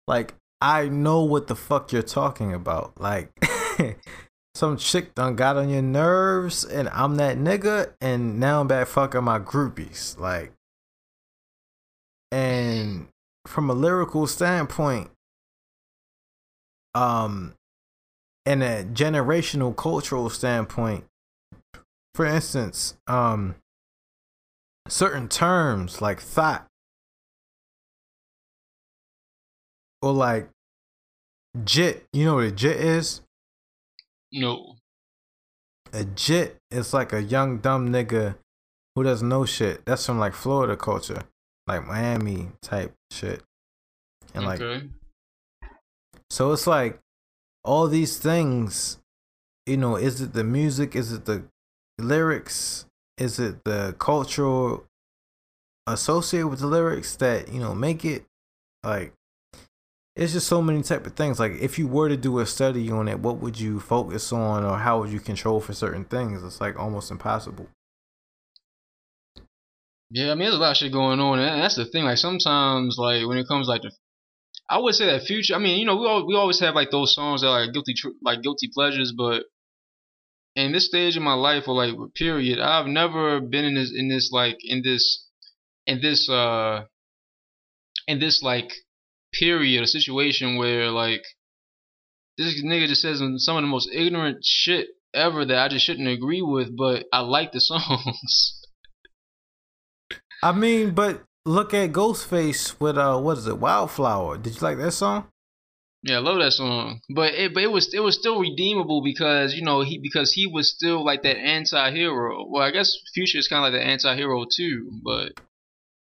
like 0.06 0.35
I 0.60 0.89
know 0.89 1.23
what 1.23 1.47
the 1.47 1.56
fuck 1.56 1.90
you're 1.93 2.02
talking 2.02 2.52
about. 2.52 3.01
Like 3.01 3.31
some 4.59 4.77
chick 4.77 5.15
done 5.15 5.37
got 5.37 5.57
on 5.57 5.69
your 5.69 5.83
nerves 5.83 6.65
and 6.65 6.89
I'm 6.89 7.15
that 7.15 7.39
nigga 7.39 7.93
and 8.01 8.41
now 8.41 8.61
I'm 8.61 8.67
back 8.67 8.89
fucking 8.89 9.23
my 9.23 9.39
groupies. 9.39 10.19
Like 10.19 10.53
and 12.33 13.07
from 13.47 13.71
a 13.71 13.73
lyrical 13.73 14.27
standpoint, 14.27 15.13
um 16.97 17.55
in 18.45 18.61
a 18.63 18.83
generational 18.83 19.77
cultural 19.77 20.29
standpoint, 20.29 21.05
for 22.17 22.27
instance, 22.27 22.97
um 23.07 23.55
certain 24.89 25.29
terms 25.29 26.03
like 26.03 26.21
thought 26.21 26.67
or 30.03 30.13
like 30.13 30.49
jit, 31.65 32.07
you 32.13 32.25
know 32.25 32.35
what 32.35 32.45
a 32.45 32.51
jit 32.51 32.77
is? 32.79 33.21
No. 34.33 34.77
A 35.93 36.05
jit 36.05 36.57
is 36.71 36.93
like 36.93 37.13
a 37.13 37.23
young 37.23 37.59
dumb 37.59 37.91
nigga 37.91 38.37
who 38.95 39.03
doesn't 39.03 39.29
know 39.29 39.45
shit. 39.45 39.85
That's 39.87 40.05
from 40.05 40.19
like 40.19 40.35
Florida 40.35 40.77
culture, 40.77 41.25
like 41.67 41.87
Miami 41.87 42.49
type 42.63 42.93
shit. 43.11 43.43
And 44.35 44.45
like 44.45 44.61
okay. 44.61 44.89
so 46.31 46.53
it's 46.53 46.67
like 46.67 47.01
all 47.65 47.89
these 47.89 48.19
things, 48.19 48.99
you 49.67 49.77
know, 49.77 49.97
is 49.97 50.21
it 50.21 50.35
the 50.35 50.45
music, 50.45 50.95
is 50.95 51.13
it 51.13 51.25
the 51.25 51.45
lyrics, 51.99 52.87
is 53.17 53.39
it 53.39 53.65
the 53.65 53.95
cultural 53.99 54.85
associated 55.87 56.49
with 56.49 56.61
the 56.61 56.67
lyrics 56.67 57.17
that, 57.17 57.51
you 57.51 57.61
know, 57.61 57.75
make 57.75 58.05
it 58.05 58.25
like 58.85 59.13
it's 60.19 60.32
just 60.32 60.49
so 60.49 60.61
many 60.61 60.82
type 60.82 61.07
of 61.07 61.15
things. 61.15 61.39
Like 61.39 61.53
if 61.61 61.78
you 61.78 61.86
were 61.86 62.09
to 62.09 62.16
do 62.16 62.40
a 62.40 62.47
study 62.47 62.90
on 62.90 63.07
it, 63.07 63.20
what 63.20 63.39
would 63.39 63.59
you 63.59 63.78
focus 63.78 64.32
on 64.32 64.65
or 64.65 64.77
how 64.77 64.99
would 64.99 65.11
you 65.11 65.20
control 65.20 65.61
for 65.61 65.73
certain 65.73 66.05
things? 66.05 66.43
It's 66.43 66.61
like 66.61 66.77
almost 66.77 67.12
impossible. 67.12 67.69
Yeah, 70.11 70.32
I 70.32 70.35
mean, 70.35 70.47
there's 70.47 70.55
a 70.55 70.59
lot 70.59 70.73
of 70.73 70.77
shit 70.78 70.90
going 70.90 71.20
on, 71.20 71.39
and 71.39 71.62
that's 71.62 71.77
the 71.77 71.85
thing. 71.85 72.05
Like 72.05 72.16
sometimes, 72.16 72.97
like 72.99 73.27
when 73.27 73.39
it 73.39 73.47
comes 73.47 73.69
like 73.69 73.82
to, 73.82 73.90
I 74.69 74.78
would 74.78 74.95
say 74.95 75.07
that 75.07 75.23
future. 75.23 75.55
I 75.55 75.59
mean, 75.59 75.78
you 75.78 75.86
know, 75.86 75.97
we 75.97 76.07
all, 76.07 76.27
we 76.27 76.35
always 76.35 76.59
have 76.61 76.74
like 76.74 76.90
those 76.90 77.15
songs 77.15 77.43
that 77.43 77.49
are 77.49 77.66
like 77.66 77.73
guilty 77.73 77.95
like 78.20 78.43
guilty 78.43 78.70
pleasures, 78.74 79.12
but 79.16 79.45
in 80.57 80.73
this 80.73 80.86
stage 80.86 81.16
of 81.16 81.23
my 81.23 81.35
life 81.35 81.69
or 81.69 81.74
like 81.74 81.95
period, 82.15 82.59
I've 82.59 82.86
never 82.86 83.40
been 83.40 83.65
in 83.66 83.74
this 83.77 83.93
in 83.95 84.09
this 84.09 84.31
like 84.32 84.57
in 84.62 84.82
this 84.82 85.27
in 85.86 86.01
this 86.01 86.28
uh 86.28 86.85
in 88.09 88.19
this 88.19 88.43
like 88.43 88.73
period, 89.33 89.83
a 89.83 89.87
situation 89.87 90.57
where 90.57 90.91
like 90.91 91.23
this 92.37 92.63
nigga 92.63 92.87
just 92.87 93.03
says 93.03 93.19
some 93.19 93.57
of 93.57 93.63
the 93.63 93.69
most 93.69 93.91
ignorant 93.93 94.45
shit 94.45 94.89
ever 95.13 95.45
that 95.45 95.59
I 95.59 95.69
just 95.69 95.85
shouldn't 95.85 96.09
agree 96.09 96.43
with, 96.43 96.77
but 96.77 97.07
I 97.13 97.21
like 97.21 97.53
the 97.53 97.61
songs. 97.61 98.63
I 100.43 100.53
mean, 100.53 100.93
but 100.93 101.23
look 101.45 101.75
at 101.75 101.93
Ghostface 101.93 102.79
with 102.81 102.97
uh 102.97 103.19
what 103.19 103.39
is 103.39 103.47
it, 103.47 103.59
Wildflower. 103.59 104.39
Did 104.39 104.55
you 104.55 104.61
like 104.61 104.79
that 104.79 104.93
song? 104.93 105.29
Yeah, 106.05 106.17
I 106.17 106.21
love 106.21 106.39
that 106.39 106.53
song. 106.53 107.01
But 107.11 107.35
it 107.35 107.53
but 107.55 107.65
it 107.65 107.73
was 107.73 107.93
it 107.93 108.01
was 108.01 108.17
still 108.17 108.39
redeemable 108.39 109.03
because, 109.03 109.55
you 109.55 109.63
know, 109.63 109.81
he 109.81 109.99
because 109.99 110.33
he 110.33 110.47
was 110.47 110.71
still 110.71 111.05
like 111.05 111.23
that 111.25 111.37
anti 111.39 111.91
hero. 111.91 112.47
Well 112.49 112.63
I 112.63 112.71
guess 112.71 112.97
Future 113.15 113.39
is 113.39 113.49
kinda 113.49 113.63
like 113.63 113.73
the 113.73 113.83
anti 113.83 114.15
hero 114.15 114.45
too, 114.45 114.91
but 115.03 115.33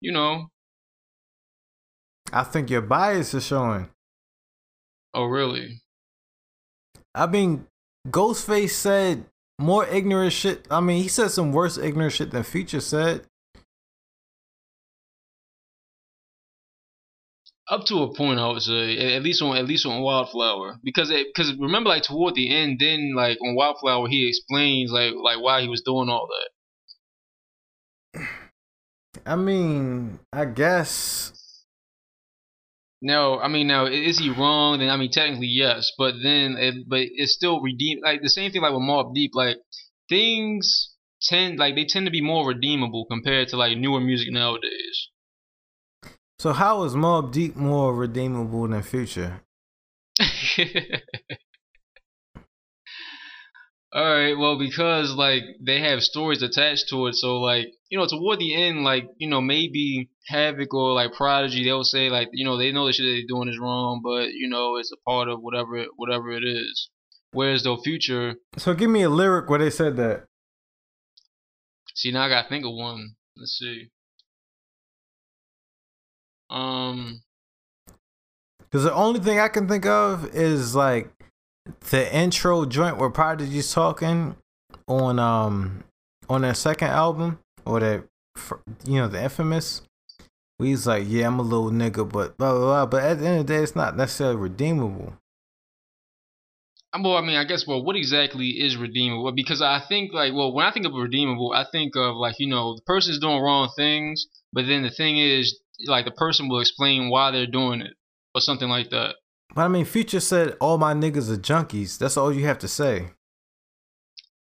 you 0.01 0.13
know. 0.13 0.49
I 2.33 2.45
think 2.45 2.71
your 2.71 2.81
bias 2.81 3.35
is 3.35 3.47
showing. 3.47 3.91
Oh 5.15 5.25
really? 5.25 5.83
I 7.15 7.27
mean, 7.27 7.67
Ghostface 8.09 8.71
said 8.71 9.27
more 9.61 9.87
ignorant 9.87 10.33
shit. 10.33 10.67
I 10.71 10.81
mean, 10.81 11.03
he 11.03 11.09
said 11.09 11.31
some 11.31 11.53
worse 11.53 11.77
ignorant 11.77 12.15
shit 12.15 12.31
than 12.31 12.43
Future 12.43 12.81
said. 12.81 13.27
Up 17.69 17.85
to 17.87 18.03
a 18.03 18.15
point, 18.15 18.41
I 18.41 18.49
would 18.49 18.63
say, 18.63 19.15
at 19.15 19.23
least 19.23 19.41
on 19.41 19.57
at 19.57 19.67
least 19.67 19.87
on 19.87 20.03
Wildflower, 20.03 20.79
because 20.83 21.11
because 21.11 21.55
remember, 21.59 21.91
like 21.91 22.03
toward 22.03 22.35
the 22.35 22.55
end, 22.55 22.79
then 22.81 23.15
like 23.15 23.39
on 23.41 23.55
Wildflower, 23.55 24.09
he 24.09 24.29
explains 24.29 24.91
like 24.91 25.13
like 25.15 25.41
why 25.41 25.63
he 25.63 25.69
was 25.69 25.83
doing 25.83 26.09
all 26.09 26.29
that. 28.15 28.29
I 29.25 29.37
mean, 29.37 30.19
I 30.33 30.47
guess. 30.47 31.33
No, 33.05 33.41
I 33.41 33.49
mean 33.49 33.67
now 33.67 33.87
is 33.87 34.21
he 34.21 34.31
wrong? 34.31 34.79
Then 34.79 34.89
I 34.89 34.97
mean 34.97 35.11
technically 35.11 35.49
yes, 35.49 35.91
but 35.99 36.15
then 36.23 36.57
it, 36.57 36.89
but 36.89 37.01
it's 37.01 37.35
still 37.35 37.61
redeem 37.61 37.99
like 38.05 38.23
the 38.23 38.31
same 38.31 38.53
thing 38.53 38.63
like 38.63 38.73
with 38.73 38.81
Mobb 38.81 39.13
Deep. 39.13 39.33
Like 39.35 39.57
things 40.09 40.95
tend 41.21 41.59
like 41.59 41.75
they 41.75 41.85
tend 41.85 42.07
to 42.07 42.13
be 42.13 42.21
more 42.21 42.47
redeemable 42.47 43.05
compared 43.11 43.49
to 43.49 43.57
like 43.57 43.77
newer 43.77 44.01
music 44.01 44.29
nowadays. 44.31 45.09
So 46.39 46.53
how 46.53 46.85
is 46.85 46.95
Mobb 46.95 47.33
Deep 47.33 47.57
more 47.57 47.93
redeemable 47.93 48.69
than 48.69 48.83
Future? 48.83 49.41
All 53.95 54.05
right, 54.05 54.39
well, 54.39 54.59
because 54.59 55.13
like 55.15 55.43
they 55.61 55.81
have 55.81 56.03
stories 56.03 56.41
attached 56.41 56.89
to 56.91 57.09
it, 57.09 57.15
so 57.17 57.39
like 57.41 57.67
you 57.91 57.99
know, 57.99 58.07
toward 58.07 58.39
the 58.39 58.55
end, 58.55 58.85
like 58.85 59.09
you 59.19 59.29
know, 59.29 59.41
maybe 59.41 60.09
Havoc 60.27 60.73
or 60.73 60.93
like 60.93 61.13
Prodigy, 61.15 61.65
they'll 61.65 61.85
say 61.85 62.11
like 62.11 62.29
you 62.33 62.45
know 62.45 62.57
they 62.57 62.73
know 62.73 62.87
the 62.87 62.93
shit 62.93 63.05
they're 63.05 63.27
doing 63.27 63.49
is 63.49 63.59
wrong, 63.59 64.01
but 64.03 64.33
you 64.33 64.49
know 64.49 64.77
it's 64.77 64.93
a 64.93 64.97
part 65.09 65.29
of 65.29 65.41
whatever 65.41 65.85
whatever 65.97 66.31
it 66.33 66.45
is. 66.45 66.89
Whereas 67.33 67.63
the 67.63 67.77
Future. 67.83 68.35
So 68.59 68.75
give 68.75 68.91
me 68.91 69.03
a 69.03 69.11
lyric 69.11 69.49
where 69.49 69.59
they 69.59 69.71
said 69.71 69.97
that. 69.97 70.25
See 71.95 72.11
now 72.13 72.25
I 72.25 72.29
gotta 72.29 72.49
think 72.49 72.65
of 72.65 72.73
one. 72.73 73.15
Let's 73.37 73.59
see. 73.59 73.89
Um, 76.51 77.23
because 78.59 78.85
the 78.85 78.95
only 78.95 79.21
thing 79.21 79.39
I 79.39 79.49
can 79.49 79.69
think 79.69 79.87
of 79.87 80.35
is 80.35 80.75
like 80.75 81.11
the 81.91 82.15
intro 82.15 82.65
joint 82.65 82.99
where 82.99 83.11
Prodigy's 83.11 83.73
talking 83.73 84.37
on 84.87 85.19
um 85.19 85.85
on 86.29 86.43
their 86.43 86.55
second 86.55 86.89
album 86.89 87.39
or 87.65 87.81
that 87.81 88.05
you 88.85 88.95
know 88.95 89.09
the 89.09 89.23
infamous. 89.23 89.83
He's 90.63 90.87
like, 90.87 91.05
yeah, 91.07 91.27
I'm 91.27 91.39
a 91.39 91.43
little 91.43 91.71
nigga, 91.71 92.09
but 92.09 92.37
blah 92.39 92.53
blah 92.53 92.61
blah. 92.61 92.87
But 92.87 93.05
at 93.05 93.19
the 93.19 93.27
end 93.27 93.41
of 93.41 93.47
the 93.47 93.55
day, 93.55 93.63
it's 93.63 93.77
not 93.77 93.97
necessarily 93.97 94.37
redeemable. 94.37 95.15
Uh, 96.93 97.01
well, 97.03 97.17
I 97.17 97.21
mean, 97.21 97.37
I 97.37 97.45
guess. 97.45 97.67
Well, 97.67 97.85
what 97.85 97.97
exactly 97.97 98.49
is 98.49 98.77
redeemable? 98.77 99.33
Because 99.33 99.63
I 99.63 99.81
think, 99.89 100.13
like, 100.13 100.33
well, 100.35 100.53
when 100.53 100.67
I 100.67 100.73
think 100.73 100.87
of 100.87 100.93
redeemable, 100.93 101.53
I 101.53 101.65
think 101.71 101.97
of 101.97 102.17
like, 102.17 102.37
you 102.39 102.49
know, 102.49 102.77
the 102.77 102.83
person's 102.83 103.19
doing 103.19 103.41
wrong 103.41 103.71
things, 103.77 104.27
but 104.53 104.67
then 104.67 104.83
the 104.83 104.91
thing 104.91 105.19
is, 105.19 105.59
like 105.87 106.05
the 106.05 106.13
person 106.13 106.49
will 106.49 106.61
explain 106.61 107.11
why 107.11 107.31
they're 107.31 107.47
doing 107.47 107.81
it 107.81 107.95
or 108.35 108.41
something 108.41 108.69
like 108.69 108.91
that. 108.91 109.17
But 109.55 109.63
I 109.63 109.69
mean, 109.69 109.85
Future 109.85 110.21
said 110.21 110.57
all 110.61 110.79
my 110.79 110.95
niggas 110.95 111.31
are 111.31 111.37
junkies. 111.37 111.99
That's 111.99 112.17
all 112.17 112.33
you 112.33 112.47
have 112.47 112.59
to 112.61 112.69
say. 112.69 113.11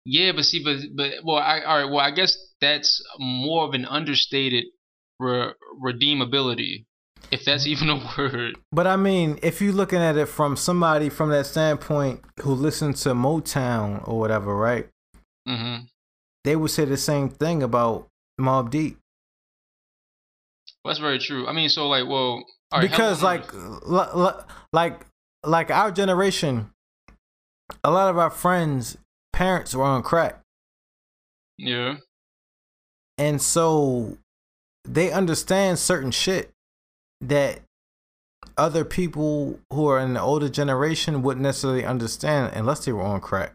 Yeah, 0.04 0.32
but 0.32 0.44
see, 0.44 0.62
but 0.64 0.78
but 0.94 1.12
well, 1.24 1.36
I 1.36 1.60
all 1.60 1.76
right. 1.76 1.90
Well, 1.90 2.00
I 2.00 2.10
guess 2.10 2.36
that's 2.60 3.02
more 3.18 3.66
of 3.66 3.74
an 3.74 3.84
understated 3.84 4.64
re- 5.20 5.52
redeemability, 5.80 6.86
if 7.30 7.44
that's 7.44 7.66
even 7.66 7.90
a 7.90 8.02
word. 8.18 8.56
But 8.72 8.86
I 8.86 8.96
mean, 8.96 9.38
if 9.42 9.60
you're 9.60 9.72
looking 9.72 10.00
at 10.00 10.16
it 10.16 10.26
from 10.26 10.56
somebody 10.56 11.08
from 11.08 11.30
that 11.30 11.46
standpoint 11.46 12.22
who 12.40 12.54
listened 12.54 12.96
to 12.96 13.10
Motown 13.10 14.06
or 14.08 14.18
whatever, 14.18 14.56
right? 14.56 14.88
Mm-hmm. 15.46 15.84
They 16.44 16.56
would 16.56 16.70
say 16.70 16.86
the 16.86 16.96
same 16.96 17.28
thing 17.28 17.62
about 17.62 18.08
Mobb 18.40 18.70
Deep. 18.70 18.98
Well, 20.84 20.90
that's 20.92 21.00
very 21.00 21.18
true. 21.18 21.46
I 21.46 21.52
mean, 21.52 21.68
so 21.68 21.86
like, 21.88 22.08
well, 22.08 22.44
because 22.80 23.22
like, 23.22 23.52
like, 23.84 24.36
like, 24.72 25.06
like 25.44 25.70
our 25.70 25.90
generation, 25.90 26.70
a 27.84 27.90
lot 27.90 28.08
of 28.08 28.16
our 28.16 28.30
friends 28.30 28.96
parents 29.32 29.74
were 29.74 29.84
on 29.84 30.02
crack. 30.02 30.40
Yeah. 31.58 31.96
And 33.18 33.42
so 33.42 34.16
they 34.90 35.12
understand 35.12 35.78
certain 35.78 36.10
shit 36.10 36.50
that 37.20 37.60
other 38.56 38.84
people 38.84 39.60
who 39.72 39.86
are 39.86 40.00
in 40.00 40.14
the 40.14 40.20
older 40.20 40.48
generation 40.48 41.22
wouldn't 41.22 41.44
necessarily 41.44 41.84
understand 41.84 42.52
unless 42.54 42.84
they 42.84 42.92
were 42.92 43.02
on 43.02 43.20
crack. 43.20 43.54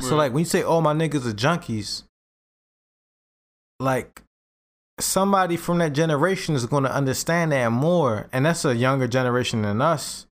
So 0.00 0.16
like 0.16 0.32
when 0.32 0.40
you 0.40 0.44
say 0.44 0.62
all 0.62 0.80
my 0.80 0.92
niggas 0.92 1.26
are 1.26 1.32
junkies, 1.32 2.02
like 3.80 4.22
somebody 5.00 5.56
from 5.56 5.78
that 5.78 5.92
generation 5.92 6.54
is 6.54 6.66
going 6.66 6.84
to 6.84 6.94
understand 6.94 7.52
that 7.52 7.70
more 7.70 8.28
and 8.32 8.44
that's 8.44 8.64
a 8.64 8.74
younger 8.74 9.08
generation 9.08 9.62
than 9.62 9.80
us. 9.80 10.26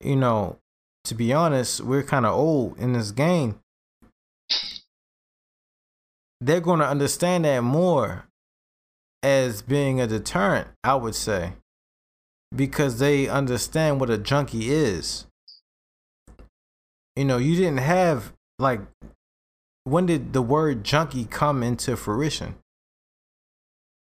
You 0.00 0.16
know, 0.16 0.58
to 1.04 1.14
be 1.14 1.32
honest, 1.32 1.80
we're 1.80 2.04
kind 2.04 2.24
of 2.26 2.34
old 2.34 2.78
in 2.78 2.92
this 2.92 3.10
game. 3.10 3.58
They're 6.40 6.60
going 6.60 6.80
to 6.80 6.88
understand 6.88 7.44
that 7.44 7.62
more 7.62 8.26
as 9.22 9.62
being 9.62 10.00
a 10.00 10.06
deterrent, 10.06 10.68
I 10.84 10.94
would 10.94 11.14
say. 11.14 11.54
Because 12.54 12.98
they 12.98 13.28
understand 13.28 14.00
what 14.00 14.10
a 14.10 14.16
junkie 14.16 14.70
is. 14.70 15.26
You 17.16 17.24
know, 17.24 17.36
you 17.36 17.56
didn't 17.56 17.78
have 17.80 18.32
like 18.58 18.80
when 19.84 20.06
did 20.06 20.32
the 20.32 20.42
word 20.42 20.84
junkie 20.84 21.24
come 21.24 21.62
into 21.62 21.96
fruition? 21.96 22.56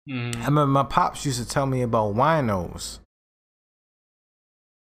Mhm. 0.08 0.36
I 0.36 0.46
remember 0.46 0.66
my 0.66 0.82
pops 0.82 1.24
used 1.24 1.40
to 1.42 1.48
tell 1.48 1.66
me 1.66 1.82
about 1.82 2.14
winos. 2.14 3.00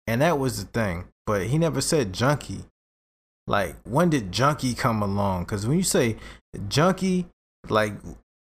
And 0.06 0.22
that 0.22 0.38
was 0.38 0.64
the 0.64 0.70
thing. 0.70 1.08
But 1.26 1.46
he 1.48 1.58
never 1.58 1.80
said 1.80 2.12
junkie. 2.12 2.64
Like, 3.50 3.74
when 3.82 4.10
did 4.10 4.30
junkie 4.30 4.74
come 4.74 5.02
along? 5.02 5.42
Because 5.42 5.66
when 5.66 5.76
you 5.76 5.82
say 5.82 6.14
junkie, 6.68 7.26
like 7.68 7.94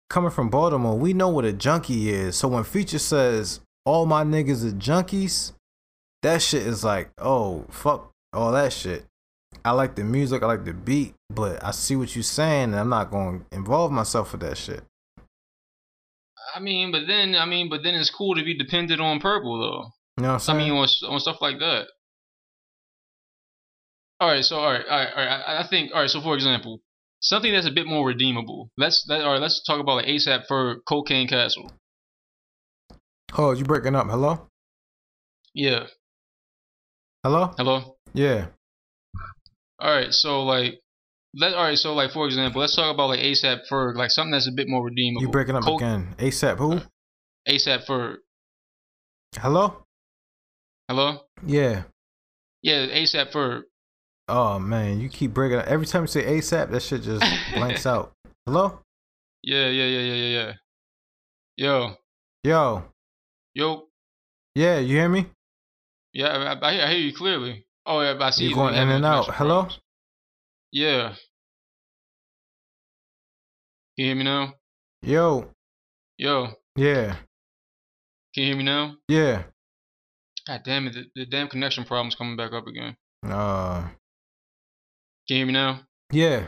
coming 0.09 0.31
from 0.31 0.49
Baltimore, 0.49 0.97
we 0.97 1.13
know 1.13 1.29
what 1.29 1.45
a 1.45 1.53
junkie 1.53 2.09
is. 2.09 2.37
So 2.37 2.49
when 2.49 2.65
Future 2.65 2.99
says 2.99 3.61
all 3.85 4.07
my 4.07 4.25
niggas 4.25 4.67
are 4.67 4.75
junkies, 4.75 5.53
that 6.23 6.41
shit 6.41 6.67
is 6.67 6.85
like, 6.85 7.11
oh, 7.19 7.67
fuck 7.69 8.13
all 8.33 8.53
that 8.53 8.73
shit. 8.73 9.05
I 9.63 9.73
like 9.73 9.95
the 9.95 10.05
music, 10.05 10.43
I 10.43 10.47
like 10.47 10.65
the 10.65 10.73
beat, 10.73 11.13
but 11.29 11.63
I 11.63 11.73
see 11.73 11.97
what 11.97 12.17
you're 12.17 12.23
saying, 12.23 12.71
and 12.71 12.77
I'm 12.77 12.89
not 12.89 13.11
going 13.11 13.41
to 13.41 13.57
involve 13.57 13.93
myself 13.93 14.33
with 14.33 14.41
that 14.41 14.57
shit. 14.57 14.85
I 16.55 16.61
mean, 16.61 16.91
but 16.93 17.07
then 17.07 17.35
I 17.35 17.45
mean, 17.45 17.69
but 17.69 17.83
then 17.83 17.95
it's 17.95 18.09
cool 18.09 18.37
to 18.37 18.43
be 18.43 18.57
dependent 18.57 19.03
on 19.03 19.21
purple 19.21 19.59
though. 19.59 19.91
You 20.17 20.27
know 20.27 20.33
what 20.33 20.49
I'm 20.49 20.57
I 20.57 20.59
mean, 20.59 20.73
on, 20.73 20.89
on 21.11 21.21
stuff 21.21 21.43
like 21.43 21.59
that. 21.59 21.89
All 24.21 24.29
right, 24.29 24.45
so 24.45 24.57
all 24.57 24.73
right, 24.73 24.85
all 24.89 24.99
right, 24.99 25.09
all 25.17 25.25
right. 25.25 25.43
I, 25.47 25.65
I 25.65 25.67
think 25.69 25.91
all 25.93 26.01
right. 26.01 26.11
So 26.11 26.21
for 26.21 26.35
example, 26.35 26.81
something 27.21 27.53
that's 27.53 27.67
a 27.67 27.73
bit 27.73 27.87
more 27.87 28.07
redeemable. 28.07 28.71
Let's 28.79 29.05
that 29.09 29.23
all 29.23 29.33
right. 29.33 29.41
Let's 29.41 29.63
talk 29.65 29.81
about 29.81 29.97
like 29.97 30.07
ASAP 30.07 30.45
Ferg 30.49 30.77
Cocaine 30.89 31.29
Castle. 31.29 31.73
Oh, 33.37 33.53
you 33.53 33.65
breaking 33.65 33.97
up? 33.97 34.07
Hello? 34.07 34.49
Yeah. 35.53 35.87
Hello? 37.25 37.53
Hello. 37.57 37.97
Yeah. 38.13 38.47
All 39.81 39.93
right. 39.93 40.13
So 40.13 40.45
like, 40.45 40.81
let 41.35 41.55
all 41.55 41.65
right. 41.65 41.79
So 41.79 41.95
like 41.95 42.13
for 42.13 42.27
example, 42.27 42.61
let's 42.61 42.77
talk 42.77 42.95
about 42.95 43.09
like 43.09 43.21
ASAP 43.21 43.63
Ferg, 43.71 43.97
like 43.97 44.11
something 44.11 44.31
that's 44.31 44.49
a 44.49 44.53
bit 44.53 44.69
more 44.69 44.85
redeemable. 44.85 45.23
You 45.23 45.29
breaking 45.29 45.57
up 45.57 45.67
again. 45.67 46.15
ASAP 46.19 46.59
who? 46.59 46.81
ASAP 47.49 47.87
Ferg. 47.87 48.17
Hello? 49.37 49.85
Hello. 50.89 51.21
Yeah. 51.45 51.83
Yeah, 52.63 52.87
ASAP 52.87 53.33
Ferg. 53.33 53.63
Oh 54.29 54.59
man, 54.59 55.01
you 55.01 55.09
keep 55.09 55.35
breaking 55.35 55.59
up. 55.59 55.67
Every 55.67 55.87
time 55.87 56.03
you 56.05 56.07
say 56.07 56.25
ASAP, 56.25 56.71
that 56.71 56.81
shit 56.83 57.03
just 57.03 57.25
blanks 57.55 57.87
out. 57.87 58.13
Hello? 58.47 58.81
Yeah, 59.43 59.69
yeah, 59.69 59.85
yeah, 59.85 60.01
yeah, 60.01 60.15
yeah, 60.15 60.29
yeah. 60.39 60.53
Yo, 61.57 61.97
Yo. 62.43 62.85
yo. 63.55 63.87
Yeah, 64.55 64.79
you 64.79 64.97
hear 64.97 65.09
me? 65.09 65.27
Yeah, 66.13 66.29
I, 66.29 66.53
I, 66.55 66.85
I 66.85 66.91
hear- 66.91 66.99
you 66.99 67.15
clearly. 67.15 67.67
Oh 67.87 68.01
yeah, 68.01 68.15
but 68.15 68.23
I 68.25 68.31
see 68.31 68.45
You're 68.45 68.51
you 68.51 68.57
going 68.57 68.75
in 68.75 68.89
and 68.89 69.05
out. 69.05 69.27
Hello? 69.35 69.63
problems. 69.63 69.81
Yeah. 70.73 71.09
Can 71.11 71.17
you 73.97 74.05
hear 74.07 74.15
me 74.17 74.25
now? 74.25 74.55
Yo. 75.03 75.51
Yo, 76.17 76.49
Yeah. 76.77 77.17
can 78.35 78.43
you 78.43 78.47
hear 78.47 78.57
me 78.57 78.63
now? 78.65 78.97
Yeah. 79.09 79.43
God 80.47 80.63
damn 80.65 80.87
it, 80.87 80.95
the, 80.95 81.05
the 81.15 81.27
damn 81.27 81.49
connection 81.49 81.85
problem's 81.85 82.15
coming 82.15 82.37
back 82.37 82.53
up 82.53 82.67
again. 82.67 82.97
Uh 83.27 83.89
Can 85.29 85.37
you 85.37 85.37
hear 85.39 85.47
me 85.47 85.53
now? 85.53 85.81
yeah. 86.13 86.47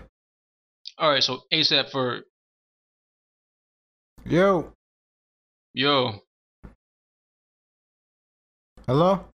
All 0.98 1.10
right, 1.10 1.22
so 1.22 1.40
ASAP 1.52 1.90
Ferg 1.90 2.22
Yo. 4.24 4.72
yo, 5.74 6.20
Hello? 8.86 9.26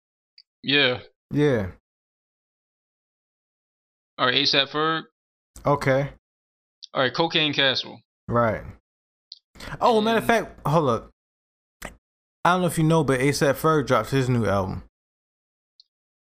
yeah. 0.62 1.00
Yeah. 1.32 1.66
All 4.18 4.26
right, 4.26 4.34
ASAP 4.34 4.68
Ferg. 4.70 5.02
Okay. 5.66 6.10
All 6.94 7.02
right, 7.02 7.12
Cocaine 7.14 7.52
Castle. 7.52 8.00
Right. 8.28 8.62
Oh, 9.80 10.00
matter 10.00 10.18
of 10.18 10.24
fact, 10.26 10.66
hold 10.66 10.88
up. 10.88 11.10
I 12.44 12.52
don't 12.52 12.62
know 12.62 12.66
if 12.68 12.78
you 12.78 12.84
know, 12.84 13.04
but 13.04 13.20
ASAP 13.20 13.54
Ferg 13.56 13.86
dropped 13.86 14.10
his 14.10 14.28
new 14.30 14.46
album. 14.46 14.82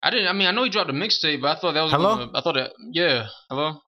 I 0.03 0.09
didn't. 0.09 0.27
I 0.27 0.33
mean, 0.33 0.47
I 0.47 0.51
know 0.51 0.63
he 0.63 0.69
dropped 0.69 0.89
a 0.89 0.93
mixtape, 0.93 1.41
but 1.41 1.57
I 1.57 1.59
thought 1.59 1.73
that 1.73 1.81
was. 1.83 1.91
Hello? 1.91 2.17
Gonna, 2.17 2.31
I 2.33 2.41
thought 2.41 2.55
that. 2.55 2.71
Yeah. 2.91 3.27
Hello. 3.49 3.81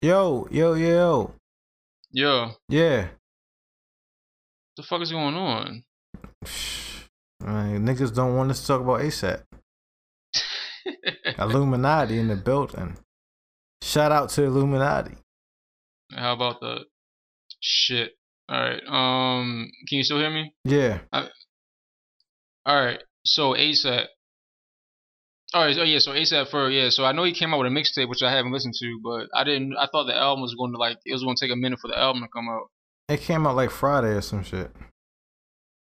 Yo, 0.00 0.48
yo, 0.50 0.74
yo. 0.74 0.80
Yo. 0.80 1.34
Yo. 2.10 2.50
Yeah. 2.68 3.08
The 4.76 4.82
fuck 4.82 5.00
is 5.02 5.12
going 5.12 5.34
on? 5.34 5.84
Man, 7.40 7.86
niggas 7.86 8.14
don't 8.14 8.36
want 8.36 8.50
us 8.50 8.60
to 8.60 8.66
talk 8.66 8.80
about 8.80 9.00
ASAP. 9.00 9.42
Illuminati 11.38 12.18
in 12.18 12.28
the 12.28 12.36
building. 12.36 12.96
Shout 13.82 14.12
out 14.12 14.30
to 14.30 14.44
Illuminati. 14.44 15.16
How 16.12 16.34
about 16.34 16.60
that? 16.60 16.84
Shit. 17.60 18.12
All 18.48 18.60
right. 18.60 18.82
Um, 18.86 19.70
can 19.88 19.98
you 19.98 20.04
still 20.04 20.18
hear 20.18 20.30
me? 20.30 20.54
Yeah. 20.64 21.00
All 21.12 21.24
right. 22.66 23.02
So 23.24 23.54
ASAP. 23.54 24.06
All 25.54 25.64
right. 25.64 25.76
Oh 25.78 25.82
yeah. 25.82 25.98
So 25.98 26.12
ASAP 26.12 26.50
Ferg 26.50 26.74
yeah. 26.74 26.90
So 26.90 27.04
I 27.04 27.12
know 27.12 27.24
he 27.24 27.32
came 27.32 27.52
out 27.52 27.58
with 27.58 27.66
a 27.66 27.74
mixtape, 27.74 28.08
which 28.08 28.22
I 28.22 28.30
haven't 28.30 28.52
listened 28.52 28.74
to, 28.78 29.00
but 29.02 29.28
I 29.34 29.44
didn't. 29.44 29.76
I 29.76 29.86
thought 29.86 30.04
the 30.04 30.16
album 30.16 30.42
was 30.42 30.54
going 30.54 30.72
to 30.72 30.78
like 30.78 30.98
it 31.04 31.12
was 31.12 31.22
going 31.22 31.36
to 31.36 31.44
take 31.44 31.52
a 31.52 31.56
minute 31.56 31.80
for 31.80 31.88
the 31.88 31.98
album 31.98 32.22
to 32.22 32.28
come 32.28 32.48
out. 32.48 32.70
It 33.08 33.20
came 33.20 33.46
out 33.46 33.56
like 33.56 33.70
Friday 33.70 34.08
or 34.08 34.22
some 34.22 34.42
shit. 34.42 34.70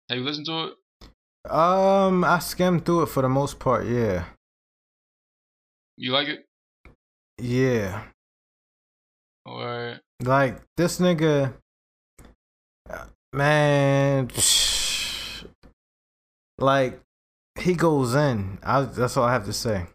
Have 0.09 0.17
you 0.17 0.23
listened 0.23 0.45
to 0.45 0.65
it? 0.65 1.51
Um, 1.51 2.23
I 2.23 2.39
skimmed 2.39 2.85
through 2.85 3.03
it 3.03 3.07
for 3.07 3.21
the 3.21 3.29
most 3.29 3.59
part, 3.59 3.85
yeah. 3.85 4.25
You 5.97 6.11
like 6.11 6.27
it? 6.27 6.45
Yeah. 7.37 8.03
All 9.45 9.65
right. 9.65 9.99
Like 10.21 10.61
this 10.77 10.99
nigga 10.99 11.53
man 13.33 14.29
like 16.57 16.99
he 17.61 17.75
goes 17.75 18.15
in. 18.15 18.59
I 18.63 18.81
that's 18.81 19.17
all 19.17 19.25
I 19.25 19.33
have 19.33 19.45
to 19.45 19.53
say. 19.53 19.85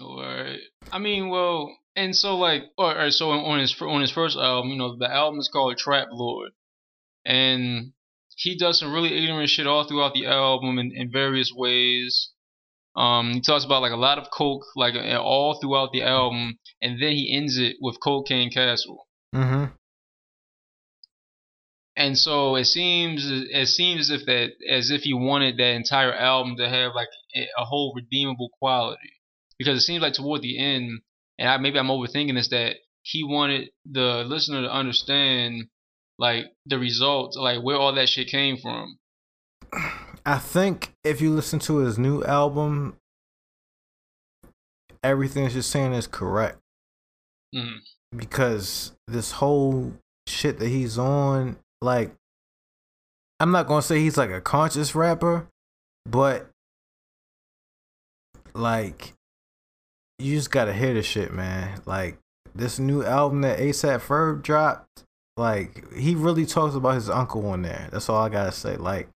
All 0.00 0.22
right. 0.22 0.58
I 0.92 0.98
mean, 0.98 1.28
well, 1.28 1.76
and 1.96 2.16
so 2.16 2.36
like, 2.36 2.62
all 2.78 2.94
right. 2.94 3.12
So 3.12 3.30
on 3.30 3.60
his 3.60 3.74
on 3.80 4.00
his 4.00 4.12
first 4.12 4.36
album, 4.36 4.70
you 4.70 4.78
know, 4.78 4.96
the 4.96 5.10
album 5.10 5.40
is 5.40 5.48
called 5.52 5.76
Trap 5.76 6.08
Lord, 6.12 6.52
and 7.24 7.92
he 8.36 8.56
does 8.56 8.78
some 8.78 8.92
really 8.92 9.16
ignorant 9.22 9.50
shit 9.50 9.66
all 9.66 9.86
throughout 9.86 10.14
the 10.14 10.26
album 10.26 10.78
in, 10.78 10.92
in 10.92 11.10
various 11.10 11.52
ways. 11.54 12.30
Um, 12.96 13.34
he 13.34 13.40
talks 13.40 13.64
about 13.64 13.82
like 13.82 13.92
a 13.92 13.96
lot 13.96 14.18
of 14.18 14.30
coke, 14.30 14.64
like 14.76 14.94
all 14.94 15.58
throughout 15.60 15.92
the 15.92 16.02
album, 16.02 16.58
and 16.80 17.00
then 17.00 17.12
he 17.12 17.34
ends 17.36 17.58
it 17.58 17.76
with 17.80 18.00
Cocaine 18.02 18.50
Castle. 18.50 19.06
Mm-hmm. 19.34 19.72
And 22.00 22.16
so 22.16 22.56
it 22.56 22.64
seems 22.64 23.30
it 23.30 23.68
seems 23.68 24.10
as 24.10 24.20
if 24.22 24.26
that 24.26 24.52
as 24.66 24.90
if 24.90 25.02
he 25.02 25.12
wanted 25.12 25.58
that 25.58 25.74
entire 25.74 26.14
album 26.14 26.56
to 26.56 26.66
have 26.66 26.94
like 26.94 27.08
a, 27.36 27.64
whole 27.66 27.92
redeemable 27.94 28.48
quality, 28.58 29.12
because 29.58 29.76
it 29.76 29.84
seems 29.84 30.00
like 30.00 30.14
toward 30.14 30.40
the 30.40 30.58
end, 30.58 31.02
and 31.38 31.46
I, 31.50 31.58
maybe 31.58 31.78
I'm 31.78 31.88
overthinking 31.88 32.34
this, 32.34 32.48
that 32.48 32.76
he 33.02 33.22
wanted 33.22 33.68
the 33.84 34.24
listener 34.26 34.62
to 34.62 34.72
understand 34.72 35.66
like 36.18 36.46
the 36.64 36.78
results, 36.78 37.36
like 37.36 37.62
where 37.62 37.76
all 37.76 37.92
that 37.92 38.08
shit 38.08 38.28
came 38.28 38.56
from. 38.56 38.98
I 40.24 40.38
think 40.38 40.94
if 41.04 41.20
you 41.20 41.30
listen 41.30 41.58
to 41.60 41.78
his 41.78 41.98
new 41.98 42.24
album, 42.24 42.96
everything 45.04 45.50
you're 45.50 45.60
saying 45.60 45.92
is 45.92 46.06
correct. 46.06 46.60
Mhm. 47.54 47.80
Because 48.16 48.92
this 49.06 49.32
whole 49.32 49.92
shit 50.26 50.58
that 50.60 50.68
he's 50.68 50.96
on, 50.96 51.58
like, 51.80 52.14
I'm 53.38 53.52
not 53.52 53.66
gonna 53.66 53.82
say 53.82 54.00
he's 54.00 54.18
like 54.18 54.30
a 54.30 54.40
conscious 54.40 54.94
rapper, 54.94 55.46
but 56.06 56.50
like, 58.54 59.14
you 60.18 60.36
just 60.36 60.50
gotta 60.50 60.72
hear 60.72 60.94
the 60.94 61.02
shit, 61.02 61.32
man. 61.32 61.80
Like 61.86 62.18
this 62.54 62.78
new 62.78 63.02
album 63.02 63.40
that 63.42 63.58
ASAP 63.58 64.00
Ferg 64.00 64.42
dropped, 64.42 65.04
like 65.36 65.92
he 65.94 66.14
really 66.14 66.44
talks 66.44 66.74
about 66.74 66.96
his 66.96 67.08
uncle 67.08 67.46
on 67.46 67.62
there. 67.62 67.88
That's 67.90 68.08
all 68.08 68.22
I 68.22 68.28
gotta 68.28 68.52
say. 68.52 68.76
Like, 68.76 69.08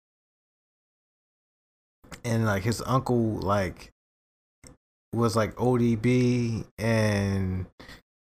and 2.25 2.47
like 2.47 2.63
his 2.63 2.83
uncle, 2.87 3.37
like 3.37 3.91
was 5.13 5.37
like 5.37 5.55
ODB, 5.57 6.65
and 6.79 7.67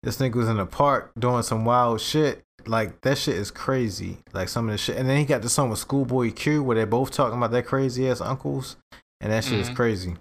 this 0.03 0.17
nigga 0.17 0.35
was 0.35 0.49
in 0.49 0.57
the 0.57 0.65
park 0.65 1.11
doing 1.17 1.43
some 1.43 1.65
wild 1.65 2.01
shit. 2.01 2.43
Like 2.65 3.01
that 3.01 3.17
shit 3.17 3.35
is 3.35 3.51
crazy. 3.51 4.19
Like 4.33 4.49
some 4.49 4.67
of 4.67 4.73
the 4.73 4.77
shit, 4.77 4.97
and 4.97 5.09
then 5.09 5.17
he 5.17 5.25
got 5.25 5.41
the 5.41 5.49
song 5.49 5.69
with 5.69 5.79
Schoolboy 5.79 6.31
Q 6.31 6.63
where 6.63 6.75
they're 6.75 6.85
both 6.85 7.11
talking 7.11 7.37
about 7.37 7.51
their 7.51 7.63
crazy 7.63 8.07
ass 8.07 8.21
uncles, 8.21 8.77
and 9.19 9.31
that 9.31 9.43
shit 9.43 9.53
mm-hmm. 9.53 9.61
is 9.61 9.69
crazy. 9.69 10.15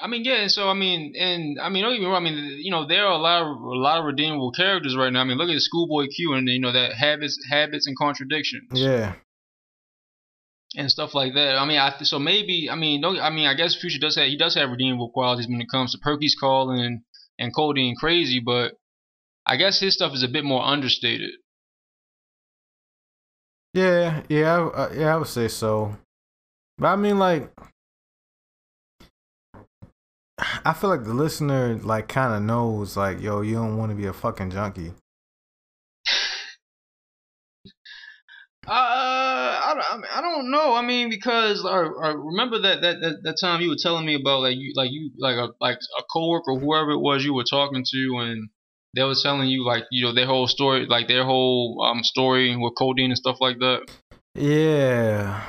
I 0.00 0.08
mean, 0.08 0.24
yeah. 0.24 0.48
So 0.48 0.68
I 0.68 0.74
mean, 0.74 1.14
and 1.18 1.58
I 1.60 1.68
mean, 1.68 1.84
don't 1.84 1.92
get 1.92 2.00
me 2.00 2.06
wrong. 2.06 2.26
I 2.26 2.30
mean, 2.30 2.58
you 2.60 2.70
know, 2.70 2.86
there 2.86 3.06
are 3.06 3.12
a 3.12 3.18
lot 3.18 3.42
of 3.42 3.60
a 3.60 3.76
lot 3.76 3.98
of 3.98 4.04
redeemable 4.04 4.52
characters 4.52 4.96
right 4.96 5.12
now. 5.12 5.20
I 5.20 5.24
mean, 5.24 5.38
look 5.38 5.50
at 5.50 5.60
Schoolboy 5.60 6.06
Q 6.08 6.34
and 6.34 6.48
you 6.48 6.60
know 6.60 6.72
that 6.72 6.94
habits, 6.94 7.38
habits 7.50 7.86
and 7.86 7.96
contradictions. 7.96 8.70
Yeah. 8.72 9.14
And 10.76 10.90
stuff 10.90 11.14
like 11.14 11.34
that. 11.34 11.56
I 11.56 11.64
mean, 11.66 11.78
I 11.78 11.94
so 12.02 12.18
maybe 12.18 12.68
I 12.70 12.74
mean, 12.74 13.00
don't 13.00 13.18
I 13.18 13.30
mean, 13.30 13.46
I 13.46 13.54
guess 13.54 13.76
Future 13.76 14.00
does 14.00 14.16
have 14.16 14.26
he 14.26 14.36
does 14.36 14.56
have 14.56 14.70
redeemable 14.70 15.10
qualities 15.10 15.46
when 15.46 15.60
it 15.60 15.70
comes 15.70 15.92
to 15.92 15.98
Perky's 15.98 16.36
Call 16.38 16.70
and 16.70 17.02
and 17.38 17.54
Codeine 17.54 17.96
Crazy, 17.96 18.40
but 18.40 18.74
I 19.46 19.56
guess 19.56 19.80
his 19.80 19.94
stuff 19.94 20.14
is 20.14 20.22
a 20.22 20.28
bit 20.28 20.44
more 20.44 20.64
understated. 20.64 21.30
Yeah, 23.72 24.22
yeah, 24.28 24.66
uh, 24.66 24.92
yeah, 24.94 25.14
I 25.14 25.16
would 25.16 25.28
say 25.28 25.48
so. 25.48 25.96
But 26.78 26.88
I 26.88 26.96
mean, 26.96 27.18
like, 27.18 27.50
I 30.64 30.72
feel 30.72 30.90
like 30.90 31.04
the 31.04 31.14
listener 31.14 31.78
like 31.82 32.08
kind 32.08 32.34
of 32.34 32.42
knows 32.42 32.96
like 32.96 33.20
yo 33.20 33.40
you 33.42 33.54
don't 33.54 33.76
want 33.76 33.90
to 33.90 33.96
be 33.96 34.06
a 34.06 34.12
fucking 34.12 34.50
junkie. 34.50 34.92
Uh, 38.66 39.33
I, 39.80 40.18
I, 40.18 40.20
don't 40.20 40.50
know. 40.50 40.74
I 40.74 40.82
mean, 40.82 41.10
because 41.10 41.64
I, 41.64 41.78
I 41.78 42.12
remember 42.12 42.60
that, 42.60 42.82
that 42.82 43.00
that 43.00 43.22
that 43.22 43.36
time 43.40 43.60
you 43.60 43.70
were 43.70 43.76
telling 43.78 44.06
me 44.06 44.14
about 44.14 44.40
like 44.40 44.56
you 44.56 44.72
like 44.74 44.90
you 44.90 45.10
like 45.18 45.36
a 45.36 45.48
like 45.60 45.78
a 45.98 46.02
coworker, 46.12 46.54
whoever 46.54 46.92
it 46.92 47.00
was 47.00 47.24
you 47.24 47.34
were 47.34 47.44
talking 47.44 47.84
to, 47.84 48.18
and 48.18 48.48
they 48.94 49.02
was 49.02 49.22
telling 49.22 49.48
you 49.48 49.64
like 49.64 49.84
you 49.90 50.04
know 50.04 50.12
their 50.12 50.26
whole 50.26 50.46
story, 50.46 50.86
like 50.86 51.08
their 51.08 51.24
whole 51.24 51.82
um 51.88 52.02
story 52.04 52.56
with 52.56 52.74
codeine 52.76 53.10
and 53.10 53.18
stuff 53.18 53.38
like 53.40 53.58
that. 53.58 53.90
Yeah, 54.34 55.42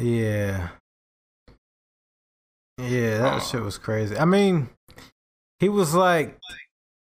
yeah. 0.00 0.68
Yeah, 2.78 3.18
that 3.18 3.34
uh, 3.34 3.40
shit 3.40 3.62
was 3.62 3.78
crazy. 3.78 4.16
I 4.16 4.24
mean, 4.24 4.70
he 5.60 5.68
was 5.68 5.94
like, 5.94 6.38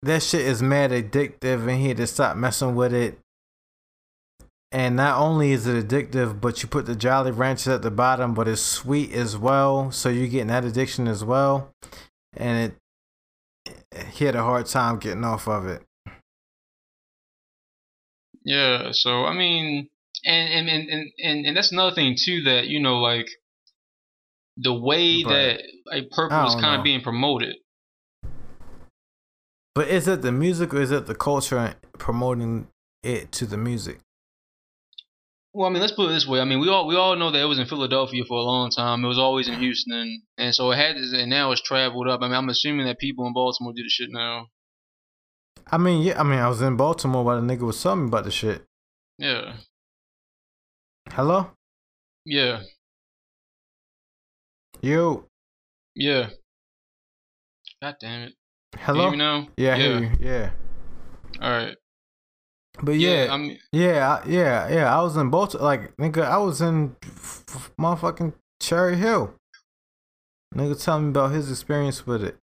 that 0.01 0.23
shit 0.23 0.41
is 0.41 0.63
mad 0.63 0.91
addictive, 0.91 1.67
and 1.67 1.79
he 1.79 1.89
had 1.89 1.97
to 1.97 2.07
stop 2.07 2.37
messing 2.37 2.75
with 2.75 2.93
it. 2.93 3.19
And 4.71 4.97
not 4.97 5.19
only 5.19 5.53
is 5.53 5.65
it 5.65 5.87
addictive, 5.87 6.41
but 6.41 6.61
you 6.61 6.67
put 6.67 6.85
the 6.85 6.95
Jolly 6.95 7.31
Ranchers 7.31 7.67
at 7.67 7.81
the 7.83 7.91
bottom, 7.91 8.33
but 8.33 8.47
it's 8.49 8.61
sweet 8.61 9.13
as 9.13 9.37
well, 9.37 9.91
so 9.91 10.09
you're 10.09 10.27
getting 10.27 10.47
that 10.47 10.65
addiction 10.65 11.07
as 11.07 11.23
well. 11.23 11.71
And 12.35 12.73
it, 13.65 14.05
he 14.11 14.25
had 14.25 14.35
a 14.35 14.43
hard 14.43 14.65
time 14.65 14.99
getting 14.99 15.23
off 15.23 15.47
of 15.47 15.65
it. 15.67 15.83
Yeah, 18.43 18.89
so 18.91 19.25
I 19.25 19.33
mean, 19.33 19.89
and 20.25 20.69
and 20.69 20.89
and 20.89 21.11
and, 21.17 21.45
and 21.45 21.57
that's 21.57 21.71
another 21.71 21.95
thing 21.95 22.15
too 22.17 22.43
that 22.43 22.67
you 22.67 22.79
know 22.79 22.99
like 22.99 23.27
the 24.57 24.73
way 24.73 25.23
but 25.23 25.29
that 25.29 25.61
a 25.91 26.01
purple 26.11 26.47
is 26.47 26.55
kind 26.55 26.77
of 26.77 26.83
being 26.83 27.01
promoted. 27.01 27.55
But 29.75 29.89
is 29.89 30.07
it 30.07 30.21
the 30.21 30.31
music 30.31 30.73
or 30.73 30.81
is 30.81 30.91
it 30.91 31.05
the 31.07 31.15
culture 31.15 31.75
promoting 31.97 32.67
it 33.03 33.31
to 33.33 33.45
the 33.45 33.57
music? 33.57 33.99
Well, 35.57 35.67
I 35.67 35.71
mean, 35.71 35.81
let's 35.81 35.93
put 35.93 36.11
it 36.11 36.13
this 36.13 36.27
way. 36.27 36.39
I 36.39 36.45
mean, 36.45 36.59
we 36.59 36.69
all 36.69 36.85
we 36.85 36.95
all 36.95 37.15
know 37.15 37.31
that 37.31 37.41
it 37.41 37.45
was 37.45 37.57
in 37.57 37.65
Philadelphia 37.65 38.23
for 38.27 38.37
a 38.37 38.43
long 38.43 38.69
time. 38.69 39.03
It 39.03 39.07
was 39.07 39.17
always 39.17 39.47
in 39.47 39.55
Houston, 39.55 40.21
and 40.37 40.53
so 40.53 40.69
it 40.69 40.75
had, 40.75 40.97
and 40.97 41.31
now 41.31 41.51
it's 41.51 41.63
traveled 41.63 42.07
up. 42.07 42.21
I 42.21 42.27
mean, 42.27 42.35
I'm 42.35 42.49
assuming 42.49 42.85
that 42.85 42.99
people 42.99 43.25
in 43.25 43.33
Baltimore 43.33 43.73
do 43.75 43.81
the 43.81 43.89
shit 43.89 44.11
now. 44.11 44.49
I 45.65 45.79
mean, 45.79 46.03
yeah. 46.03 46.19
I 46.19 46.21
mean, 46.21 46.37
I 46.37 46.47
was 46.47 46.61
in 46.61 46.77
Baltimore 46.77 47.25
while 47.25 47.41
the 47.41 47.55
nigga 47.55 47.61
was 47.61 47.81
telling 47.81 48.01
me 48.01 48.07
about 48.09 48.25
the 48.25 48.29
shit. 48.29 48.65
Yeah. 49.17 49.53
Hello. 51.09 51.49
Yeah. 52.23 52.61
You. 54.83 55.25
Yeah. 55.95 56.29
God 57.81 57.95
damn 57.99 58.27
it. 58.27 58.33
Hello. 58.77 59.09
You 59.09 59.17
know? 59.17 59.47
Yeah. 59.57 59.75
Yeah. 59.75 60.15
yeah. 60.19 60.49
All 61.41 61.49
right. 61.49 61.75
But 62.81 62.93
yeah, 62.93 63.25
yeah, 63.25 63.33
I 63.33 63.37
mean, 63.37 63.59
yeah, 63.71 64.23
yeah, 64.27 64.69
yeah. 64.69 64.97
I 64.97 65.01
was 65.01 65.17
in 65.17 65.29
both. 65.29 65.55
Like, 65.55 65.95
nigga, 65.97 66.23
I 66.23 66.37
was 66.37 66.61
in 66.61 66.95
motherfucking 67.79 68.33
Cherry 68.61 68.97
Hill. 68.97 69.33
Nigga, 70.53 70.81
tell 70.81 70.99
me 70.99 71.09
about 71.09 71.31
his 71.31 71.49
experience 71.49 72.05
with 72.05 72.23
it. 72.23 72.37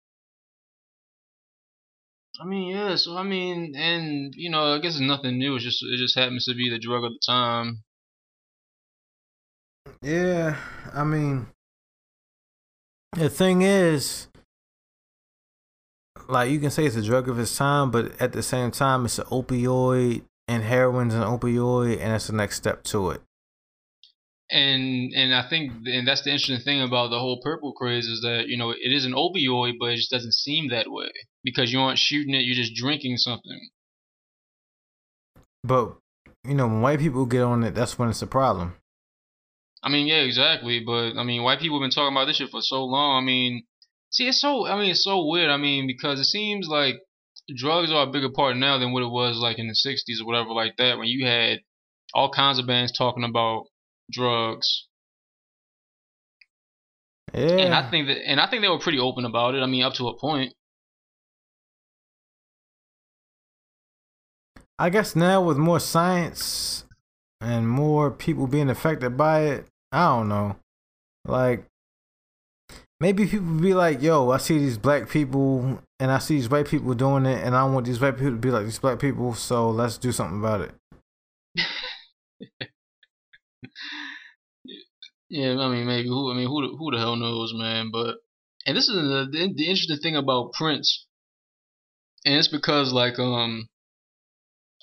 I 2.41 2.45
mean, 2.45 2.75
yeah. 2.75 2.95
So 2.95 3.15
I 3.15 3.23
mean, 3.23 3.75
and 3.75 4.33
you 4.35 4.49
know, 4.49 4.73
I 4.73 4.79
guess 4.79 4.93
it's 4.93 5.01
nothing 5.01 5.37
new. 5.37 5.55
It's 5.55 5.63
just 5.63 5.83
it 5.83 5.97
just 5.97 6.17
happens 6.17 6.45
to 6.45 6.55
be 6.55 6.69
the 6.69 6.79
drug 6.79 7.03
of 7.03 7.11
the 7.13 7.19
time. 7.25 7.83
Yeah, 10.01 10.57
I 10.93 11.03
mean, 11.03 11.47
the 13.13 13.29
thing 13.29 13.61
is, 13.61 14.27
like 16.29 16.51
you 16.51 16.59
can 16.59 16.71
say 16.71 16.85
it's 16.85 16.95
a 16.95 17.01
drug 17.01 17.29
of 17.29 17.39
its 17.39 17.55
time, 17.55 17.91
but 17.91 18.19
at 18.21 18.33
the 18.33 18.43
same 18.43 18.71
time, 18.71 19.05
it's 19.05 19.19
an 19.19 19.25
opioid, 19.25 20.23
and 20.47 20.63
heroin's 20.63 21.13
an 21.13 21.23
opioid, 21.23 21.99
and 21.99 22.13
it's 22.13 22.27
the 22.27 22.33
next 22.33 22.57
step 22.57 22.83
to 22.83 23.11
it. 23.11 23.21
And 24.49 25.13
and 25.15 25.33
I 25.33 25.47
think 25.49 25.71
and 25.85 26.07
that's 26.07 26.23
the 26.23 26.31
interesting 26.31 26.59
thing 26.59 26.81
about 26.81 27.09
the 27.09 27.19
whole 27.19 27.41
purple 27.41 27.73
craze 27.73 28.05
is 28.05 28.21
that 28.21 28.45
you 28.47 28.57
know 28.57 28.71
it 28.71 28.91
is 28.91 29.05
an 29.05 29.13
opioid, 29.13 29.73
but 29.79 29.89
it 29.89 29.95
just 29.95 30.11
doesn't 30.11 30.33
seem 30.33 30.69
that 30.69 30.91
way 30.91 31.11
because 31.43 31.71
you 31.71 31.79
aren't 31.79 31.99
shooting 31.99 32.35
it; 32.35 32.43
you're 32.43 32.55
just 32.55 32.75
drinking 32.75 33.17
something. 33.17 33.69
But 35.63 35.95
you 36.45 36.53
know, 36.53 36.67
when 36.67 36.81
white 36.81 36.99
people 36.99 37.25
get 37.25 37.41
on 37.41 37.63
it, 37.63 37.73
that's 37.73 37.97
when 37.97 38.09
it's 38.09 38.21
a 38.21 38.27
problem. 38.27 38.75
I 39.81 39.89
mean, 39.89 40.07
yeah, 40.07 40.21
exactly. 40.21 40.81
But 40.85 41.17
I 41.17 41.23
mean, 41.23 41.43
white 41.43 41.59
people 41.59 41.79
have 41.79 41.83
been 41.83 41.91
talking 41.91 42.15
about 42.15 42.25
this 42.25 42.37
shit 42.37 42.49
for 42.49 42.61
so 42.61 42.83
long. 42.85 43.21
I 43.21 43.25
mean, 43.25 43.63
see, 44.13 44.27
it's 44.27 44.39
so. 44.39 44.67
I 44.67 44.77
mean, 44.77 44.91
it's 44.91 45.03
so 45.03 45.25
weird. 45.25 45.49
I 45.49 45.57
mean, 45.57 45.87
because 45.87 46.19
it 46.19 46.25
seems 46.25 46.67
like 46.67 46.95
drugs 47.55 47.91
are 47.91 48.07
a 48.07 48.11
bigger 48.11 48.29
part 48.29 48.55
now 48.55 48.77
than 48.77 48.93
what 48.93 49.03
it 49.03 49.09
was 49.09 49.37
like 49.37 49.59
in 49.59 49.67
the 49.67 49.73
'60s 49.73 50.21
or 50.21 50.27
whatever 50.27 50.51
like 50.51 50.77
that, 50.77 50.97
when 50.97 51.07
you 51.07 51.25
had 51.25 51.59
all 52.13 52.31
kinds 52.31 52.59
of 52.59 52.67
bands 52.67 52.91
talking 52.91 53.23
about 53.23 53.65
drugs. 54.11 54.87
Yeah. 57.33 57.57
And 57.57 57.73
I 57.73 57.89
think 57.89 58.07
that, 58.07 58.17
and 58.27 58.39
I 58.39 58.47
think 58.47 58.61
they 58.61 58.69
were 58.69 58.79
pretty 58.79 58.99
open 58.99 59.25
about 59.25 59.55
it. 59.55 59.63
I 59.63 59.65
mean, 59.65 59.83
up 59.83 59.95
to 59.95 60.07
a 60.07 60.17
point. 60.17 60.53
I 64.77 64.89
guess 64.89 65.15
now 65.15 65.41
with 65.41 65.57
more 65.57 65.79
science 65.79 66.85
and 67.41 67.67
more 67.67 68.11
people 68.11 68.47
being 68.47 68.69
affected 68.69 69.17
by 69.17 69.41
it, 69.41 69.67
I 69.91 70.05
don't 70.05 70.29
know. 70.29 70.57
Like 71.25 71.65
maybe 73.03 73.27
people 73.27 73.59
be 73.59 73.73
like, 73.73 74.01
"Yo, 74.01 74.29
I 74.29 74.37
see 74.37 74.57
these 74.57 74.77
black 74.77 75.09
people 75.09 75.81
and 75.99 76.09
I 76.09 76.19
see 76.19 76.35
these 76.37 76.49
white 76.49 76.69
people 76.69 76.93
doing 76.93 77.25
it, 77.25 77.45
and 77.45 77.53
I 77.53 77.65
want 77.65 77.85
these 77.85 77.99
white 77.99 78.15
people 78.15 78.31
to 78.31 78.37
be 78.37 78.49
like 78.49 78.63
these 78.63 78.79
black 78.79 78.97
people, 78.97 79.33
so 79.33 79.69
let's 79.69 79.97
do 79.97 80.13
something 80.13 80.39
about 80.39 80.61
it." 80.61 80.73
yeah, 85.29 85.51
I 85.59 85.67
mean, 85.67 85.85
maybe 85.85 86.07
who? 86.07 86.31
I 86.31 86.35
mean, 86.35 86.47
who? 86.47 86.61
The, 86.61 86.69
who 86.77 86.91
the 86.91 86.97
hell 86.97 87.17
knows, 87.17 87.53
man? 87.53 87.89
But 87.91 88.15
and 88.65 88.77
this 88.77 88.87
is 88.87 88.95
the, 88.95 89.27
the, 89.29 89.53
the 89.53 89.67
interesting 89.67 89.99
thing 90.01 90.15
about 90.15 90.53
Prince, 90.53 91.05
and 92.25 92.35
it's 92.35 92.47
because 92.47 92.93
like 92.93 93.19
um 93.19 93.67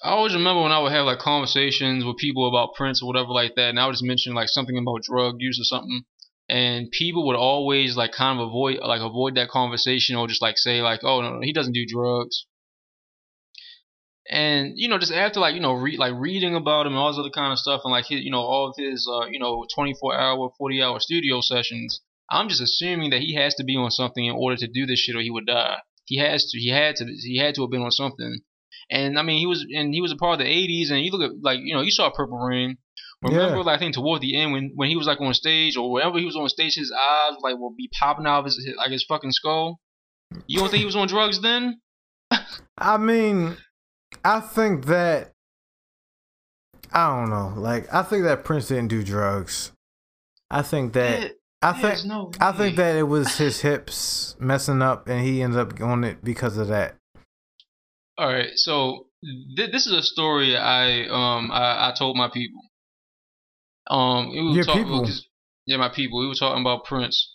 I 0.04 0.10
always 0.10 0.34
remember 0.34 0.62
when 0.62 0.72
I 0.72 0.80
would 0.80 0.92
have 0.92 1.06
like 1.06 1.20
conversations 1.20 2.04
with 2.04 2.18
people 2.18 2.46
about 2.48 2.74
Prince 2.74 3.02
or 3.02 3.06
whatever 3.06 3.30
like 3.30 3.54
that, 3.54 3.70
and 3.70 3.80
I 3.80 3.86
would 3.86 3.92
just 3.92 4.04
mention 4.04 4.34
like 4.34 4.48
something 4.48 4.76
about 4.76 5.04
drug 5.04 5.36
use 5.38 5.58
or 5.58 5.64
something, 5.64 6.04
and 6.50 6.90
people 6.90 7.28
would 7.28 7.36
always 7.36 7.96
like 7.96 8.10
kind 8.10 8.40
of 8.40 8.48
avoid 8.48 8.80
like 8.82 9.00
avoid 9.00 9.36
that 9.36 9.48
conversation 9.48 10.16
or 10.16 10.26
just 10.26 10.42
like 10.42 10.58
say 10.58 10.82
like, 10.82 11.00
oh 11.04 11.22
no, 11.22 11.34
no 11.34 11.40
he 11.42 11.52
doesn't 11.52 11.74
do 11.74 11.86
drugs. 11.86 12.44
And 14.28 14.72
you 14.74 14.88
know, 14.88 14.98
just 14.98 15.12
after 15.12 15.38
like 15.38 15.54
you 15.54 15.60
know, 15.60 15.74
read 15.74 16.00
like 16.00 16.14
reading 16.16 16.56
about 16.56 16.86
him 16.86 16.92
and 16.92 16.98
all 16.98 17.12
this 17.12 17.20
other 17.20 17.30
kind 17.30 17.52
of 17.52 17.58
stuff, 17.58 17.82
and 17.84 17.92
like 17.92 18.06
his, 18.06 18.22
you 18.22 18.32
know, 18.32 18.40
all 18.40 18.68
of 18.68 18.74
his 18.76 19.08
uh, 19.08 19.26
you 19.26 19.38
know, 19.38 19.64
24 19.72 20.18
hour, 20.18 20.50
40 20.58 20.82
hour 20.82 20.98
studio 20.98 21.40
sessions, 21.40 22.00
I'm 22.28 22.48
just 22.48 22.60
assuming 22.60 23.10
that 23.10 23.20
he 23.20 23.34
has 23.36 23.54
to 23.54 23.64
be 23.64 23.76
on 23.76 23.92
something 23.92 24.24
in 24.24 24.34
order 24.34 24.56
to 24.56 24.66
do 24.66 24.86
this 24.86 24.98
shit, 24.98 25.14
or 25.14 25.20
he 25.20 25.30
would 25.30 25.46
die. 25.46 25.78
He 26.04 26.18
has 26.18 26.50
to. 26.50 26.58
He 26.58 26.70
had 26.70 26.96
to. 26.96 27.04
He 27.04 27.38
had 27.38 27.54
to 27.54 27.62
have 27.62 27.70
been 27.70 27.82
on 27.82 27.92
something. 27.92 28.40
And 28.90 29.16
I 29.20 29.22
mean, 29.22 29.38
he 29.38 29.46
was 29.46 29.64
and 29.72 29.94
he 29.94 30.00
was 30.00 30.10
a 30.10 30.16
part 30.16 30.40
of 30.40 30.44
the 30.44 30.52
'80s. 30.52 30.90
And 30.90 31.04
you 31.04 31.12
look 31.12 31.30
at 31.30 31.42
like 31.42 31.60
you 31.62 31.74
know, 31.74 31.82
you 31.82 31.92
saw 31.92 32.10
Purple 32.10 32.38
Rain. 32.38 32.78
Remember, 33.22 33.56
yeah. 33.56 33.62
like, 33.62 33.76
I 33.76 33.78
think 33.78 33.94
toward 33.94 34.22
the 34.22 34.36
end 34.36 34.52
when 34.52 34.72
when 34.74 34.88
he 34.88 34.96
was 34.96 35.06
like 35.06 35.20
on 35.20 35.34
stage 35.34 35.76
or 35.76 35.92
whenever 35.92 36.18
he 36.18 36.24
was 36.24 36.36
on 36.36 36.48
stage, 36.48 36.74
his 36.74 36.90
eyes 36.92 37.36
like 37.42 37.58
will 37.58 37.74
be 37.76 37.90
popping 37.98 38.26
out 38.26 38.40
of 38.40 38.44
his 38.46 38.66
like 38.76 38.90
his 38.90 39.04
fucking 39.04 39.32
skull. 39.32 39.78
You 40.46 40.60
don't 40.60 40.70
think 40.70 40.80
he 40.80 40.86
was 40.86 40.96
on 40.96 41.08
drugs 41.08 41.40
then? 41.42 41.80
I 42.78 42.96
mean, 42.96 43.56
I 44.24 44.40
think 44.40 44.86
that 44.86 45.32
I 46.92 47.08
don't 47.08 47.30
know. 47.30 47.52
Like, 47.60 47.92
I 47.92 48.02
think 48.02 48.24
that 48.24 48.44
Prince 48.44 48.68
didn't 48.68 48.88
do 48.88 49.02
drugs. 49.02 49.72
I 50.50 50.62
think 50.62 50.94
that 50.94 51.22
It- 51.22 51.36
I 51.62 51.74
think 51.74 52.06
no 52.06 52.32
I 52.40 52.52
think 52.52 52.76
that 52.76 52.96
it 52.96 53.02
was 53.02 53.36
his 53.36 53.60
hips 53.60 54.34
messing 54.40 54.80
up, 54.80 55.08
and 55.08 55.22
he 55.22 55.42
ended 55.42 55.58
up 55.58 55.78
on 55.82 56.04
it 56.04 56.24
because 56.24 56.56
of 56.56 56.68
that. 56.68 56.96
All 58.16 58.28
right, 58.28 58.52
so 58.54 59.08
th- 59.56 59.70
this 59.70 59.86
is 59.86 59.92
a 59.92 60.02
story 60.02 60.56
I 60.56 61.02
um 61.08 61.50
I, 61.50 61.90
I 61.90 61.94
told 61.98 62.16
my 62.16 62.28
people. 62.28 62.62
Um, 63.90 64.30
we 64.30 64.40
were 64.42 64.50
Your 64.54 64.64
talking- 64.64 64.84
people? 64.84 65.00
'cause- 65.02 65.26
yeah, 65.66 65.76
my 65.76 65.88
people. 65.88 66.18
We 66.20 66.26
were 66.28 66.34
talking 66.34 66.60
about 66.62 66.84
Prince, 66.84 67.34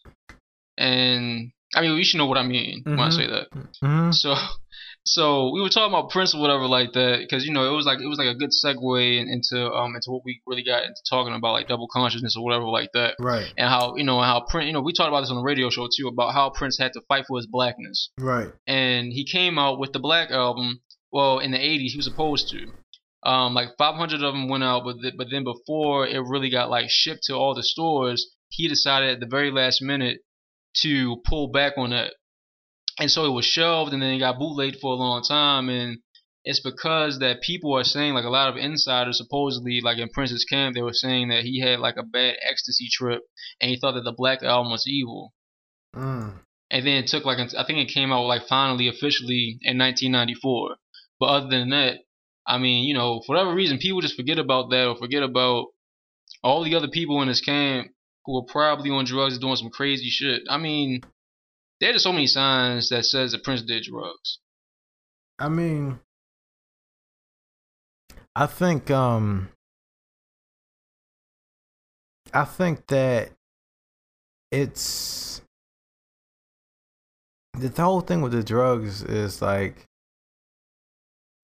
and 0.78 1.52
I 1.76 1.82
mean, 1.82 1.98
you 1.98 2.04
should 2.04 2.18
know 2.18 2.26
what 2.26 2.38
I 2.38 2.44
mean 2.44 2.82
when 2.86 3.00
I 3.00 3.10
Mhm. 3.10 3.14
say 3.14 3.28
that. 3.28 3.48
hmm 3.82 4.12
So, 4.12 4.36
so 5.06 5.52
we 5.52 5.62
were 5.62 5.70
talking 5.70 5.94
about 5.94 6.10
Prince 6.10 6.34
or 6.34 6.42
whatever 6.42 6.68
like 6.68 6.94
that 6.94 7.20
because 7.20 7.46
you 7.46 7.54
know 7.54 7.72
it 7.72 7.76
was 7.76 7.86
like 7.86 8.00
it 8.00 8.08
was 8.08 8.18
like 8.18 8.28
a 8.28 8.36
good 8.36 8.52
segue 8.52 9.20
into 9.20 9.72
um 9.74 9.94
into 9.96 10.12
what 10.12 10.24
we 10.26 10.42
really 10.48 10.64
got 10.64 10.84
into 10.84 11.02
talking 11.10 11.34
about 11.36 11.54
like 11.54 11.68
double 11.68 11.88
consciousness 11.88 12.36
or 12.38 12.44
whatever 12.44 12.66
like 12.66 12.90
that. 12.94 13.16
Right, 13.20 13.52
And 13.58 13.70
how 13.70 13.96
you 13.98 14.04
know 14.04 14.20
how 14.22 14.42
Prince 14.50 14.68
you 14.68 14.74
know 14.74 14.82
we 14.82 14.94
talked 14.94 15.10
about 15.10 15.22
this 15.22 15.30
on 15.30 15.38
the 15.38 15.44
radio 15.44 15.70
show 15.70 15.88
too 15.96 16.08
about 16.08 16.34
how 16.34 16.50
Prince 16.50 16.78
had 16.78 16.94
to 16.94 17.02
fight 17.08 17.26
for 17.28 17.38
his 17.38 17.48
blackness 17.48 18.10
right. 18.20 18.52
and 18.68 19.12
he 19.14 19.26
came 19.26 19.60
out 19.60 19.80
with 19.80 19.92
the 19.94 20.00
Black 20.00 20.32
album. 20.32 20.82
Well, 21.12 21.40
in 21.40 21.52
the 21.52 21.58
'80s, 21.58 21.92
he 21.92 21.98
was 21.98 22.06
supposed 22.06 22.50
to. 22.50 22.74
Um, 23.26 23.54
like 23.56 23.70
500 23.78 24.22
of 24.24 24.34
them 24.34 24.48
went 24.50 24.64
out, 24.64 24.84
but 24.86 25.02
th- 25.02 25.16
but 25.18 25.28
then 25.32 25.44
before 25.44 26.06
it 26.08 26.20
really 26.20 26.50
got 26.50 26.70
like 26.70 26.90
shipped 26.90 27.24
to 27.24 27.34
all 27.36 27.56
the 27.56 27.64
stores, 27.64 28.28
he 28.50 28.68
decided 28.68 29.10
at 29.10 29.20
the 29.20 29.26
very 29.26 29.52
last 29.52 29.82
minute 29.82 30.20
to 30.84 31.18
pull 31.26 31.48
back 31.52 31.74
on 31.78 31.90
that, 31.90 32.14
and 33.00 33.10
so 33.10 33.26
it 33.26 33.30
was 33.34 33.46
shelved, 33.46 33.94
and 33.94 34.02
then 34.02 34.14
it 34.14 34.20
got 34.20 34.38
bootlegged 34.38 34.80
for 34.80 34.94
a 34.94 34.96
long 34.98 35.24
time, 35.24 35.70
and 35.70 36.00
it's 36.44 36.60
because 36.60 37.18
that 37.20 37.42
people 37.42 37.76
are 37.76 37.84
saying 37.84 38.14
like 38.14 38.26
a 38.26 38.30
lot 38.30 38.50
of 38.50 38.58
insiders 38.58 39.18
supposedly 39.18 39.82
like 39.82 39.98
in 39.98 40.10
Prince's 40.10 40.46
camp 40.46 40.76
they 40.76 40.82
were 40.84 40.94
saying 40.94 41.30
that 41.30 41.44
he 41.44 41.60
had 41.60 41.80
like 41.80 41.98
a 41.98 42.04
bad 42.04 42.36
ecstasy 42.48 42.88
trip, 42.92 43.24
and 43.60 43.72
he 43.72 43.78
thought 43.80 43.94
that 43.94 44.04
the 44.04 44.14
Black 44.16 44.44
album 44.44 44.72
was 44.72 44.86
evil 44.88 45.34
Mm. 45.96 46.42
and 46.70 46.86
then 46.86 47.04
it 47.04 47.08
took 47.08 47.26
like 47.26 47.40
I 47.40 47.64
think 47.66 47.80
it 47.80 47.94
came 47.94 48.12
out 48.12 48.26
like 48.26 48.48
finally 48.48 48.88
officially 48.88 49.58
in 49.62 49.78
1994. 49.80 50.76
But 51.20 51.26
other 51.28 51.48
than 51.48 51.70
that, 51.70 52.00
I 52.48 52.58
mean, 52.58 52.86
you 52.86 52.94
know, 52.94 53.22
for 53.26 53.36
whatever 53.36 53.54
reason, 53.54 53.78
people 53.78 54.02
just 54.02 54.16
forget 54.16 54.40
about 54.40 54.70
that 54.70 54.88
or 54.88 54.96
forget 54.98 55.24
about 55.24 55.68
all 56.44 56.64
the 56.64 56.76
other 56.76 56.88
people 56.88 57.22
in 57.22 57.28
this 57.28 57.42
camp 57.42 57.88
who 58.26 58.36
were 58.36 58.46
probably 58.48 58.92
on 58.92 59.06
drugs 59.06 59.38
doing 59.40 59.56
some 59.56 59.70
crazy 59.70 60.10
shit. 60.10 60.44
I 60.50 60.58
mean, 60.58 61.02
there 61.80 61.90
are 61.90 61.94
just 61.94 62.04
so 62.04 62.12
many 62.12 62.28
signs 62.28 62.90
that 62.90 63.06
says 63.06 63.32
that 63.32 63.44
Prince 63.44 63.64
did 63.64 63.84
drugs. 63.84 64.40
I 65.40 65.50
mean, 65.50 66.00
I 68.36 68.46
think 68.46 68.90
um, 68.92 69.50
I 72.34 72.46
think 72.46 72.88
that 72.88 73.32
it's 74.52 75.42
the 77.58 77.70
whole 77.82 78.02
thing 78.02 78.22
with 78.22 78.34
the 78.34 78.44
drugs 78.44 79.04
is 79.04 79.42
like, 79.42 79.88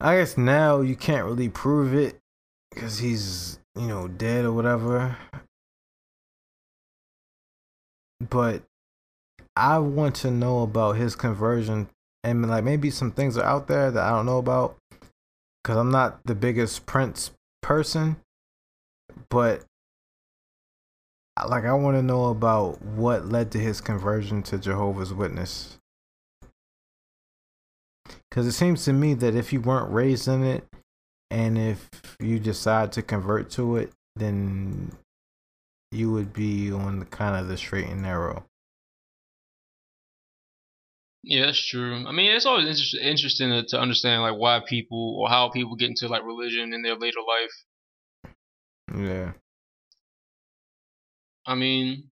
I 0.03 0.17
guess 0.17 0.35
now 0.35 0.81
you 0.81 0.95
can't 0.95 1.25
really 1.25 1.47
prove 1.47 1.93
it 1.93 2.17
because 2.71 2.97
he's 2.97 3.59
you 3.75 3.87
know 3.87 4.07
dead 4.07 4.45
or 4.45 4.51
whatever. 4.51 5.15
But 8.19 8.63
I 9.55 9.77
want 9.77 10.15
to 10.17 10.31
know 10.31 10.63
about 10.63 10.93
his 10.93 11.15
conversion 11.15 11.87
and 12.23 12.49
like 12.49 12.63
maybe 12.63 12.89
some 12.89 13.11
things 13.11 13.37
are 13.37 13.45
out 13.45 13.67
there 13.67 13.91
that 13.91 14.03
I 14.03 14.09
don't 14.09 14.25
know 14.25 14.39
about 14.39 14.75
because 15.63 15.77
I'm 15.77 15.91
not 15.91 16.25
the 16.25 16.33
biggest 16.33 16.87
Prince 16.87 17.29
person, 17.61 18.15
but 19.29 19.63
like 21.47 21.65
I 21.65 21.73
want 21.73 21.97
to 21.97 22.01
know 22.01 22.25
about 22.25 22.81
what 22.81 23.27
led 23.27 23.51
to 23.51 23.59
his 23.59 23.81
conversion 23.81 24.41
to 24.43 24.57
Jehovah's 24.57 25.13
Witness. 25.13 25.77
Because 28.31 28.47
it 28.47 28.53
seems 28.53 28.85
to 28.85 28.93
me 28.93 29.13
that 29.15 29.35
if 29.35 29.51
you 29.51 29.59
weren't 29.59 29.91
raised 29.91 30.27
in 30.29 30.41
it, 30.43 30.65
and 31.29 31.57
if 31.57 31.89
you 32.19 32.39
decide 32.39 32.93
to 32.93 33.01
convert 33.01 33.49
to 33.51 33.75
it, 33.75 33.91
then 34.15 34.91
you 35.91 36.11
would 36.11 36.31
be 36.31 36.71
on 36.71 36.99
the 36.99 37.05
kind 37.05 37.35
of 37.35 37.49
the 37.49 37.57
straight 37.57 37.87
and 37.87 38.01
narrow. 38.01 38.45
Yeah, 41.23 41.47
that's 41.47 41.69
true. 41.69 42.05
I 42.07 42.11
mean, 42.11 42.31
it's 42.31 42.45
always 42.45 42.65
inter- 42.65 43.07
interesting 43.07 43.49
to, 43.49 43.63
to 43.67 43.79
understand 43.79 44.23
like 44.23 44.37
why 44.37 44.61
people 44.67 45.17
or 45.19 45.29
how 45.29 45.49
people 45.49 45.75
get 45.75 45.89
into 45.89 46.07
like 46.07 46.23
religion 46.23 46.73
in 46.73 46.81
their 46.81 46.95
later 46.95 47.19
life. 47.27 48.33
Yeah. 48.97 49.33
I 51.45 51.55
mean, 51.55 52.10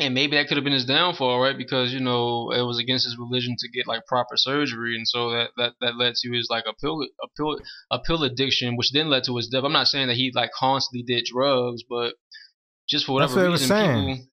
and 0.00 0.14
maybe 0.14 0.36
that 0.36 0.48
could 0.48 0.56
have 0.56 0.64
been 0.64 0.72
his 0.72 0.86
downfall, 0.86 1.40
right? 1.40 1.56
Because 1.56 1.92
you 1.92 2.00
know 2.00 2.50
it 2.50 2.62
was 2.62 2.78
against 2.78 3.04
his 3.04 3.18
religion 3.18 3.56
to 3.58 3.68
get 3.68 3.86
like 3.86 4.06
proper 4.06 4.36
surgery, 4.36 4.96
and 4.96 5.06
so 5.06 5.30
that 5.30 5.50
that 5.58 5.74
that 5.80 5.96
led 5.96 6.14
to 6.14 6.32
his 6.32 6.48
like 6.50 6.64
a 6.66 6.72
pill 6.72 7.02
a 7.02 7.28
pill 7.36 7.58
a 7.90 7.98
pill 7.98 8.22
addiction, 8.22 8.76
which 8.76 8.92
then 8.92 9.10
led 9.10 9.24
to 9.24 9.36
his 9.36 9.48
death. 9.48 9.64
I'm 9.64 9.72
not 9.72 9.88
saying 9.88 10.08
that 10.08 10.16
he 10.16 10.32
like 10.34 10.50
constantly 10.58 11.02
did 11.02 11.26
drugs, 11.26 11.82
but 11.88 12.14
just 12.88 13.04
for 13.04 13.12
whatever 13.12 13.34
what 13.34 13.50
reason, 13.50 13.68
people. 13.68 14.26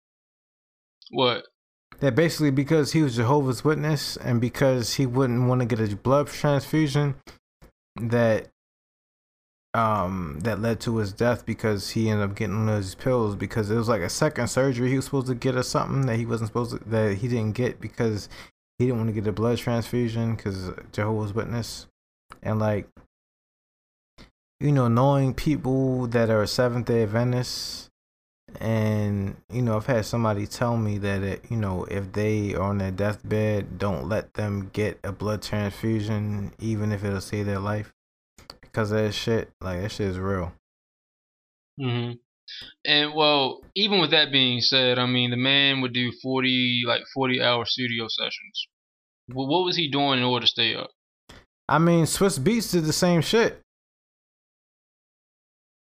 What? 1.12 1.44
That 2.00 2.16
basically 2.16 2.52
because 2.52 2.94
he 2.94 3.02
was 3.02 3.18
Jehovah's 3.18 3.64
Witness 3.66 4.16
and 4.16 4.40
because 4.40 4.94
he 4.94 5.06
wouldn't 5.06 5.50
want 5.50 5.60
to 5.60 5.66
get 5.66 5.80
a 5.82 5.96
blood 5.96 6.28
transfusion, 6.28 7.16
that 8.00 8.48
um 9.76 10.40
that 10.42 10.60
led 10.60 10.80
to 10.80 10.98
his 10.98 11.14
death 11.14 11.46
because 11.46 11.92
he 11.92 12.10
ended 12.10 12.28
up 12.28 12.36
getting 12.36 12.66
those 12.66 12.96
pills 12.96 13.36
because 13.36 13.70
it 13.70 13.76
was 13.76 13.88
like 13.88 14.02
a 14.02 14.10
second 14.10 14.48
surgery 14.48 14.90
he 14.90 14.96
was 14.96 15.06
supposed 15.06 15.28
to 15.28 15.36
get 15.36 15.56
or 15.56 15.62
something 15.62 16.08
that 16.08 16.16
he 16.16 16.26
wasn't 16.26 16.48
supposed 16.48 16.72
to 16.72 16.90
that 16.90 17.18
he 17.18 17.28
didn't 17.28 17.54
get 17.54 17.80
because 17.80 18.30
he 18.80 18.86
didn't 18.86 18.98
want 18.98 19.10
to 19.10 19.22
get 19.22 19.28
a 19.28 19.32
blood 19.32 19.58
transfusion 19.58 20.36
because 20.36 20.72
Jehovah's 20.92 21.34
Witness. 21.34 21.86
And 22.42 22.60
like 22.60 22.88
you 24.60 24.72
know 24.72 24.88
knowing 24.88 25.34
people 25.34 26.08
that 26.08 26.30
are 26.30 26.46
Seventh 26.48 26.88
Day 26.88 27.04
Adventists 27.04 27.90
and 28.60 29.36
you 29.52 29.62
know 29.62 29.76
i've 29.76 29.86
had 29.86 30.04
somebody 30.06 30.48
tell 30.48 30.76
me 30.76 30.98
that 30.98 31.22
it, 31.22 31.46
you 31.50 31.56
know 31.56 31.84
if 31.86 32.12
they 32.14 32.56
are 32.56 32.64
on 32.64 32.80
their 32.80 32.92
deathbed 32.92 33.78
don't 33.78 34.10
let 34.10 34.34
them 34.34 34.70
get 34.74 35.00
a 35.04 35.12
blood 35.12 35.42
transfusion 35.42 36.52
even 36.60 36.92
if 36.92 37.04
it'll 37.04 37.22
save 37.22 37.46
their 37.46 37.60
life 37.60 37.94
because 38.72 38.90
that 38.92 39.14
shit 39.14 39.50
like 39.62 39.82
that 39.82 39.92
shit 39.92 40.08
is 40.08 40.18
real 40.20 40.54
Mm-hmm. 41.80 42.14
And 42.84 43.14
well, 43.14 43.62
even 43.76 44.02
with 44.02 44.12
that 44.12 44.32
being 44.32 44.60
said, 44.60 45.00
I 45.00 45.06
mean 45.06 45.30
the 45.32 45.38
man 45.38 45.80
would 45.82 45.94
do 45.94 46.12
forty 46.22 46.84
like 46.86 47.04
forty 47.14 47.42
hour 47.42 47.64
studio 47.66 48.08
sessions. 48.10 48.68
What, 49.28 49.48
what 49.48 49.64
was 49.64 49.76
he 49.78 49.90
doing 49.90 50.18
in 50.20 50.26
order 50.26 50.46
to 50.46 50.50
stay 50.52 50.76
up? 50.76 50.90
i 51.70 51.78
mean 51.78 52.06
Swizz 52.06 52.40
Beatz 52.40 52.72
did 52.72 52.84
the 52.86 52.92
same 52.94 53.22
shit 53.22 53.62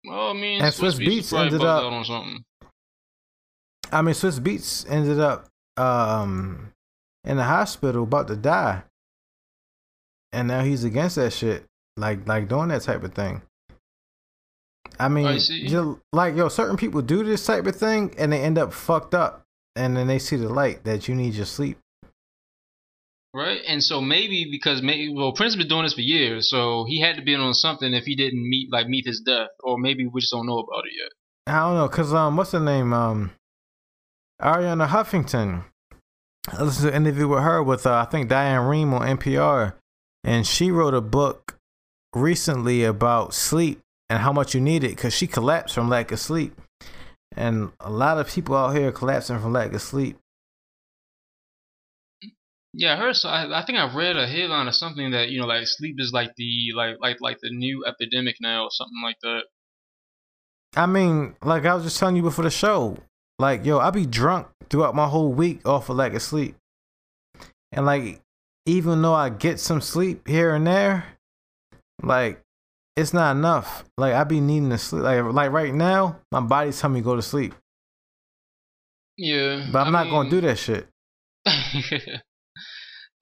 Well, 0.05 0.29
I 0.29 0.33
mean, 0.33 0.61
And 0.61 0.73
Swizz 0.73 0.97
Swizz 0.99 1.07
Beatz 1.07 1.33
Beatz 1.33 1.39
ended 1.45 1.61
up- 1.63 1.83
on 1.83 2.03
something. 2.05 2.43
i 3.91 4.01
mean 4.01 4.13
Swizz 4.13 4.39
Beatz 4.39 4.85
ended 4.89 5.19
up 5.19 5.47
um 5.77 6.71
in 7.23 7.37
the 7.37 7.43
hospital 7.43 8.03
about 8.03 8.27
to 8.27 8.35
die 8.35 8.83
and 10.33 10.47
now 10.49 10.61
he's 10.61 10.83
against 10.83 11.15
that 11.15 11.31
shit 11.31 11.63
like 11.97 12.27
like 12.27 12.47
doing 12.47 12.69
that 12.69 12.81
type 12.81 13.03
of 13.03 13.13
thing 13.13 13.41
i 14.99 15.07
mean 15.07 15.27
I 15.27 15.95
like 16.13 16.35
yo 16.35 16.49
certain 16.49 16.77
people 16.77 17.01
do 17.01 17.23
this 17.23 17.45
type 17.45 17.65
of 17.65 17.75
thing 17.75 18.13
and 18.17 18.31
they 18.31 18.41
end 18.41 18.57
up 18.57 18.73
fucked 18.73 19.13
up 19.13 19.43
and 19.75 19.95
then 19.95 20.07
they 20.07 20.19
see 20.19 20.35
the 20.35 20.49
light 20.49 20.83
that 20.85 21.07
you 21.07 21.15
need 21.15 21.33
your 21.33 21.45
sleep 21.45 21.77
Right, 23.33 23.61
and 23.67 23.83
so 23.83 24.01
maybe 24.01 24.47
because 24.49 24.81
maybe 24.81 25.13
well 25.13 25.31
Prince 25.31 25.53
has 25.53 25.57
been 25.57 25.67
doing 25.67 25.83
this 25.83 25.93
for 25.93 26.01
years, 26.01 26.49
so 26.49 26.85
he 26.87 26.99
had 26.99 27.17
to 27.17 27.21
be 27.21 27.35
on 27.35 27.53
something 27.53 27.93
if 27.93 28.05
he 28.05 28.15
didn't 28.15 28.49
meet 28.49 28.71
like 28.71 28.87
meet 28.87 29.05
his 29.05 29.19
death, 29.19 29.49
or 29.59 29.77
maybe 29.77 30.07
we 30.07 30.21
just 30.21 30.33
don't 30.33 30.47
know 30.47 30.57
about 30.57 30.85
it 30.87 30.93
yet. 30.97 31.11
I 31.53 31.59
don't 31.59 31.75
know, 31.75 31.87
cause 31.87 32.13
um, 32.15 32.35
what's 32.35 32.53
her 32.53 32.59
name? 32.59 32.93
Um, 32.93 33.31
Arianna 34.41 34.87
Huffington. 34.87 35.65
I 36.47 36.63
listened 36.63 36.89
to 36.89 36.95
an 36.95 37.05
interview 37.05 37.27
with 37.27 37.43
her 37.43 37.61
with 37.61 37.85
uh, 37.85 37.93
I 37.93 38.05
think 38.05 38.27
Diane 38.27 38.61
Rehm 38.61 38.93
on 38.93 39.17
NPR, 39.17 39.73
and 40.23 40.47
she 40.47 40.71
wrote 40.71 40.95
a 40.95 41.01
book 41.01 41.56
recently 42.15 42.83
about 42.83 43.33
sleep 43.33 43.79
and 44.09 44.19
how 44.19 44.31
much 44.31 44.55
you 44.55 44.61
need 44.61 44.83
it, 44.83 44.97
cause 44.97 45.13
she 45.13 45.27
collapsed 45.27 45.75
from 45.75 45.89
lack 45.89 46.11
of 46.11 46.19
sleep, 46.19 46.59
and 47.35 47.71
a 47.79 47.89
lot 47.89 48.17
of 48.17 48.27
people 48.27 48.55
out 48.55 48.75
here 48.75 48.87
are 48.89 48.91
collapsing 48.91 49.39
from 49.39 49.53
lack 49.53 49.73
of 49.73 49.81
sleep. 49.81 50.17
Yeah, 52.73 52.93
I 52.93 52.97
heard. 52.97 53.15
So 53.15 53.27
I, 53.29 53.59
I 53.59 53.65
think 53.65 53.79
I've 53.79 53.95
read 53.95 54.17
a 54.17 54.27
headline 54.27 54.67
or 54.67 54.71
something 54.71 55.11
that 55.11 55.29
you 55.29 55.41
know 55.41 55.47
like 55.47 55.65
sleep 55.65 55.95
is 55.99 56.13
like 56.13 56.35
the 56.37 56.73
like 56.75 56.97
like 57.01 57.17
like 57.21 57.39
the 57.41 57.49
new 57.49 57.83
epidemic 57.85 58.35
now, 58.39 58.65
or 58.65 58.69
something 58.71 59.01
like 59.03 59.17
that. 59.23 59.43
I 60.75 60.85
mean, 60.85 61.35
like 61.43 61.65
I 61.65 61.73
was 61.73 61.83
just 61.83 61.97
telling 61.97 62.15
you 62.15 62.21
before 62.21 62.43
the 62.43 62.51
show, 62.51 62.97
like 63.39 63.65
yo, 63.65 63.79
I 63.79 63.89
be 63.89 64.05
drunk 64.05 64.47
throughout 64.69 64.95
my 64.95 65.07
whole 65.07 65.33
week 65.33 65.67
off 65.67 65.89
of 65.89 65.95
lack 65.95 66.13
of 66.13 66.21
sleep, 66.21 66.55
and 67.71 67.85
like 67.85 68.21
even 68.67 69.01
though 69.01 69.15
I 69.15 69.29
get 69.29 69.59
some 69.59 69.81
sleep 69.81 70.27
here 70.27 70.53
and 70.53 70.67
there, 70.67 71.16
like 72.03 72.41
it's 72.95 73.13
not 73.13 73.35
enough. 73.35 73.83
Like 73.97 74.13
I 74.13 74.23
be 74.23 74.39
needing 74.41 74.69
to 74.71 74.77
sleep. 74.77 75.03
Like 75.03 75.23
like 75.33 75.51
right 75.51 75.73
now, 75.73 76.19
my 76.31 76.39
body's 76.41 76.79
telling 76.79 76.95
me 76.95 77.01
go 77.01 77.15
to 77.15 77.21
sleep, 77.21 77.53
Yeah. 79.17 79.67
but 79.71 79.85
I'm 79.87 79.95
I 79.95 80.03
not 80.03 80.11
gonna 80.11 80.29
do 80.29 80.41
that 80.41 80.57
shit. 80.57 80.87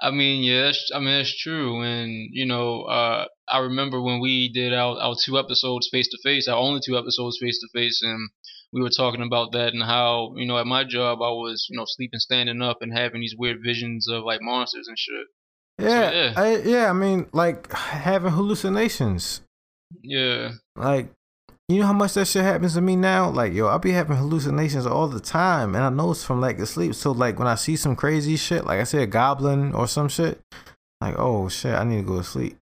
I 0.01 0.11
mean, 0.11 0.43
yeah, 0.43 0.63
that's, 0.63 0.91
I 0.93 0.99
mean 0.99 1.17
that's 1.17 1.37
true, 1.41 1.81
and 1.81 2.09
you 2.31 2.45
know, 2.45 2.81
uh, 2.83 3.25
I 3.47 3.59
remember 3.59 4.01
when 4.01 4.19
we 4.19 4.51
did 4.51 4.73
our, 4.73 4.97
our 4.99 5.15
two 5.23 5.39
episodes 5.39 5.87
face 5.91 6.09
to 6.09 6.17
face, 6.21 6.47
our 6.49 6.57
only 6.57 6.81
two 6.85 6.97
episodes 6.97 7.37
face 7.41 7.59
to 7.59 7.67
face, 7.73 8.01
and 8.03 8.29
we 8.73 8.81
were 8.81 8.89
talking 8.89 9.21
about 9.21 9.53
that 9.53 9.73
and 9.73 9.81
how 9.83 10.33
you 10.35 10.45
know 10.45 10.57
at 10.57 10.67
my 10.67 10.83
job 10.83 11.19
I 11.21 11.29
was 11.29 11.67
you 11.69 11.77
know 11.77 11.85
sleeping 11.87 12.19
standing 12.19 12.61
up 12.61 12.81
and 12.81 12.91
having 12.91 13.21
these 13.21 13.35
weird 13.37 13.59
visions 13.63 14.09
of 14.09 14.23
like 14.23 14.41
monsters 14.41 14.87
and 14.87 14.99
shit. 14.99 15.27
Yeah, 15.77 16.11
oh, 16.13 16.15
yeah. 16.15 16.33
I, 16.37 16.55
yeah. 16.57 16.89
I 16.89 16.93
mean, 16.93 17.27
like 17.33 17.71
having 17.73 18.31
hallucinations. 18.31 19.41
Yeah, 20.01 20.51
Like, 20.75 21.09
you 21.69 21.79
know 21.79 21.85
how 21.87 21.93
much 21.93 22.13
that 22.13 22.27
shit 22.27 22.43
happens 22.43 22.73
to 22.73 22.81
me 22.81 22.95
now? 22.95 23.29
Like, 23.29 23.53
yo, 23.53 23.67
I 23.67 23.77
be 23.77 23.91
having 23.91 24.17
hallucinations 24.17 24.85
all 24.85 25.07
the 25.07 25.19
time, 25.19 25.73
and 25.75 25.83
I 25.83 25.89
know 25.89 26.11
it's 26.11 26.23
from 26.23 26.41
lack 26.41 26.59
of 26.59 26.67
sleep. 26.67 26.95
So, 26.95 27.11
like, 27.11 27.39
when 27.39 27.47
I 27.47 27.55
see 27.55 27.75
some 27.75 27.95
crazy 27.95 28.35
shit, 28.35 28.65
like 28.65 28.79
I 28.79 28.83
say 28.83 29.03
a 29.03 29.07
goblin 29.07 29.73
or 29.73 29.87
some 29.87 30.09
shit, 30.09 30.39
like, 31.01 31.15
oh 31.17 31.49
shit, 31.49 31.73
I 31.73 31.83
need 31.83 31.97
to 31.97 32.01
go 32.03 32.17
to 32.17 32.23
sleep. 32.23 32.57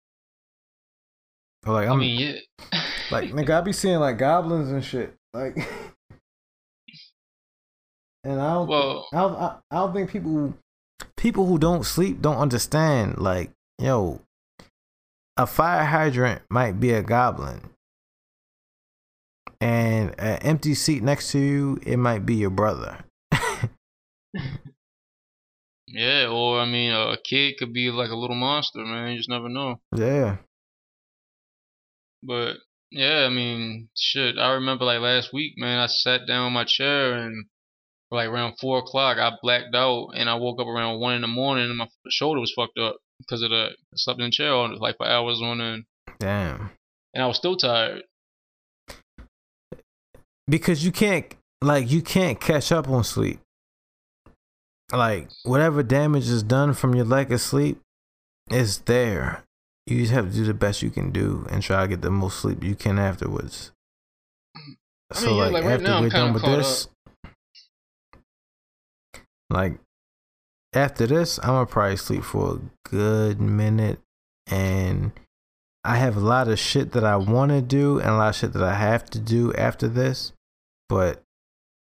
Or 1.66 1.74
like, 1.74 1.88
i 1.88 1.92
I'm 1.92 2.00
mean, 2.00 2.20
yeah, 2.20 2.82
like, 3.12 3.32
nigga, 3.32 3.58
I 3.58 3.62
be 3.66 3.74
seeing 3.74 4.00
like 4.00 4.18
goblins 4.18 4.70
and 4.72 4.84
shit, 4.84 5.16
like, 5.34 5.56
and 8.24 8.40
I 8.40 8.54
don't, 8.54 8.68
Well- 8.68 9.08
I 9.14 9.18
don't, 9.22 9.36
I, 9.36 9.58
I 9.72 9.76
don't 9.78 9.94
think 9.94 10.10
people, 10.10 10.54
people 11.24 11.46
who 11.46 11.58
don't 11.58 11.86
sleep 11.86 12.22
don't 12.22 12.36
understand. 12.36 13.18
Like, 13.18 13.52
yo, 13.80 14.20
a 15.38 15.48
fire 15.48 15.86
hydrant 15.86 16.42
might 16.50 16.82
be 16.82 16.92
a 16.92 17.02
goblin, 17.02 17.62
and 19.62 20.14
an 20.20 20.40
empty 20.42 20.76
seat 20.76 21.02
next 21.02 21.32
to 21.32 21.40
you, 21.40 21.80
it 21.84 21.96
might 21.96 22.26
be 22.26 22.36
your 22.36 22.50
brother. 22.50 23.06
yeah, 25.88 26.28
or 26.28 26.60
I 26.60 26.66
mean, 26.66 26.92
a 26.92 27.16
kid 27.24 27.56
could 27.58 27.72
be 27.72 27.90
like 27.90 28.10
a 28.10 28.18
little 28.18 28.36
monster, 28.36 28.80
man. 28.80 29.12
You 29.14 29.18
just 29.18 29.30
never 29.30 29.48
know. 29.48 29.80
yeah, 29.96 30.36
But 32.22 32.58
yeah, 32.92 33.26
I 33.26 33.30
mean, 33.30 33.88
shit. 33.96 34.38
I 34.38 34.56
remember 34.56 34.84
like 34.84 35.00
last 35.00 35.32
week, 35.32 35.54
man. 35.56 35.80
I 35.80 35.88
sat 35.88 36.28
down 36.28 36.48
in 36.48 36.54
my 36.54 36.66
chair 36.66 37.14
and 37.14 37.46
like 38.14 38.30
around 38.30 38.56
four 38.60 38.80
o'clock, 38.80 39.18
I 39.18 39.32
blacked 39.42 39.76
out, 39.76 40.12
and 40.16 40.30
I 40.30 40.36
woke 40.36 40.60
up 40.60 40.68
around 40.68 41.00
one 41.00 41.16
in 41.16 41.22
the 41.22 41.28
morning, 41.28 41.66
and 41.66 41.78
my 41.78 41.88
shoulder 42.10 42.40
was 42.40 42.54
fucked 42.54 42.78
up 42.78 42.98
because 43.20 43.42
of 43.42 43.50
the 43.50 43.70
I 43.72 43.96
slept 43.96 44.20
in 44.20 44.28
the 44.28 44.32
chair 44.32 44.52
all 44.52 44.78
like 44.80 44.98
for 44.98 45.08
hours 45.08 45.42
on 45.42 45.62
end, 45.62 45.86
damn. 46.20 46.72
and 47.14 47.24
I 47.24 47.28
was 47.28 47.38
still 47.38 47.58
tired. 47.58 48.04
because 50.48 50.86
you 50.86 50.92
can't 50.92 51.34
like 51.62 51.90
you 51.90 52.02
can't 52.02 52.40
catch 52.40 52.72
up 52.72 52.88
on 52.88 53.04
sleep. 53.04 53.40
Like 54.92 55.30
whatever 55.44 55.82
damage 55.82 56.30
is 56.30 56.44
done 56.44 56.74
from 56.74 56.94
your 56.94 57.06
lack 57.06 57.32
of 57.32 57.42
sleep 57.42 57.80
is 58.52 58.80
there. 58.80 59.44
You 59.88 60.00
just 60.00 60.14
have 60.14 60.30
to 60.30 60.36
do 60.36 60.46
the 60.46 60.54
best 60.54 60.82
you 60.82 60.90
can 60.90 61.12
do 61.12 61.46
and 61.50 61.62
try 61.62 61.82
to 61.82 61.88
get 61.88 62.02
the 62.02 62.12
most 62.12 62.40
sleep 62.40 62.64
you 62.64 62.76
can 62.76 63.00
afterwards. 63.00 63.72
I 64.56 65.26
mean, 65.26 65.36
yeah, 65.36 65.44
like, 65.46 65.64
right 65.64 65.82
now, 65.82 65.98
I'm 65.98 66.10
kinda 66.10 66.40
caught 66.40 66.88
like 69.54 69.80
after 70.74 71.06
this 71.06 71.38
i'm 71.40 71.50
gonna 71.50 71.66
probably 71.66 71.96
sleep 71.96 72.24
for 72.24 72.56
a 72.56 72.90
good 72.90 73.40
minute 73.40 74.00
and 74.48 75.12
i 75.84 75.96
have 75.96 76.18
a 76.18 76.20
lot 76.20 76.48
of 76.48 76.60
shit 76.60 76.92
that 76.92 77.04
i 77.04 77.16
want 77.16 77.52
to 77.52 77.62
do 77.62 78.00
and 78.00 78.10
a 78.10 78.16
lot 78.16 78.30
of 78.30 78.36
shit 78.36 78.54
that 78.54 78.64
i 78.64 78.74
have 78.74 79.06
to 79.06 79.20
do 79.20 79.54
after 79.54 79.88
this 79.88 80.34
but 80.90 81.22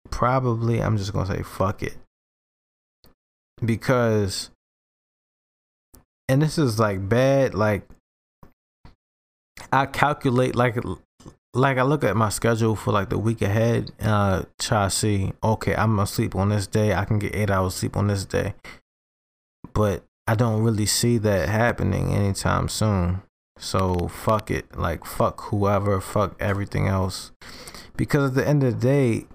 probably 0.10 0.82
i'm 0.82 0.98
just 0.98 1.14
gonna 1.14 1.26
say 1.26 1.42
fuck 1.42 1.82
it. 1.82 1.96
Because 3.64 4.50
and 6.28 6.42
this 6.42 6.58
is 6.58 6.80
like 6.80 7.08
bad 7.08 7.54
like 7.54 7.88
i 9.72 9.86
calculate 9.86 10.56
like 10.56 10.78
like 11.54 11.78
i 11.78 11.84
look 11.84 12.04
at 12.04 12.16
my 12.16 12.30
schedule 12.30 12.76
for 12.76 12.92
like 12.92 13.10
the 13.10 13.18
week 13.18 13.42
ahead 13.42 13.92
and 14.00 14.10
i 14.10 14.46
try 14.58 14.86
to 14.86 14.90
see 14.90 15.34
okay 15.44 15.76
i'm 15.76 15.96
gonna 15.96 16.08
sleep 16.08 16.34
on 16.36 16.50
this 16.50 16.66
day 16.66 16.94
i 16.94 17.04
can 17.04 17.20
get 17.20 17.36
eight 17.36 17.50
hours 17.50 17.76
sleep 17.76 17.98
on 17.98 18.08
this 18.08 18.26
day. 18.26 18.54
But 19.74 20.04
i 20.28 20.36
don't 20.36 20.64
really 20.64 20.86
see 20.86 21.18
that 21.20 21.50
happening 21.50 22.14
anytime 22.14 22.70
soon. 22.70 23.24
So 23.58 24.08
fuck 24.08 24.50
it. 24.52 24.78
Like 24.78 25.06
fuck 25.06 25.42
whoever 25.50 26.00
fuck 26.00 26.36
everything 26.40 26.88
else. 26.88 27.32
Because 27.98 28.30
at 28.32 28.36
the 28.36 28.48
end 28.48 28.64
of 28.64 28.80
the 28.80 28.88
day 28.88 29.28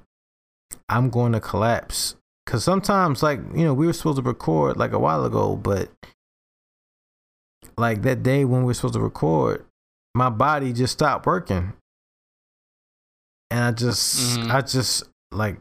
i'm 0.88 1.10
going 1.10 1.32
to 1.32 1.40
collapse. 1.40 2.14
Because 2.44 2.62
sometimes 2.62 3.22
like 3.22 3.40
you 3.54 3.64
know 3.64 3.74
we 3.74 3.86
were 3.86 3.92
supposed 3.92 4.18
to 4.18 4.22
record 4.22 4.76
like 4.76 4.92
a 4.92 4.98
while 4.98 5.24
ago 5.24 5.56
but 5.56 5.90
like 7.76 8.02
that 8.02 8.22
day 8.22 8.44
when 8.44 8.60
we 8.60 8.66
were 8.66 8.74
supposed 8.74 8.94
to 8.94 9.00
record 9.00 9.66
my 10.14 10.30
body 10.30 10.72
just 10.72 10.92
stopped 10.92 11.26
working 11.26 11.72
and 13.50 13.60
i 13.64 13.70
just 13.72 14.38
Mhm. 14.38 14.50
i 14.50 14.60
just 14.62 15.04
like 15.30 15.60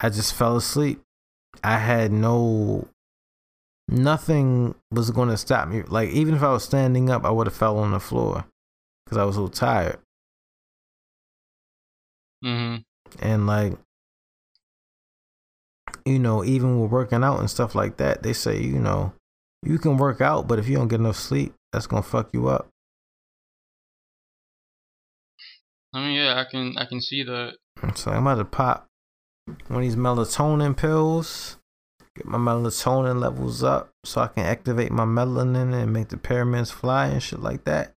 i 0.00 0.08
just 0.08 0.34
fell 0.34 0.56
asleep. 0.56 1.00
I 1.62 1.78
had 1.78 2.12
no 2.12 2.88
nothing 3.88 4.74
was 4.90 5.10
going 5.10 5.28
to 5.28 5.36
stop 5.36 5.68
me. 5.68 5.82
Like 5.82 6.08
even 6.10 6.34
if 6.34 6.42
i 6.42 6.50
was 6.52 6.64
standing 6.64 7.10
up 7.10 7.24
i 7.24 7.30
would 7.30 7.46
have 7.46 7.54
fell 7.54 7.78
on 7.78 7.90
the 7.92 8.00
floor 8.00 8.44
because 9.04 9.18
i 9.18 9.24
was 9.24 9.36
so 9.36 9.48
tired. 9.48 9.98
Hmm 12.42 12.76
and 13.20 13.46
like 13.46 13.74
you 16.06 16.18
know 16.18 16.42
even 16.44 16.80
with 16.80 16.90
working 16.90 17.22
out 17.22 17.38
and 17.38 17.50
stuff 17.50 17.74
like 17.74 17.98
that 17.98 18.22
they 18.22 18.32
say 18.32 18.58
you 18.60 18.78
know 18.78 19.12
you 19.62 19.78
can 19.78 19.96
work 19.98 20.20
out 20.20 20.48
but 20.48 20.58
if 20.58 20.66
you 20.66 20.76
don't 20.76 20.88
get 20.88 20.98
enough 21.00 21.16
sleep 21.16 21.52
that's 21.72 21.86
gonna 21.86 22.02
fuck 22.02 22.30
you 22.32 22.48
up 22.48 22.68
I 25.94 26.00
mean, 26.00 26.14
yeah, 26.14 26.40
I 26.40 26.44
can 26.50 26.76
I 26.78 26.84
can 26.86 27.00
see 27.00 27.22
that. 27.24 27.56
so 27.94 28.10
i'm 28.12 28.26
about 28.26 28.36
to 28.36 28.44
pop 28.44 28.86
one 29.68 29.78
of 29.78 29.82
these 29.82 29.96
melatonin 29.96 30.76
pills 30.76 31.56
get 32.16 32.26
my 32.26 32.38
melatonin 32.38 33.18
levels 33.20 33.62
up 33.62 33.90
so 34.04 34.20
i 34.20 34.26
can 34.28 34.44
activate 34.44 34.92
my 34.92 35.04
melanin 35.04 35.74
and 35.74 35.92
make 35.92 36.08
the 36.08 36.16
pyramids 36.16 36.70
fly 36.70 37.06
and 37.06 37.22
shit 37.22 37.40
like 37.40 37.64
that 37.64 37.92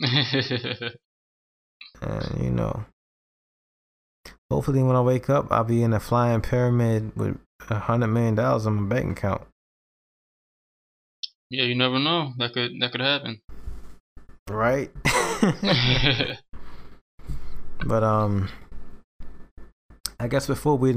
and 2.00 2.40
you 2.40 2.50
know 2.50 2.84
hopefully 4.50 4.82
when 4.82 4.96
i 4.96 5.00
wake 5.00 5.28
up 5.28 5.50
i'll 5.50 5.64
be 5.64 5.82
in 5.82 5.92
a 5.92 6.00
flying 6.00 6.40
pyramid 6.40 7.12
with 7.16 7.36
a 7.68 7.78
hundred 7.80 8.08
million 8.08 8.34
dollars 8.34 8.66
on 8.66 8.74
my 8.74 8.88
bank 8.94 9.18
account 9.18 9.42
yeah, 11.50 11.64
you 11.64 11.74
never 11.74 11.98
know. 11.98 12.32
That 12.38 12.54
could 12.54 12.72
that 12.80 12.92
could 12.92 13.02
happen. 13.02 13.42
right 14.48 14.90
but 17.86 18.04
um 18.04 18.48
i 20.20 20.28
guess 20.28 20.46
before 20.46 20.78
we 20.78 20.94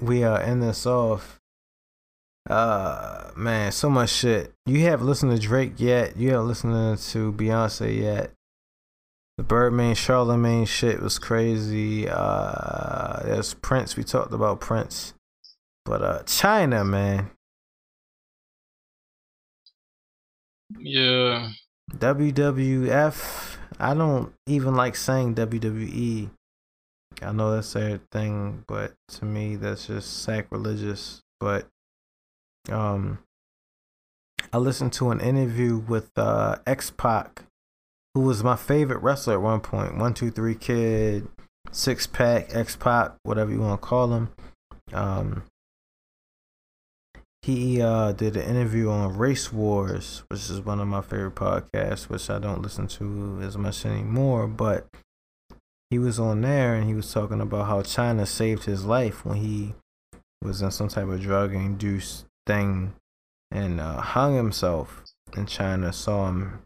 we 0.00 0.22
uh 0.22 0.36
end 0.38 0.62
this 0.62 0.86
off 0.86 1.38
uh 2.48 3.30
man 3.36 3.70
so 3.72 3.90
much 3.90 4.10
shit. 4.10 4.52
You 4.66 4.80
have 4.84 5.02
listened 5.02 5.32
to 5.32 5.38
drake 5.38 5.74
yet. 5.76 6.16
You 6.16 6.30
haven't 6.30 6.48
listened 6.48 6.98
to 6.98 7.32
beyonce 7.32 8.00
yet. 8.00 8.32
The 9.36 9.44
birdman 9.44 9.94
charlemagne 9.94 10.64
shit 10.64 11.00
was 11.00 11.18
crazy. 11.18 12.08
Uh 12.08 13.22
there's 13.24 13.54
prince. 13.54 13.96
We 13.96 14.04
talked 14.04 14.32
about 14.32 14.60
prince. 14.60 15.14
But 15.84 16.02
uh 16.02 16.22
Chyna 16.24 16.86
man. 16.86 17.30
Yeah, 20.78 21.50
WWF. 21.96 23.56
I 23.78 23.94
don't 23.94 24.32
even 24.46 24.74
like 24.74 24.96
saying 24.96 25.34
WWE. 25.34 26.30
I 27.22 27.32
know 27.32 27.54
that's 27.54 27.72
their 27.72 28.00
thing, 28.12 28.64
but 28.66 28.92
to 29.08 29.24
me 29.24 29.56
that's 29.56 29.86
just 29.86 30.22
sacrilegious. 30.22 31.22
But 31.40 31.66
um 32.70 33.18
I 34.52 34.58
listened 34.58 34.92
to 34.94 35.10
an 35.10 35.20
interview 35.20 35.78
with 35.78 36.10
uh 36.16 36.56
X 36.66 36.90
Pac, 36.90 37.44
who 38.14 38.20
was 38.20 38.44
my 38.44 38.56
favorite 38.56 39.02
wrestler 39.02 39.34
at 39.34 39.42
one 39.42 39.60
point. 39.60 39.96
One 39.96 40.14
two 40.14 40.30
three 40.30 40.54
kid, 40.54 41.28
six 41.72 42.06
pack, 42.06 42.54
X 42.54 42.76
Pac, 42.76 43.14
whatever 43.22 43.50
you 43.50 43.60
want 43.60 43.80
to 43.80 43.86
call 43.86 44.12
him. 44.12 44.30
Um 44.92 45.42
he 47.42 47.80
uh, 47.80 48.12
did 48.12 48.36
an 48.36 48.42
interview 48.42 48.90
on 48.90 49.16
Race 49.16 49.52
Wars, 49.52 50.24
which 50.28 50.50
is 50.50 50.60
one 50.60 50.80
of 50.80 50.88
my 50.88 51.00
favorite 51.00 51.34
podcasts, 51.34 52.08
which 52.08 52.28
I 52.28 52.38
don't 52.38 52.62
listen 52.62 52.88
to 52.88 53.40
as 53.42 53.56
much 53.56 53.86
anymore. 53.86 54.46
But 54.46 54.88
he 55.90 55.98
was 55.98 56.18
on 56.18 56.42
there 56.42 56.74
and 56.74 56.86
he 56.86 56.94
was 56.94 57.12
talking 57.12 57.40
about 57.40 57.66
how 57.66 57.82
Chyna 57.82 58.26
saved 58.26 58.64
his 58.64 58.84
life 58.84 59.24
when 59.24 59.36
he 59.38 59.74
was 60.42 60.62
in 60.62 60.70
some 60.70 60.88
type 60.88 61.08
of 61.08 61.20
drug 61.20 61.54
induced 61.54 62.26
thing 62.46 62.94
and 63.50 63.80
uh, 63.80 64.00
hung 64.00 64.36
himself. 64.36 65.04
And 65.34 65.46
Chyna 65.46 65.94
saw 65.94 66.28
him 66.28 66.62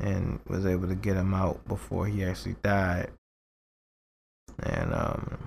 and 0.00 0.40
was 0.46 0.66
able 0.66 0.88
to 0.88 0.94
get 0.94 1.16
him 1.16 1.34
out 1.34 1.66
before 1.66 2.06
he 2.06 2.24
actually 2.24 2.56
died. 2.62 3.10
And 4.62 4.92
um, 4.92 5.38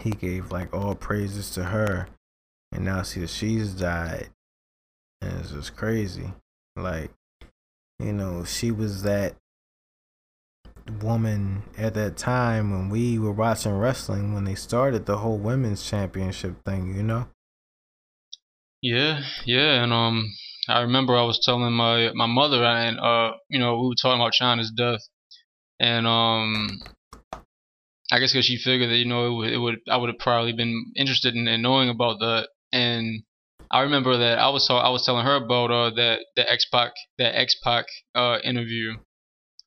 he 0.00 0.10
gave 0.10 0.50
like 0.50 0.74
all 0.74 0.94
praises 0.94 1.50
to 1.50 1.64
her, 1.64 2.08
and 2.74 2.84
now 2.84 3.02
see 3.02 3.26
she's 3.26 3.72
died, 3.72 4.30
and 5.20 5.40
it's 5.40 5.52
just 5.52 5.76
crazy. 5.76 6.34
Like, 6.76 7.12
you 7.98 8.12
know, 8.12 8.44
she 8.44 8.70
was 8.70 9.02
that 9.04 9.36
woman 11.00 11.62
at 11.78 11.94
that 11.94 12.16
time 12.16 12.70
when 12.70 12.90
we 12.90 13.18
were 13.18 13.32
watching 13.32 13.72
wrestling 13.72 14.34
when 14.34 14.44
they 14.44 14.54
started 14.54 15.06
the 15.06 15.18
whole 15.18 15.38
women's 15.38 15.88
championship 15.88 16.62
thing, 16.64 16.94
you 16.94 17.02
know? 17.02 17.28
Yeah, 18.82 19.22
yeah, 19.46 19.82
and 19.82 19.92
um, 19.92 20.30
I 20.68 20.82
remember 20.82 21.16
I 21.16 21.22
was 21.22 21.40
telling 21.42 21.72
my 21.72 22.10
my 22.14 22.26
mother 22.26 22.62
and 22.62 22.98
uh, 23.00 23.32
you 23.48 23.58
know, 23.58 23.80
we 23.80 23.88
were 23.88 23.94
talking 23.94 24.20
about 24.20 24.34
Chyna's 24.34 24.72
death, 24.76 25.00
and 25.80 26.06
um, 26.06 26.82
I 28.12 28.18
guess 28.18 28.32
because 28.32 28.44
she 28.44 28.58
figured 28.58 28.90
that 28.90 28.96
you 28.96 29.06
know 29.06 29.26
it 29.26 29.34
would, 29.34 29.52
it 29.52 29.58
would 29.58 29.74
I 29.90 29.96
would 29.96 30.10
have 30.10 30.18
probably 30.18 30.52
been 30.52 30.92
interested 30.96 31.34
in, 31.34 31.48
in 31.48 31.62
knowing 31.62 31.88
about 31.88 32.18
that, 32.20 32.48
and 32.74 33.22
I 33.70 33.80
remember 33.80 34.18
that 34.18 34.38
I 34.38 34.48
was 34.50 34.68
I 34.68 34.90
was 34.90 35.06
telling 35.06 35.24
her 35.24 35.36
about 35.36 35.70
uh 35.70 35.90
that 35.90 36.18
the 36.36 36.50
X 36.50 36.66
Pac 36.70 36.92
that 37.18 37.38
X 37.38 37.56
Pac 37.62 37.86
uh 38.14 38.38
interview 38.44 38.96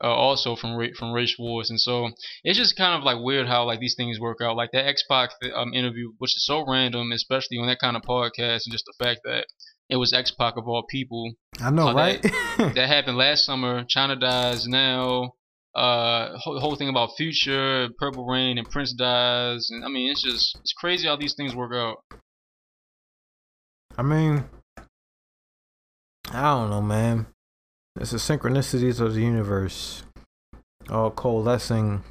uh, 0.04 0.08
also 0.08 0.56
from 0.56 0.78
from 0.98 1.12
Race 1.12 1.36
Wars, 1.40 1.70
and 1.70 1.80
so 1.80 2.12
it's 2.44 2.58
just 2.58 2.78
kind 2.78 2.96
of 2.96 3.04
like 3.04 3.18
weird 3.20 3.48
how 3.48 3.66
like 3.66 3.80
these 3.80 3.96
things 3.96 4.20
work 4.20 4.38
out. 4.42 4.56
Like 4.56 4.70
that 4.74 4.86
X 4.86 5.04
Pac 5.10 5.32
um, 5.56 5.74
interview, 5.74 6.12
which 6.20 6.36
is 6.36 6.46
so 6.46 6.64
random, 6.68 7.12
especially 7.12 7.58
on 7.58 7.68
that 7.68 7.80
kind 7.80 7.96
of 7.98 8.04
podcast, 8.04 8.62
and 8.66 8.72
just 8.72 8.86
the 8.86 9.04
fact 9.04 9.22
that 9.24 9.48
it 9.90 9.96
was 9.96 10.14
X 10.14 10.32
Pac 10.32 10.56
of 10.58 10.68
all 10.68 10.84
people. 10.88 11.34
I 11.60 11.72
know, 11.72 11.94
right? 11.94 12.22
That, 12.22 12.74
that, 12.76 12.88
happened 12.88 13.18
last 13.18 13.46
summer. 13.46 13.86
Chyna 13.86 14.20
dies 14.20 14.68
now. 14.68 15.34
Uh, 15.74 16.38
whole, 16.38 16.60
whole 16.60 16.76
thing 16.76 16.90
about 16.90 17.12
Future, 17.18 17.90
Purple 18.00 18.26
Rain, 18.26 18.58
and 18.58 18.70
Prince 18.70 18.94
dies, 18.94 19.70
and 19.70 19.86
I 19.86 19.90
mean, 19.90 20.12
it's 20.12 20.24
just 20.24 20.58
it's 20.62 20.74
crazy 20.74 21.08
how 21.08 21.16
these 21.16 21.34
things 21.36 21.56
work 21.56 21.72
out. 21.74 21.98
I 23.98 24.04
mean, 24.04 24.46
I 26.32 26.42
don't 26.42 26.70
know, 26.70 26.82
man. 26.82 27.28
It's 28.00 28.12
the 28.12 28.18
synchronicities 28.18 29.00
of 29.00 29.16
the 29.16 29.22
universe 29.22 30.04
all 30.90 31.10
coalescing 31.12 32.04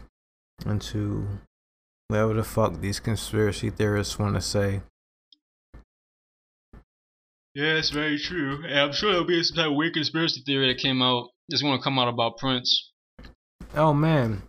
into 0.64 1.28
whatever 2.08 2.34
the 2.34 2.44
fuck 2.44 2.80
these 2.80 2.98
conspiracy 2.98 3.70
theorists 3.70 4.18
want 4.18 4.34
to 4.34 4.40
say. 4.40 4.82
Yeah, 7.54 7.74
it's 7.74 7.90
very 7.90 8.18
true. 8.18 8.64
And 8.66 8.78
I'm 8.78 8.92
sure 8.92 9.12
there'll 9.12 9.26
be 9.26 9.42
some 9.42 9.56
type 9.56 9.70
of 9.70 9.76
weird 9.76 9.94
conspiracy 9.94 10.42
theory 10.44 10.72
that 10.72 10.82
came 10.82 11.00
out. 11.00 11.30
That's 11.48 11.62
going 11.62 11.78
to 11.78 11.82
come 11.82 11.98
out 11.98 12.08
about 12.08 12.38
Prince. 12.38 12.90
Oh 13.74 13.92
man, 13.92 14.42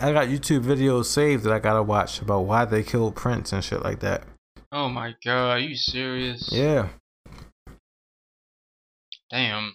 I 0.00 0.12
got 0.12 0.28
YouTube 0.28 0.62
videos 0.62 1.06
saved 1.06 1.44
that 1.44 1.52
I 1.52 1.58
gotta 1.58 1.82
watch 1.82 2.20
about 2.20 2.42
why 2.42 2.64
they 2.64 2.82
killed 2.82 3.16
Prince 3.16 3.52
and 3.52 3.64
shit 3.64 3.82
like 3.82 4.00
that. 4.00 4.24
Oh 4.72 4.88
my 4.88 5.14
god, 5.24 5.50
are 5.50 5.58
you 5.58 5.76
serious? 5.76 6.48
Yeah. 6.50 6.88
Damn. 9.30 9.74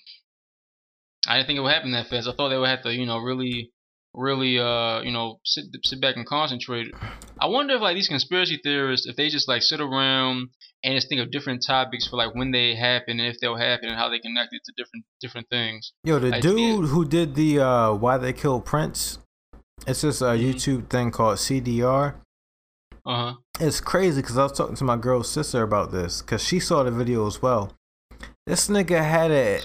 I 1.27 1.35
didn't 1.37 1.47
think 1.47 1.57
it 1.59 1.61
would 1.61 1.71
happen 1.73 1.91
that 1.91 2.07
fast. 2.07 2.27
I 2.27 2.33
thought 2.33 2.49
they 2.49 2.57
would 2.57 2.67
have 2.69 2.83
to, 2.83 2.93
you 2.93 3.05
know, 3.05 3.17
really, 3.19 3.71
really, 4.13 4.57
uh, 4.59 5.01
you 5.01 5.11
know, 5.11 5.39
sit 5.45 5.65
sit 5.83 6.01
back 6.01 6.15
and 6.15 6.25
concentrate. 6.25 6.87
I 7.39 7.47
wonder 7.47 7.75
if 7.75 7.81
like 7.81 7.95
these 7.95 8.07
conspiracy 8.07 8.59
theorists, 8.63 9.05
if 9.07 9.15
they 9.15 9.29
just 9.29 9.47
like 9.47 9.61
sit 9.61 9.81
around 9.81 10.49
and 10.83 10.95
just 10.95 11.09
think 11.09 11.21
of 11.21 11.31
different 11.31 11.63
topics 11.65 12.07
for 12.07 12.17
like 12.17 12.33
when 12.33 12.51
they 12.51 12.75
happen 12.75 13.19
and 13.19 13.27
if 13.27 13.39
they'll 13.39 13.57
happen 13.57 13.89
and 13.89 13.97
how 13.97 14.09
they 14.09 14.19
connect 14.19 14.53
it 14.53 14.61
to 14.65 14.73
different 14.77 15.05
different 15.21 15.47
things. 15.49 15.91
Yo, 16.03 16.17
the 16.19 16.29
Like, 16.29 16.41
dude 16.41 16.57
yeah. 16.85 16.87
who 16.91 17.05
did 17.05 17.35
the 17.35 17.59
uh 17.59 17.93
why 17.93 18.17
they 18.17 18.33
killed 18.33 18.65
Prince, 18.65 19.19
it's 19.85 20.01
this 20.01 20.21
uh, 20.21 20.31
Mhm. 20.33 20.53
YouTube 20.53 20.89
thing 20.89 21.11
called 21.11 21.37
CDR. 21.39 22.15
Uh 23.07 23.15
huh. 23.15 23.33
It's 23.61 23.79
crazy 23.79 24.21
because 24.21 24.37
I 24.37 24.43
was 24.43 24.51
talking 24.51 24.75
to 24.75 24.83
my 24.83 24.97
girl's 24.97 25.31
sister 25.31 25.63
about 25.63 25.91
this 25.93 26.21
because 26.21 26.43
she 26.43 26.59
saw 26.59 26.83
the 26.83 26.91
video 26.91 27.25
as 27.25 27.41
well. 27.41 27.71
This 28.45 28.67
nigga 28.67 29.01
had 29.01 29.31
a 29.31 29.61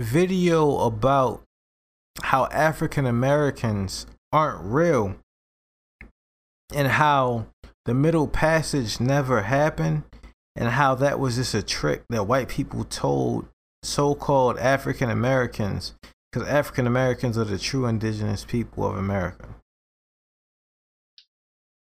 video 0.00 0.78
about 0.78 1.42
how 2.22 2.46
African 2.46 3.04
Americans 3.04 4.06
aren't 4.32 4.64
real 4.64 5.16
and 6.74 6.88
how 6.88 7.46
the 7.84 7.94
Middle 7.94 8.26
Passage 8.26 8.98
never 8.98 9.42
happened 9.42 10.04
and 10.56 10.70
how 10.70 10.94
that 10.94 11.20
was 11.20 11.36
just 11.36 11.54
a 11.54 11.62
trick 11.62 12.02
that 12.08 12.24
white 12.24 12.48
people 12.48 12.84
told 12.84 13.46
so 13.82 14.14
called 14.14 14.58
African 14.58 15.10
Americans 15.10 15.94
because 16.32 16.48
African 16.48 16.86
Americans 16.86 17.36
are 17.36 17.44
the 17.44 17.58
true 17.58 17.86
indigenous 17.86 18.44
people 18.44 18.86
of 18.88 18.96
America. 18.96 19.48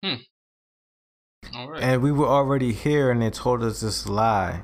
All 0.04 0.18
right. 1.54 1.82
And 1.84 2.02
we 2.02 2.12
were 2.12 2.28
already 2.28 2.74
here 2.74 3.12
and 3.12 3.22
they 3.22 3.30
told 3.30 3.64
us 3.64 3.82
this 3.82 4.08
lie. 4.08 4.64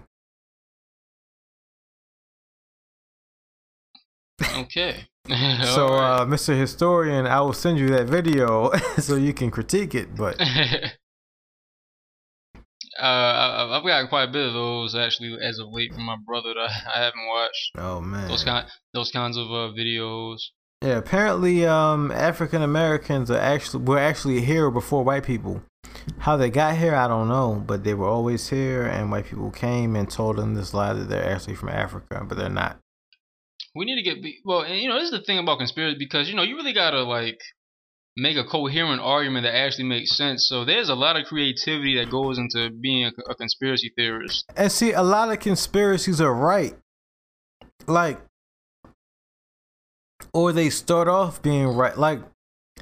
okay. 4.57 5.05
So, 5.63 5.87
All 5.87 5.93
right. 6.01 6.19
uh, 6.21 6.25
Mr. 6.25 6.53
Historian, 6.59 7.25
I 7.25 7.39
will 7.39 7.53
send 7.53 7.79
you 7.79 7.87
that 7.91 8.07
video 8.07 8.71
so 8.99 9.15
you 9.15 9.33
can 9.33 9.51
critique 9.51 9.95
it. 9.95 10.13
But 10.17 10.35
uh, 10.41 10.45
I've 12.99 13.83
got 13.85 14.09
quite 14.09 14.23
a 14.27 14.31
bit 14.31 14.45
of 14.47 14.53
those 14.53 14.95
actually 14.95 15.37
as 15.41 15.59
of 15.59 15.69
late 15.71 15.93
from 15.93 16.03
my 16.03 16.17
brother 16.25 16.53
that 16.55 16.69
I 16.93 16.99
haven't 17.05 17.25
watched. 17.27 17.71
oh 17.77 18.01
man, 18.01 18.27
Those 18.27 18.43
kind, 18.43 18.67
those 18.93 19.11
kinds 19.11 19.37
of 19.37 19.45
uh, 19.47 19.71
videos. 19.73 20.39
yeah. 20.83 20.97
Apparently, 20.97 21.65
um, 21.65 22.11
African 22.11 22.61
Americans 22.61 23.31
are 23.31 23.39
actually 23.39 23.85
were 23.85 23.99
actually 23.99 24.41
here 24.41 24.69
before 24.69 25.03
white 25.05 25.23
people. 25.23 25.61
How 26.19 26.37
they 26.37 26.49
got 26.49 26.77
here, 26.77 26.95
I 26.95 27.07
don't 27.07 27.27
know, 27.27 27.63
but 27.65 27.83
they 27.83 27.93
were 27.93 28.07
always 28.07 28.49
here, 28.49 28.83
and 28.85 29.11
white 29.11 29.25
people 29.25 29.51
came 29.51 29.95
and 29.95 30.09
told 30.09 30.37
them 30.37 30.53
this 30.53 30.73
lie 30.73 30.93
that 30.93 31.09
they're 31.09 31.33
actually 31.33 31.55
from 31.55 31.69
Africa, 31.69 32.23
but 32.27 32.37
they're 32.37 32.49
not. 32.49 32.79
We 33.75 33.85
need 33.85 33.95
to 33.95 34.03
get 34.03 34.17
well, 34.45 34.61
and 34.61 34.79
you 34.79 34.87
know, 34.87 34.95
this 34.95 35.05
is 35.05 35.19
the 35.19 35.23
thing 35.25 35.39
about 35.39 35.57
conspiracy 35.57 35.97
because 35.97 36.29
you 36.29 36.35
know 36.35 36.43
you 36.43 36.55
really 36.55 36.73
gotta 36.73 37.03
like 37.03 37.39
make 38.15 38.37
a 38.37 38.43
coherent 38.43 39.01
argument 39.01 39.43
that 39.43 39.55
actually 39.55 39.85
makes 39.85 40.15
sense. 40.15 40.47
So 40.47 40.65
there's 40.65 40.89
a 40.89 40.95
lot 40.95 41.17
of 41.17 41.25
creativity 41.25 41.97
that 41.97 42.11
goes 42.11 42.37
into 42.37 42.69
being 42.69 43.05
a, 43.05 43.31
a 43.31 43.35
conspiracy 43.35 43.91
theorist. 43.95 44.45
And 44.55 44.71
see, 44.71 44.91
a 44.91 45.01
lot 45.01 45.31
of 45.31 45.39
conspiracies 45.39 46.21
are 46.21 46.33
right. 46.33 46.75
Like, 47.87 48.21
or 50.33 50.51
they 50.51 50.69
start 50.69 51.07
off 51.07 51.41
being 51.41 51.67
right. 51.67 51.97
Like, 51.97 52.19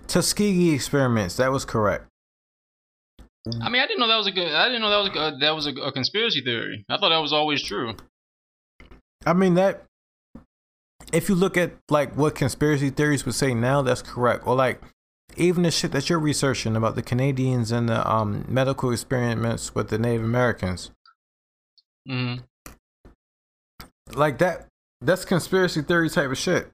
Tuskegee 0.07 0.73
experiments, 0.73 1.38
that 1.38 1.52
was 1.52 1.65
correct. 1.65 2.06
I 3.47 3.69
mean, 3.69 3.81
I 3.81 3.88
didn't 3.88 3.99
know 3.99 4.07
that 4.07 4.18
was 4.18 4.27
a 4.27 4.31
good. 4.31 4.51
I 4.51 4.68
didn't 4.68 4.81
know 4.81 4.89
that 4.89 4.97
was 4.97 5.09
a, 5.09 5.19
uh, 5.19 5.39
that 5.39 5.55
was 5.55 5.65
a, 5.65 5.72
a 5.72 5.91
conspiracy 5.91 6.41
theory. 6.41 6.85
I 6.89 6.97
thought 6.97 7.09
that 7.09 7.18
was 7.18 7.34
always 7.34 7.63
true. 7.63 7.95
I 9.26 9.34
mean, 9.34 9.55
that, 9.55 9.84
if 11.11 11.27
you 11.27 11.35
look 11.35 11.57
at, 11.57 11.73
like, 11.89 12.15
what 12.15 12.35
conspiracy 12.35 12.89
theories 12.89 13.26
would 13.26 13.35
say 13.35 13.53
now, 13.53 13.81
that's 13.81 14.01
correct. 14.01 14.45
Or, 14.45 14.55
like, 14.55 14.81
even 15.38 15.63
the 15.63 15.72
shit 15.72 15.91
that 15.91 16.09
you're 16.09 16.19
researching 16.19 16.76
about 16.76 16.95
the 16.95 17.01
Canadians 17.01 17.72
and 17.72 17.89
the 17.89 18.07
um, 18.09 18.45
medical 18.47 18.91
experiments 18.91 19.73
with 19.73 19.89
the 19.89 19.97
Native 19.97 20.23
Americans. 20.23 20.91
hmm 22.07 22.35
Like, 24.13 24.38
that, 24.38 24.68
that's 25.01 25.26
conspiracy 25.26 25.81
theory 25.81 26.09
type 26.09 26.30
of 26.30 26.38
shit. 26.38 26.69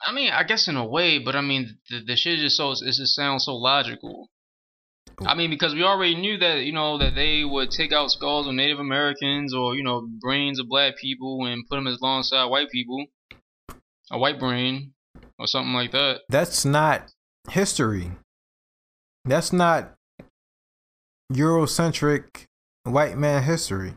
I 0.00 0.12
mean, 0.12 0.30
I 0.30 0.44
guess 0.44 0.68
in 0.68 0.76
a 0.76 0.86
way, 0.86 1.18
but 1.18 1.34
I 1.34 1.40
mean, 1.40 1.78
the, 1.90 2.04
the 2.06 2.16
shit 2.16 2.38
just 2.38 2.56
so 2.56 2.72
it 2.72 2.78
just 2.84 3.14
sounds 3.14 3.44
so 3.44 3.56
logical. 3.56 4.28
I 5.26 5.34
mean, 5.34 5.50
because 5.50 5.74
we 5.74 5.82
already 5.82 6.14
knew 6.14 6.38
that 6.38 6.64
you 6.64 6.72
know 6.72 6.98
that 6.98 7.14
they 7.14 7.42
would 7.44 7.70
take 7.70 7.92
out 7.92 8.10
skulls 8.10 8.46
of 8.46 8.54
Native 8.54 8.78
Americans 8.78 9.54
or 9.54 9.74
you 9.74 9.82
know 9.82 10.08
brains 10.20 10.60
of 10.60 10.68
black 10.68 10.96
people 10.96 11.44
and 11.46 11.66
put 11.68 11.76
them 11.76 11.86
alongside 11.86 12.44
white 12.46 12.70
people, 12.70 13.06
a 14.10 14.18
white 14.18 14.38
brain 14.38 14.92
or 15.38 15.46
something 15.46 15.72
like 15.72 15.92
that. 15.92 16.20
that's 16.28 16.64
not 16.64 17.12
history. 17.50 18.12
That's 19.24 19.52
not 19.52 19.94
Eurocentric 21.32 22.44
white 22.84 23.18
man 23.18 23.42
history. 23.42 23.94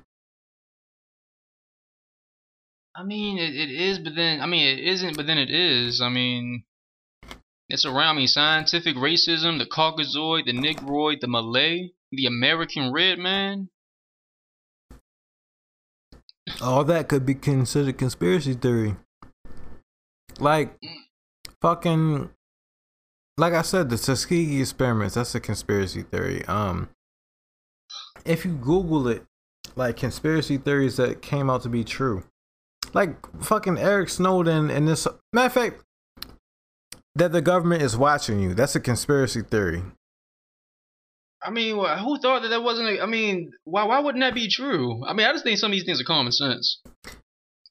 I 2.96 3.04
mean, 3.04 3.38
it, 3.38 3.56
it 3.56 3.72
is, 3.72 4.00
but 4.00 4.16
then 4.16 4.42
I 4.42 4.46
mean, 4.46 4.68
it 4.68 4.84
isn't, 4.86 5.16
but 5.16 5.28
then 5.28 5.38
it 5.38 5.50
is. 5.50 6.02
I 6.02 6.10
mean, 6.10 6.64
it's 7.70 7.86
around 7.86 8.18
me. 8.18 8.28
Scientific 8.28 8.96
racism, 8.96 9.58
the 9.58 9.66
Caucasoid, 9.66 10.46
the 10.46 10.54
Negroid, 10.54 11.22
the 11.22 11.28
Malay, 11.28 11.92
the 12.12 12.26
American 12.26 12.92
Red 12.92 13.18
Man. 13.18 13.70
All 16.62 16.84
that 16.84 17.08
could 17.08 17.26
be 17.26 17.36
considered 17.36 17.98
conspiracy 17.98 18.56
theory. 18.56 18.98
Like 20.40 20.78
fucking 21.62 22.30
like 23.38 23.54
I 23.54 23.62
said, 23.62 23.90
the 23.90 23.98
Tuskegee 23.98 24.60
experiments, 24.60 25.16
that's 25.16 25.34
a 25.34 25.40
conspiracy 25.40 26.04
theory. 26.04 26.44
Um 26.46 26.90
if 28.26 28.44
you 28.44 28.54
Google 28.54 29.08
it, 29.08 29.24
like 29.76 29.96
conspiracy 29.96 30.58
theories 30.58 30.98
that 30.98 31.22
came 31.22 31.50
out 31.50 31.62
to 31.64 31.70
be 31.70 31.84
true. 31.84 32.24
Like 32.94 33.16
fucking 33.44 33.78
Eric 33.78 34.10
Snowden 34.10 34.70
and 34.70 34.88
this 34.88 35.08
matter 35.34 35.48
of 35.48 35.54
fact 35.54 35.82
that 37.16 37.32
the 37.32 37.42
government 37.42 37.82
is 37.82 37.96
watching 37.96 38.40
you. 38.40 38.54
That's 38.54 38.76
a 38.76 38.80
conspiracy 38.80 39.42
theory. 39.42 39.84
I 41.44 41.50
mean, 41.50 41.76
who 41.76 42.20
thought 42.20 42.44
that 42.44 42.50
that 42.50 42.62
wasn't? 42.64 42.90
A, 42.90 43.02
I 43.02 43.06
mean, 43.06 43.52
why 43.64 43.84
why 43.86 44.00
wouldn't 44.00 44.22
that 44.24 44.36
be 44.36 44.48
true? 44.50 45.04
I 45.08 45.14
mean, 45.14 45.26
I 45.26 45.32
just 45.32 45.44
think 45.44 45.58
some 45.58 45.72
of 45.72 45.76
these 45.76 45.86
things 45.86 46.00
are 46.00 46.06
common 46.06 46.32
sense. 46.32 46.82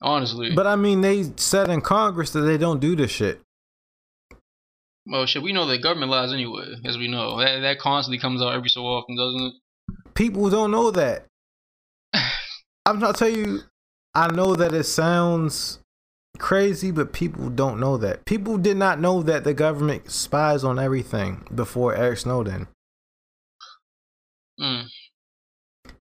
Honestly, 0.02 0.54
But 0.54 0.66
I 0.66 0.76
mean, 0.76 1.02
they 1.02 1.24
said 1.36 1.68
in 1.68 1.82
Congress 1.82 2.30
that 2.30 2.40
they 2.40 2.56
don't 2.56 2.80
do 2.80 2.96
this 2.96 3.10
shit. 3.10 3.38
well, 5.06 5.26
shit, 5.26 5.42
we 5.42 5.52
know 5.52 5.66
that 5.66 5.82
government 5.82 6.10
lies 6.10 6.32
anyway, 6.32 6.74
as 6.86 6.96
we 6.96 7.06
know. 7.06 7.38
That 7.38 7.60
that 7.60 7.78
constantly 7.80 8.18
comes 8.18 8.40
out 8.40 8.54
every 8.54 8.70
so 8.70 8.80
often, 8.86 9.14
doesn't 9.16 9.42
it? 9.42 9.54
People 10.14 10.48
don't 10.48 10.70
know 10.70 10.90
that. 10.90 11.26
I'm 12.86 12.98
not 12.98 13.16
telling 13.16 13.36
you. 13.36 13.60
I 14.14 14.32
know 14.32 14.54
that 14.56 14.74
it 14.74 14.84
sounds 14.84 15.78
crazy, 16.38 16.90
but 16.90 17.12
people 17.12 17.48
don't 17.48 17.78
know 17.78 17.96
that. 17.98 18.24
People 18.24 18.58
did 18.58 18.76
not 18.76 19.00
know 19.00 19.22
that 19.22 19.44
the 19.44 19.54
government 19.54 20.10
spies 20.10 20.64
on 20.64 20.78
everything 20.78 21.46
before 21.54 21.94
Eric 21.94 22.18
Snowden. 22.18 22.66
Mm. 24.60 24.88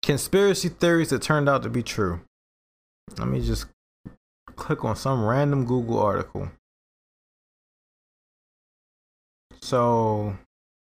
Conspiracy 0.02 0.68
theories 0.68 1.10
that 1.10 1.22
turned 1.22 1.48
out 1.48 1.62
to 1.64 1.68
be 1.68 1.82
true. 1.82 2.20
Let 3.18 3.28
me 3.28 3.40
just 3.40 3.66
click 4.54 4.84
on 4.84 4.96
some 4.96 5.24
random 5.24 5.64
Google 5.64 5.98
article. 5.98 6.50
So, 9.62 10.36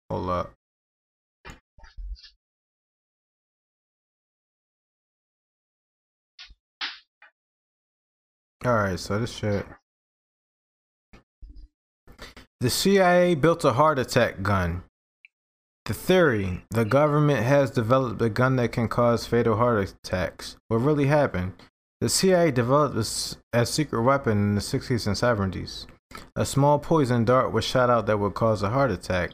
hold 0.09 0.31
up. 0.31 0.55
Alright, 8.65 9.01
so 9.01 9.19
this 9.19 9.33
shit. 9.33 9.67
The 12.61 12.71
CIA 12.71 13.35
built 13.35 13.65
a 13.65 13.73
heart 13.73 13.99
attack 13.99 14.43
gun. 14.43 14.85
The 15.87 15.95
theory 15.95 16.63
the 16.71 16.85
government 16.85 17.43
has 17.43 17.73
developed 17.73 18.23
a 18.23 18.29
gun 18.29 18.55
that 18.57 18.71
can 18.71 18.87
cause 18.87 19.27
fatal 19.27 19.57
heart 19.57 19.91
attacks. 19.91 20.57
What 20.69 20.77
really 20.77 21.07
happened? 21.07 21.55
The 22.01 22.09
CIA 22.09 22.53
developed 22.53 22.97
as 23.53 23.69
secret 23.69 24.03
weapon 24.03 24.39
in 24.39 24.55
the 24.55 24.61
60s 24.61 25.09
and 25.09 25.17
70s. 25.17 25.87
A 26.37 26.47
small 26.47 26.79
poison 26.79 27.25
dart 27.25 27.53
was 27.53 27.65
shot 27.65 27.91
out 27.91 28.07
that 28.07 28.21
would 28.21 28.35
cause 28.35 28.63
a 28.63 28.71
heart 28.71 28.93
attack. 28.93 29.33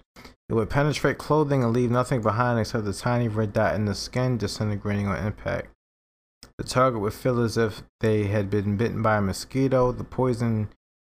It 0.48 0.55
would 0.55 0.70
penetrate 0.70 1.18
clothing 1.18 1.62
and 1.62 1.74
leave 1.74 1.90
nothing 1.90 2.22
behind 2.22 2.59
except 2.59 2.86
a 2.86 2.94
tiny 2.94 3.28
red 3.28 3.52
dot 3.52 3.74
in 3.74 3.84
the 3.84 3.94
skin 3.94 4.38
disintegrating 4.38 5.06
on 5.06 5.22
impact. 5.22 5.68
The 6.59 6.64
target 6.64 7.01
would 7.01 7.14
feel 7.14 7.40
as 7.40 7.56
if 7.56 7.82
they 8.01 8.24
had 8.24 8.51
been 8.51 8.76
bitten 8.76 9.01
by 9.01 9.16
a 9.16 9.22
mosquito. 9.22 9.93
The 9.93 10.05
poison 10.05 10.68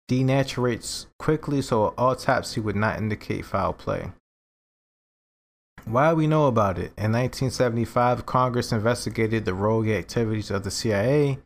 denaturates 0.10 1.06
quickly, 1.20 1.62
so 1.62 1.88
an 1.88 1.94
autopsy 1.98 2.60
would 2.60 2.76
not 2.76 2.98
indicate 2.98 3.46
foul 3.46 3.74
play. 3.74 4.12
Why 5.86 6.14
we 6.14 6.26
know 6.26 6.48
about 6.48 6.80
it? 6.80 6.94
In 6.98 7.12
1975, 7.12 8.26
Congress 8.26 8.72
investigated 8.72 9.46
the 9.46 9.54
rogue 9.54 9.88
activities 9.88 10.50
of 10.50 10.64
the 10.64 10.72
CIA. 10.72 11.38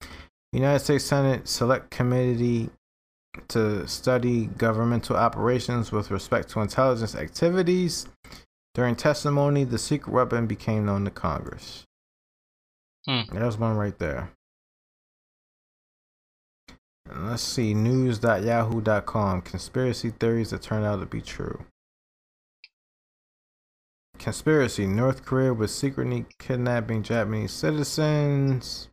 United 0.54 0.80
States 0.80 1.04
Senate 1.04 1.48
Select 1.48 1.92
Committee 1.92 2.70
to 3.50 3.86
study 3.86 4.46
governmental 4.46 5.18
operations 5.18 5.92
with 5.92 6.10
respect 6.10 6.50
to 6.50 6.62
intelligence 6.62 7.16
activities. 7.16 8.08
During 8.74 8.96
testimony, 8.96 9.66
the 9.66 9.78
secret 9.78 10.14
weapon 10.14 10.48
became 10.48 10.86
known 10.86 11.04
to 11.04 11.12
Congress. 11.12 11.86
Hmm. 13.10 13.22
There's 13.32 13.58
one 13.58 13.76
right 13.76 13.98
there. 13.98 14.30
And 17.10 17.28
let's 17.28 17.42
see, 17.42 17.74
news.yahoo.com. 17.74 19.42
Conspiracy 19.42 20.12
theories 20.12 20.52
that 20.52 20.62
turn 20.62 20.84
out 20.84 21.00
to 21.00 21.08
be 21.08 21.20
true. 21.20 21.66
Conspiracy 24.20 24.86
North 24.86 25.26
Korea 25.26 25.56
was 25.56 25.74
secretly 25.74 26.28
kidnapping 26.38 27.02
Japanese 27.02 27.52
citizens. 27.52 28.90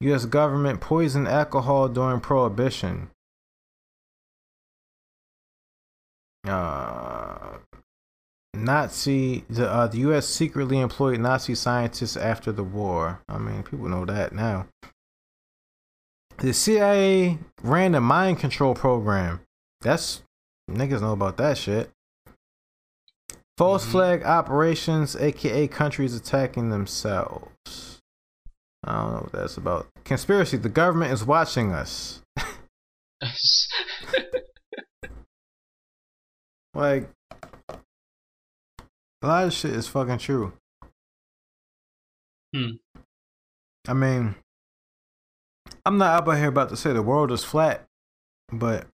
U.S. 0.00 0.24
government 0.24 0.80
poisoned 0.80 1.28
alcohol 1.28 1.88
during 1.88 2.18
Prohibition. 2.18 3.10
Uh, 6.48 7.58
Nazi 8.64 9.44
the 9.48 9.68
uh, 9.70 9.86
the 9.86 9.98
U.S. 9.98 10.26
secretly 10.26 10.78
employed 10.80 11.20
Nazi 11.20 11.54
scientists 11.54 12.16
after 12.16 12.52
the 12.52 12.64
war. 12.64 13.20
I 13.28 13.38
mean, 13.38 13.62
people 13.62 13.88
know 13.88 14.04
that 14.04 14.32
now. 14.32 14.66
The 16.38 16.52
CIA 16.54 17.38
ran 17.62 17.94
a 17.94 18.00
mind 18.00 18.38
control 18.38 18.74
program. 18.74 19.40
That's 19.82 20.22
niggas 20.70 21.00
know 21.00 21.12
about 21.12 21.36
that 21.38 21.58
shit. 21.58 21.90
False 23.58 23.84
Mhm. 23.86 23.90
flag 23.90 24.22
operations, 24.24 25.16
aka 25.16 25.68
countries 25.68 26.14
attacking 26.14 26.70
themselves. 26.70 28.00
I 28.84 28.92
don't 29.02 29.12
know 29.12 29.20
what 29.20 29.32
that's 29.32 29.56
about. 29.58 29.88
Conspiracy. 30.04 30.56
The 30.56 30.70
government 30.70 31.12
is 31.12 31.24
watching 31.24 31.72
us. 31.72 32.22
Like, 36.72 37.10
a 39.22 39.26
lot 39.26 39.44
of 39.46 39.52
shit 39.52 39.72
is 39.72 39.86
fucking 39.88 40.18
true. 40.18 40.52
Hmm. 42.54 42.70
I 43.88 43.92
mean, 43.94 44.34
I'm 45.86 45.98
not 45.98 46.28
up 46.28 46.36
here 46.36 46.48
about 46.48 46.68
to 46.70 46.76
say 46.76 46.92
the 46.92 47.02
world 47.02 47.30
is 47.32 47.44
flat, 47.44 47.84
but 48.52 48.86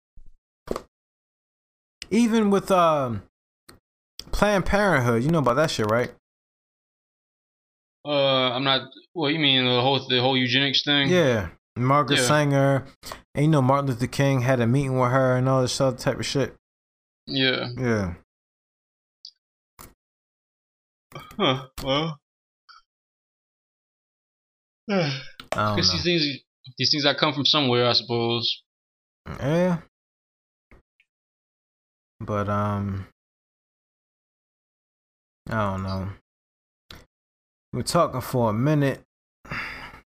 even 2.10 2.50
with 2.50 2.70
um 2.70 3.22
Planned 4.32 4.66
Parenthood, 4.66 5.22
you 5.22 5.30
know 5.30 5.38
about 5.38 5.54
that 5.56 5.70
shit, 5.70 5.86
right? 5.90 6.12
uh, 8.04 8.52
I'm 8.52 8.62
not. 8.64 8.88
What 9.14 9.32
you 9.32 9.38
mean 9.38 9.64
the 9.64 9.80
whole 9.80 9.98
the 10.06 10.20
whole 10.20 10.36
eugenics 10.36 10.84
thing? 10.84 11.08
Yeah, 11.08 11.48
Margaret 11.76 12.18
Yeah. 12.18 12.22
Sanger, 12.26 12.84
and 13.34 13.44
you 13.44 13.50
know 13.50 13.62
Martin 13.62 13.88
Luther 13.88 14.06
King 14.06 14.42
had 14.42 14.60
a 14.60 14.66
meeting 14.66 14.98
with 14.98 15.10
her 15.10 15.36
and 15.36 15.48
all 15.48 15.62
this 15.62 15.80
other 15.80 15.96
type 15.96 16.18
of 16.20 16.26
shit. 16.26 16.54
Yeah. 17.26 17.70
Yeah, 17.76 18.14
Huh. 21.38 21.66
Well. 21.82 22.18
Know. 25.54 25.74
these 25.74 26.02
things 26.04 26.38
these 26.76 26.90
things 26.90 27.04
that 27.04 27.16
come 27.16 27.32
from 27.32 27.46
somewhere, 27.46 27.86
I 27.86 27.92
suppose. 27.92 28.62
Yeah. 29.40 29.78
But 32.20 32.48
um 32.48 33.06
I 35.48 35.72
don't 35.72 35.82
know. 35.82 36.08
We're 37.72 37.82
talking 37.82 38.20
for 38.20 38.50
a 38.50 38.52
minute. 38.52 39.02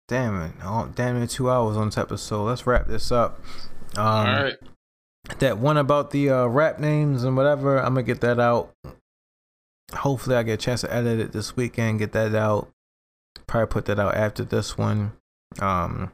Damn 0.09 0.41
it. 0.43 0.53
Oh, 0.63 0.91
damn 0.95 1.17
it, 1.23 1.31
two 1.31 1.51
hours 1.51 1.79
on 1.79 1.89
this 1.89 1.97
episode. 1.97 2.45
Let's 2.45 2.67
wrap 2.67 2.87
this 2.87 3.11
up. 3.11 3.41
Um 3.97 4.07
All 4.07 4.25
right. 4.45 4.55
that 5.39 5.59
one 5.59 5.77
about 5.77 6.11
the 6.11 6.31
uh 6.31 6.47
rap 6.47 6.79
names 6.79 7.25
and 7.25 7.37
whatever, 7.37 7.79
I'm 7.79 7.95
gonna 7.95 8.03
get 8.03 8.21
that 8.21 8.39
out. 8.39 8.73
Hopefully 9.93 10.37
I 10.37 10.43
get 10.43 10.55
a 10.55 10.57
chance 10.57 10.81
to 10.81 10.93
edit 10.93 11.21
it 11.21 11.33
this 11.33 11.57
weekend, 11.57 11.99
get 11.99 12.13
that 12.13 12.35
out. 12.35 12.71
Probably 13.47 13.67
put 13.67 13.85
that 13.87 13.99
out 13.99 14.15
after 14.15 14.45
this 14.45 14.79
one. 14.79 15.13
Um 15.61 16.13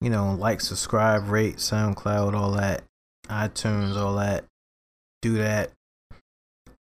you 0.00 0.10
know, 0.10 0.34
like, 0.34 0.60
subscribe, 0.60 1.28
rate, 1.28 1.56
SoundCloud, 1.56 2.34
all 2.34 2.52
that, 2.52 2.84
iTunes, 3.28 3.96
all 3.96 4.14
that. 4.16 4.44
Do 5.22 5.38
that. 5.38 5.72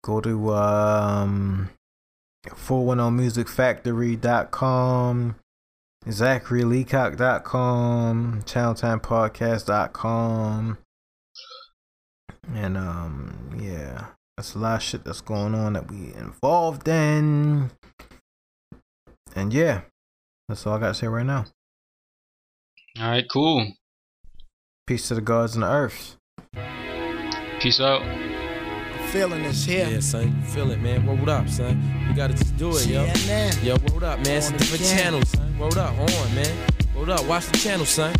Go 0.03 0.21
to 0.21 0.53
um 0.53 1.69
410musicfactory.com, 2.47 5.35
ZacharyLeacock.com, 6.07 8.43
ChannelTimePodcast.com. 8.45 10.77
And 12.53 12.77
um 12.77 13.55
yeah, 13.57 14.07
that's 14.37 14.55
a 14.55 14.59
lot 14.59 14.75
of 14.77 14.83
shit 14.83 15.03
that's 15.03 15.21
going 15.21 15.53
on 15.55 15.73
that 15.73 15.89
we 15.89 16.13
involved 16.15 16.87
in. 16.87 17.71
And 19.35 19.53
yeah, 19.53 19.81
that's 20.47 20.65
all 20.65 20.75
I 20.75 20.79
gotta 20.79 20.93
say 20.93 21.07
right 21.07 21.25
now. 21.25 21.45
All 22.99 23.09
right. 23.09 23.25
Cool. 23.31 23.73
Peace 24.85 25.07
to 25.07 25.15
the 25.15 25.21
gods 25.21 25.55
and 25.55 25.63
the 25.63 25.67
earth. 25.71 26.17
Peace 27.59 27.79
out. 27.79 28.01
Feeling 29.11 29.43
is 29.45 29.63
here. 29.65 29.87
Yeah, 29.89 29.99
son, 29.99 30.41
feel 30.43 30.71
it, 30.71 30.81
man. 30.81 31.05
What 31.05 31.29
up, 31.29 31.47
son? 31.47 31.81
You 32.09 32.15
gotta 32.15 32.33
just 32.33 32.57
do 32.57 32.69
it, 32.75 32.87
yo. 32.87 33.05
CNN. 33.05 33.63
Yo, 33.63 33.77
what 33.93 34.03
up, 34.03 34.19
man? 34.25 34.37
It's 34.37 34.49
a 34.49 34.53
On 34.53 34.57
different 34.57 34.81
again. 34.81 34.97
channel, 34.97 35.21
son. 35.23 35.57
What 35.59 35.77
up, 35.77 35.91
on, 35.97 36.35
man? 36.35 36.57
What 36.95 37.09
up? 37.09 37.25
Watch 37.25 37.45
the 37.47 37.57
channel, 37.57 37.85
son. 37.85 38.13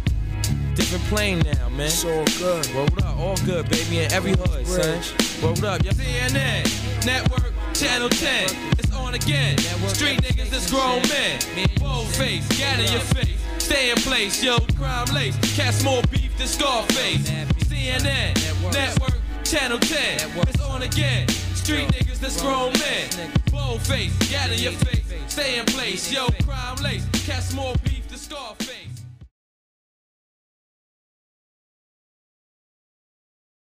Different 0.75 1.03
plane 1.05 1.39
now, 1.39 1.69
man. 1.69 1.85
It's 1.85 2.03
all 2.03 2.25
good. 2.39 2.65
What 2.73 3.03
up? 3.03 3.17
All 3.17 3.37
good, 3.45 3.69
baby, 3.69 3.99
in 3.99 4.11
every 4.11 4.31
hood, 4.31 4.65
son. 4.65 5.01
What 5.41 5.63
up? 5.63 5.83
Yo, 5.83 5.91
CNN 5.91 7.05
Network 7.05 7.53
Channel 7.73 8.09
10. 8.09 8.49
It's 8.79 8.91
on 8.95 9.13
again. 9.13 9.57
Street 9.89 10.21
niggas, 10.21 10.49
this 10.49 10.71
grown 10.71 11.01
men. 11.09 11.39
Bold 11.79 12.07
face, 12.15 12.47
gat 12.57 12.79
in 12.79 12.91
your 12.91 13.01
face. 13.01 13.37
Stay 13.59 13.91
in 13.91 13.97
place, 13.97 14.43
yo, 14.43 14.57
crime 14.75 15.05
lace. 15.13 15.37
Cast 15.55 15.83
more 15.83 16.01
beef 16.11 16.35
than 16.37 16.47
Scarface. 16.47 17.29
CNN, 17.69 18.33
Network, 18.73 19.21
Channel 19.43 19.79
10. 19.79 20.31
It's 20.47 20.61
on 20.61 20.81
again. 20.81 21.27
Street 21.53 21.87
niggas, 21.89 22.19
this 22.19 22.41
grown 22.41 22.73
men. 22.73 23.31
Bold 23.51 23.81
face, 23.81 24.15
gat 24.31 24.51
in 24.51 24.59
your 24.59 24.71
face. 24.71 25.05
Stay 25.27 25.59
in 25.59 25.65
place, 25.65 26.11
yo, 26.11 26.27
crime 26.45 26.77
lace. 26.81 27.05
Cast 27.25 27.55
more 27.55 27.75
beef 27.83 28.03